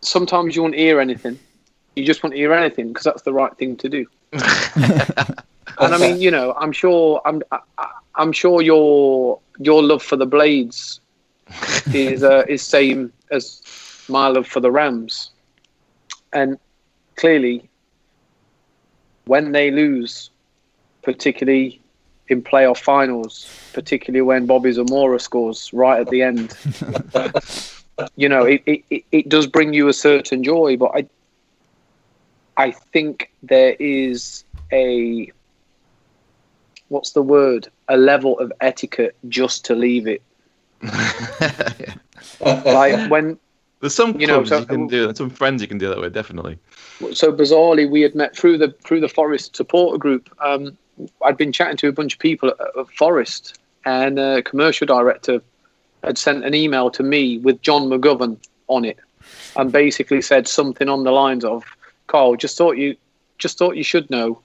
sometimes 0.00 0.54
you 0.54 0.62
won't 0.62 0.74
hear 0.74 1.00
anything. 1.00 1.38
You 1.96 2.04
just 2.04 2.22
won't 2.22 2.34
hear 2.34 2.52
anything 2.52 2.88
because 2.88 3.04
that's 3.04 3.22
the 3.22 3.32
right 3.32 3.56
thing 3.56 3.76
to 3.78 3.88
do. 3.88 4.06
And 5.78 5.94
I 5.94 5.98
mean, 5.98 6.20
you 6.20 6.30
know, 6.30 6.54
I'm 6.56 6.72
sure, 6.72 7.20
I'm, 7.24 7.42
I, 7.50 7.58
I'm 8.14 8.32
sure 8.32 8.62
your 8.62 9.38
your 9.58 9.82
love 9.82 10.02
for 10.02 10.16
the 10.16 10.26
Blades 10.26 11.00
is 11.94 12.22
uh, 12.22 12.44
is 12.48 12.62
same 12.62 13.12
as 13.30 13.62
my 14.08 14.28
love 14.28 14.46
for 14.46 14.60
the 14.60 14.70
Rams, 14.70 15.30
and 16.32 16.58
clearly, 17.16 17.68
when 19.26 19.52
they 19.52 19.70
lose, 19.70 20.30
particularly 21.02 21.80
in 22.28 22.42
playoff 22.42 22.78
finals, 22.78 23.50
particularly 23.72 24.22
when 24.22 24.46
Bobby 24.46 24.72
Zamora 24.72 25.18
scores 25.18 25.70
right 25.72 26.00
at 26.00 26.08
the 26.10 26.22
end, 26.22 26.56
you 28.16 28.28
know, 28.28 28.44
it, 28.44 28.62
it, 28.66 28.84
it- 28.90 29.04
it 29.12 29.28
does 29.28 29.46
bring 29.46 29.72
you 29.74 29.88
a 29.88 29.92
certain 29.92 30.42
joy. 30.42 30.76
But 30.76 30.92
I, 30.94 31.06
I 32.56 32.70
think 32.70 33.30
there 33.42 33.76
is 33.78 34.44
a 34.72 35.30
what's 36.88 37.12
the 37.12 37.22
word? 37.22 37.68
A 37.92 37.96
level 37.96 38.38
of 38.38 38.52
etiquette 38.60 39.14
just 39.28 39.64
to 39.66 39.74
leave 39.74 40.06
it. 40.06 40.22
Like 42.40 43.10
when 43.10 43.38
There's 43.80 43.94
some 43.94 44.18
You 44.20 44.26
know, 44.26 44.44
so- 44.44 44.60
you 44.60 44.66
can 44.66 44.86
do, 44.86 45.14
some 45.14 45.30
friends 45.30 45.62
you 45.62 45.68
can 45.68 45.78
do 45.78 45.88
that 45.88 45.98
with, 46.00 46.12
definitely. 46.12 46.58
so 47.12 47.32
bizarrely 47.32 47.88
we 47.90 48.00
had 48.00 48.14
met 48.14 48.36
through 48.36 48.58
the 48.58 48.74
through 48.84 49.00
the 49.00 49.08
Forest 49.08 49.56
supporter 49.56 49.98
group. 49.98 50.28
Um, 50.40 50.76
I'd 51.24 51.36
been 51.36 51.52
chatting 51.52 51.76
to 51.78 51.88
a 51.88 51.92
bunch 51.92 52.14
of 52.14 52.18
people 52.20 52.48
at, 52.50 52.58
at 52.78 52.88
Forest, 52.96 53.58
and 53.84 54.18
a 54.18 54.42
commercial 54.42 54.86
director 54.86 55.40
had 56.04 56.18
sent 56.18 56.44
an 56.44 56.54
email 56.54 56.90
to 56.90 57.02
me 57.02 57.38
with 57.38 57.60
John 57.62 57.82
McGovern 57.88 58.36
on 58.68 58.84
it, 58.84 58.98
and 59.56 59.70
basically 59.72 60.22
said 60.22 60.46
something 60.48 60.88
on 60.88 61.04
the 61.04 61.12
lines 61.12 61.44
of, 61.44 61.64
"Carl, 62.06 62.36
just 62.36 62.56
thought 62.58 62.76
you 62.76 62.96
just 63.38 63.58
thought 63.58 63.76
you 63.76 63.84
should 63.84 64.08
know." 64.10 64.40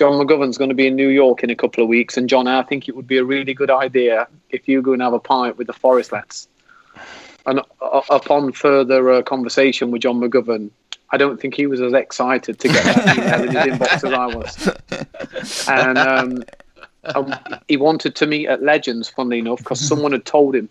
John 0.00 0.12
McGovern's 0.12 0.56
going 0.56 0.70
to 0.70 0.74
be 0.74 0.86
in 0.86 0.96
New 0.96 1.10
York 1.10 1.44
in 1.44 1.50
a 1.50 1.54
couple 1.54 1.82
of 1.82 1.88
weeks, 1.90 2.16
and 2.16 2.26
John, 2.26 2.46
I 2.46 2.62
think 2.62 2.88
it 2.88 2.96
would 2.96 3.06
be 3.06 3.18
a 3.18 3.22
really 3.22 3.52
good 3.52 3.70
idea 3.70 4.26
if 4.48 4.66
you 4.66 4.80
go 4.80 4.94
and 4.94 5.02
have 5.02 5.12
a 5.12 5.18
pint 5.18 5.58
with 5.58 5.66
the 5.66 5.74
Forest 5.74 6.10
lads. 6.10 6.48
And 7.44 7.60
uh, 7.82 8.00
upon 8.08 8.52
further 8.52 9.12
uh, 9.12 9.20
conversation 9.20 9.90
with 9.90 10.00
John 10.00 10.18
McGovern, 10.18 10.70
I 11.10 11.18
don't 11.18 11.38
think 11.38 11.54
he 11.54 11.66
was 11.66 11.82
as 11.82 11.92
excited 11.92 12.58
to 12.60 12.68
get 12.68 12.82
that 12.82 13.40
in 13.42 13.48
his 13.48 13.78
inbox 13.78 14.02
as 14.02 14.04
I 14.04 14.26
was. 14.34 15.68
And 15.68 15.98
um, 15.98 16.44
um, 17.14 17.34
he 17.68 17.76
wanted 17.76 18.16
to 18.16 18.26
meet 18.26 18.48
at 18.48 18.62
Legends, 18.62 19.10
funnily 19.10 19.40
enough, 19.40 19.58
because 19.58 19.86
someone 19.86 20.12
had 20.12 20.24
told 20.24 20.56
him, 20.56 20.70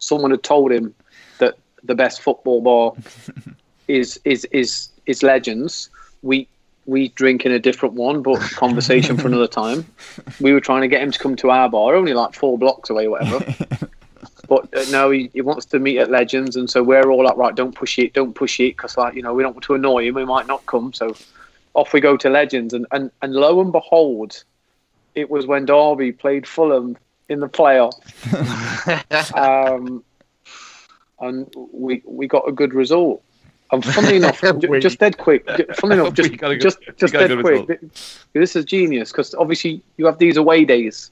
someone 0.00 0.32
had 0.32 0.42
told 0.42 0.70
him 0.70 0.94
that 1.38 1.56
the 1.82 1.94
best 1.94 2.20
football 2.20 2.60
bar 2.60 2.92
is 3.88 4.20
is 4.24 4.44
is 4.52 4.90
is 5.06 5.22
Legends. 5.22 5.88
We 6.20 6.46
we 6.88 7.08
drink 7.10 7.44
in 7.44 7.52
a 7.52 7.58
different 7.58 7.94
one, 7.94 8.22
but 8.22 8.40
conversation 8.40 9.18
for 9.18 9.28
another 9.28 9.46
time. 9.46 9.84
We 10.40 10.52
were 10.52 10.60
trying 10.60 10.82
to 10.82 10.88
get 10.88 11.02
him 11.02 11.10
to 11.10 11.18
come 11.18 11.36
to 11.36 11.50
our 11.50 11.68
bar, 11.68 11.94
only 11.94 12.14
like 12.14 12.32
four 12.32 12.58
blocks 12.58 12.90
away, 12.90 13.08
whatever. 13.08 13.44
But 14.48 14.74
uh, 14.74 14.84
no, 14.90 15.10
he, 15.10 15.28
he 15.34 15.42
wants 15.42 15.66
to 15.66 15.78
meet 15.78 15.98
at 15.98 16.10
Legends, 16.10 16.56
and 16.56 16.70
so 16.70 16.82
we're 16.82 17.10
all 17.10 17.22
like, 17.22 17.36
right, 17.36 17.54
don't 17.54 17.74
push 17.74 17.98
it, 17.98 18.14
don't 18.14 18.34
push 18.34 18.58
it, 18.60 18.78
because 18.78 18.96
like 18.96 19.14
you 19.14 19.20
know 19.20 19.34
we 19.34 19.42
don't 19.42 19.52
want 19.52 19.64
to 19.64 19.74
annoy 19.74 20.06
him, 20.06 20.16
he 20.16 20.24
might 20.24 20.46
not 20.46 20.64
come. 20.64 20.94
So 20.94 21.14
off 21.74 21.92
we 21.92 22.00
go 22.00 22.16
to 22.16 22.30
Legends, 22.30 22.72
and 22.72 22.86
and, 22.90 23.10
and 23.20 23.34
lo 23.34 23.60
and 23.60 23.72
behold, 23.72 24.42
it 25.14 25.28
was 25.28 25.44
when 25.46 25.66
Derby 25.66 26.12
played 26.12 26.46
Fulham 26.46 26.96
in 27.28 27.40
the 27.40 27.48
playoff, 27.48 27.92
um, 29.36 30.02
and 31.20 31.54
we 31.70 32.02
we 32.06 32.26
got 32.26 32.48
a 32.48 32.52
good 32.52 32.72
result. 32.72 33.22
And 33.70 33.84
funnily 33.84 34.16
enough, 34.22 34.40
ju- 34.40 34.80
just 34.80 34.98
dead 34.98 35.18
quick, 35.18 35.44
funnily 35.76 36.00
enough, 36.00 36.14
just 36.20 36.30
We 36.30 36.36
got 36.36 36.50
a 36.52 36.54
good- 36.56 36.62
just 36.62 36.78
just 36.96 37.12
dead 37.12 37.38
quick. 37.40 37.80
This 38.32 38.56
is 38.56 38.64
genius 38.64 39.12
because 39.12 39.34
obviously 39.34 39.82
you 39.98 40.06
have 40.06 40.18
these 40.18 40.36
away 40.38 40.64
days, 40.64 41.10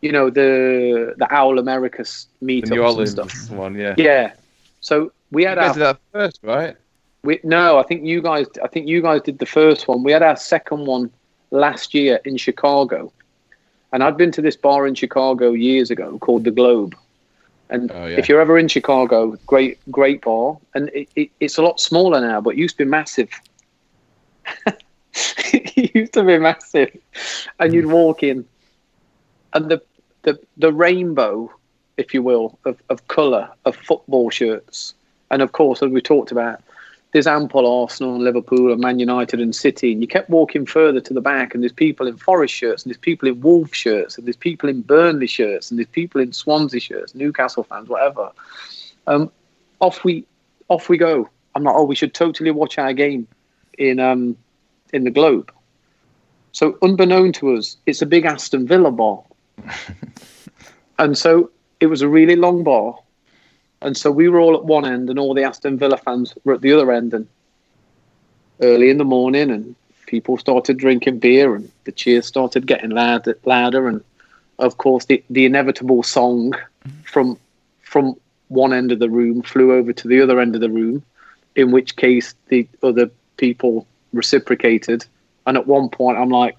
you 0.00 0.10
know 0.12 0.30
the 0.30 1.14
the 1.18 1.26
Owl 1.34 1.58
Americas 1.58 2.26
meetups 2.42 2.70
New 2.70 2.84
and 3.00 3.08
stuff. 3.08 3.50
one, 3.50 3.74
yeah. 3.74 3.94
Yeah, 3.98 4.32
so 4.80 5.12
we 5.30 5.42
You 5.42 5.48
had 5.48 5.58
guys 5.58 5.68
our 5.76 5.94
that 5.94 5.98
first, 6.12 6.40
right? 6.42 6.76
we, 7.22 7.40
no, 7.42 7.78
I 7.78 7.82
think 7.82 8.04
you 8.04 8.22
guys. 8.22 8.46
I 8.62 8.68
think 8.68 8.86
you 8.88 9.00
guys 9.02 9.20
did 9.22 9.38
the 9.38 9.46
first 9.46 9.86
one. 9.88 10.02
We 10.02 10.12
had 10.12 10.22
our 10.22 10.36
second 10.36 10.86
one 10.86 11.10
last 11.50 11.92
year 11.94 12.18
in 12.24 12.36
Chicago, 12.38 13.12
and 13.92 14.02
I'd 14.02 14.16
been 14.16 14.32
to 14.32 14.42
this 14.42 14.56
bar 14.56 14.86
in 14.86 14.94
Chicago 14.94 15.52
years 15.52 15.90
ago 15.90 16.18
called 16.18 16.44
the 16.44 16.50
Globe. 16.50 16.94
And 17.70 17.90
Oh, 17.92 18.06
yeah. 18.06 18.18
if 18.18 18.28
you're 18.28 18.40
ever 18.40 18.58
in 18.58 18.68
Chicago, 18.68 19.36
great, 19.46 19.78
great 19.90 20.22
bar, 20.22 20.58
and 20.74 20.90
it, 20.90 21.08
it, 21.16 21.30
it's 21.40 21.58
a 21.58 21.62
lot 21.62 21.80
smaller 21.80 22.20
now, 22.20 22.40
but 22.40 22.50
it 22.50 22.58
used 22.58 22.76
to 22.78 22.84
be 22.84 22.90
massive. 22.90 23.30
it 25.16 25.94
used 25.94 26.12
to 26.12 26.22
be 26.22 26.38
massive, 26.38 26.96
and 27.58 27.72
you'd 27.72 27.84
hmm. 27.84 27.92
walk 27.92 28.22
in, 28.22 28.44
and 29.54 29.70
the 29.70 29.82
the 30.22 30.38
the 30.56 30.72
rainbow, 30.72 31.50
if 31.96 32.12
you 32.12 32.22
will, 32.22 32.58
of, 32.64 32.82
of 32.90 33.06
colour 33.08 33.48
of 33.64 33.76
football 33.76 34.30
shirts, 34.30 34.94
and 35.30 35.40
of 35.40 35.52
course, 35.52 35.82
as 35.82 35.90
we 35.90 36.00
talked 36.00 36.32
about, 36.32 36.62
there's 37.14 37.28
ample 37.28 37.82
Arsenal 37.82 38.16
and 38.16 38.24
Liverpool 38.24 38.72
and 38.72 38.80
Man 38.80 38.98
United 38.98 39.40
and 39.40 39.54
City, 39.54 39.92
and 39.92 40.02
you 40.02 40.08
kept 40.08 40.28
walking 40.28 40.66
further 40.66 41.00
to 41.00 41.14
the 41.14 41.20
back, 41.20 41.54
and 41.54 41.62
there's 41.62 41.72
people 41.72 42.08
in 42.08 42.16
Forest 42.16 42.52
shirts, 42.52 42.82
and 42.82 42.90
there's 42.90 42.98
people 42.98 43.28
in 43.28 43.40
Wolves 43.40 43.76
shirts, 43.76 44.18
and 44.18 44.26
there's 44.26 44.36
people 44.36 44.68
in 44.68 44.80
Burnley 44.80 45.28
shirts, 45.28 45.70
and 45.70 45.78
there's 45.78 45.86
people 45.86 46.20
in 46.20 46.32
Swansea 46.32 46.80
shirts, 46.80 47.14
Newcastle 47.14 47.62
fans, 47.62 47.88
whatever. 47.88 48.32
Um, 49.06 49.30
off 49.78 50.02
we 50.02 50.26
off 50.66 50.88
we 50.88 50.98
go. 50.98 51.28
I'm 51.54 51.62
like, 51.62 51.76
oh, 51.76 51.84
we 51.84 51.94
should 51.94 52.14
totally 52.14 52.50
watch 52.50 52.78
our 52.78 52.92
game 52.92 53.28
in 53.78 54.00
um 54.00 54.36
in 54.92 55.04
the 55.04 55.10
Globe. 55.12 55.52
So 56.50 56.76
unbeknown 56.82 57.32
to 57.34 57.54
us, 57.54 57.76
it's 57.86 58.02
a 58.02 58.06
big 58.06 58.24
Aston 58.24 58.66
Villa 58.66 58.90
bar, 58.90 59.22
and 60.98 61.16
so 61.16 61.52
it 61.78 61.86
was 61.86 62.02
a 62.02 62.08
really 62.08 62.34
long 62.34 62.64
bar. 62.64 62.98
And 63.84 63.96
so 63.98 64.10
we 64.10 64.30
were 64.30 64.40
all 64.40 64.56
at 64.56 64.64
one 64.64 64.86
end, 64.86 65.10
and 65.10 65.18
all 65.18 65.34
the 65.34 65.44
Aston 65.44 65.76
Villa 65.76 65.98
fans 65.98 66.32
were 66.42 66.54
at 66.54 66.62
the 66.62 66.72
other 66.72 66.90
end. 66.90 67.12
And 67.12 67.28
early 68.60 68.88
in 68.88 68.96
the 68.96 69.04
morning, 69.04 69.50
and 69.50 69.76
people 70.06 70.38
started 70.38 70.78
drinking 70.78 71.18
beer, 71.18 71.54
and 71.54 71.70
the 71.84 71.92
cheers 71.92 72.26
started 72.26 72.66
getting 72.66 72.90
louder, 72.90 73.38
louder. 73.44 73.86
And 73.86 74.02
of 74.58 74.78
course, 74.78 75.04
the, 75.04 75.22
the 75.28 75.44
inevitable 75.44 76.02
song 76.02 76.54
from 77.04 77.38
from 77.82 78.16
one 78.48 78.72
end 78.72 78.90
of 78.90 79.00
the 79.00 79.10
room 79.10 79.42
flew 79.42 79.74
over 79.74 79.92
to 79.92 80.08
the 80.08 80.20
other 80.20 80.40
end 80.40 80.54
of 80.54 80.62
the 80.62 80.70
room. 80.70 81.02
In 81.54 81.70
which 81.70 81.96
case, 81.96 82.34
the 82.48 82.66
other 82.82 83.10
people 83.36 83.86
reciprocated. 84.14 85.04
And 85.46 85.58
at 85.58 85.66
one 85.66 85.90
point, 85.90 86.16
I'm 86.16 86.30
like, 86.30 86.56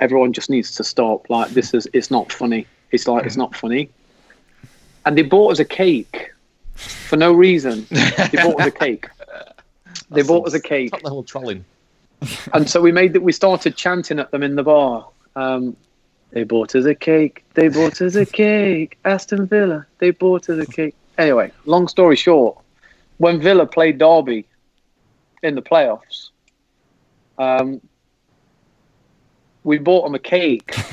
everyone 0.00 0.32
just 0.32 0.48
needs 0.48 0.74
to 0.76 0.84
stop. 0.84 1.28
Like 1.28 1.50
this 1.50 1.74
is, 1.74 1.86
it's 1.92 2.10
not 2.10 2.32
funny. 2.32 2.66
It's 2.92 3.06
like 3.06 3.26
it's 3.26 3.36
not 3.36 3.54
funny. 3.54 3.90
And 5.04 5.18
they 5.18 5.22
bought 5.22 5.52
us 5.52 5.58
a 5.58 5.64
cake 5.64 6.32
for 6.76 7.16
no 7.16 7.32
reason. 7.32 7.86
They 7.90 8.42
bought 8.42 8.60
us 8.60 8.66
a 8.66 8.70
cake. 8.70 9.06
They 10.10 10.22
bought 10.22 10.46
us 10.46 10.54
a 10.54 10.60
cake, 10.60 10.90
Top 10.92 11.02
level 11.02 11.22
trolling. 11.22 11.64
and 12.52 12.68
so 12.68 12.80
we 12.80 12.92
made 12.92 13.12
that. 13.14 13.22
We 13.22 13.32
started 13.32 13.76
chanting 13.76 14.18
at 14.18 14.30
them 14.30 14.42
in 14.42 14.56
the 14.56 14.62
bar. 14.62 15.08
Um, 15.34 15.76
they 16.30 16.44
bought 16.44 16.74
us 16.74 16.84
a 16.84 16.94
cake. 16.94 17.44
They 17.54 17.68
bought 17.68 18.00
us 18.02 18.14
a 18.14 18.26
cake. 18.26 18.98
Aston 19.04 19.46
Villa. 19.46 19.86
They 19.98 20.10
bought 20.10 20.48
us 20.48 20.66
a 20.66 20.70
cake. 20.70 20.94
Anyway, 21.18 21.50
long 21.64 21.88
story 21.88 22.16
short, 22.16 22.58
when 23.18 23.40
Villa 23.40 23.66
played 23.66 23.98
Derby 23.98 24.46
in 25.42 25.54
the 25.54 25.62
playoffs, 25.62 26.30
um, 27.38 27.80
we 29.64 29.78
bought 29.78 30.04
them 30.04 30.14
a 30.14 30.18
cake, 30.18 30.76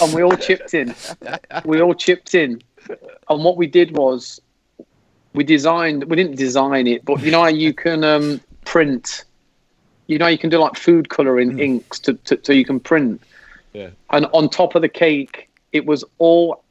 and 0.00 0.12
we 0.12 0.22
all 0.22 0.36
chipped 0.36 0.74
in. 0.74 0.94
We 1.64 1.80
all 1.80 1.94
chipped 1.94 2.34
in, 2.34 2.60
and 3.28 3.44
what 3.44 3.56
we 3.56 3.66
did 3.66 3.96
was 3.96 4.40
we 5.34 5.44
designed. 5.44 6.04
We 6.04 6.16
didn't 6.16 6.36
design 6.36 6.86
it, 6.86 7.04
but 7.04 7.22
you 7.22 7.30
know 7.30 7.42
how 7.42 7.48
you 7.48 7.74
can 7.74 8.04
um, 8.04 8.40
print. 8.64 9.24
You 10.06 10.18
know, 10.18 10.26
you 10.26 10.38
can 10.38 10.50
do 10.50 10.58
like 10.58 10.76
food 10.76 11.08
coloring 11.08 11.58
inks 11.58 11.98
to, 12.00 12.14
to 12.14 12.38
so 12.42 12.52
you 12.52 12.64
can 12.64 12.80
print. 12.80 13.20
Yeah. 13.72 13.90
And 14.10 14.26
on 14.32 14.48
top 14.48 14.74
of 14.74 14.82
the 14.82 14.88
cake, 14.88 15.48
it 15.72 15.84
was 15.86 16.04
all 16.18 16.62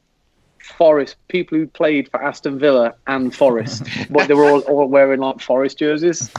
Forest 0.60 1.18
people 1.28 1.58
who 1.58 1.68
played 1.68 2.10
for 2.10 2.24
Aston 2.24 2.58
Villa 2.58 2.94
and 3.08 3.36
Forest, 3.36 3.84
but 4.10 4.28
they 4.28 4.34
were 4.34 4.50
all, 4.50 4.62
all 4.62 4.88
wearing 4.88 5.20
like 5.20 5.42
Forest 5.42 5.80
jerseys. 5.80 6.32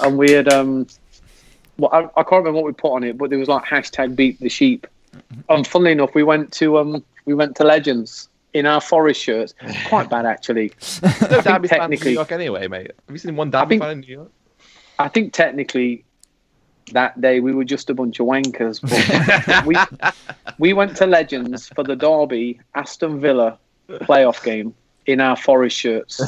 And 0.00 0.18
we 0.18 0.32
had 0.32 0.52
um, 0.52 0.88
well, 1.78 1.90
I, 1.92 2.20
I 2.20 2.24
can't 2.24 2.44
remember 2.44 2.56
what 2.56 2.64
we 2.64 2.72
put 2.72 2.94
on 2.94 3.04
it, 3.04 3.16
but 3.16 3.30
there 3.30 3.38
was 3.38 3.48
like 3.48 3.64
hashtag 3.64 4.16
beat 4.16 4.40
the 4.40 4.48
sheep. 4.48 4.86
And 5.48 5.66
funnily 5.66 5.92
enough, 5.92 6.14
we 6.14 6.24
went 6.24 6.52
to 6.54 6.78
um, 6.78 7.04
we 7.26 7.34
went 7.34 7.54
to 7.56 7.64
Legends 7.64 8.28
in 8.54 8.66
our 8.66 8.80
Forest 8.80 9.20
shirts. 9.20 9.54
Quite 9.88 10.08
bad 10.08 10.24
actually. 10.24 10.72
No 11.30 11.40
Derby 11.42 11.68
fan 11.68 11.92
in 11.92 12.00
New 12.00 12.10
York 12.10 12.32
anyway, 12.32 12.68
mate. 12.68 12.92
Have 13.06 13.14
you 13.14 13.18
seen 13.18 13.36
one 13.36 13.50
Derby 13.50 13.70
think- 13.70 13.82
fan 13.82 13.90
in 13.90 14.00
New 14.00 14.12
York? 14.12 14.30
I 14.98 15.08
think 15.08 15.32
technically 15.32 16.04
that 16.92 17.20
day 17.20 17.40
we 17.40 17.52
were 17.52 17.64
just 17.64 17.90
a 17.90 17.94
bunch 17.94 18.20
of 18.20 18.26
wankers. 18.26 18.80
But 18.80 19.66
we 19.66 19.74
we 20.58 20.72
went 20.72 20.96
to 20.98 21.06
Legends 21.06 21.68
for 21.68 21.82
the 21.82 21.96
Derby 21.96 22.60
Aston 22.74 23.20
Villa 23.20 23.58
playoff 23.88 24.42
game 24.44 24.72
in 25.06 25.20
our 25.20 25.36
Forest 25.36 25.76
shirts, 25.76 26.20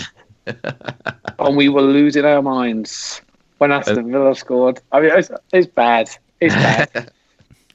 and 1.38 1.56
we 1.56 1.68
were 1.68 1.82
losing 1.82 2.24
our 2.24 2.42
minds 2.42 3.22
when 3.58 3.70
Aston 3.70 4.10
Villa 4.10 4.34
scored. 4.34 4.80
I 4.90 5.00
mean, 5.00 5.12
it's, 5.14 5.30
it's 5.52 5.66
bad. 5.68 6.10
It's 6.40 6.54
bad. 6.54 7.12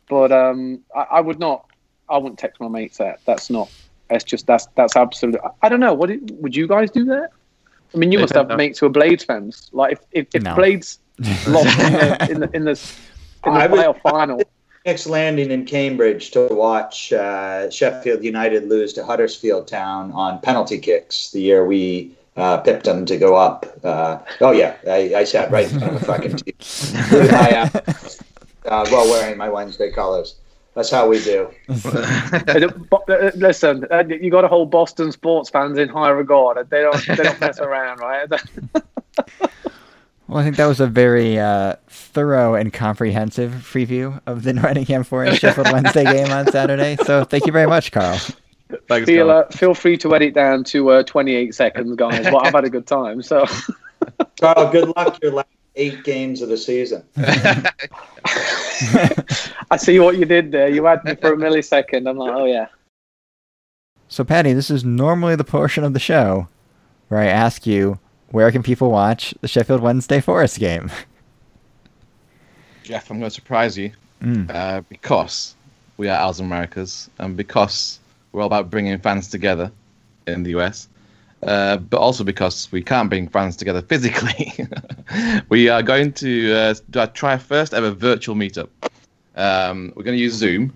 but 0.09 0.31
um, 0.33 0.81
I, 0.93 1.05
I 1.11 1.21
would 1.21 1.39
not. 1.39 1.67
I 2.09 2.17
wouldn't 2.17 2.37
text 2.39 2.59
my 2.59 2.67
mates 2.67 2.97
that. 2.97 3.21
That's 3.25 3.49
not. 3.49 3.71
That's 4.11 4.23
just 4.25 4.45
that's 4.45 4.67
that's 4.75 4.95
absolute. 4.95 5.39
I, 5.43 5.49
I 5.65 5.69
don't 5.69 5.79
know. 5.79 5.93
What 5.93 6.09
do- 6.09 6.21
would 6.41 6.55
you 6.55 6.67
guys 6.67 6.91
do 6.91 7.05
that? 7.05 7.29
I 7.93 7.97
mean, 7.97 8.11
you 8.11 8.19
must 8.19 8.33
have 8.35 8.47
No. 8.49 8.55
mates 8.57 8.79
who 8.79 8.85
are 8.85 8.89
Blades 8.89 9.23
fans. 9.23 9.69
Like 9.71 9.93
if 9.93 9.99
if, 10.11 10.27
if 10.35 10.43
No. 10.43 10.53
Blades 10.55 10.99
lost 11.47 11.79
in 11.79 11.93
the 11.93 12.27
in 12.29 12.39
the 12.41 12.49
in 12.55 12.63
the, 12.65 12.65
in 12.65 12.65
the 12.65 12.79
I 13.43 13.67
would- 13.67 13.79
playoff 13.79 14.01
final. 14.01 14.41
Next 14.85 15.05
landing 15.05 15.51
in 15.51 15.65
Cambridge 15.65 16.31
to 16.31 16.47
watch 16.49 17.13
uh, 17.13 17.69
Sheffield 17.69 18.23
United 18.23 18.67
lose 18.67 18.93
to 18.93 19.05
Huddersfield 19.05 19.67
Town 19.67 20.11
on 20.11 20.39
penalty 20.41 20.79
kicks 20.79 21.29
the 21.31 21.39
year 21.39 21.63
we 21.67 22.15
uh, 22.35 22.57
pipped 22.57 22.85
them 22.85 23.05
to 23.05 23.15
go 23.17 23.35
up. 23.35 23.67
Uh, 23.83 24.17
oh 24.41 24.49
yeah, 24.51 24.75
I, 24.87 25.13
I 25.17 25.23
sat 25.23 25.51
right 25.51 25.71
in 25.71 25.77
front 25.79 25.93
of 25.93 25.99
the 25.99 26.05
fucking 26.07 26.35
team, 26.37 26.55
With 27.11 27.31
uh, 27.31 27.69
uh, 28.65 28.87
while 28.89 29.05
wearing 29.07 29.37
my 29.37 29.49
Wednesday 29.49 29.91
colors. 29.91 30.33
That's 30.73 30.89
how 30.89 31.07
we 31.07 31.21
do. 31.21 31.49
Listen, 33.35 33.85
uh, 33.91 34.03
you 34.07 34.31
got 34.31 34.41
to 34.41 34.47
hold 34.47 34.71
Boston 34.71 35.11
sports 35.11 35.49
fans 35.49 35.77
in 35.77 35.89
high 35.89 36.09
regard. 36.09 36.69
They 36.69 36.81
don't, 36.81 37.07
they 37.07 37.15
don't 37.15 37.41
mess 37.41 37.59
around, 37.59 37.99
right? 37.99 38.29
Well, 40.31 40.39
I 40.39 40.43
think 40.43 40.55
that 40.55 40.67
was 40.67 40.79
a 40.79 40.87
very 40.87 41.37
uh, 41.37 41.75
thorough 41.89 42.55
and 42.55 42.71
comprehensive 42.71 43.51
preview 43.69 44.21
of 44.25 44.43
the 44.43 44.53
Nottingham 44.53 45.03
Forest 45.03 45.41
Sheffield 45.41 45.69
Wednesday 45.73 46.05
game 46.05 46.31
on 46.31 46.49
Saturday. 46.49 46.95
So 47.03 47.25
thank 47.25 47.45
you 47.45 47.51
very 47.51 47.67
much, 47.67 47.91
Carl. 47.91 48.17
Thanks, 48.87 49.07
feel, 49.07 49.27
Carl. 49.27 49.39
uh, 49.39 49.51
feel 49.51 49.73
free 49.73 49.97
to 49.97 50.15
edit 50.15 50.33
down 50.33 50.63
to 50.63 50.89
uh, 50.89 51.03
28 51.03 51.53
seconds, 51.53 51.97
guys. 51.97 52.23
But 52.23 52.47
I've 52.47 52.53
had 52.53 52.63
a 52.63 52.69
good 52.69 52.87
time. 52.87 53.21
So, 53.21 53.45
Carl, 54.39 54.71
good 54.71 54.93
luck 54.95 55.19
your 55.21 55.33
last 55.33 55.49
eight 55.75 56.03
games 56.03 56.41
of 56.41 56.49
the 56.49 56.57
season. 56.57 57.03
I 59.71 59.77
see 59.77 59.99
what 59.99 60.17
you 60.17 60.25
did 60.25 60.51
there. 60.51 60.69
You 60.69 60.85
had 60.85 61.03
me 61.03 61.15
for 61.15 61.33
a 61.33 61.37
millisecond. 61.37 62.09
I'm 62.09 62.17
like, 62.17 62.33
oh 62.33 62.45
yeah. 62.45 62.67
So, 64.07 64.23
Patty, 64.23 64.53
this 64.53 64.69
is 64.69 64.83
normally 64.83 65.35
the 65.35 65.43
portion 65.43 65.83
of 65.83 65.93
the 65.93 65.99
show 65.99 66.47
where 67.07 67.19
I 67.21 67.27
ask 67.27 67.65
you 67.65 67.99
where 68.29 68.51
can 68.51 68.63
people 68.63 68.91
watch 68.91 69.33
the 69.41 69.47
Sheffield 69.47 69.81
Wednesday 69.81 70.19
Forest 70.19 70.59
game. 70.59 70.91
Jeff, 72.83 73.09
I'm 73.09 73.19
going 73.19 73.29
to 73.29 73.33
surprise 73.35 73.77
you 73.77 73.91
Mm. 74.21 74.47
uh, 74.53 74.81
because 74.87 75.55
we 75.97 76.07
are 76.07 76.15
Owls 76.15 76.39
Americas 76.39 77.09
and 77.17 77.35
because 77.35 77.99
we're 78.31 78.41
all 78.41 78.45
about 78.47 78.69
bringing 78.69 78.99
fans 78.99 79.27
together 79.27 79.71
in 80.27 80.43
the 80.43 80.51
US, 80.59 80.87
uh, 81.43 81.77
but 81.77 81.99
also 81.99 82.23
because 82.23 82.71
we 82.71 82.83
can't 82.83 83.09
bring 83.09 83.27
fans 83.27 83.55
together 83.55 83.81
physically. 83.81 84.53
we 85.49 85.69
are 85.69 85.81
going 85.81 86.13
to 86.13 86.53
uh, 86.53 86.75
do 86.89 86.99
our, 86.99 87.07
try 87.07 87.37
first 87.37 87.73
ever 87.73 87.91
virtual 87.91 88.35
meetup. 88.35 88.69
Um, 89.35 89.93
we're 89.95 90.03
going 90.03 90.17
to 90.17 90.21
use 90.21 90.33
Zoom, 90.33 90.73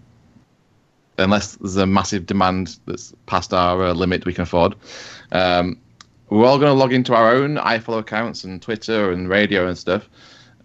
unless 1.17 1.55
there's 1.57 1.77
a 1.77 1.85
massive 1.85 2.25
demand 2.25 2.79
that's 2.85 3.13
past 3.25 3.53
our 3.53 3.83
uh, 3.83 3.93
limit 3.93 4.25
we 4.25 4.33
can 4.33 4.43
afford. 4.43 4.75
Um, 5.31 5.77
we're 6.29 6.45
all 6.45 6.57
going 6.57 6.71
to 6.71 6.79
log 6.79 6.93
into 6.93 7.13
our 7.13 7.31
own 7.35 7.57
iFollow 7.57 7.99
accounts 7.99 8.43
and 8.43 8.61
Twitter 8.61 9.11
and 9.11 9.29
radio 9.29 9.67
and 9.67 9.77
stuff. 9.77 10.09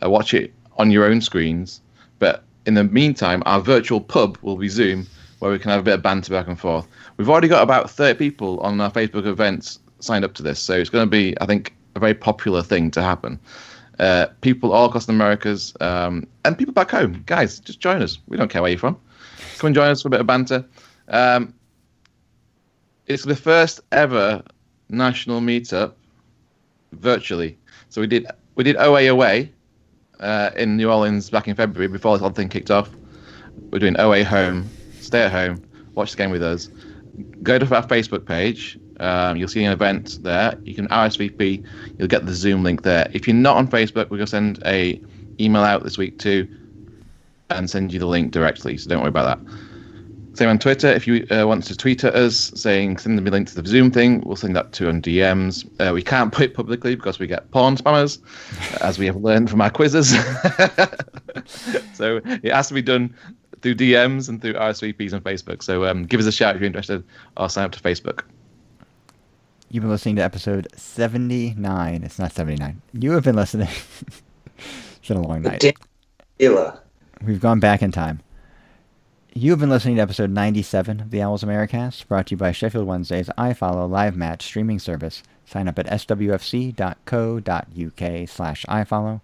Uh, 0.03 0.09
watch 0.09 0.33
it 0.33 0.55
on 0.79 0.91
your 0.91 1.05
own 1.05 1.21
screens. 1.21 1.83
But 2.19 2.45
in 2.67 2.75
the 2.75 2.85
meantime, 2.85 3.43
our 3.45 3.61
virtual 3.61 4.01
pub 4.01 4.39
will 4.41 4.57
be 4.57 4.69
Zoom, 4.69 5.07
where 5.41 5.51
we 5.51 5.59
can 5.59 5.71
have 5.71 5.81
a 5.81 5.83
bit 5.83 5.95
of 5.95 6.03
banter 6.03 6.33
back 6.33 6.49
and 6.49 6.59
forth. 6.59 6.87
We've 7.19 7.29
already 7.29 7.49
got 7.49 7.63
about 7.63 7.91
30 7.91 8.19
people 8.19 8.61
on 8.61 8.81
our 8.81 8.91
Facebook 8.91 9.27
events 9.27 9.81
signed 10.01 10.25
up 10.25 10.35
to 10.35 10.43
this, 10.43 10.59
so 10.59 10.75
it's 10.75 10.91
going 10.91 11.07
to 11.07 11.11
be, 11.11 11.35
I 11.41 11.47
think, 11.47 11.75
a 11.95 12.01
very 12.01 12.15
popular 12.15 12.63
thing 12.63 12.91
to 12.93 13.03
happen. 13.03 13.39
Uh, 13.99 14.27
people 14.41 14.73
all 14.73 14.87
across 14.87 15.07
the 15.07 15.13
Americas 15.13 15.75
um, 15.81 16.27
and 16.45 16.57
people 16.57 16.73
back 16.73 16.91
home, 16.91 17.23
guys, 17.27 17.61
just 17.61 17.81
join 17.81 18.01
us. 18.01 18.19
We 18.29 18.37
don't 18.37 18.49
care 18.49 18.63
where 18.63 18.71
you're 18.71 18.79
from. 18.79 18.99
Come 19.59 19.69
and 19.69 19.75
join 19.75 19.91
us 19.91 20.03
for 20.03 20.09
a 20.09 20.11
bit 20.11 20.21
of 20.21 20.27
banter. 20.27 20.65
Um, 21.09 21.53
it's 23.07 23.25
the 23.25 23.37
first 23.37 23.81
ever 23.93 24.43
national 24.89 25.41
meetup 25.41 25.93
virtually. 26.93 27.59
So 27.89 28.01
we 28.01 28.07
did 28.07 28.27
we 28.55 28.65
did 28.65 28.77
OA 28.77 29.09
away 29.09 29.53
uh, 30.21 30.51
in 30.57 30.77
New 30.77 30.91
Orleans 30.91 31.29
back 31.29 31.49
in 31.49 31.55
February 31.57 31.89
before 31.89 32.15
this 32.15 32.21
whole 32.21 32.31
thing 32.31 32.49
kicked 32.49 32.71
off. 32.71 32.91
We're 33.71 33.81
doing 33.81 33.99
OA 33.99 34.25
home, 34.25 34.69
stay 35.01 35.23
at 35.23 35.33
home, 35.33 35.63
watch 35.95 36.13
the 36.13 36.17
game 36.17 36.31
with 36.31 36.43
us. 36.43 36.69
Go 37.43 37.59
to 37.59 37.75
our 37.75 37.87
Facebook 37.87 38.25
page. 38.25 38.79
Um, 39.01 39.37
you'll 39.37 39.49
see 39.49 39.65
an 39.65 39.73
event 39.73 40.19
there. 40.23 40.57
You 40.63 40.75
can 40.75 40.87
RSVP. 40.89 41.65
You'll 41.99 42.09
get 42.09 42.27
the 42.27 42.35
Zoom 42.35 42.63
link 42.63 42.83
there. 42.83 43.11
If 43.13 43.27
you're 43.27 43.35
not 43.35 43.57
on 43.57 43.67
Facebook, 43.67 44.11
we're 44.11 44.19
gonna 44.19 44.27
send 44.27 44.63
a 44.65 45.01
email 45.41 45.63
out 45.63 45.83
this 45.83 45.97
week 45.99 46.19
too, 46.19 46.47
and 47.49 47.69
send 47.69 47.93
you 47.93 47.99
the 47.99 48.07
link 48.07 48.31
directly. 48.31 48.77
So 48.77 48.91
don't 48.91 49.01
worry 49.01 49.09
about 49.09 49.45
that. 49.45 49.53
Same 50.35 50.49
on 50.49 50.59
Twitter. 50.59 50.89
If 50.89 51.07
you 51.07 51.27
uh, 51.31 51.47
want 51.47 51.65
to 51.65 51.77
tweet 51.77 52.05
at 52.05 52.15
us 52.15 52.53
saying 52.55 52.99
send 52.99 53.21
me 53.21 53.29
a 53.29 53.33
link 53.33 53.49
to 53.49 53.61
the 53.61 53.69
Zoom 53.69 53.91
thing, 53.91 54.21
we'll 54.21 54.37
send 54.37 54.55
that 54.55 54.73
to 54.73 54.89
on 54.89 55.03
DMs. 55.03 55.69
Uh, 55.81 55.93
we 55.93 56.03
can't 56.03 56.33
put 56.33 56.45
it 56.45 56.55
publicly 56.55 56.95
because 56.95 57.19
we 57.19 57.27
get 57.27 57.51
porn 57.51 57.77
spammers, 57.77 58.21
as 58.83 58.99
we 58.99 59.07
have 59.07 59.17
learned 59.17 59.51
from 59.51 59.61
our 59.61 59.71
quizzes. 59.71 60.11
so 61.95 62.21
it 62.25 62.53
has 62.53 62.69
to 62.69 62.75
be 62.75 62.83
done 62.83 63.15
through 63.61 63.75
DMs 63.75 64.29
and 64.29 64.41
through 64.41 64.55
RSVPs 64.55 65.13
on 65.13 65.21
Facebook. 65.21 65.63
So 65.63 65.85
um, 65.85 66.05
give 66.05 66.21
us 66.21 66.27
a 66.27 66.33
shout 66.33 66.55
if 66.55 66.61
you're 66.61 66.67
interested, 66.67 67.03
or 67.37 67.49
sign 67.49 67.65
up 67.65 67.73
to 67.73 67.81
Facebook. 67.81 68.23
You've 69.73 69.83
been 69.83 69.91
listening 69.91 70.17
to 70.17 70.23
episode 70.23 70.67
79. 70.75 72.03
It's 72.03 72.19
not 72.19 72.33
79. 72.33 72.83
You 72.93 73.13
have 73.13 73.23
been 73.23 73.37
listening. 73.37 73.69
it's 74.59 75.07
been 75.07 75.19
a 75.19 75.23
long 75.23 75.43
night. 75.43 75.61
We've 77.25 77.41
gone 77.41 77.61
back 77.61 77.81
in 77.81 77.93
time. 77.93 78.19
You 79.33 79.53
have 79.53 79.61
been 79.61 79.71
listening 79.71 79.95
to 79.95 80.03
episode 80.03 80.31
97 80.31 80.99
of 80.99 81.13
the 81.13 81.23
Owls 81.23 81.45
Americast, 81.45 82.09
brought 82.09 82.27
to 82.27 82.31
you 82.33 82.37
by 82.37 82.51
Sheffield 82.51 82.89
Wednesday's 82.89 83.29
iFollow 83.39 83.89
live 83.89 84.17
match 84.17 84.43
streaming 84.43 84.81
service. 84.81 85.23
Sign 85.47 85.69
up 85.69 85.79
at 85.79 85.87
swfc.co.uk 85.87 86.79
slash 88.29 88.67
iFollow. 88.67 89.21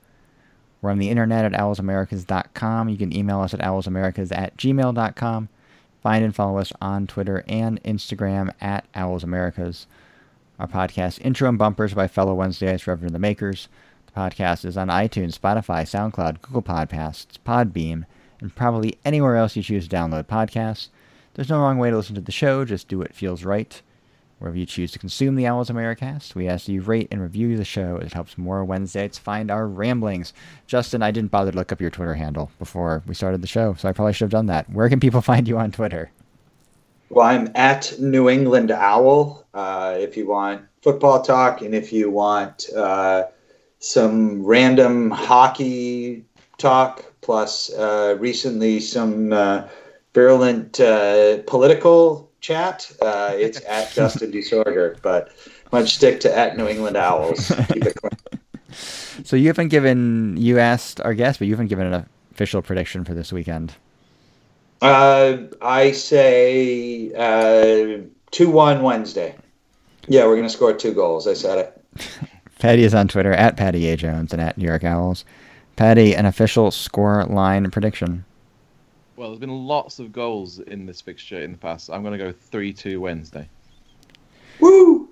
We're 0.81 0.91
on 0.91 0.99
the 0.99 1.11
internet 1.11 1.45
at 1.45 1.61
owlsamericas.com. 1.61 2.89
You 2.89 2.97
can 2.97 3.13
email 3.13 3.41
us 3.41 3.53
at 3.53 3.59
owlsamericas 3.59 4.31
at 4.31 4.57
gmail.com. 4.57 5.49
Find 6.05 6.25
and 6.25 6.37
follow 6.37 6.59
us 6.59 6.73
on 6.81 7.09
Twitter 7.09 7.45
and 7.49 7.83
Instagram 7.83 8.53
at 8.61 8.85
owlsamericas. 8.93 9.87
Our 10.59 10.67
podcast 10.67 11.21
intro 11.21 11.51
and 11.51 11.59
bumpers 11.59 11.93
by 11.93 12.09
fellow 12.09 12.33
Wednesdays 12.33 12.87
Reverend 12.87 13.15
the 13.15 13.19
Makers. 13.19 13.69
The 14.07 14.19
podcast 14.19 14.65
is 14.65 14.79
on 14.79 14.89
iTunes, 14.89 15.39
Spotify, 15.39 15.83
SoundCloud, 15.83 16.41
Google 16.41 16.63
Podcasts, 16.63 17.37
Podbean, 17.45 18.07
and 18.41 18.55
probably 18.55 18.97
anywhere 19.05 19.37
else 19.37 19.55
you 19.55 19.63
choose 19.63 19.87
to 19.87 19.95
download 19.95 20.25
podcasts. 20.25 20.89
There's 21.35 21.51
no 21.51 21.59
wrong 21.59 21.77
way 21.77 21.91
to 21.91 21.97
listen 21.97 22.15
to 22.15 22.23
the 22.23 22.33
show, 22.33 22.65
just 22.65 22.89
do 22.89 22.99
what 22.99 23.13
feels 23.13 23.45
right. 23.45 23.83
Wherever 24.39 24.57
you 24.57 24.65
choose 24.65 24.93
to 24.93 24.99
consume 24.99 25.35
the 25.35 25.47
Owls 25.47 25.69
Americast, 25.69 26.35
we 26.35 26.49
ask 26.49 26.65
that 26.65 26.73
you 26.73 26.81
rate 26.81 27.09
and 27.11 27.21
review 27.21 27.55
the 27.59 27.65
show. 27.65 27.97
It 27.97 28.15
helps 28.15 28.39
more 28.39 28.65
Wednesdays 28.65 29.19
find 29.19 29.51
our 29.51 29.69
ramblings. 29.69 30.33
Justin, 30.67 31.03
I 31.03 31.11
didn't 31.11 31.31
bother 31.31 31.51
to 31.51 31.57
look 31.57 31.71
up 31.71 31.83
your 31.83 31.91
Twitter 31.91 32.15
handle 32.15 32.51
before 32.59 33.03
we 33.07 33.15
started 33.15 33.43
the 33.43 33.47
show, 33.47 33.75
so 33.75 33.91
I 33.91 33.93
probably 33.93 34.15
should 34.15 34.25
have 34.25 34.31
done 34.31 34.47
that. 34.47 34.71
Where 34.71 34.89
can 34.89 35.01
people 35.01 35.21
find 35.23 35.47
you 35.47 35.59
on 35.59 35.71
Twitter? 35.71 36.11
Well, 37.09 37.27
I'm 37.27 37.51
at 37.55 37.95
New 38.01 38.29
England 38.29 38.71
Owl. 38.71 39.47
Uh, 39.55 39.97
if 39.99 40.17
you 40.17 40.27
want 40.27 40.63
football 40.83 41.23
talk, 41.23 41.63
and 41.63 41.75
if 41.75 41.93
you 41.93 42.11
want 42.11 42.69
uh, 42.75 43.25
some 43.79 44.45
random 44.45 45.11
hockey 45.11 46.25
talk, 46.59 47.05
plus 47.21 47.73
uh, 47.73 48.17
recently 48.19 48.81
some 48.81 49.33
uh, 49.33 49.69
virulent 50.15 50.81
uh, 50.81 51.39
political 51.47 52.31
chat, 52.41 52.91
uh, 53.01 53.33
it's 53.35 53.61
at 53.69 53.93
Justin 53.93 54.31
Disorder. 54.31 54.97
But 55.03 55.33
much 55.73 55.95
stick 55.95 56.21
to 56.21 56.37
at 56.37 56.57
New 56.57 56.67
England 56.67 56.97
Owls. 56.97 57.49
Keep 57.73 57.87
it 57.87 57.95
clean. 57.95 58.41
So 59.25 59.37
you 59.37 59.47
haven't 59.47 59.69
given, 59.69 60.37
you 60.37 60.59
asked 60.59 61.01
our 61.01 61.15
guest, 61.15 61.39
but 61.39 61.49
you 61.49 61.55
haven't 61.55 61.69
given 61.69 61.93
an 61.93 62.09
official 62.33 62.63
prediction 62.63 63.05
for 63.05 63.15
this 63.15 63.33
weekend. 63.33 63.75
Uh, 64.83 65.39
I 65.63 65.93
say 65.93 67.13
uh, 67.15 68.03
two 68.31 68.51
one 68.51 68.83
Wednesday. 68.83 69.35
Yeah, 70.09 70.27
we're 70.27 70.37
gonna 70.37 70.51
score 70.51 70.73
two 70.73 70.93
goals. 70.93 71.27
I 71.27 71.35
said 71.35 71.59
it. 71.59 71.85
Patty 72.59 72.85
is 72.85 72.95
on 72.95 73.09
Twitter 73.09 73.33
at 73.33 73.57
Patty 73.57 73.89
A. 73.89 73.97
Jones 73.97 74.33
and 74.33 74.41
at 74.41 74.57
New 74.57 74.67
York 74.67 74.85
Owls. 74.85 75.25
Patty, 75.77 76.15
an 76.15 76.25
official 76.25 76.71
score 76.71 77.25
line 77.25 77.71
prediction. 77.71 78.25
Well, 79.17 79.29
there's 79.29 79.41
been 79.41 79.67
lots 79.67 79.99
of 79.99 80.13
goals 80.13 80.59
in 80.59 80.87
this 80.87 81.01
fixture 81.01 81.41
in 81.41 81.53
the 81.53 81.59
past. 81.59 81.91
I'm 81.91 82.03
going 82.03 82.19
to 82.19 82.25
go 82.25 82.33
3 82.33 82.73
2 82.73 83.01
Wednesday. 83.01 83.49
Woo! 84.61 85.09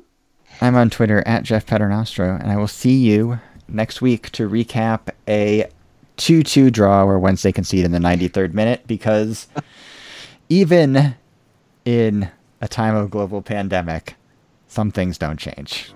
I'm 0.61 0.75
on 0.75 0.89
Twitter 0.91 1.23
at 1.27 1.43
Jeff 1.43 1.67
Paternostro, 1.67 2.41
and 2.41 2.51
I 2.51 2.57
will 2.57 2.69
see 2.69 2.97
you 2.97 3.41
next 3.69 4.01
week 4.01 4.31
to 4.33 4.49
recap 4.49 5.09
a 5.29 5.69
2 6.17 6.43
2 6.43 6.71
draw 6.71 7.05
where 7.05 7.19
Wednesday 7.19 7.53
conceded 7.53 7.87
in 7.87 7.93
the 7.93 7.99
93rd 7.99 8.53
minute 8.53 8.87
because 8.87 9.49
even 10.49 11.15
in 11.85 12.31
a 12.61 12.69
time 12.69 12.95
of 12.95 13.11
global 13.11 13.43
pandemic, 13.43 14.15
some 14.69 14.91
things 14.91 15.19
don't 15.19 15.39
change. 15.39 15.93